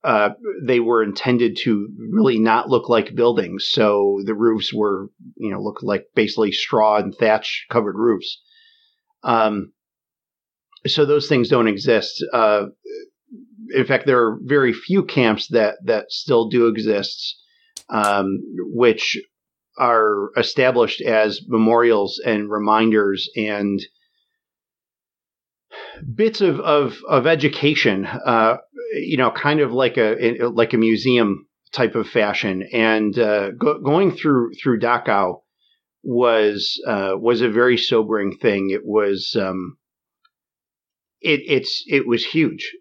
Uh, 0.02 0.30
they 0.64 0.80
were 0.80 1.02
intended 1.02 1.58
to 1.58 1.88
really 2.10 2.38
not 2.38 2.70
look 2.70 2.88
like 2.88 3.14
buildings, 3.14 3.68
so 3.70 4.18
the 4.24 4.34
roofs 4.34 4.72
were, 4.72 5.10
you 5.36 5.50
know, 5.50 5.60
looked 5.60 5.82
like 5.82 6.06
basically 6.14 6.52
straw 6.52 6.96
and 6.96 7.14
thatch 7.14 7.66
covered 7.68 7.96
roofs. 7.96 8.40
Um, 9.22 9.72
so 10.86 11.04
those 11.04 11.28
things 11.28 11.48
don't 11.48 11.68
exist. 11.68 12.24
Uh, 12.32 12.66
in 13.74 13.86
fact, 13.86 14.06
there 14.06 14.20
are 14.20 14.38
very 14.42 14.72
few 14.72 15.04
camps 15.04 15.48
that 15.48 15.76
that 15.84 16.10
still 16.10 16.48
do 16.48 16.66
exist, 16.66 17.36
um, 17.88 18.38
which 18.72 19.18
are 19.78 20.30
established 20.36 21.00
as 21.00 21.40
memorials 21.46 22.20
and 22.24 22.50
reminders 22.50 23.28
and 23.36 23.80
bits 26.14 26.40
of 26.40 26.60
of, 26.60 26.98
of 27.08 27.26
education. 27.26 28.06
Uh, 28.06 28.56
you 28.94 29.16
know, 29.16 29.30
kind 29.30 29.60
of 29.60 29.72
like 29.72 29.96
a 29.96 30.48
like 30.52 30.72
a 30.72 30.78
museum 30.78 31.46
type 31.72 31.94
of 31.94 32.08
fashion. 32.08 32.68
And 32.72 33.16
uh, 33.18 33.50
go, 33.52 33.78
going 33.80 34.12
through 34.12 34.52
through 34.60 34.80
Dachau 34.80 35.42
was 36.02 36.80
uh, 36.86 37.12
was 37.16 37.40
a 37.40 37.50
very 37.50 37.76
sobering 37.76 38.36
thing. 38.38 38.70
It 38.70 38.84
was. 38.84 39.36
Um, 39.38 39.76
it, 41.20 41.40
it's 41.46 41.84
it 41.86 42.06
was 42.06 42.24
huge. 42.24 42.72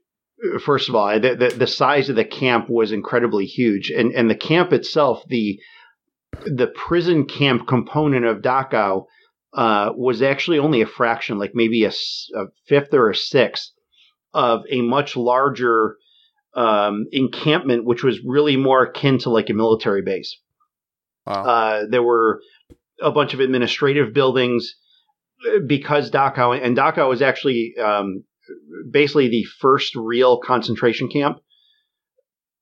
First 0.64 0.88
of 0.88 0.96
all, 0.96 1.20
the, 1.20 1.36
the, 1.36 1.50
the 1.50 1.68
size 1.68 2.10
of 2.10 2.16
the 2.16 2.24
camp 2.24 2.70
was 2.70 2.92
incredibly 2.92 3.45
huge, 3.45 3.90
and 3.90 4.11
and 4.14 4.30
the 4.30 4.36
camp 4.36 4.72
itself, 4.74 5.24
the 5.28 5.60
the 6.45 6.68
prison 6.68 7.26
camp 7.26 7.68
component 7.68 8.26
of 8.26 8.41
Dachau 8.41 9.06
uh, 9.53 9.91
was 9.95 10.22
actually 10.22 10.60
only 10.60 10.82
a 10.82 10.86
fraction, 10.86 11.38
like 11.38 11.52
maybe 11.53 11.84
a, 11.84 11.90
a, 11.90 12.45
fifth 12.68 12.94
or 12.94 13.10
a 13.10 13.16
sixth 13.16 13.72
of 14.34 14.61
a 14.70 14.82
much 14.82 15.18
larger 15.18 15.95
um, 16.56 17.06
encampment, 17.11 17.86
which 17.86 18.03
was 18.03 18.20
really 18.24 18.57
more 18.57 18.84
akin 18.84 19.18
to 19.20 19.30
like 19.30 19.49
a 19.49 19.53
military 19.53 20.02
base. 20.02 20.38
Wow. 21.26 21.44
Uh, 21.44 21.86
there 21.90 22.03
were 22.03 22.41
a 23.02 23.11
bunch 23.11 23.34
of 23.34 23.40
administrative 23.40 24.14
buildings 24.14 24.76
uh, 25.48 25.60
because 25.66 26.11
Dachau 26.11 26.60
and 26.61 26.78
Dachau 26.78 27.10
was 27.10 27.22
actually 27.22 27.74
um, 27.82 28.24
basically 28.90 29.30
the 29.30 29.44
first 29.44 29.96
real 29.96 30.40
concentration 30.40 31.10
camp, 31.10 31.40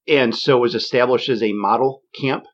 and 0.08 0.36
so 0.36 0.58
was 0.58 0.76
established 0.76 1.30
as 1.30 1.44
a 1.44 1.54
model 1.54 2.04
camp. 2.20 2.46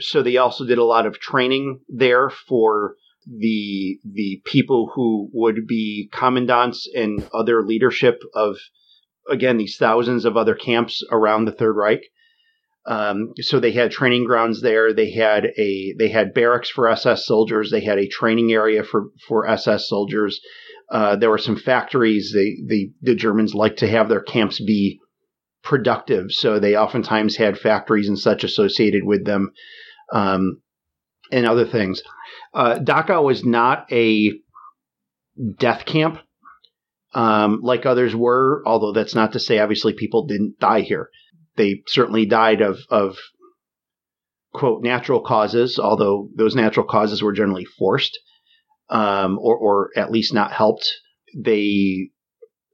So 0.00 0.22
they 0.22 0.36
also 0.36 0.66
did 0.66 0.78
a 0.78 0.84
lot 0.84 1.06
of 1.06 1.20
training 1.20 1.80
there 1.88 2.30
for 2.30 2.96
the 3.26 3.98
the 4.04 4.42
people 4.44 4.90
who 4.94 5.30
would 5.32 5.66
be 5.66 6.10
commandants 6.12 6.88
and 6.94 7.26
other 7.32 7.62
leadership 7.62 8.20
of 8.34 8.56
again 9.28 9.56
these 9.56 9.76
thousands 9.76 10.24
of 10.24 10.36
other 10.36 10.54
camps 10.54 11.02
around 11.10 11.44
the 11.44 11.52
Third 11.52 11.76
Reich. 11.76 12.02
Um, 12.86 13.32
so 13.40 13.60
they 13.60 13.72
had 13.72 13.90
training 13.90 14.24
grounds 14.24 14.60
there. 14.60 14.92
They 14.92 15.10
had 15.10 15.46
a 15.56 15.94
they 15.98 16.08
had 16.08 16.34
barracks 16.34 16.68
for 16.68 16.88
SS 16.88 17.24
soldiers. 17.24 17.70
They 17.70 17.80
had 17.80 17.98
a 17.98 18.08
training 18.08 18.52
area 18.52 18.84
for 18.84 19.06
for 19.26 19.48
SS 19.48 19.88
soldiers. 19.88 20.40
Uh, 20.90 21.16
there 21.16 21.30
were 21.30 21.38
some 21.38 21.56
factories. 21.56 22.32
They, 22.34 22.56
they, 22.68 22.90
the 23.00 23.14
Germans 23.14 23.54
liked 23.54 23.78
to 23.80 23.88
have 23.88 24.08
their 24.08 24.22
camps 24.22 24.60
be 24.60 25.00
productive, 25.62 26.30
so 26.30 26.58
they 26.58 26.76
oftentimes 26.76 27.36
had 27.36 27.58
factories 27.58 28.08
and 28.08 28.18
such 28.18 28.44
associated 28.44 29.04
with 29.04 29.24
them, 29.24 29.50
um, 30.12 30.60
and 31.32 31.46
other 31.46 31.66
things. 31.66 32.02
Uh, 32.52 32.76
Dachau 32.76 33.24
was 33.24 33.44
not 33.44 33.90
a 33.90 34.32
death 35.58 35.84
camp 35.86 36.18
um, 37.14 37.60
like 37.62 37.86
others 37.86 38.14
were, 38.14 38.62
although 38.66 38.92
that's 38.92 39.14
not 39.14 39.32
to 39.32 39.40
say 39.40 39.58
obviously 39.58 39.92
people 39.92 40.26
didn't 40.26 40.58
die 40.58 40.80
here. 40.80 41.10
They 41.56 41.82
certainly 41.86 42.26
died 42.26 42.60
of 42.60 42.78
of 42.90 43.16
quote 44.52 44.82
natural 44.82 45.20
causes, 45.20 45.78
although 45.78 46.28
those 46.34 46.56
natural 46.56 46.86
causes 46.86 47.22
were 47.22 47.32
generally 47.32 47.64
forced 47.64 48.18
um, 48.90 49.38
or, 49.38 49.56
or 49.56 49.90
at 49.96 50.10
least 50.10 50.34
not 50.34 50.52
helped. 50.52 50.92
They 51.36 52.10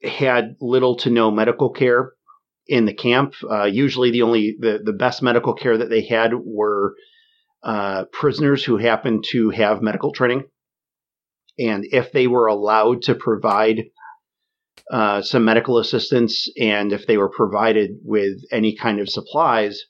had 0.03 0.57
little 0.61 0.97
to 0.97 1.11
no 1.11 1.31
medical 1.31 1.71
care 1.71 2.13
in 2.67 2.85
the 2.85 2.95
camp. 2.95 3.35
Uh, 3.49 3.65
usually, 3.65 4.11
the 4.11 4.23
only 4.23 4.57
the, 4.59 4.81
the 4.85 4.93
best 4.93 5.23
medical 5.23 5.55
care 5.55 5.77
that 5.77 5.91
they 5.91 6.03
had 6.03 6.33
were 6.35 6.95
uh, 7.63 8.05
prisoners 8.13 8.65
who 8.65 8.77
happened 8.77 9.25
to 9.31 9.51
have 9.51 9.83
medical 9.83 10.13
training, 10.13 10.45
and 11.59 11.85
if 11.91 12.13
they 12.13 12.27
were 12.27 12.47
allowed 12.47 13.03
to 13.03 13.15
provide 13.15 13.85
uh, 14.91 15.23
some 15.23 15.45
medical 15.45 15.79
assistance, 15.79 16.49
and 16.59 16.93
if 16.93 17.07
they 17.07 17.17
were 17.17 17.31
provided 17.31 17.91
with 18.03 18.39
any 18.51 18.77
kind 18.77 19.01
of 19.01 19.09
supplies 19.09 19.85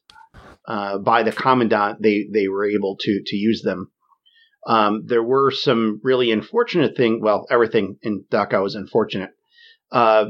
uh, 0.67 0.99
by 0.99 1.23
the 1.23 1.33
commandant, 1.33 2.03
they 2.03 2.27
they 2.33 2.49
were 2.49 2.69
able 2.69 2.97
to 3.01 3.23
to 3.27 3.37
use 3.37 3.63
them. 3.63 3.91
Um, 4.67 5.05
there 5.07 5.23
were 5.23 5.51
some 5.51 6.01
really 6.03 6.31
unfortunate 6.31 6.97
things. 6.97 7.21
Well, 7.23 7.47
everything 7.51 7.97
in 8.03 8.25
Dachau 8.31 8.63
was 8.63 8.75
unfortunate. 8.75 9.31
Uh, 9.93 10.27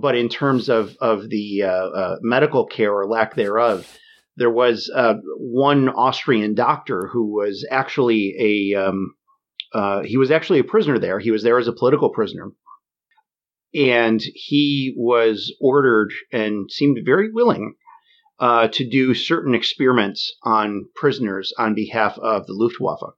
but 0.00 0.16
in 0.16 0.28
terms 0.28 0.68
of 0.68 0.96
of 1.00 1.28
the 1.28 1.62
uh, 1.64 1.68
uh, 1.68 2.16
medical 2.22 2.64
care 2.66 2.92
or 2.92 3.06
lack 3.06 3.34
thereof, 3.34 3.86
there 4.36 4.50
was 4.50 4.90
uh, 4.94 5.14
one 5.36 5.88
Austrian 5.90 6.54
doctor 6.54 7.08
who 7.12 7.34
was 7.34 7.66
actually 7.70 8.34
a 8.38 8.80
um, 8.80 9.14
uh, 9.74 10.02
he 10.02 10.16
was 10.16 10.30
actually 10.30 10.60
a 10.60 10.64
prisoner 10.64 10.98
there. 10.98 11.18
He 11.18 11.30
was 11.30 11.42
there 11.42 11.58
as 11.58 11.68
a 11.68 11.74
political 11.74 12.08
prisoner, 12.08 12.52
and 13.74 14.22
he 14.34 14.94
was 14.96 15.54
ordered 15.60 16.12
and 16.32 16.70
seemed 16.70 16.98
very 17.04 17.30
willing 17.30 17.74
uh, 18.38 18.68
to 18.68 18.88
do 18.88 19.12
certain 19.12 19.54
experiments 19.54 20.34
on 20.42 20.86
prisoners 20.94 21.52
on 21.58 21.74
behalf 21.74 22.18
of 22.18 22.46
the 22.46 22.54
Luftwaffe 22.54 23.14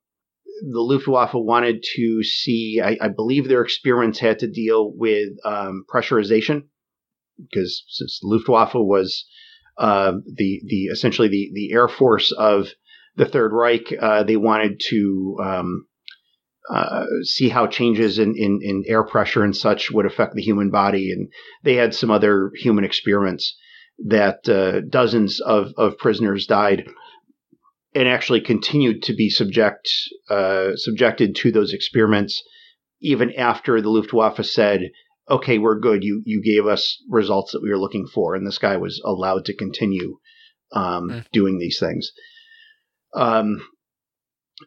the 0.63 0.81
Luftwaffe 0.81 1.35
wanted 1.35 1.85
to 1.97 2.23
see, 2.23 2.81
I, 2.83 2.97
I, 3.01 3.09
believe 3.09 3.49
their 3.49 3.63
experiments 3.63 4.19
had 4.19 4.39
to 4.41 4.51
deal 4.51 4.93
with 4.95 5.31
um, 5.45 5.85
pressurization, 5.93 6.65
because 7.39 7.85
since 7.89 8.21
Luftwaffe 8.23 8.75
was 8.75 9.27
uh, 9.79 10.13
the 10.27 10.63
the 10.67 10.85
essentially 10.93 11.29
the 11.29 11.51
the 11.55 11.73
air 11.73 11.89
force 11.89 12.33
of 12.33 12.69
the 13.17 13.27
Third 13.27 13.53
Reich, 13.53 13.93
uh, 14.01 14.23
they 14.23 14.37
wanted 14.37 14.81
to 14.91 15.37
um, 15.43 15.87
uh, 16.71 17.07
see 17.23 17.49
how 17.49 17.67
changes 17.67 18.19
in, 18.19 18.35
in, 18.37 18.61
in 18.63 18.85
air 18.87 19.05
pressure 19.05 19.43
and 19.43 19.57
such 19.57 19.91
would 19.91 20.07
affect 20.07 20.35
the 20.35 20.43
human 20.43 20.71
body, 20.71 21.13
and 21.13 21.29
they 21.63 21.75
had 21.75 21.95
some 21.95 22.11
other 22.11 22.51
human 22.57 22.85
experiments 22.85 23.57
that 24.07 24.49
uh, 24.49 24.81
dozens 24.89 25.41
of, 25.41 25.73
of 25.77 25.99
prisoners 25.99 26.47
died 26.47 26.89
and 27.95 28.09
actually 28.09 28.41
continued 28.41 29.03
to 29.05 29.15
be 29.15 29.31
subject 29.31 29.89
uh, 30.29 30.71
subjected 30.77 31.37
to 31.37 31.53
those 31.53 31.73
experiments 31.73 32.43
even 33.01 33.33
after 33.35 33.81
the 33.81 33.91
Luftwaffe 33.91 34.45
said, 34.45 34.91
"Okay, 35.31 35.59
we're 35.59 35.79
good. 35.79 36.03
You 36.03 36.23
you 36.25 36.43
gave 36.43 36.67
us 36.67 37.03
results 37.09 37.53
that 37.53 37.63
we 37.63 37.71
were 37.71 37.79
looking 37.79 38.07
for," 38.07 38.35
and 38.35 38.47
this 38.47 38.59
guy 38.59 38.77
was 38.77 39.01
allowed 39.05 39.45
to 39.47 39.57
continue 39.57 40.19
um, 40.73 41.11
mm. 41.11 41.25
doing 41.33 41.59
these 41.59 41.79
things. 41.79 42.13
Um, 43.15 43.61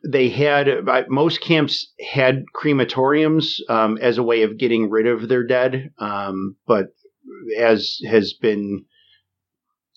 they 0.06 0.30
had 0.30 0.68
most 1.08 1.42
camps 1.42 1.94
had 2.00 2.44
crematoriums 2.56 3.60
um, 3.70 3.98
as 3.98 4.18
a 4.18 4.24
way 4.24 4.44
of 4.44 4.58
getting 4.58 4.90
rid 4.90 5.08
of 5.08 5.28
their 5.28 5.46
dead, 5.46 5.92
um, 5.98 6.58
but 6.68 6.88
as 7.58 8.00
has 8.08 8.34
been 8.34 8.86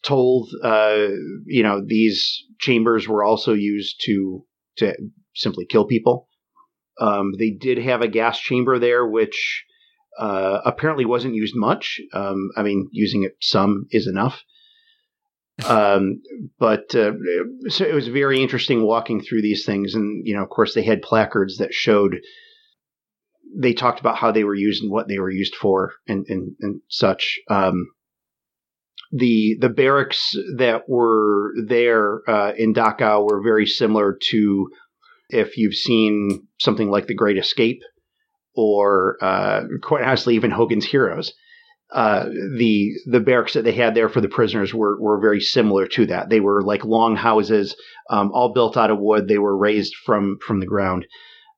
told, 0.03 0.51
uh, 0.63 1.09
you 1.47 1.63
know, 1.63 1.83
these 1.85 2.45
chambers 2.59 3.09
were 3.09 3.25
also 3.25 3.53
used 3.53 4.03
to 4.07 4.45
to 4.79 4.95
simply 5.35 5.67
kill 5.67 5.87
people. 5.87 6.29
Um, 7.01 7.33
they 7.39 7.51
did 7.51 7.79
have 7.79 8.03
a 8.03 8.09
gas 8.09 8.39
chamber 8.39 8.79
there, 8.79 9.07
which 9.07 9.65
uh, 10.19 10.61
apparently 10.65 11.05
wasn't 11.05 11.35
used 11.35 11.57
much. 11.57 12.01
Um, 12.13 12.51
I 12.57 12.63
mean, 12.63 12.89
using 12.93 13.25
it 13.25 13.37
some 13.41 13.87
is 13.91 14.07
enough. 14.07 14.43
Um, 15.65 16.23
but 16.59 16.95
uh, 16.95 17.13
so 17.69 17.85
it 17.85 17.95
was 17.95 18.09
very 18.09 18.43
interesting 18.43 18.83
walking 18.83 19.21
through 19.21 19.43
these 19.43 19.65
things, 19.65 19.95
and 19.95 20.27
you 20.27 20.35
know, 20.35 20.43
of 20.43 20.49
course, 20.49 20.75
they 20.75 20.83
had 20.83 21.03
placards 21.03 21.59
that 21.59 21.75
showed. 21.75 22.21
They 23.57 23.73
talked 23.73 24.01
about 24.01 24.17
how 24.17 24.31
they 24.31 24.45
were 24.45 24.55
used 24.55 24.83
and 24.83 24.93
what 24.93 25.09
they 25.09 25.19
were 25.19 25.31
used 25.31 25.55
for, 25.55 25.93
and 26.07 26.25
and, 26.29 26.53
and 26.61 26.81
such. 26.89 27.39
Um, 27.51 27.89
the 29.13 29.57
the 29.61 29.69
barracks 29.69 30.35
that 30.57 30.89
were 30.89 31.53
there 31.67 32.23
uh, 32.29 32.53
in 32.57 32.75
Dachau 32.75 33.25
were 33.25 33.43
very 33.43 33.67
similar 33.67 34.17
to 34.31 34.71
if 35.29 35.57
you've 35.57 35.75
seen 35.75 36.47
something 36.59 36.91
like 36.91 37.07
The 37.07 37.15
Great 37.15 37.39
Escape 37.39 37.81
or 38.55 39.17
uh, 39.23 39.63
quite 39.83 40.05
honestly 40.05 40.35
even 40.35 40.51
Hogan's 40.51 40.85
Heroes. 40.85 41.33
Uh, 41.93 42.27
the 42.57 42.93
the 43.07 43.19
barracks 43.19 43.55
that 43.55 43.65
they 43.65 43.73
had 43.73 43.97
there 43.97 44.09
for 44.09 44.21
the 44.21 44.29
prisoners 44.29 44.73
were 44.73 45.01
were 45.01 45.21
very 45.21 45.41
similar 45.41 45.89
to 45.89 46.07
that. 46.07 46.29
They 46.29 46.39
were 46.39 46.63
like 46.63 46.85
long 46.85 47.17
houses, 47.17 47.75
um, 48.09 48.31
all 48.33 48.53
built 48.53 48.77
out 48.77 48.93
of 48.93 49.01
wood. 49.01 49.27
They 49.27 49.39
were 49.39 49.57
raised 49.57 49.95
from 50.07 50.39
from 50.47 50.61
the 50.61 50.67
ground 50.67 51.07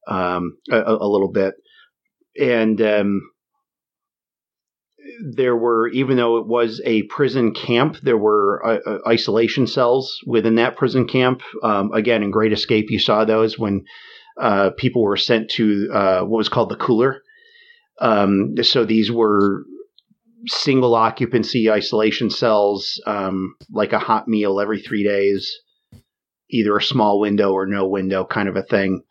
um, 0.09 0.57
a, 0.70 0.81
a, 0.81 1.07
little 1.07 1.31
bit, 1.31 1.55
and 2.41 2.81
um, 2.81 3.20
there 5.23 5.57
were, 5.57 5.89
even 5.89 6.16
though 6.16 6.39
it 6.39 6.47
was 6.47 6.81
a 6.85 7.03
prison 7.05 7.53
camp, 7.53 7.99
there 8.03 8.19
were 8.19 8.65
uh, 8.65 8.79
uh, 8.87 8.99
isolation 9.07 9.66
cells 9.66 10.19
within 10.27 10.57
that 10.57 10.77
prison 10.77 11.07
camp. 11.07 11.43
Um, 11.62 11.93
again, 11.93 12.23
in 12.23 12.31
Great 12.31 12.53
Escape, 12.53 12.91
you 12.91 12.99
saw 12.99 13.24
those 13.24 13.59
when 13.59 13.85
uh, 14.41 14.70
people 14.77 15.03
were 15.03 15.16
sent 15.16 15.51
to 15.51 15.91
uh, 15.93 16.20
what 16.20 16.39
was 16.39 16.49
called 16.49 16.70
the 16.70 16.77
cooler. 16.77 17.23
Um, 18.01 18.55
so 18.62 18.85
these 18.85 19.12
were 19.12 19.65
single 20.47 20.95
occupancy 20.95 21.70
isolation 21.70 22.31
cells, 22.31 23.01
um, 23.07 23.55
like 23.70 23.93
a 23.93 23.99
hot 23.99 24.27
meal 24.27 24.61
every 24.61 24.81
three 24.81 25.05
days, 25.05 25.53
either 26.51 26.77
a 26.77 26.83
small 26.83 27.20
window 27.20 27.53
or 27.53 27.66
no 27.66 27.87
window 27.87 28.24
kind 28.24 28.49
of 28.49 28.57
a 28.57 28.62
thing 28.62 29.03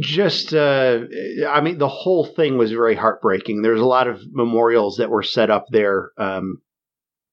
just 0.00 0.54
uh, 0.54 1.00
i 1.48 1.60
mean 1.60 1.78
the 1.78 1.88
whole 1.88 2.24
thing 2.24 2.56
was 2.56 2.72
very 2.72 2.94
heartbreaking. 2.94 3.62
There's 3.62 3.80
a 3.80 3.86
lot 3.86 4.08
of 4.08 4.20
memorials 4.30 4.96
that 4.96 5.10
were 5.10 5.22
set 5.22 5.50
up 5.50 5.66
there 5.70 6.10
um, 6.18 6.62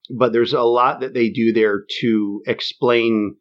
but 0.10 0.34
there's 0.34 0.54
a 0.54 0.62
lot 0.62 1.00
that 1.00 1.14
they 1.14 1.30
do 1.30 1.54
there 1.54 1.84
to 2.02 2.42
explain 2.46 3.38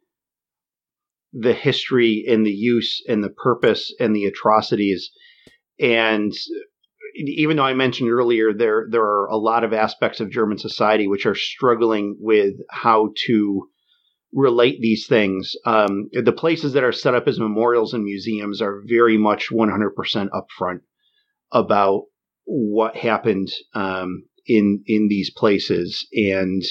the 1.33 1.55
history 1.55 2.25
and 2.29 2.47
the 2.47 2.53
use 2.53 3.03
and 3.09 3.25
the 3.25 3.31
purpose 3.31 3.93
and 3.99 4.15
the 4.15 4.27
atrocities. 4.27 5.11
And 5.81 6.33
even 7.15 7.57
though 7.57 7.65
i 7.65 7.75
mentioned 7.75 8.11
earlier 8.11 8.53
there 8.53 8.87
there 8.91 9.03
are 9.03 9.27
a 9.27 9.37
lot 9.37 9.65
of 9.65 9.73
aspects 9.73 10.21
of 10.21 10.31
german 10.31 10.57
society 10.57 11.07
which 11.07 11.27
are 11.27 11.35
struggling 11.35 12.17
with 12.19 12.55
how 12.71 13.11
to 13.27 13.69
relate 14.33 14.81
these 14.81 15.07
things. 15.07 15.55
Um, 15.67 16.09
the 16.13 16.33
places 16.33 16.73
that 16.73 16.85
are 16.85 16.93
set 16.93 17.15
up 17.15 17.29
as 17.29 17.39
memorials 17.39 17.95
and 17.95 18.05
museums 18.05 18.63
are 18.63 18.83
very 18.87 19.19
much 19.19 19.51
100% 19.51 20.29
upfront 20.31 20.81
about 21.53 22.05
what 22.45 22.97
happened 22.97 23.49
um, 23.75 24.25
in 24.47 24.83
in 24.87 25.09
these 25.09 25.31
places 25.31 26.07
and 26.13 26.63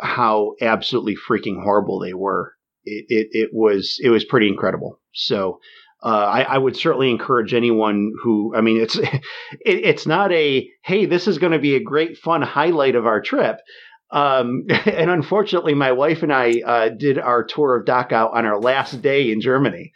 how 0.00 0.54
absolutely 0.60 1.16
freaking 1.16 1.62
horrible 1.62 1.98
they 1.98 2.14
were. 2.14 2.52
It, 2.84 3.06
it, 3.08 3.28
it 3.32 3.50
was 3.52 3.98
it 4.02 4.10
was 4.10 4.24
pretty 4.24 4.48
incredible. 4.48 5.00
So 5.12 5.58
uh, 6.02 6.08
I, 6.08 6.42
I, 6.42 6.58
would 6.58 6.76
certainly 6.76 7.10
encourage 7.10 7.52
anyone 7.52 8.12
who 8.22 8.54
I 8.54 8.60
mean 8.60 8.80
it's 8.80 8.96
it, 8.96 9.22
it's 9.64 10.06
not 10.06 10.30
a 10.32 10.68
hey 10.84 11.06
this 11.06 11.26
is 11.26 11.38
going 11.38 11.52
to 11.52 11.58
be 11.58 11.74
a 11.74 11.82
great 11.82 12.16
fun 12.16 12.42
highlight 12.42 12.94
of 12.94 13.06
our 13.06 13.20
trip. 13.20 13.58
Um, 14.10 14.64
and 14.86 15.10
unfortunately, 15.10 15.74
my 15.74 15.92
wife 15.92 16.22
and 16.22 16.32
I 16.32 16.60
uh, 16.64 16.88
did 16.90 17.18
our 17.18 17.44
tour 17.44 17.76
of 17.76 17.84
Dachau 17.84 18.32
on 18.32 18.46
our 18.46 18.60
last 18.60 19.02
day 19.02 19.30
in 19.30 19.40
Germany. 19.40 19.92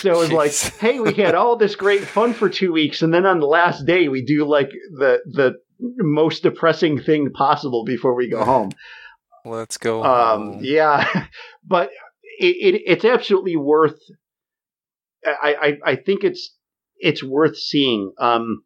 So 0.00 0.12
it 0.12 0.18
was 0.18 0.32
like, 0.32 0.52
hey, 0.78 1.00
we 1.00 1.14
had 1.14 1.34
all 1.34 1.56
this 1.56 1.76
great 1.76 2.02
fun 2.02 2.34
for 2.34 2.48
two 2.48 2.72
weeks, 2.72 3.02
and 3.02 3.12
then 3.12 3.26
on 3.26 3.40
the 3.40 3.46
last 3.46 3.86
day, 3.86 4.08
we 4.08 4.24
do 4.24 4.44
like 4.46 4.70
the 4.98 5.20
the 5.26 5.54
most 5.78 6.42
depressing 6.42 7.00
thing 7.00 7.30
possible 7.32 7.84
before 7.84 8.14
we 8.14 8.28
go 8.28 8.44
home. 8.44 8.70
Let's 9.44 9.78
go. 9.78 10.04
Um, 10.04 10.58
yeah, 10.62 11.26
but 11.64 11.90
it, 12.38 12.74
it, 12.74 12.82
it's 12.86 13.04
absolutely 13.04 13.56
worth. 13.56 13.98
I, 15.24 15.78
I 15.84 15.92
I 15.92 15.96
think 15.96 16.24
it's 16.24 16.56
it's 16.96 17.22
worth 17.22 17.56
seeing. 17.56 18.12
Um, 18.18 18.64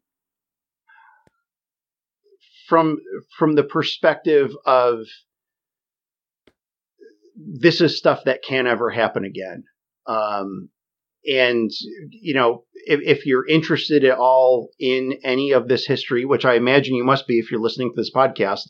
from 2.67 2.99
from 3.39 3.55
the 3.55 3.65
perspective 3.65 4.51
of 4.65 5.01
this 7.37 7.81
is 7.81 7.99
stuff 7.99 8.25
that 8.25 8.43
can't 8.43 8.67
ever 8.67 8.91
happen 8.91 9.25
again. 9.25 9.65
Um, 10.07 10.71
and 11.27 11.71
you 12.11 12.35
know, 12.35 12.65
if, 12.87 13.01
if, 13.03 13.27
you're 13.27 13.47
interested 13.49 14.05
at 14.05 14.17
all 14.17 14.71
in 14.79 15.19
any 15.25 15.53
of 15.53 15.69
this 15.69 15.87
history, 15.87 16.25
which 16.25 16.45
I 16.45 16.55
imagine 16.55 16.95
you 16.95 17.05
must 17.05 17.27
be 17.27 17.39
if 17.39 17.51
you're 17.51 17.61
listening 17.61 17.91
to 17.91 18.01
this 18.01 18.13
podcast, 18.15 18.69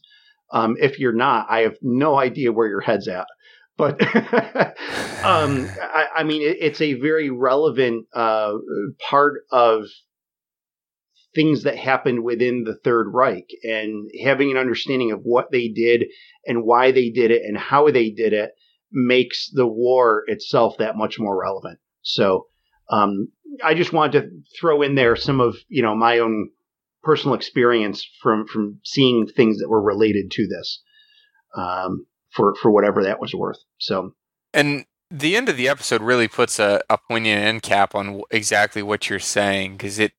um, 0.53 0.77
if 0.81 0.99
you're 0.99 1.13
not, 1.13 1.47
I 1.51 1.61
have 1.61 1.77
no 1.83 2.19
idea 2.19 2.53
where 2.53 2.69
your 2.69 2.81
head's 2.81 3.09
at. 3.09 3.27
But 3.77 4.01
um, 5.23 5.69
I, 5.83 6.07
I, 6.17 6.23
mean, 6.23 6.41
it, 6.41 6.57
it's 6.61 6.81
a 6.81 6.95
very 6.95 7.29
relevant 7.29 8.07
uh, 8.15 8.55
part 9.11 9.43
of 9.51 9.85
things 11.37 11.63
that 11.63 11.77
happened 11.77 12.25
within 12.25 12.65
the 12.65 12.77
Third 12.83 13.13
Reich 13.13 13.49
and 13.63 14.11
having 14.25 14.51
an 14.51 14.57
understanding 14.57 15.13
of 15.13 15.21
what 15.23 15.53
they 15.53 15.69
did 15.69 16.07
and 16.47 16.65
why 16.65 16.91
they 16.91 17.11
did 17.11 17.31
it 17.31 17.43
and 17.47 17.57
how 17.57 17.91
they 17.91 18.11
did 18.11 18.33
it 18.33 18.53
makes 18.91 19.51
the 19.53 19.67
war 19.67 20.25
itself 20.27 20.79
that 20.79 20.97
much 20.97 21.21
more 21.21 21.39
relevant. 21.41 21.79
So 22.03 22.47
um, 22.91 23.29
I 23.63 23.75
just 23.75 23.93
wanted 23.93 24.21
to 24.21 24.31
throw 24.59 24.83
in 24.83 24.95
there 24.95 25.15
some 25.15 25.41
of 25.41 25.57
you 25.69 25.83
know 25.83 25.95
my 25.95 26.19
own 26.19 26.51
personal 27.03 27.35
experience 27.35 28.09
from 28.23 28.47
from 28.47 28.81
seeing 28.85 29.27
things 29.27 29.59
that 29.59 29.69
were 29.69 29.83
related 29.83 30.31
to 30.33 30.49
this 30.49 30.83
um, 31.57 32.07
for 32.31 32.55
for 32.61 32.71
whatever 32.71 33.05
that 33.05 33.21
was 33.21 33.35
worth. 33.35 33.59
So 33.79 34.15
and 34.55 34.87
the 35.11 35.37
end 35.37 35.49
of 35.49 35.57
the 35.57 35.69
episode 35.69 36.03
really 36.03 36.29
puts 36.29 36.59
a, 36.59 36.81
a 36.89 36.99
poignant 36.99 37.43
end 37.43 37.63
cap 37.63 37.95
on 37.95 38.23
exactly 38.31 38.83
what 38.83 39.09
you're 39.09 39.19
saying 39.19 39.73
because 39.73 39.99
it 39.99 40.13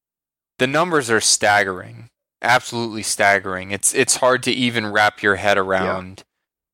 the 0.60 0.68
numbers 0.68 1.10
are 1.10 1.22
staggering, 1.22 2.10
absolutely 2.42 3.04
staggering. 3.04 3.72
It's 3.72 3.94
it's 3.94 4.18
hard 4.18 4.44
to 4.44 4.52
even 4.52 4.88
wrap 4.88 5.22
your 5.22 5.36
head 5.36 5.58
around 5.58 6.20
yeah. 6.20 6.24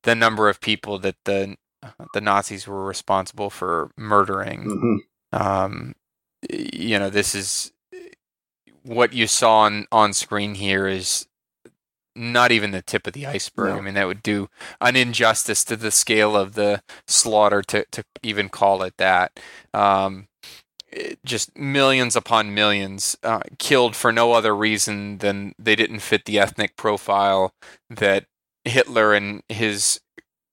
the 0.04 0.14
number 0.14 0.48
of 0.48 0.60
people 0.60 0.98
that 1.00 1.16
the 1.24 1.56
the 2.14 2.20
Nazis 2.20 2.66
were 2.66 2.84
responsible 2.84 3.50
for 3.50 3.90
murdering. 3.96 4.64
Mm-hmm. 4.64 5.42
Um, 5.42 5.94
you 6.50 6.98
know, 6.98 7.10
this 7.10 7.34
is 7.34 7.72
what 8.82 9.12
you 9.12 9.26
saw 9.26 9.60
on 9.60 9.86
on 9.90 10.12
screen 10.12 10.54
here 10.54 10.86
is 10.86 11.26
not 12.16 12.52
even 12.52 12.70
the 12.70 12.82
tip 12.82 13.06
of 13.06 13.12
the 13.12 13.26
iceberg. 13.26 13.70
No. 13.70 13.78
I 13.78 13.80
mean, 13.80 13.94
that 13.94 14.06
would 14.06 14.22
do 14.22 14.48
an 14.80 14.96
injustice 14.96 15.64
to 15.64 15.76
the 15.76 15.90
scale 15.90 16.36
of 16.36 16.54
the 16.54 16.82
slaughter 17.06 17.62
to, 17.62 17.84
to 17.90 18.04
even 18.22 18.48
call 18.48 18.82
it 18.82 18.96
that. 18.98 19.40
Um, 19.72 20.28
just 21.24 21.56
millions 21.56 22.16
upon 22.16 22.54
millions 22.54 23.16
uh, 23.22 23.40
killed 23.58 23.96
for 23.96 24.12
no 24.12 24.32
other 24.32 24.54
reason 24.54 25.18
than 25.18 25.54
they 25.58 25.76
didn't 25.76 26.00
fit 26.00 26.24
the 26.24 26.38
ethnic 26.38 26.76
profile 26.76 27.52
that 27.90 28.26
Hitler 28.64 29.14
and 29.14 29.42
his 29.48 30.00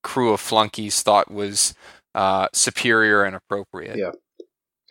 crew 0.03 0.33
of 0.33 0.41
flunkies 0.41 1.03
thought 1.03 1.31
was 1.31 1.73
uh, 2.15 2.47
superior 2.53 3.23
and 3.23 3.35
appropriate. 3.35 3.97
Yeah, 3.97 4.11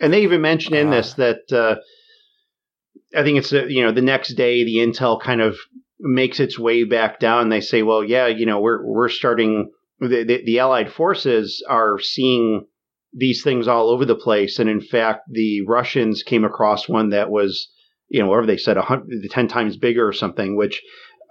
and 0.01 0.13
they 0.13 0.23
even 0.23 0.41
mention 0.41 0.75
in 0.75 0.89
uh, 0.89 0.91
this 0.93 1.15
that 1.15 1.53
uh, 1.53 1.77
I 3.17 3.23
think 3.23 3.39
it's 3.39 3.53
you 3.53 3.83
know 3.83 3.93
the 3.93 4.03
next 4.03 4.35
day 4.35 4.65
the 4.65 4.77
intel 4.77 5.21
kind 5.21 5.41
of 5.41 5.57
makes 5.99 6.41
its 6.41 6.59
way 6.59 6.85
back 6.85 7.21
down. 7.21 7.49
They 7.49 7.61
say, 7.61 7.83
well, 7.83 8.03
yeah, 8.03 8.27
you 8.27 8.47
know, 8.47 8.61
we're 8.61 8.85
we're 8.85 9.09
starting. 9.09 9.71
The, 10.01 10.25
the, 10.25 10.43
the 10.47 10.59
Allied 10.61 10.91
forces 10.91 11.63
are 11.69 11.99
seeing 11.99 12.67
these 13.13 13.43
things 13.43 13.69
all 13.69 13.91
over 13.91 14.05
the 14.05 14.15
place, 14.15 14.59
and 14.59 14.69
in 14.69 14.81
fact, 14.81 15.23
the 15.31 15.63
Russians 15.67 16.23
came 16.23 16.45
across 16.45 16.89
one 16.89 17.11
that 17.11 17.31
was, 17.31 17.69
you 18.09 18.21
know, 18.21 18.29
whatever 18.29 18.47
they 18.47 18.57
said, 18.57 18.77
a 18.77 18.83
hundred, 18.83 19.29
ten 19.31 19.49
times 19.49 19.77
bigger 19.77 20.07
or 20.07 20.13
something, 20.13 20.57
which 20.57 20.83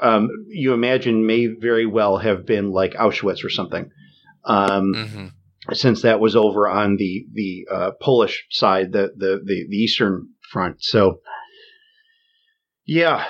um, 0.01 0.29
you 0.47 0.73
imagine 0.73 1.25
may 1.25 1.47
very 1.47 1.85
well 1.85 2.17
have 2.17 2.45
been 2.45 2.71
like 2.71 2.93
Auschwitz 2.93 3.43
or 3.43 3.49
something. 3.49 3.91
Um, 4.45 4.93
mm-hmm. 4.95 5.25
Since 5.73 6.01
that 6.01 6.19
was 6.19 6.35
over 6.35 6.67
on 6.67 6.95
the 6.95 7.25
the 7.33 7.67
uh, 7.71 7.91
Polish 8.01 8.45
side, 8.49 8.91
the, 8.91 9.13
the 9.15 9.41
the 9.43 9.65
the 9.69 9.77
eastern 9.77 10.29
front, 10.51 10.77
so 10.79 11.19
yeah, 12.85 13.25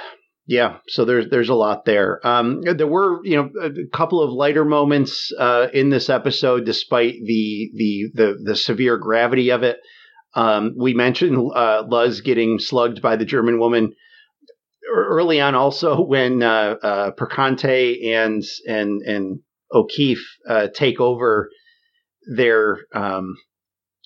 yeah, 0.50 0.78
so 0.88 1.06
there's 1.06 1.30
there's 1.30 1.50
a 1.50 1.54
lot 1.54 1.86
there. 1.86 2.26
Um, 2.26 2.64
there 2.64 2.88
were 2.88 3.24
you 3.24 3.36
know 3.36 3.52
a 3.62 3.70
couple 3.96 4.20
of 4.20 4.32
lighter 4.32 4.66
moments 4.66 5.32
uh, 5.38 5.68
in 5.72 5.92
this 5.92 6.10
episode, 6.10 6.66
despite 6.66 7.14
the 7.24 7.70
the 7.76 8.06
the, 8.16 8.40
the 8.44 8.56
severe 8.56 8.98
gravity 8.98 9.52
of 9.52 9.62
it. 9.62 9.78
Um, 10.34 10.74
we 10.76 10.96
mentioned 10.96 11.38
uh, 11.56 11.84
Luz 11.88 12.22
getting 12.22 12.58
slugged 12.58 13.00
by 13.00 13.16
the 13.16 13.26
German 13.26 13.60
woman 13.60 13.94
early 14.92 15.40
on. 15.40 15.54
Also, 15.54 16.02
when 16.08 16.42
uh, 16.42 16.78
uh, 16.82 17.12
Perconte 17.12 18.12
and 18.12 18.44
and 18.68 19.04
and 19.04 19.42
O'Keefe 19.72 20.26
uh, 20.50 20.70
take 20.74 21.00
over 21.00 21.52
their 22.36 22.80
um, 22.92 23.36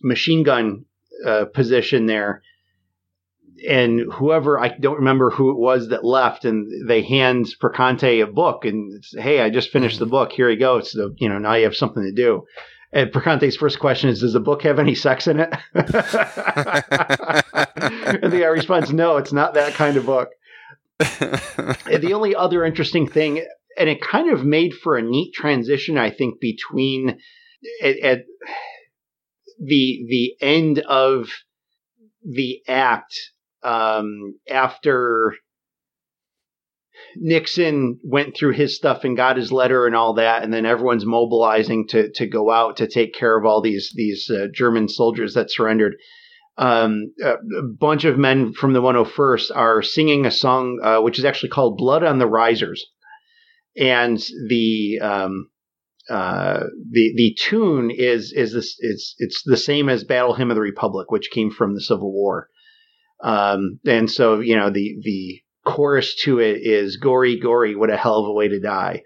machine 0.01 0.43
gun 0.43 0.83
uh, 1.25 1.45
position 1.53 2.05
there 2.05 2.41
and 3.69 4.11
whoever 4.13 4.59
I 4.59 4.69
don't 4.69 4.97
remember 4.97 5.29
who 5.29 5.51
it 5.51 5.57
was 5.57 5.89
that 5.89 6.03
left, 6.03 6.45
and 6.45 6.69
they 6.87 7.01
hand 7.01 7.47
Perconte 7.59 8.21
a 8.21 8.27
book 8.27 8.65
and 8.65 9.03
hey, 9.13 9.41
I 9.41 9.49
just 9.49 9.71
finished 9.71 9.99
the 9.99 10.05
book. 10.05 10.31
Here 10.31 10.49
you 10.49 10.59
go. 10.59 10.77
It's 10.77 10.93
the 10.93 11.13
you 11.17 11.29
know 11.29 11.39
now 11.39 11.55
you 11.55 11.65
have 11.65 11.75
something 11.75 12.03
to 12.03 12.11
do. 12.11 12.43
And 12.91 13.11
Perconte's 13.11 13.57
first 13.57 13.79
question 13.79 14.09
is, 14.09 14.21
"Does 14.21 14.33
the 14.33 14.39
book 14.39 14.63
have 14.63 14.79
any 14.79 14.95
sex 14.95 15.27
in 15.27 15.39
it?" 15.39 15.53
and 15.73 15.91
the 18.31 18.39
guy 18.41 18.47
responds, 18.47 18.93
"No, 18.93 19.17
it's 19.17 19.33
not 19.33 19.55
that 19.55 19.73
kind 19.73 19.97
of 19.97 20.05
book." 20.05 20.29
the 20.99 22.11
only 22.13 22.35
other 22.35 22.63
interesting 22.63 23.07
thing, 23.07 23.45
and 23.77 23.89
it 23.89 24.01
kind 24.01 24.31
of 24.31 24.45
made 24.45 24.73
for 24.73 24.97
a 24.97 25.01
neat 25.01 25.33
transition, 25.33 25.97
I 25.97 26.11
think, 26.11 26.39
between 26.39 27.17
at, 27.81 27.97
at 27.99 28.19
the 29.59 30.05
the 30.07 30.35
end 30.41 30.79
of 30.79 31.29
the 32.23 32.61
act 32.67 33.32
um, 33.63 34.35
after 34.49 35.35
Nixon 37.15 37.99
went 38.03 38.35
through 38.35 38.53
his 38.53 38.75
stuff 38.75 39.03
and 39.03 39.17
got 39.17 39.37
his 39.37 39.51
letter 39.51 39.85
and 39.85 39.95
all 39.95 40.13
that, 40.15 40.43
and 40.43 40.53
then 40.53 40.65
everyone's 40.65 41.05
mobilizing 41.05 41.87
to 41.89 42.11
to 42.11 42.27
go 42.27 42.51
out 42.51 42.77
to 42.77 42.87
take 42.87 43.13
care 43.13 43.37
of 43.37 43.45
all 43.45 43.61
these 43.61 43.91
these 43.95 44.29
uh, 44.29 44.47
German 44.53 44.87
soldiers 44.87 45.33
that 45.33 45.51
surrendered. 45.51 45.95
Um, 46.55 47.13
a, 47.23 47.37
bunch 47.79 48.05
of 48.05 48.19
men 48.19 48.53
from 48.53 48.73
the 48.73 48.81
101st 48.81 49.49
are 49.55 49.81
singing 49.81 50.27
a 50.27 50.31
song 50.31 50.79
uh, 50.83 51.01
which 51.01 51.17
is 51.17 51.25
actually 51.25 51.49
called 51.49 51.77
"Blood 51.77 52.03
on 52.03 52.19
the 52.19 52.27
Risers," 52.27 52.85
and 53.75 54.23
the 54.49 54.99
um, 55.01 55.49
uh, 56.09 56.65
the 56.91 57.13
the 57.15 57.35
tune 57.39 57.89
is 57.89 58.31
is 58.33 58.53
this 58.53 58.75
it's 58.79 59.15
it's 59.17 59.41
the 59.45 59.57
same 59.57 59.89
as 59.89 60.03
Battle 60.03 60.33
Hymn 60.33 60.51
of 60.51 60.55
the 60.55 60.61
Republic, 60.61 61.09
which 61.09 61.31
came 61.31 61.49
from 61.49 61.73
the 61.73 61.81
Civil 61.81 62.11
War. 62.11 62.49
Um, 63.23 63.79
and 63.85 64.11
so, 64.11 64.41
you 64.41 64.55
know, 64.55 64.69
the, 64.69 64.97
the 65.01 65.41
chorus 65.65 66.15
to 66.23 66.39
it 66.39 66.57
is 66.61 66.97
gory, 66.97 67.39
gory, 67.39 67.75
what 67.75 67.89
a 67.89 67.97
hell 67.97 68.19
of 68.19 68.27
a 68.27 68.33
way 68.33 68.49
to 68.49 68.59
die. 68.59 69.03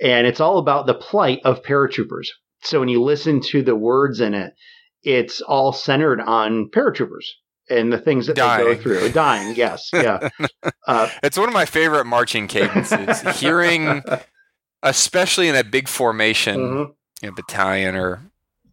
And 0.00 0.26
it's 0.26 0.40
all 0.40 0.58
about 0.58 0.86
the 0.86 0.94
plight 0.94 1.40
of 1.44 1.62
paratroopers. 1.62 2.28
So 2.62 2.80
when 2.80 2.88
you 2.88 3.02
listen 3.02 3.40
to 3.48 3.62
the 3.62 3.76
words 3.76 4.20
in 4.20 4.34
it, 4.34 4.54
it's 5.02 5.40
all 5.40 5.72
centered 5.72 6.20
on 6.20 6.70
paratroopers 6.70 7.26
and 7.68 7.92
the 7.92 7.98
things 7.98 8.26
that 8.26 8.36
dying. 8.36 8.64
they 8.64 8.74
go 8.74 8.80
through. 8.80 9.10
Dying, 9.10 9.54
yes, 9.54 9.90
yeah. 9.92 10.28
Uh, 10.86 11.08
it's 11.22 11.38
one 11.38 11.48
of 11.48 11.54
my 11.54 11.66
favorite 11.66 12.06
marching 12.06 12.48
cadences. 12.48 13.20
Hearing, 13.38 14.02
especially 14.82 15.48
in 15.48 15.56
a 15.56 15.64
big 15.64 15.88
formation, 15.88 16.56
mm-hmm. 16.56 16.92
you 17.22 17.28
know, 17.28 17.34
battalion 17.34 17.94
or 17.94 18.22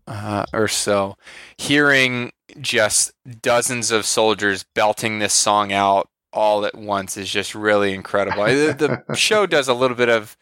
uh, 0.08 0.46
or 0.54 0.68
so, 0.68 1.18
hearing 1.58 2.32
just 2.60 3.12
dozens 3.42 3.92
of 3.92 4.06
soldiers 4.06 4.66
belting 4.76 5.20
this 5.20 5.34
song 5.34 5.74
out 5.74 6.10
all 6.32 6.66
at 6.66 6.76
once 6.76 7.18
is 7.18 7.30
just 7.30 7.56
really 7.56 7.94
incredible. 7.94 8.44
the, 8.46 9.04
the 9.08 9.16
show 9.16 9.46
does 9.46 9.68
a 9.68 9.74
little 9.74 9.98
bit 9.98 10.10
of 10.10 10.38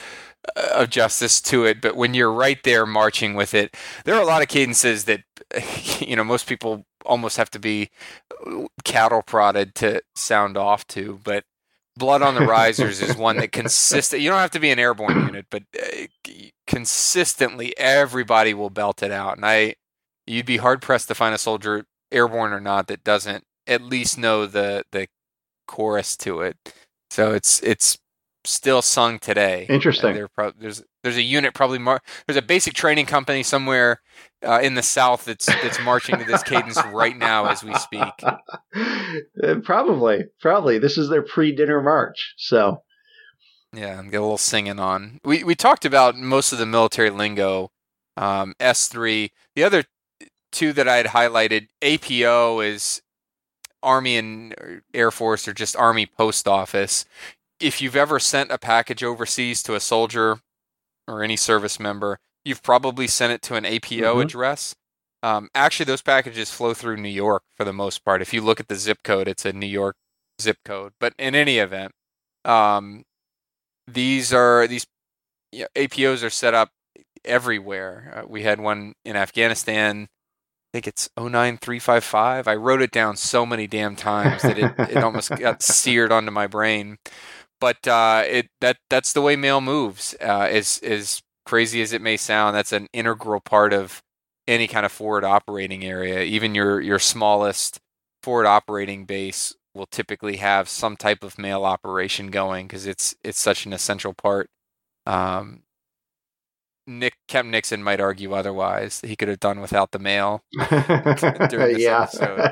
uh, 0.57 0.69
of 0.73 0.89
justice 0.89 1.39
to 1.39 1.65
it, 1.65 1.79
but 1.81 1.95
when 1.95 2.13
you're 2.13 2.31
right 2.31 2.61
there 2.63 2.85
marching 2.85 3.35
with 3.35 3.53
it, 3.53 3.77
there 4.03 4.15
are 4.15 4.21
a 4.21 4.25
lot 4.25 4.41
of 4.41 4.47
cadences 4.47 5.05
that 5.05 5.23
you 5.99 6.15
know 6.15 6.23
most 6.23 6.47
people 6.47 6.85
almost 7.05 7.37
have 7.37 7.51
to 7.51 7.59
be 7.59 7.89
cattle 8.83 9.21
prodded 9.21 9.75
to 9.75 10.01
sound 10.15 10.57
off 10.57 10.85
to, 10.87 11.19
but 11.23 11.45
Blood 11.97 12.21
on 12.21 12.35
the 12.35 12.41
Risers 12.47 13.01
is 13.01 13.15
one 13.15 13.37
that 13.37 13.51
consistent. 13.51 14.21
You 14.21 14.29
don't 14.29 14.39
have 14.39 14.51
to 14.51 14.59
be 14.59 14.71
an 14.71 14.79
airborne 14.79 15.19
unit, 15.27 15.45
but 15.49 15.63
uh, 15.79 16.05
consistently 16.67 17.77
everybody 17.77 18.53
will 18.53 18.69
belt 18.69 19.03
it 19.03 19.11
out, 19.11 19.37
and 19.37 19.45
I 19.45 19.75
you'd 20.25 20.45
be 20.45 20.57
hard 20.57 20.81
pressed 20.81 21.07
to 21.09 21.15
find 21.15 21.35
a 21.35 21.37
soldier 21.37 21.85
airborne 22.11 22.53
or 22.53 22.59
not 22.59 22.87
that 22.87 23.03
doesn't 23.03 23.43
at 23.67 23.81
least 23.81 24.17
know 24.17 24.45
the 24.45 24.83
the 24.91 25.07
chorus 25.67 26.17
to 26.17 26.41
it. 26.41 26.57
So 27.11 27.33
it's 27.33 27.61
it's 27.61 27.97
still 28.45 28.81
sung 28.81 29.19
today. 29.19 29.65
Interesting. 29.69 30.27
Pro- 30.33 30.51
there's 30.51 30.83
there's 31.03 31.17
a 31.17 31.21
unit 31.21 31.53
probably 31.53 31.79
mar- 31.79 32.01
there's 32.25 32.37
a 32.37 32.41
basic 32.41 32.73
training 32.73 33.05
company 33.05 33.43
somewhere 33.43 34.01
uh, 34.45 34.59
in 34.61 34.75
the 34.75 34.81
south 34.81 35.25
that's 35.25 35.45
that's 35.45 35.79
marching 35.81 36.17
to 36.17 36.25
this 36.25 36.43
cadence 36.43 36.81
right 36.85 37.17
now 37.17 37.45
as 37.45 37.63
we 37.63 37.73
speak. 37.75 38.13
Uh, 39.43 39.55
probably, 39.63 40.23
probably 40.41 40.79
this 40.79 40.97
is 40.97 41.07
their 41.07 41.21
pre-dinner 41.21 41.81
march. 41.81 42.33
So 42.37 42.81
yeah, 43.71 43.99
and 43.99 44.09
get 44.09 44.17
a 44.17 44.21
little 44.21 44.37
singing 44.37 44.79
on. 44.79 45.19
We 45.23 45.43
we 45.43 45.53
talked 45.53 45.85
about 45.85 46.15
most 46.15 46.51
of 46.51 46.57
the 46.59 46.65
military 46.65 47.11
lingo. 47.11 47.71
Um, 48.17 48.53
S 48.59 48.87
three. 48.87 49.31
The 49.55 49.63
other 49.63 49.83
two 50.51 50.73
that 50.73 50.87
I 50.87 50.97
had 50.97 51.07
highlighted, 51.07 51.67
APO 51.81 52.61
is 52.61 53.01
Army 53.81 54.17
and 54.17 54.81
Air 54.93 55.11
Force 55.11 55.47
or 55.47 55.53
just 55.53 55.75
Army 55.75 56.05
Post 56.05 56.47
Office. 56.47 57.05
If 57.59 57.81
you've 57.81 57.95
ever 57.95 58.19
sent 58.19 58.51
a 58.51 58.57
package 58.57 59.03
overseas 59.03 59.61
to 59.63 59.75
a 59.75 59.79
soldier 59.79 60.39
or 61.07 61.23
any 61.23 61.35
service 61.35 61.79
member, 61.79 62.19
you've 62.43 62.63
probably 62.63 63.07
sent 63.07 63.33
it 63.33 63.41
to 63.43 63.55
an 63.55 63.65
APO 63.65 63.89
mm-hmm. 63.89 64.21
address. 64.21 64.75
Um, 65.21 65.49
actually, 65.55 65.85
those 65.85 66.01
packages 66.01 66.51
flow 66.51 66.73
through 66.73 66.97
New 66.97 67.09
York 67.09 67.43
for 67.55 67.63
the 67.63 67.73
most 67.73 68.03
part. 68.03 68.21
If 68.21 68.33
you 68.33 68.41
look 68.41 68.59
at 68.59 68.67
the 68.67 68.75
zip 68.75 69.03
code, 69.03 69.27
it's 69.27 69.45
a 69.45 69.53
New 69.53 69.67
York 69.67 69.95
zip 70.41 70.57
code. 70.65 70.93
But 70.99 71.13
in 71.17 71.35
any 71.35 71.59
event, 71.59 71.93
um, 72.43 73.03
these 73.87 74.33
are 74.33 74.67
these 74.67 74.85
you 75.51 75.61
know, 75.61 75.67
APOs 75.75 76.23
are 76.23 76.29
set 76.29 76.53
up 76.53 76.71
everywhere. 77.23 78.23
Uh, 78.23 78.27
we 78.27 78.43
had 78.43 78.59
one 78.59 78.93
in 79.05 79.15
Afghanistan 79.15 80.09
I 80.73 80.77
think 80.77 80.87
it's 80.87 81.07
09355. 81.17 82.47
I 82.47 82.55
wrote 82.55 82.81
it 82.81 82.89
down 82.89 83.15
so 83.15 83.45
many 83.45 83.67
damn 83.67 83.95
times 83.95 84.41
that 84.41 84.57
it, 84.57 84.73
it 84.89 85.03
almost 85.03 85.29
got 85.29 85.61
seared 85.61 86.11
onto 86.11 86.31
my 86.31 86.47
brain. 86.47 86.97
But 87.63 87.87
uh, 87.87 88.23
it 88.27 88.49
that 88.59 88.75
that's 88.89 89.13
the 89.13 89.21
way 89.21 89.37
mail 89.37 89.61
moves. 89.61 90.13
Uh, 90.21 90.49
as 90.51 90.81
as 90.83 91.21
crazy 91.45 91.81
as 91.81 91.93
it 91.93 92.01
may 92.01 92.17
sound, 92.17 92.57
that's 92.57 92.73
an 92.73 92.89
integral 92.91 93.39
part 93.39 93.71
of 93.71 94.03
any 94.45 94.67
kind 94.67 94.85
of 94.85 94.91
forward 94.91 95.23
operating 95.23 95.81
area. 95.85 96.23
Even 96.23 96.55
your 96.55 96.81
your 96.81 96.99
smallest 96.99 97.79
forward 98.21 98.47
operating 98.47 99.05
base 99.05 99.55
will 99.73 99.85
typically 99.85 100.35
have 100.35 100.67
some 100.67 100.97
type 100.97 101.23
of 101.23 101.39
mail 101.39 101.63
operation 101.63 102.31
going 102.31 102.67
because 102.67 102.85
it's 102.85 103.15
it's 103.23 103.39
such 103.39 103.65
an 103.65 103.71
essential 103.71 104.13
part. 104.13 104.49
Um, 105.05 105.63
Nick 106.85 107.13
Kemp 107.29 107.47
Nixon 107.47 107.81
might 107.81 108.01
argue 108.01 108.33
otherwise. 108.33 108.99
He 109.05 109.15
could 109.15 109.29
have 109.29 109.39
done 109.39 109.61
without 109.61 109.91
the 109.91 109.99
mail 109.99 110.43
during 110.69 111.75
this 111.75 111.81
yeah. 111.81 112.01
episode. 112.01 112.51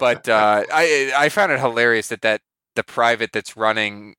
But 0.00 0.30
uh, 0.30 0.64
I 0.72 1.12
I 1.14 1.28
found 1.28 1.52
it 1.52 1.60
hilarious 1.60 2.08
that 2.08 2.22
that 2.22 2.40
the 2.74 2.82
private 2.82 3.32
that's 3.34 3.54
running 3.54 4.14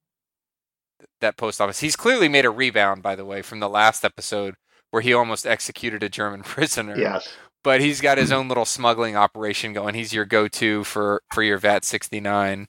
that 1.21 1.37
post 1.37 1.61
office. 1.61 1.79
He's 1.79 1.95
clearly 1.95 2.27
made 2.27 2.45
a 2.45 2.49
rebound, 2.49 3.03
by 3.03 3.15
the 3.15 3.25
way, 3.25 3.41
from 3.41 3.59
the 3.59 3.69
last 3.69 4.03
episode 4.05 4.55
where 4.91 5.01
he 5.01 5.13
almost 5.13 5.47
executed 5.47 6.03
a 6.03 6.09
German 6.09 6.43
prisoner. 6.43 6.97
yes. 6.97 7.27
But 7.63 7.79
he's 7.79 8.01
got 8.01 8.17
his 8.17 8.31
own 8.31 8.47
little 8.47 8.65
smuggling 8.65 9.15
operation 9.15 9.71
going. 9.71 9.93
He's 9.93 10.13
your 10.13 10.25
go-to 10.25 10.83
for 10.83 11.21
for 11.31 11.43
your 11.43 11.59
VAT 11.59 11.85
69. 11.85 12.67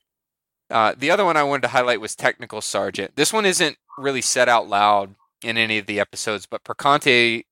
Uh, 0.68 0.94
the 0.96 1.10
other 1.10 1.24
one 1.24 1.36
I 1.38 1.42
wanted 1.44 1.62
to 1.62 1.68
highlight 1.68 2.00
was 2.00 2.14
Technical 2.14 2.60
Sergeant. 2.60 3.16
This 3.16 3.32
one 3.32 3.46
isn't 3.46 3.76
really 3.96 4.20
said 4.20 4.50
out 4.50 4.68
loud 4.68 5.14
in 5.42 5.56
any 5.56 5.78
of 5.78 5.86
the 5.86 5.98
episodes, 5.98 6.46
but 6.46 6.62
Perconte 6.62 7.44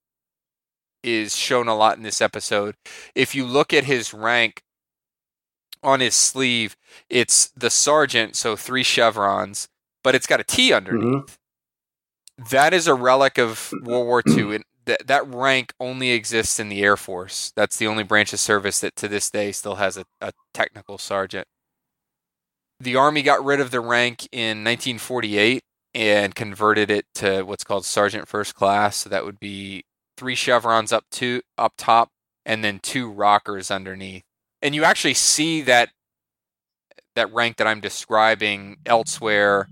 is 1.02 1.34
shown 1.34 1.66
a 1.66 1.74
lot 1.74 1.96
in 1.96 2.02
this 2.02 2.20
episode. 2.20 2.74
If 3.14 3.34
you 3.34 3.46
look 3.46 3.72
at 3.72 3.84
his 3.84 4.12
rank 4.12 4.62
on 5.82 6.00
his 6.00 6.14
sleeve, 6.14 6.76
it's 7.08 7.48
the 7.56 7.70
sergeant, 7.70 8.36
so 8.36 8.54
three 8.54 8.82
chevrons, 8.82 9.68
but 10.02 10.14
it's 10.14 10.26
got 10.26 10.40
a 10.40 10.44
T 10.44 10.72
underneath. 10.72 11.26
Mm-hmm. 11.26 12.44
That 12.50 12.72
is 12.72 12.86
a 12.86 12.94
relic 12.94 13.38
of 13.38 13.50
mm-hmm. 13.74 13.86
World 13.86 14.06
War 14.06 14.22
II. 14.26 14.56
And 14.56 14.64
that, 14.86 15.06
that 15.06 15.32
rank 15.32 15.72
only 15.78 16.10
exists 16.10 16.58
in 16.58 16.68
the 16.68 16.82
Air 16.82 16.96
Force. 16.96 17.52
That's 17.54 17.76
the 17.76 17.86
only 17.86 18.02
branch 18.02 18.32
of 18.32 18.40
service 18.40 18.80
that 18.80 18.96
to 18.96 19.08
this 19.08 19.30
day 19.30 19.52
still 19.52 19.76
has 19.76 19.96
a, 19.96 20.04
a 20.20 20.32
technical 20.54 20.98
sergeant. 20.98 21.46
The 22.78 22.96
Army 22.96 23.22
got 23.22 23.44
rid 23.44 23.60
of 23.60 23.70
the 23.70 23.80
rank 23.80 24.26
in 24.32 24.64
1948 24.64 25.62
and 25.94 26.34
converted 26.34 26.90
it 26.90 27.04
to 27.14 27.42
what's 27.42 27.64
called 27.64 27.84
Sergeant 27.84 28.26
First 28.26 28.54
Class. 28.54 28.96
So 28.96 29.10
that 29.10 29.24
would 29.24 29.38
be 29.38 29.84
three 30.16 30.34
chevrons 30.34 30.92
up 30.92 31.04
to 31.12 31.42
up 31.58 31.74
top 31.76 32.10
and 32.46 32.64
then 32.64 32.78
two 32.78 33.10
rockers 33.10 33.70
underneath. 33.70 34.22
And 34.62 34.74
you 34.74 34.84
actually 34.84 35.14
see 35.14 35.62
that 35.62 35.90
that 37.16 37.32
rank 37.32 37.56
that 37.56 37.66
I'm 37.66 37.80
describing 37.80 38.78
elsewhere 38.86 39.68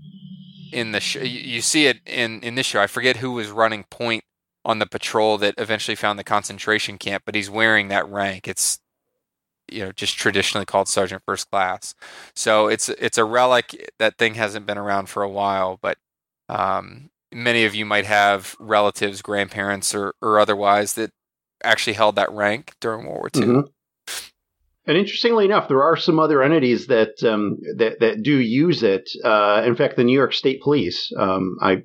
in 0.71 0.91
the 0.91 0.99
show. 0.99 1.19
You 1.21 1.61
see 1.61 1.87
it 1.87 1.99
in 2.05 2.41
in 2.41 2.55
this 2.55 2.65
show. 2.67 2.81
I 2.81 2.87
forget 2.87 3.17
who 3.17 3.31
was 3.31 3.49
running 3.49 3.85
point 3.89 4.23
on 4.65 4.79
the 4.79 4.85
patrol 4.87 5.37
that 5.39 5.55
eventually 5.57 5.95
found 5.95 6.19
the 6.19 6.23
concentration 6.23 6.97
camp, 6.97 7.23
but 7.25 7.35
he's 7.35 7.49
wearing 7.49 7.87
that 7.89 8.07
rank. 8.09 8.47
It's 8.47 8.79
you 9.71 9.85
know 9.85 9.91
just 9.91 10.17
traditionally 10.17 10.65
called 10.65 10.87
sergeant 10.87 11.23
first 11.25 11.49
class. 11.51 11.95
So 12.35 12.67
it's 12.67 12.89
it's 12.89 13.17
a 13.17 13.25
relic. 13.25 13.91
That 13.99 14.17
thing 14.17 14.35
hasn't 14.35 14.65
been 14.65 14.77
around 14.77 15.09
for 15.09 15.23
a 15.23 15.29
while, 15.29 15.79
but 15.81 15.97
um, 16.49 17.09
many 17.31 17.65
of 17.65 17.75
you 17.75 17.85
might 17.85 18.05
have 18.05 18.55
relatives, 18.59 19.21
grandparents, 19.21 19.93
or 19.95 20.13
or 20.21 20.39
otherwise 20.39 20.93
that 20.95 21.11
actually 21.63 21.93
held 21.93 22.15
that 22.15 22.31
rank 22.31 22.73
during 22.81 23.05
World 23.05 23.17
War 23.19 23.29
II. 23.33 23.47
Mhm. 23.47 23.69
And 24.89 24.97
interestingly 24.97 25.45
enough, 25.45 25.67
there 25.67 25.83
are 25.83 25.95
some 25.95 26.17
other 26.17 26.41
entities 26.41 26.87
that 26.87 27.23
um, 27.23 27.59
that 27.77 27.99
that 27.99 28.23
do 28.23 28.39
use 28.39 28.81
it. 28.81 29.07
Uh, 29.23 29.61
in 29.63 29.75
fact, 29.75 29.97
the 29.97 30.03
New 30.03 30.17
York 30.17 30.33
State 30.33 30.63
Police. 30.63 31.11
Um, 31.15 31.57
I 31.61 31.83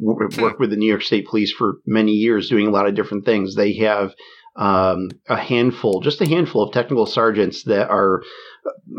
w- 0.00 0.28
worked 0.40 0.60
with 0.60 0.70
the 0.70 0.76
New 0.76 0.86
York 0.86 1.02
State 1.02 1.26
Police 1.26 1.52
for 1.52 1.78
many 1.86 2.12
years, 2.12 2.48
doing 2.48 2.68
a 2.68 2.70
lot 2.70 2.86
of 2.86 2.94
different 2.94 3.24
things. 3.24 3.56
They 3.56 3.72
have 3.78 4.14
um, 4.54 5.08
a 5.28 5.36
handful, 5.36 6.02
just 6.02 6.20
a 6.20 6.28
handful 6.28 6.62
of 6.62 6.72
technical 6.72 7.04
sergeants 7.04 7.64
that 7.64 7.90
are 7.90 8.22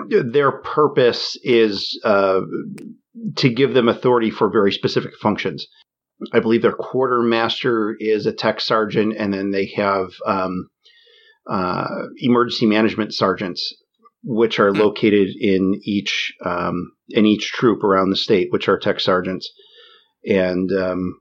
their 0.09 0.51
purpose 0.51 1.37
is 1.41 1.97
uh, 2.03 2.41
to 3.37 3.49
give 3.49 3.73
them 3.73 3.87
authority 3.87 4.29
for 4.29 4.51
very 4.51 4.73
specific 4.73 5.13
functions. 5.21 5.67
I 6.33 6.41
believe 6.41 6.63
their 6.63 6.73
quartermaster 6.73 7.95
is 7.97 8.25
a 8.25 8.33
tech 8.33 8.59
sergeant, 8.59 9.15
and 9.17 9.33
then 9.33 9.51
they 9.51 9.71
have 9.77 10.09
um, 10.25 10.67
uh, 11.47 11.87
emergency 12.17 12.65
management 12.65 13.13
sergeants, 13.13 13.73
which 14.23 14.59
are 14.59 14.71
Hmm. 14.71 14.79
located 14.79 15.29
in 15.39 15.79
each 15.83 16.33
um, 16.45 16.93
in 17.09 17.25
each 17.25 17.51
troop 17.51 17.83
around 17.83 18.09
the 18.09 18.15
state, 18.15 18.47
which 18.51 18.67
are 18.69 18.79
tech 18.79 18.99
sergeants, 18.99 19.51
and 20.25 20.71
um, 20.71 21.19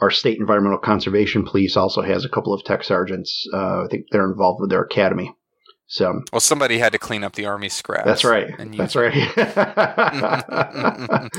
our 0.00 0.10
state 0.10 0.38
environmental 0.38 0.78
conservation 0.78 1.44
police 1.44 1.76
also 1.76 2.02
has 2.02 2.24
a 2.24 2.28
couple 2.28 2.52
of 2.54 2.64
tech 2.64 2.84
sergeants. 2.84 3.46
Uh, 3.52 3.84
I 3.84 3.86
think 3.90 4.06
they're 4.10 4.30
involved 4.30 4.60
with 4.60 4.70
their 4.70 4.82
academy. 4.82 5.34
So 5.86 6.22
Well, 6.32 6.40
somebody 6.40 6.78
had 6.78 6.92
to 6.92 6.98
clean 7.00 7.24
up 7.24 7.32
the 7.34 7.46
army 7.46 7.68
scraps. 7.68 8.06
that's 8.06 8.24
right. 8.24 8.48
And 8.60 8.72
That's 8.74 8.94
right. 8.94 9.12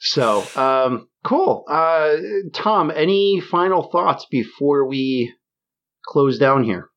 so 0.00 0.44
um, 0.56 1.08
cool. 1.24 1.64
Uh, 1.68 2.16
Tom, 2.52 2.90
any 2.94 3.40
final 3.40 3.88
thoughts 3.90 4.26
before 4.30 4.86
we 4.86 5.32
close 6.06 6.38
down 6.38 6.64
here? 6.64 6.88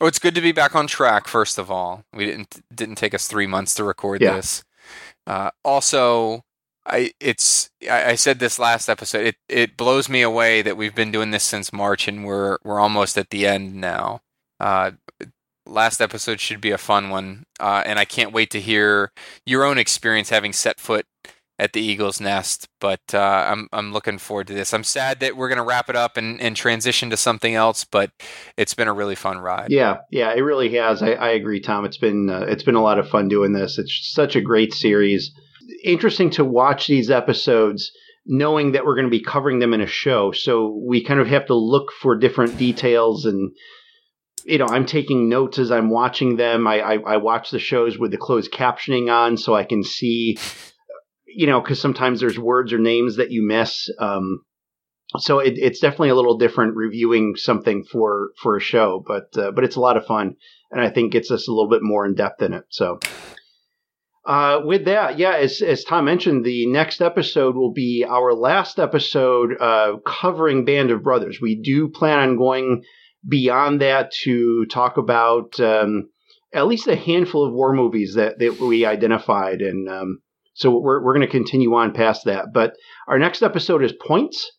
Oh, 0.00 0.06
it's 0.06 0.18
good 0.18 0.34
to 0.34 0.40
be 0.40 0.52
back 0.52 0.74
on 0.74 0.86
track. 0.86 1.28
First 1.28 1.58
of 1.58 1.70
all, 1.70 2.04
we 2.12 2.24
didn't 2.26 2.62
didn't 2.74 2.96
take 2.96 3.14
us 3.14 3.28
three 3.28 3.46
months 3.46 3.74
to 3.76 3.84
record 3.84 4.20
Yeah. 4.22 4.34
this. 4.34 4.64
Uh, 5.26 5.50
also, 5.64 6.44
I 6.86 7.12
it's 7.20 7.70
I, 7.88 8.10
I 8.10 8.14
said 8.16 8.38
this 8.40 8.58
last 8.58 8.88
episode. 8.88 9.26
It 9.26 9.36
it 9.48 9.76
blows 9.76 10.08
me 10.08 10.22
away 10.22 10.62
that 10.62 10.76
we've 10.76 10.94
been 10.94 11.12
doing 11.12 11.30
this 11.30 11.44
since 11.44 11.72
March 11.72 12.08
and 12.08 12.24
we're 12.24 12.58
we're 12.64 12.80
almost 12.80 13.16
at 13.16 13.30
the 13.30 13.46
end 13.46 13.74
now. 13.76 14.20
Uh, 14.60 14.92
last 15.66 16.00
episode 16.00 16.40
should 16.40 16.60
be 16.60 16.70
a 16.72 16.78
fun 16.78 17.08
one, 17.10 17.44
uh, 17.60 17.82
and 17.86 17.98
I 17.98 18.04
can't 18.04 18.32
wait 18.32 18.50
to 18.50 18.60
hear 18.60 19.12
your 19.46 19.64
own 19.64 19.78
experience 19.78 20.28
having 20.30 20.52
set 20.52 20.78
foot 20.80 21.06
at 21.58 21.72
the 21.72 21.80
Eagles 21.80 22.20
Nest. 22.20 22.68
But 22.80 23.00
uh, 23.12 23.46
I'm 23.48 23.68
I'm 23.72 23.92
looking 23.92 24.18
forward 24.18 24.46
to 24.48 24.54
this. 24.54 24.72
I'm 24.74 24.84
sad 24.84 25.20
that 25.20 25.36
we're 25.36 25.48
gonna 25.48 25.64
wrap 25.64 25.88
it 25.88 25.96
up 25.96 26.16
and, 26.16 26.40
and 26.40 26.56
transition 26.56 27.10
to 27.10 27.16
something 27.16 27.54
else, 27.54 27.84
but 27.84 28.10
it's 28.56 28.74
been 28.74 28.88
a 28.88 28.92
really 28.92 29.14
fun 29.14 29.38
ride. 29.38 29.70
Yeah, 29.70 29.98
yeah, 30.10 30.32
it 30.34 30.40
really 30.40 30.74
has. 30.76 31.02
I, 31.02 31.12
I 31.12 31.30
agree, 31.30 31.60
Tom. 31.60 31.84
It's 31.84 31.98
been 31.98 32.28
uh, 32.30 32.46
it's 32.48 32.62
been 32.62 32.74
a 32.74 32.82
lot 32.82 32.98
of 32.98 33.08
fun 33.08 33.28
doing 33.28 33.52
this. 33.52 33.78
It's 33.78 34.12
such 34.12 34.36
a 34.36 34.40
great 34.40 34.74
series. 34.74 35.32
Interesting 35.82 36.30
to 36.30 36.44
watch 36.44 36.86
these 36.86 37.10
episodes, 37.10 37.90
knowing 38.26 38.72
that 38.72 38.84
we're 38.84 38.96
going 38.96 39.06
to 39.06 39.10
be 39.10 39.22
covering 39.22 39.60
them 39.60 39.72
in 39.72 39.80
a 39.80 39.86
show. 39.86 40.32
So 40.32 40.78
we 40.86 41.04
kind 41.04 41.20
of 41.20 41.26
have 41.28 41.46
to 41.46 41.54
look 41.54 41.90
for 42.00 42.16
different 42.16 42.58
details, 42.58 43.24
and 43.24 43.52
you 44.44 44.58
know, 44.58 44.66
I'm 44.66 44.84
taking 44.84 45.28
notes 45.28 45.58
as 45.58 45.70
I'm 45.70 45.90
watching 45.90 46.36
them. 46.36 46.66
I 46.66 46.80
I, 46.80 46.94
I 47.14 47.16
watch 47.16 47.50
the 47.50 47.58
shows 47.58 47.98
with 47.98 48.10
the 48.10 48.18
closed 48.18 48.52
captioning 48.52 49.10
on, 49.10 49.36
so 49.36 49.54
I 49.54 49.64
can 49.64 49.82
see, 49.82 50.36
you 51.34 51.46
know, 51.46 51.60
because 51.60 51.80
sometimes 51.80 52.20
there's 52.20 52.38
words 52.38 52.72
or 52.72 52.78
names 52.78 53.16
that 53.16 53.30
you 53.30 53.46
miss. 53.46 53.88
Um, 53.98 54.42
so 55.18 55.38
it, 55.38 55.54
it's 55.56 55.80
definitely 55.80 56.10
a 56.10 56.14
little 56.14 56.38
different 56.38 56.76
reviewing 56.76 57.36
something 57.36 57.84
for 57.84 58.30
for 58.42 58.56
a 58.56 58.60
show, 58.60 59.02
but 59.06 59.36
uh, 59.36 59.50
but 59.52 59.64
it's 59.64 59.76
a 59.76 59.80
lot 59.80 59.96
of 59.96 60.06
fun, 60.06 60.36
and 60.70 60.80
I 60.80 60.90
think 60.90 61.12
gets 61.12 61.30
us 61.30 61.48
a 61.48 61.52
little 61.52 61.70
bit 61.70 61.82
more 61.82 62.06
in 62.06 62.14
depth 62.14 62.42
in 62.42 62.52
it. 62.54 62.64
So. 62.70 62.98
Uh, 64.26 64.62
with 64.64 64.86
that, 64.86 65.18
yeah, 65.18 65.36
as, 65.36 65.60
as 65.60 65.84
Tom 65.84 66.06
mentioned, 66.06 66.46
the 66.46 66.64
next 66.64 67.02
episode 67.02 67.56
will 67.56 67.74
be 67.74 68.06
our 68.08 68.32
last 68.32 68.78
episode 68.78 69.50
uh, 69.60 69.98
covering 70.06 70.64
Band 70.64 70.90
of 70.90 71.02
Brothers. 71.02 71.42
We 71.42 71.60
do 71.60 71.90
plan 71.90 72.18
on 72.18 72.38
going 72.38 72.84
beyond 73.28 73.82
that 73.82 74.12
to 74.22 74.64
talk 74.70 74.96
about 74.96 75.60
um, 75.60 76.08
at 76.54 76.66
least 76.66 76.86
a 76.86 76.96
handful 76.96 77.44
of 77.44 77.52
war 77.52 77.74
movies 77.74 78.14
that, 78.14 78.38
that 78.38 78.58
we 78.58 78.86
identified. 78.86 79.60
And 79.60 79.90
um, 79.90 80.20
so 80.54 80.78
we're, 80.78 81.02
we're 81.02 81.14
going 81.14 81.26
to 81.26 81.30
continue 81.30 81.74
on 81.74 81.92
past 81.92 82.24
that. 82.24 82.46
But 82.52 82.74
our 83.08 83.18
next 83.18 83.42
episode 83.42 83.84
is 83.84 83.92
Points. 83.92 84.50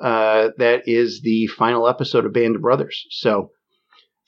Uh, 0.00 0.48
that 0.58 0.82
is 0.86 1.22
the 1.22 1.46
final 1.46 1.88
episode 1.88 2.26
of 2.26 2.32
Band 2.32 2.56
of 2.56 2.62
Brothers. 2.62 3.06
So, 3.10 3.50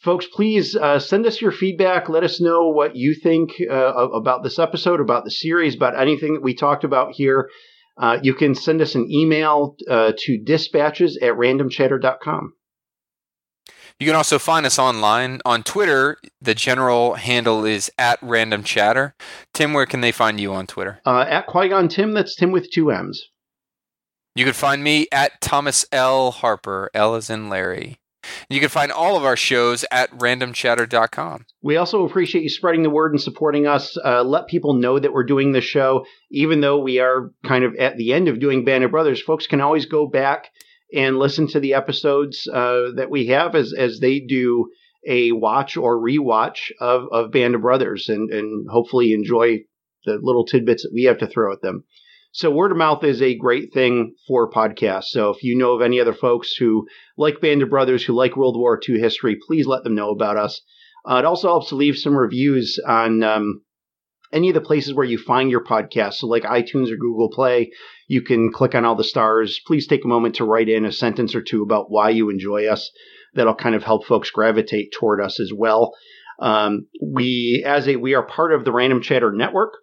folks, 0.02 0.26
please 0.26 0.74
uh, 0.74 0.98
send 0.98 1.26
us 1.26 1.42
your 1.42 1.52
feedback. 1.52 2.08
Let 2.08 2.24
us 2.24 2.40
know 2.40 2.68
what 2.68 2.96
you 2.96 3.14
think 3.14 3.50
uh, 3.70 3.74
about 3.74 4.42
this 4.42 4.58
episode, 4.58 5.00
about 5.00 5.24
the 5.24 5.30
series, 5.30 5.74
about 5.74 5.98
anything 6.00 6.34
that 6.34 6.42
we 6.42 6.54
talked 6.54 6.84
about 6.84 7.12
here. 7.12 7.50
Uh, 7.98 8.18
you 8.22 8.32
can 8.32 8.54
send 8.54 8.80
us 8.80 8.94
an 8.94 9.10
email 9.10 9.74
uh, 9.90 10.12
to 10.16 10.38
dispatches 10.42 11.18
at 11.20 11.34
randomchatter.com. 11.34 12.52
You 14.00 14.06
can 14.06 14.14
also 14.14 14.38
find 14.38 14.64
us 14.64 14.78
online 14.78 15.40
on 15.44 15.64
Twitter. 15.64 16.18
The 16.40 16.54
general 16.54 17.14
handle 17.14 17.64
is 17.64 17.90
at 17.98 18.20
Random 18.22 18.62
Chatter. 18.62 19.14
Tim, 19.52 19.72
where 19.72 19.86
can 19.86 20.02
they 20.02 20.12
find 20.12 20.38
you 20.38 20.52
on 20.52 20.68
Twitter? 20.68 21.00
Uh, 21.04 21.24
at 21.28 21.48
Qui 21.48 21.68
Gon 21.68 21.88
Tim, 21.88 22.12
that's 22.12 22.36
Tim 22.36 22.52
with 22.52 22.70
two 22.70 22.92
M's. 22.92 23.28
You 24.36 24.44
can 24.44 24.54
find 24.54 24.84
me 24.84 25.08
at 25.10 25.40
Thomas 25.40 25.84
L. 25.90 26.30
Harper. 26.30 26.90
L 26.94 27.16
is 27.16 27.28
in 27.28 27.48
Larry. 27.48 27.98
You 28.48 28.60
can 28.60 28.68
find 28.68 28.92
all 28.92 29.16
of 29.16 29.24
our 29.24 29.36
shows 29.36 29.84
at 29.90 30.12
randomchatter.com. 30.12 31.46
We 31.62 31.76
also 31.76 32.04
appreciate 32.04 32.42
you 32.42 32.50
spreading 32.50 32.84
the 32.84 32.90
word 32.90 33.12
and 33.12 33.20
supporting 33.20 33.66
us. 33.66 33.96
Uh, 34.04 34.22
let 34.22 34.46
people 34.46 34.74
know 34.74 35.00
that 35.00 35.12
we're 35.12 35.24
doing 35.24 35.50
this 35.50 35.64
show. 35.64 36.04
Even 36.30 36.60
though 36.60 36.78
we 36.78 37.00
are 37.00 37.32
kind 37.44 37.64
of 37.64 37.74
at 37.76 37.96
the 37.96 38.12
end 38.12 38.28
of 38.28 38.38
doing 38.38 38.64
Band 38.64 38.84
of 38.84 38.92
Brothers, 38.92 39.20
folks 39.20 39.48
can 39.48 39.60
always 39.60 39.86
go 39.86 40.06
back 40.06 40.50
and 40.94 41.18
listen 41.18 41.46
to 41.48 41.60
the 41.60 41.74
episodes 41.74 42.48
uh, 42.52 42.92
that 42.96 43.10
we 43.10 43.26
have 43.26 43.54
as, 43.54 43.72
as 43.72 44.00
they 44.00 44.20
do 44.20 44.70
a 45.06 45.32
watch 45.32 45.76
or 45.76 46.02
rewatch 46.02 46.70
of, 46.80 47.04
of 47.12 47.30
Band 47.30 47.54
of 47.54 47.62
Brothers 47.62 48.08
and, 48.08 48.30
and 48.30 48.66
hopefully 48.70 49.12
enjoy 49.12 49.60
the 50.04 50.18
little 50.20 50.44
tidbits 50.44 50.82
that 50.82 50.92
we 50.92 51.04
have 51.04 51.18
to 51.18 51.26
throw 51.26 51.52
at 51.52 51.62
them. 51.62 51.84
So 52.32 52.50
word 52.50 52.72
of 52.72 52.78
mouth 52.78 53.02
is 53.04 53.22
a 53.22 53.36
great 53.36 53.72
thing 53.72 54.14
for 54.26 54.50
podcasts. 54.50 55.06
So 55.06 55.30
if 55.30 55.42
you 55.42 55.56
know 55.56 55.72
of 55.72 55.82
any 55.82 55.98
other 55.98 56.12
folks 56.12 56.54
who 56.54 56.86
like 57.16 57.40
Band 57.40 57.62
of 57.62 57.70
Brothers, 57.70 58.04
who 58.04 58.12
like 58.12 58.36
World 58.36 58.56
War 58.56 58.78
II 58.86 58.98
history, 58.98 59.36
please 59.46 59.66
let 59.66 59.82
them 59.82 59.94
know 59.94 60.10
about 60.10 60.36
us. 60.36 60.60
Uh, 61.08 61.16
it 61.16 61.24
also 61.24 61.48
helps 61.48 61.70
to 61.70 61.76
leave 61.76 61.96
some 61.96 62.16
reviews 62.16 62.78
on 62.86 63.22
um, 63.22 63.62
any 64.32 64.48
of 64.48 64.54
the 64.54 64.60
places 64.60 64.94
where 64.94 65.06
you 65.06 65.18
find 65.18 65.50
your 65.50 65.64
podcast. 65.64 66.14
So 66.14 66.26
like 66.26 66.42
iTunes 66.42 66.90
or 66.90 66.96
Google 66.96 67.30
Play, 67.30 67.72
you 68.06 68.22
can 68.22 68.52
click 68.52 68.74
on 68.74 68.84
all 68.84 68.94
the 68.94 69.04
stars. 69.04 69.60
Please 69.66 69.86
take 69.86 70.04
a 70.04 70.08
moment 70.08 70.36
to 70.36 70.44
write 70.44 70.68
in 70.68 70.84
a 70.84 70.92
sentence 70.92 71.34
or 71.34 71.42
two 71.42 71.62
about 71.62 71.90
why 71.90 72.10
you 72.10 72.30
enjoy 72.30 72.66
us. 72.66 72.90
That'll 73.34 73.54
kind 73.54 73.74
of 73.74 73.84
help 73.84 74.06
folks 74.06 74.30
gravitate 74.30 74.92
toward 74.92 75.20
us 75.20 75.40
as 75.40 75.52
well. 75.54 75.94
Um, 76.40 76.86
we, 77.02 77.64
as 77.66 77.88
a, 77.88 77.96
we 77.96 78.14
are 78.14 78.22
part 78.22 78.52
of 78.52 78.64
the 78.64 78.72
Random 78.72 79.02
Chatter 79.02 79.32
Network 79.32 79.74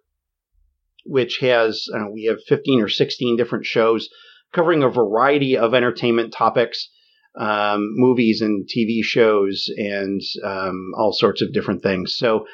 which 1.06 1.38
has 1.40 1.86
we 2.12 2.24
have 2.24 2.38
15 2.48 2.82
or 2.82 2.88
16 2.88 3.36
different 3.36 3.64
shows 3.64 4.08
covering 4.52 4.82
a 4.82 4.88
variety 4.88 5.56
of 5.56 5.74
entertainment 5.74 6.32
topics, 6.32 6.90
um, 7.38 7.88
movies 7.94 8.40
and 8.40 8.66
TV 8.66 9.02
shows, 9.02 9.68
and 9.76 10.20
um, 10.44 10.92
all 10.96 11.12
sorts 11.12 11.42
of 11.42 11.52
different 11.52 11.82
things. 11.82 12.14
So 12.16 12.46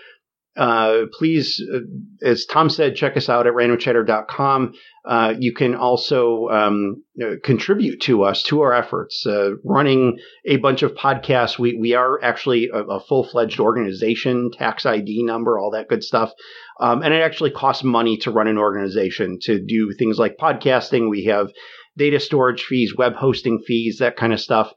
uh, 0.56 1.06
please, 1.18 1.62
uh, 1.72 1.78
as 2.22 2.44
Tom 2.44 2.68
said, 2.68 2.94
check 2.94 3.16
us 3.16 3.28
out 3.28 3.46
at 3.46 3.54
randomchatter.com. 3.54 4.74
Uh, 5.04 5.34
you 5.38 5.54
can 5.54 5.74
also 5.74 6.48
um, 6.48 7.02
contribute 7.42 8.00
to 8.02 8.22
us, 8.24 8.42
to 8.44 8.60
our 8.60 8.74
efforts. 8.74 9.26
Uh, 9.26 9.52
running 9.64 10.18
a 10.44 10.58
bunch 10.58 10.82
of 10.82 10.94
podcasts, 10.94 11.58
we, 11.58 11.76
we 11.76 11.94
are 11.94 12.22
actually 12.22 12.68
a, 12.72 12.82
a 12.82 13.00
full 13.00 13.24
fledged 13.24 13.60
organization, 13.60 14.50
tax 14.52 14.84
ID 14.84 15.24
number, 15.24 15.58
all 15.58 15.70
that 15.70 15.88
good 15.88 16.04
stuff. 16.04 16.30
Um, 16.78 17.02
and 17.02 17.14
it 17.14 17.22
actually 17.22 17.50
costs 17.50 17.82
money 17.82 18.18
to 18.18 18.30
run 18.30 18.46
an 18.48 18.58
organization 18.58 19.38
to 19.42 19.58
do 19.58 19.92
things 19.98 20.18
like 20.18 20.36
podcasting. 20.36 21.08
We 21.08 21.24
have 21.24 21.48
data 21.96 22.20
storage 22.20 22.62
fees, 22.62 22.94
web 22.96 23.14
hosting 23.14 23.62
fees, 23.66 23.98
that 23.98 24.16
kind 24.16 24.32
of 24.32 24.40
stuff. 24.40 24.72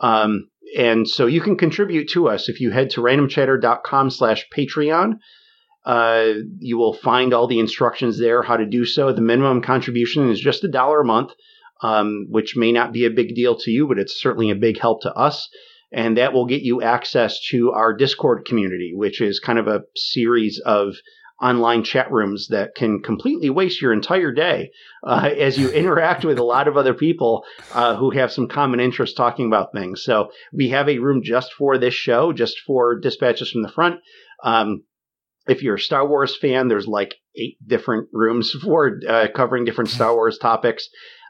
Um, 0.00 0.48
and 0.76 1.08
so 1.08 1.26
you 1.26 1.40
can 1.40 1.56
contribute 1.56 2.08
to 2.10 2.28
us 2.28 2.48
if 2.48 2.60
you 2.60 2.70
head 2.70 2.90
to 2.90 3.00
randomchatter.com 3.00 4.10
slash 4.10 4.46
Patreon. 4.56 5.18
Uh, 5.84 6.32
you 6.58 6.76
will 6.76 6.92
find 6.92 7.32
all 7.32 7.46
the 7.46 7.60
instructions 7.60 8.18
there 8.18 8.42
how 8.42 8.56
to 8.56 8.66
do 8.66 8.84
so. 8.84 9.12
The 9.12 9.22
minimum 9.22 9.62
contribution 9.62 10.28
is 10.30 10.40
just 10.40 10.64
a 10.64 10.68
dollar 10.68 11.00
a 11.00 11.04
month, 11.04 11.30
um, 11.82 12.26
which 12.28 12.56
may 12.56 12.72
not 12.72 12.92
be 12.92 13.06
a 13.06 13.10
big 13.10 13.34
deal 13.34 13.56
to 13.56 13.70
you, 13.70 13.86
but 13.86 13.98
it's 13.98 14.20
certainly 14.20 14.50
a 14.50 14.56
big 14.56 14.78
help 14.78 15.02
to 15.02 15.14
us. 15.14 15.48
And 15.90 16.18
that 16.18 16.34
will 16.34 16.44
get 16.44 16.60
you 16.60 16.82
access 16.82 17.40
to 17.48 17.72
our 17.72 17.94
Discord 17.94 18.44
community, 18.44 18.92
which 18.94 19.22
is 19.22 19.40
kind 19.40 19.58
of 19.58 19.66
a 19.66 19.84
series 19.96 20.60
of 20.66 20.96
online 21.40 21.84
chat 21.84 22.10
rooms 22.10 22.48
that 22.48 22.74
can 22.74 23.00
completely 23.00 23.48
waste 23.48 23.80
your 23.80 23.92
entire 23.92 24.32
day 24.32 24.70
uh, 25.04 25.30
as 25.38 25.58
you 25.58 25.70
interact 25.70 26.24
with 26.24 26.38
a 26.38 26.44
lot 26.44 26.68
of 26.68 26.76
other 26.76 26.94
people 26.94 27.44
uh, 27.72 27.96
who 27.96 28.10
have 28.10 28.32
some 28.32 28.48
common 28.48 28.80
interest 28.80 29.16
talking 29.16 29.46
about 29.46 29.72
things. 29.72 30.02
So 30.02 30.30
we 30.52 30.70
have 30.70 30.88
a 30.88 30.98
room 30.98 31.22
just 31.22 31.52
for 31.52 31.78
this 31.78 31.94
show, 31.94 32.32
just 32.32 32.58
for 32.66 32.98
dispatches 32.98 33.50
from 33.50 33.62
the 33.62 33.72
front. 33.72 34.00
Um, 34.42 34.84
if 35.46 35.62
you're 35.62 35.76
a 35.76 35.80
Star 35.80 36.06
Wars 36.06 36.36
fan, 36.36 36.68
there's 36.68 36.86
like 36.86 37.14
eight 37.36 37.56
different 37.66 38.08
rooms 38.12 38.50
for 38.62 39.00
uh, 39.08 39.28
covering 39.34 39.64
different 39.64 39.90
Star 39.90 40.14
Wars 40.14 40.38
topics. 40.38 40.88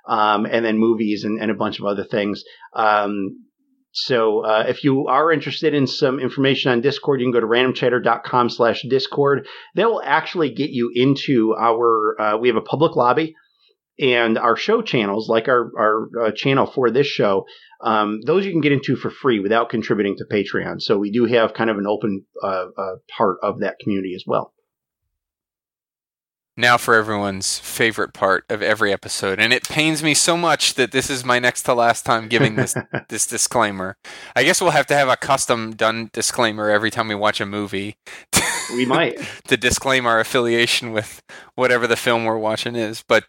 Um, 0.08 0.46
and 0.46 0.64
then 0.64 0.78
movies 0.78 1.24
and, 1.24 1.38
and, 1.38 1.50
a 1.50 1.54
bunch 1.54 1.80
of 1.80 1.84
other 1.84 2.02
things. 2.02 2.42
Um, 2.72 3.44
so 4.04 4.44
uh, 4.44 4.64
if 4.68 4.84
you 4.84 5.06
are 5.06 5.32
interested 5.32 5.74
in 5.74 5.86
some 5.86 6.20
information 6.20 6.70
on 6.70 6.80
Discord, 6.80 7.20
you 7.20 7.26
can 7.26 7.32
go 7.32 7.40
to 7.40 7.46
randomchatter.com 7.46 8.50
slash 8.50 8.82
Discord. 8.88 9.46
That 9.74 9.88
will 9.88 10.02
actually 10.04 10.50
get 10.50 10.70
you 10.70 10.90
into 10.94 11.54
our, 11.58 12.20
uh, 12.20 12.36
we 12.38 12.48
have 12.48 12.56
a 12.56 12.62
public 12.62 12.96
lobby 12.96 13.34
and 13.98 14.38
our 14.38 14.56
show 14.56 14.82
channels, 14.82 15.28
like 15.28 15.48
our, 15.48 15.72
our 15.76 16.26
uh, 16.26 16.30
channel 16.32 16.66
for 16.66 16.90
this 16.90 17.06
show, 17.06 17.46
um, 17.80 18.20
those 18.24 18.44
you 18.44 18.52
can 18.52 18.60
get 18.60 18.72
into 18.72 18.96
for 18.96 19.10
free 19.10 19.40
without 19.40 19.70
contributing 19.70 20.16
to 20.16 20.24
Patreon. 20.24 20.80
So 20.80 20.98
we 20.98 21.10
do 21.10 21.24
have 21.24 21.54
kind 21.54 21.70
of 21.70 21.78
an 21.78 21.86
open 21.86 22.24
uh, 22.42 22.66
uh, 22.76 22.94
part 23.16 23.38
of 23.42 23.60
that 23.60 23.78
community 23.80 24.14
as 24.14 24.24
well 24.26 24.52
now 26.58 26.76
for 26.76 26.94
everyone's 26.94 27.60
favorite 27.60 28.12
part 28.12 28.44
of 28.50 28.60
every 28.60 28.92
episode 28.92 29.38
and 29.38 29.52
it 29.52 29.68
pains 29.68 30.02
me 30.02 30.12
so 30.12 30.36
much 30.36 30.74
that 30.74 30.90
this 30.90 31.08
is 31.08 31.24
my 31.24 31.38
next 31.38 31.62
to 31.62 31.72
last 31.72 32.04
time 32.04 32.26
giving 32.26 32.56
this 32.56 32.74
this 33.08 33.26
disclaimer 33.28 33.96
i 34.34 34.42
guess 34.42 34.60
we'll 34.60 34.72
have 34.72 34.86
to 34.86 34.94
have 34.94 35.08
a 35.08 35.16
custom 35.16 35.74
done 35.74 36.10
disclaimer 36.12 36.68
every 36.68 36.90
time 36.90 37.06
we 37.06 37.14
watch 37.14 37.40
a 37.40 37.46
movie 37.46 37.96
we 38.74 38.84
might 38.84 39.20
to 39.46 39.56
disclaim 39.56 40.04
our 40.04 40.18
affiliation 40.18 40.90
with 40.90 41.22
whatever 41.58 41.88
the 41.88 41.96
film 41.96 42.24
we're 42.24 42.38
watching 42.38 42.76
is. 42.76 43.02
But 43.06 43.24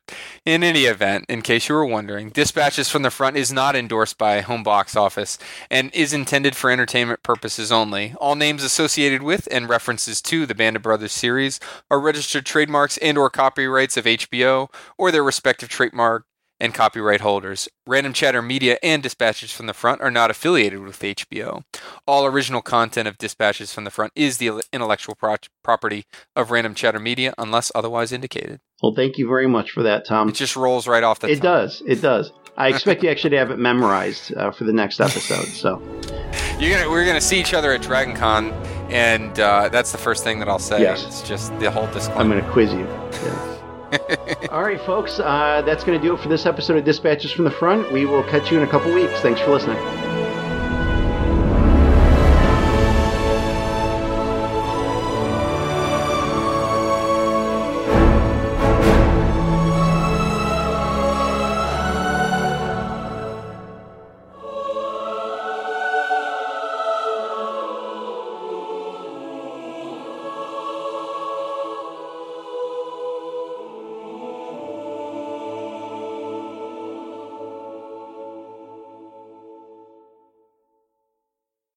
in 0.46 0.64
any 0.64 0.82
event, 0.82 1.26
in 1.28 1.42
case 1.42 1.68
you 1.68 1.74
were 1.74 1.86
wondering, 1.86 2.30
Dispatches 2.30 2.88
from 2.88 3.02
the 3.02 3.10
Front 3.10 3.38
is 3.38 3.52
not 3.52 3.76
endorsed 3.76 4.20
by 4.20 4.42
Home 4.42 4.62
Box 4.62 4.96
Office 4.96 5.40
and 5.72 5.94
is 5.96 6.14
intended 6.14 6.56
for 6.56 6.70
entertainment 6.70 7.24
purposes 7.24 7.72
only. 7.72 8.14
All 8.22 8.36
names 8.36 8.64
associated 8.64 9.24
with 9.24 9.48
and 9.52 9.68
references 9.68 10.22
to 10.24 10.46
the 10.46 10.54
Band 10.54 10.76
of 10.76 10.84
Brothers 10.84 11.12
series 11.12 11.60
are 11.90 12.00
registered 12.00 12.46
trademarks 12.46 12.98
and 12.98 13.18
or 13.20 13.30
copyrights 13.30 13.98
of 13.98 14.06
HBO 14.06 14.72
or 14.98 15.12
their 15.12 15.24
respective 15.24 15.70
trademark 15.70 16.26
and 16.62 16.74
copyright 16.74 17.22
holders. 17.22 17.70
Random 17.88 18.12
Chatter 18.12 18.42
Media 18.42 18.78
and 18.84 19.02
Dispatches 19.02 19.52
from 19.54 19.66
the 19.68 19.74
Front 19.74 20.02
are 20.02 20.12
not 20.12 20.30
affiliated 20.30 20.80
with 20.80 21.00
HBO. 21.00 21.64
All 22.06 22.26
original 22.26 22.62
content 22.62 23.08
of 23.08 23.18
Dispatches 23.18 23.74
from 23.74 23.86
the 23.86 23.92
Front 23.92 24.12
is 24.14 24.40
the 24.40 24.62
intellectual 24.74 25.16
pro- 25.16 25.38
property 25.64 26.06
of 26.36 26.52
Random 26.52 26.76
Chatter 26.76 27.00
Media 27.00 27.34
unless 27.38 27.72
otherwise 27.74 28.12
indicated. 28.12 28.60
Well, 28.84 28.94
thank 28.94 29.18
you 29.18 29.26
very 29.28 29.48
much 29.48 29.72
for 29.72 29.84
that, 29.84 30.06
Tom. 30.06 30.28
It 30.30 30.36
just 30.36 30.58
rolls 30.58 30.86
right 30.86 31.04
off 31.04 31.20
the 31.20 31.28
It 31.30 31.36
tongue. 31.36 31.44
does. 31.44 31.82
It 31.88 32.02
does. 32.02 32.34
I 32.58 32.68
expect 32.74 33.04
you 33.04 33.10
actually 33.10 33.30
to 33.32 33.38
have 33.38 33.52
it 33.52 33.58
memorized 33.60 34.36
uh, 34.36 34.52
for 34.52 34.66
the 34.66 34.74
next 34.74 35.00
episode. 35.00 35.46
So 35.48 35.80
You're 36.60 36.78
gonna, 36.78 36.90
we're 36.92 37.06
going 37.06 37.16
to 37.16 37.22
see 37.26 37.40
each 37.40 37.54
other 37.54 37.72
at 37.72 37.82
Dragon 37.82 38.16
Con, 38.18 38.52
and 38.92 39.40
uh, 39.40 39.70
that's 39.70 39.92
the 39.92 39.98
first 39.98 40.24
thing 40.24 40.40
that 40.40 40.48
I'll 40.48 40.60
say. 40.60 40.82
Yes. 40.82 41.06
It's 41.06 41.22
just 41.22 41.58
the 41.60 41.72
whole 41.72 41.88
disclaimer. 41.88 42.22
I'm 42.22 42.30
going 42.30 42.44
to 42.44 42.52
quiz 42.52 42.74
you. 42.74 42.86
Yeah. 43.24 43.56
All 44.52 44.62
right, 44.62 44.80
folks, 44.82 45.20
uh, 45.20 45.64
that's 45.66 45.84
going 45.84 46.00
to 46.00 46.06
do 46.06 46.14
it 46.14 46.20
for 46.20 46.30
this 46.30 46.46
episode 46.46 46.78
of 46.78 46.86
Dispatches 46.86 47.32
from 47.32 47.46
the 47.46 47.52
Front. 47.52 47.92
We 47.92 48.06
will 48.06 48.24
catch 48.24 48.52
you 48.52 48.58
in 48.58 48.64
a 48.64 48.70
couple 48.70 48.94
weeks. 48.94 49.20
Thanks 49.22 49.42
for 49.42 49.52
listening. 49.52 50.09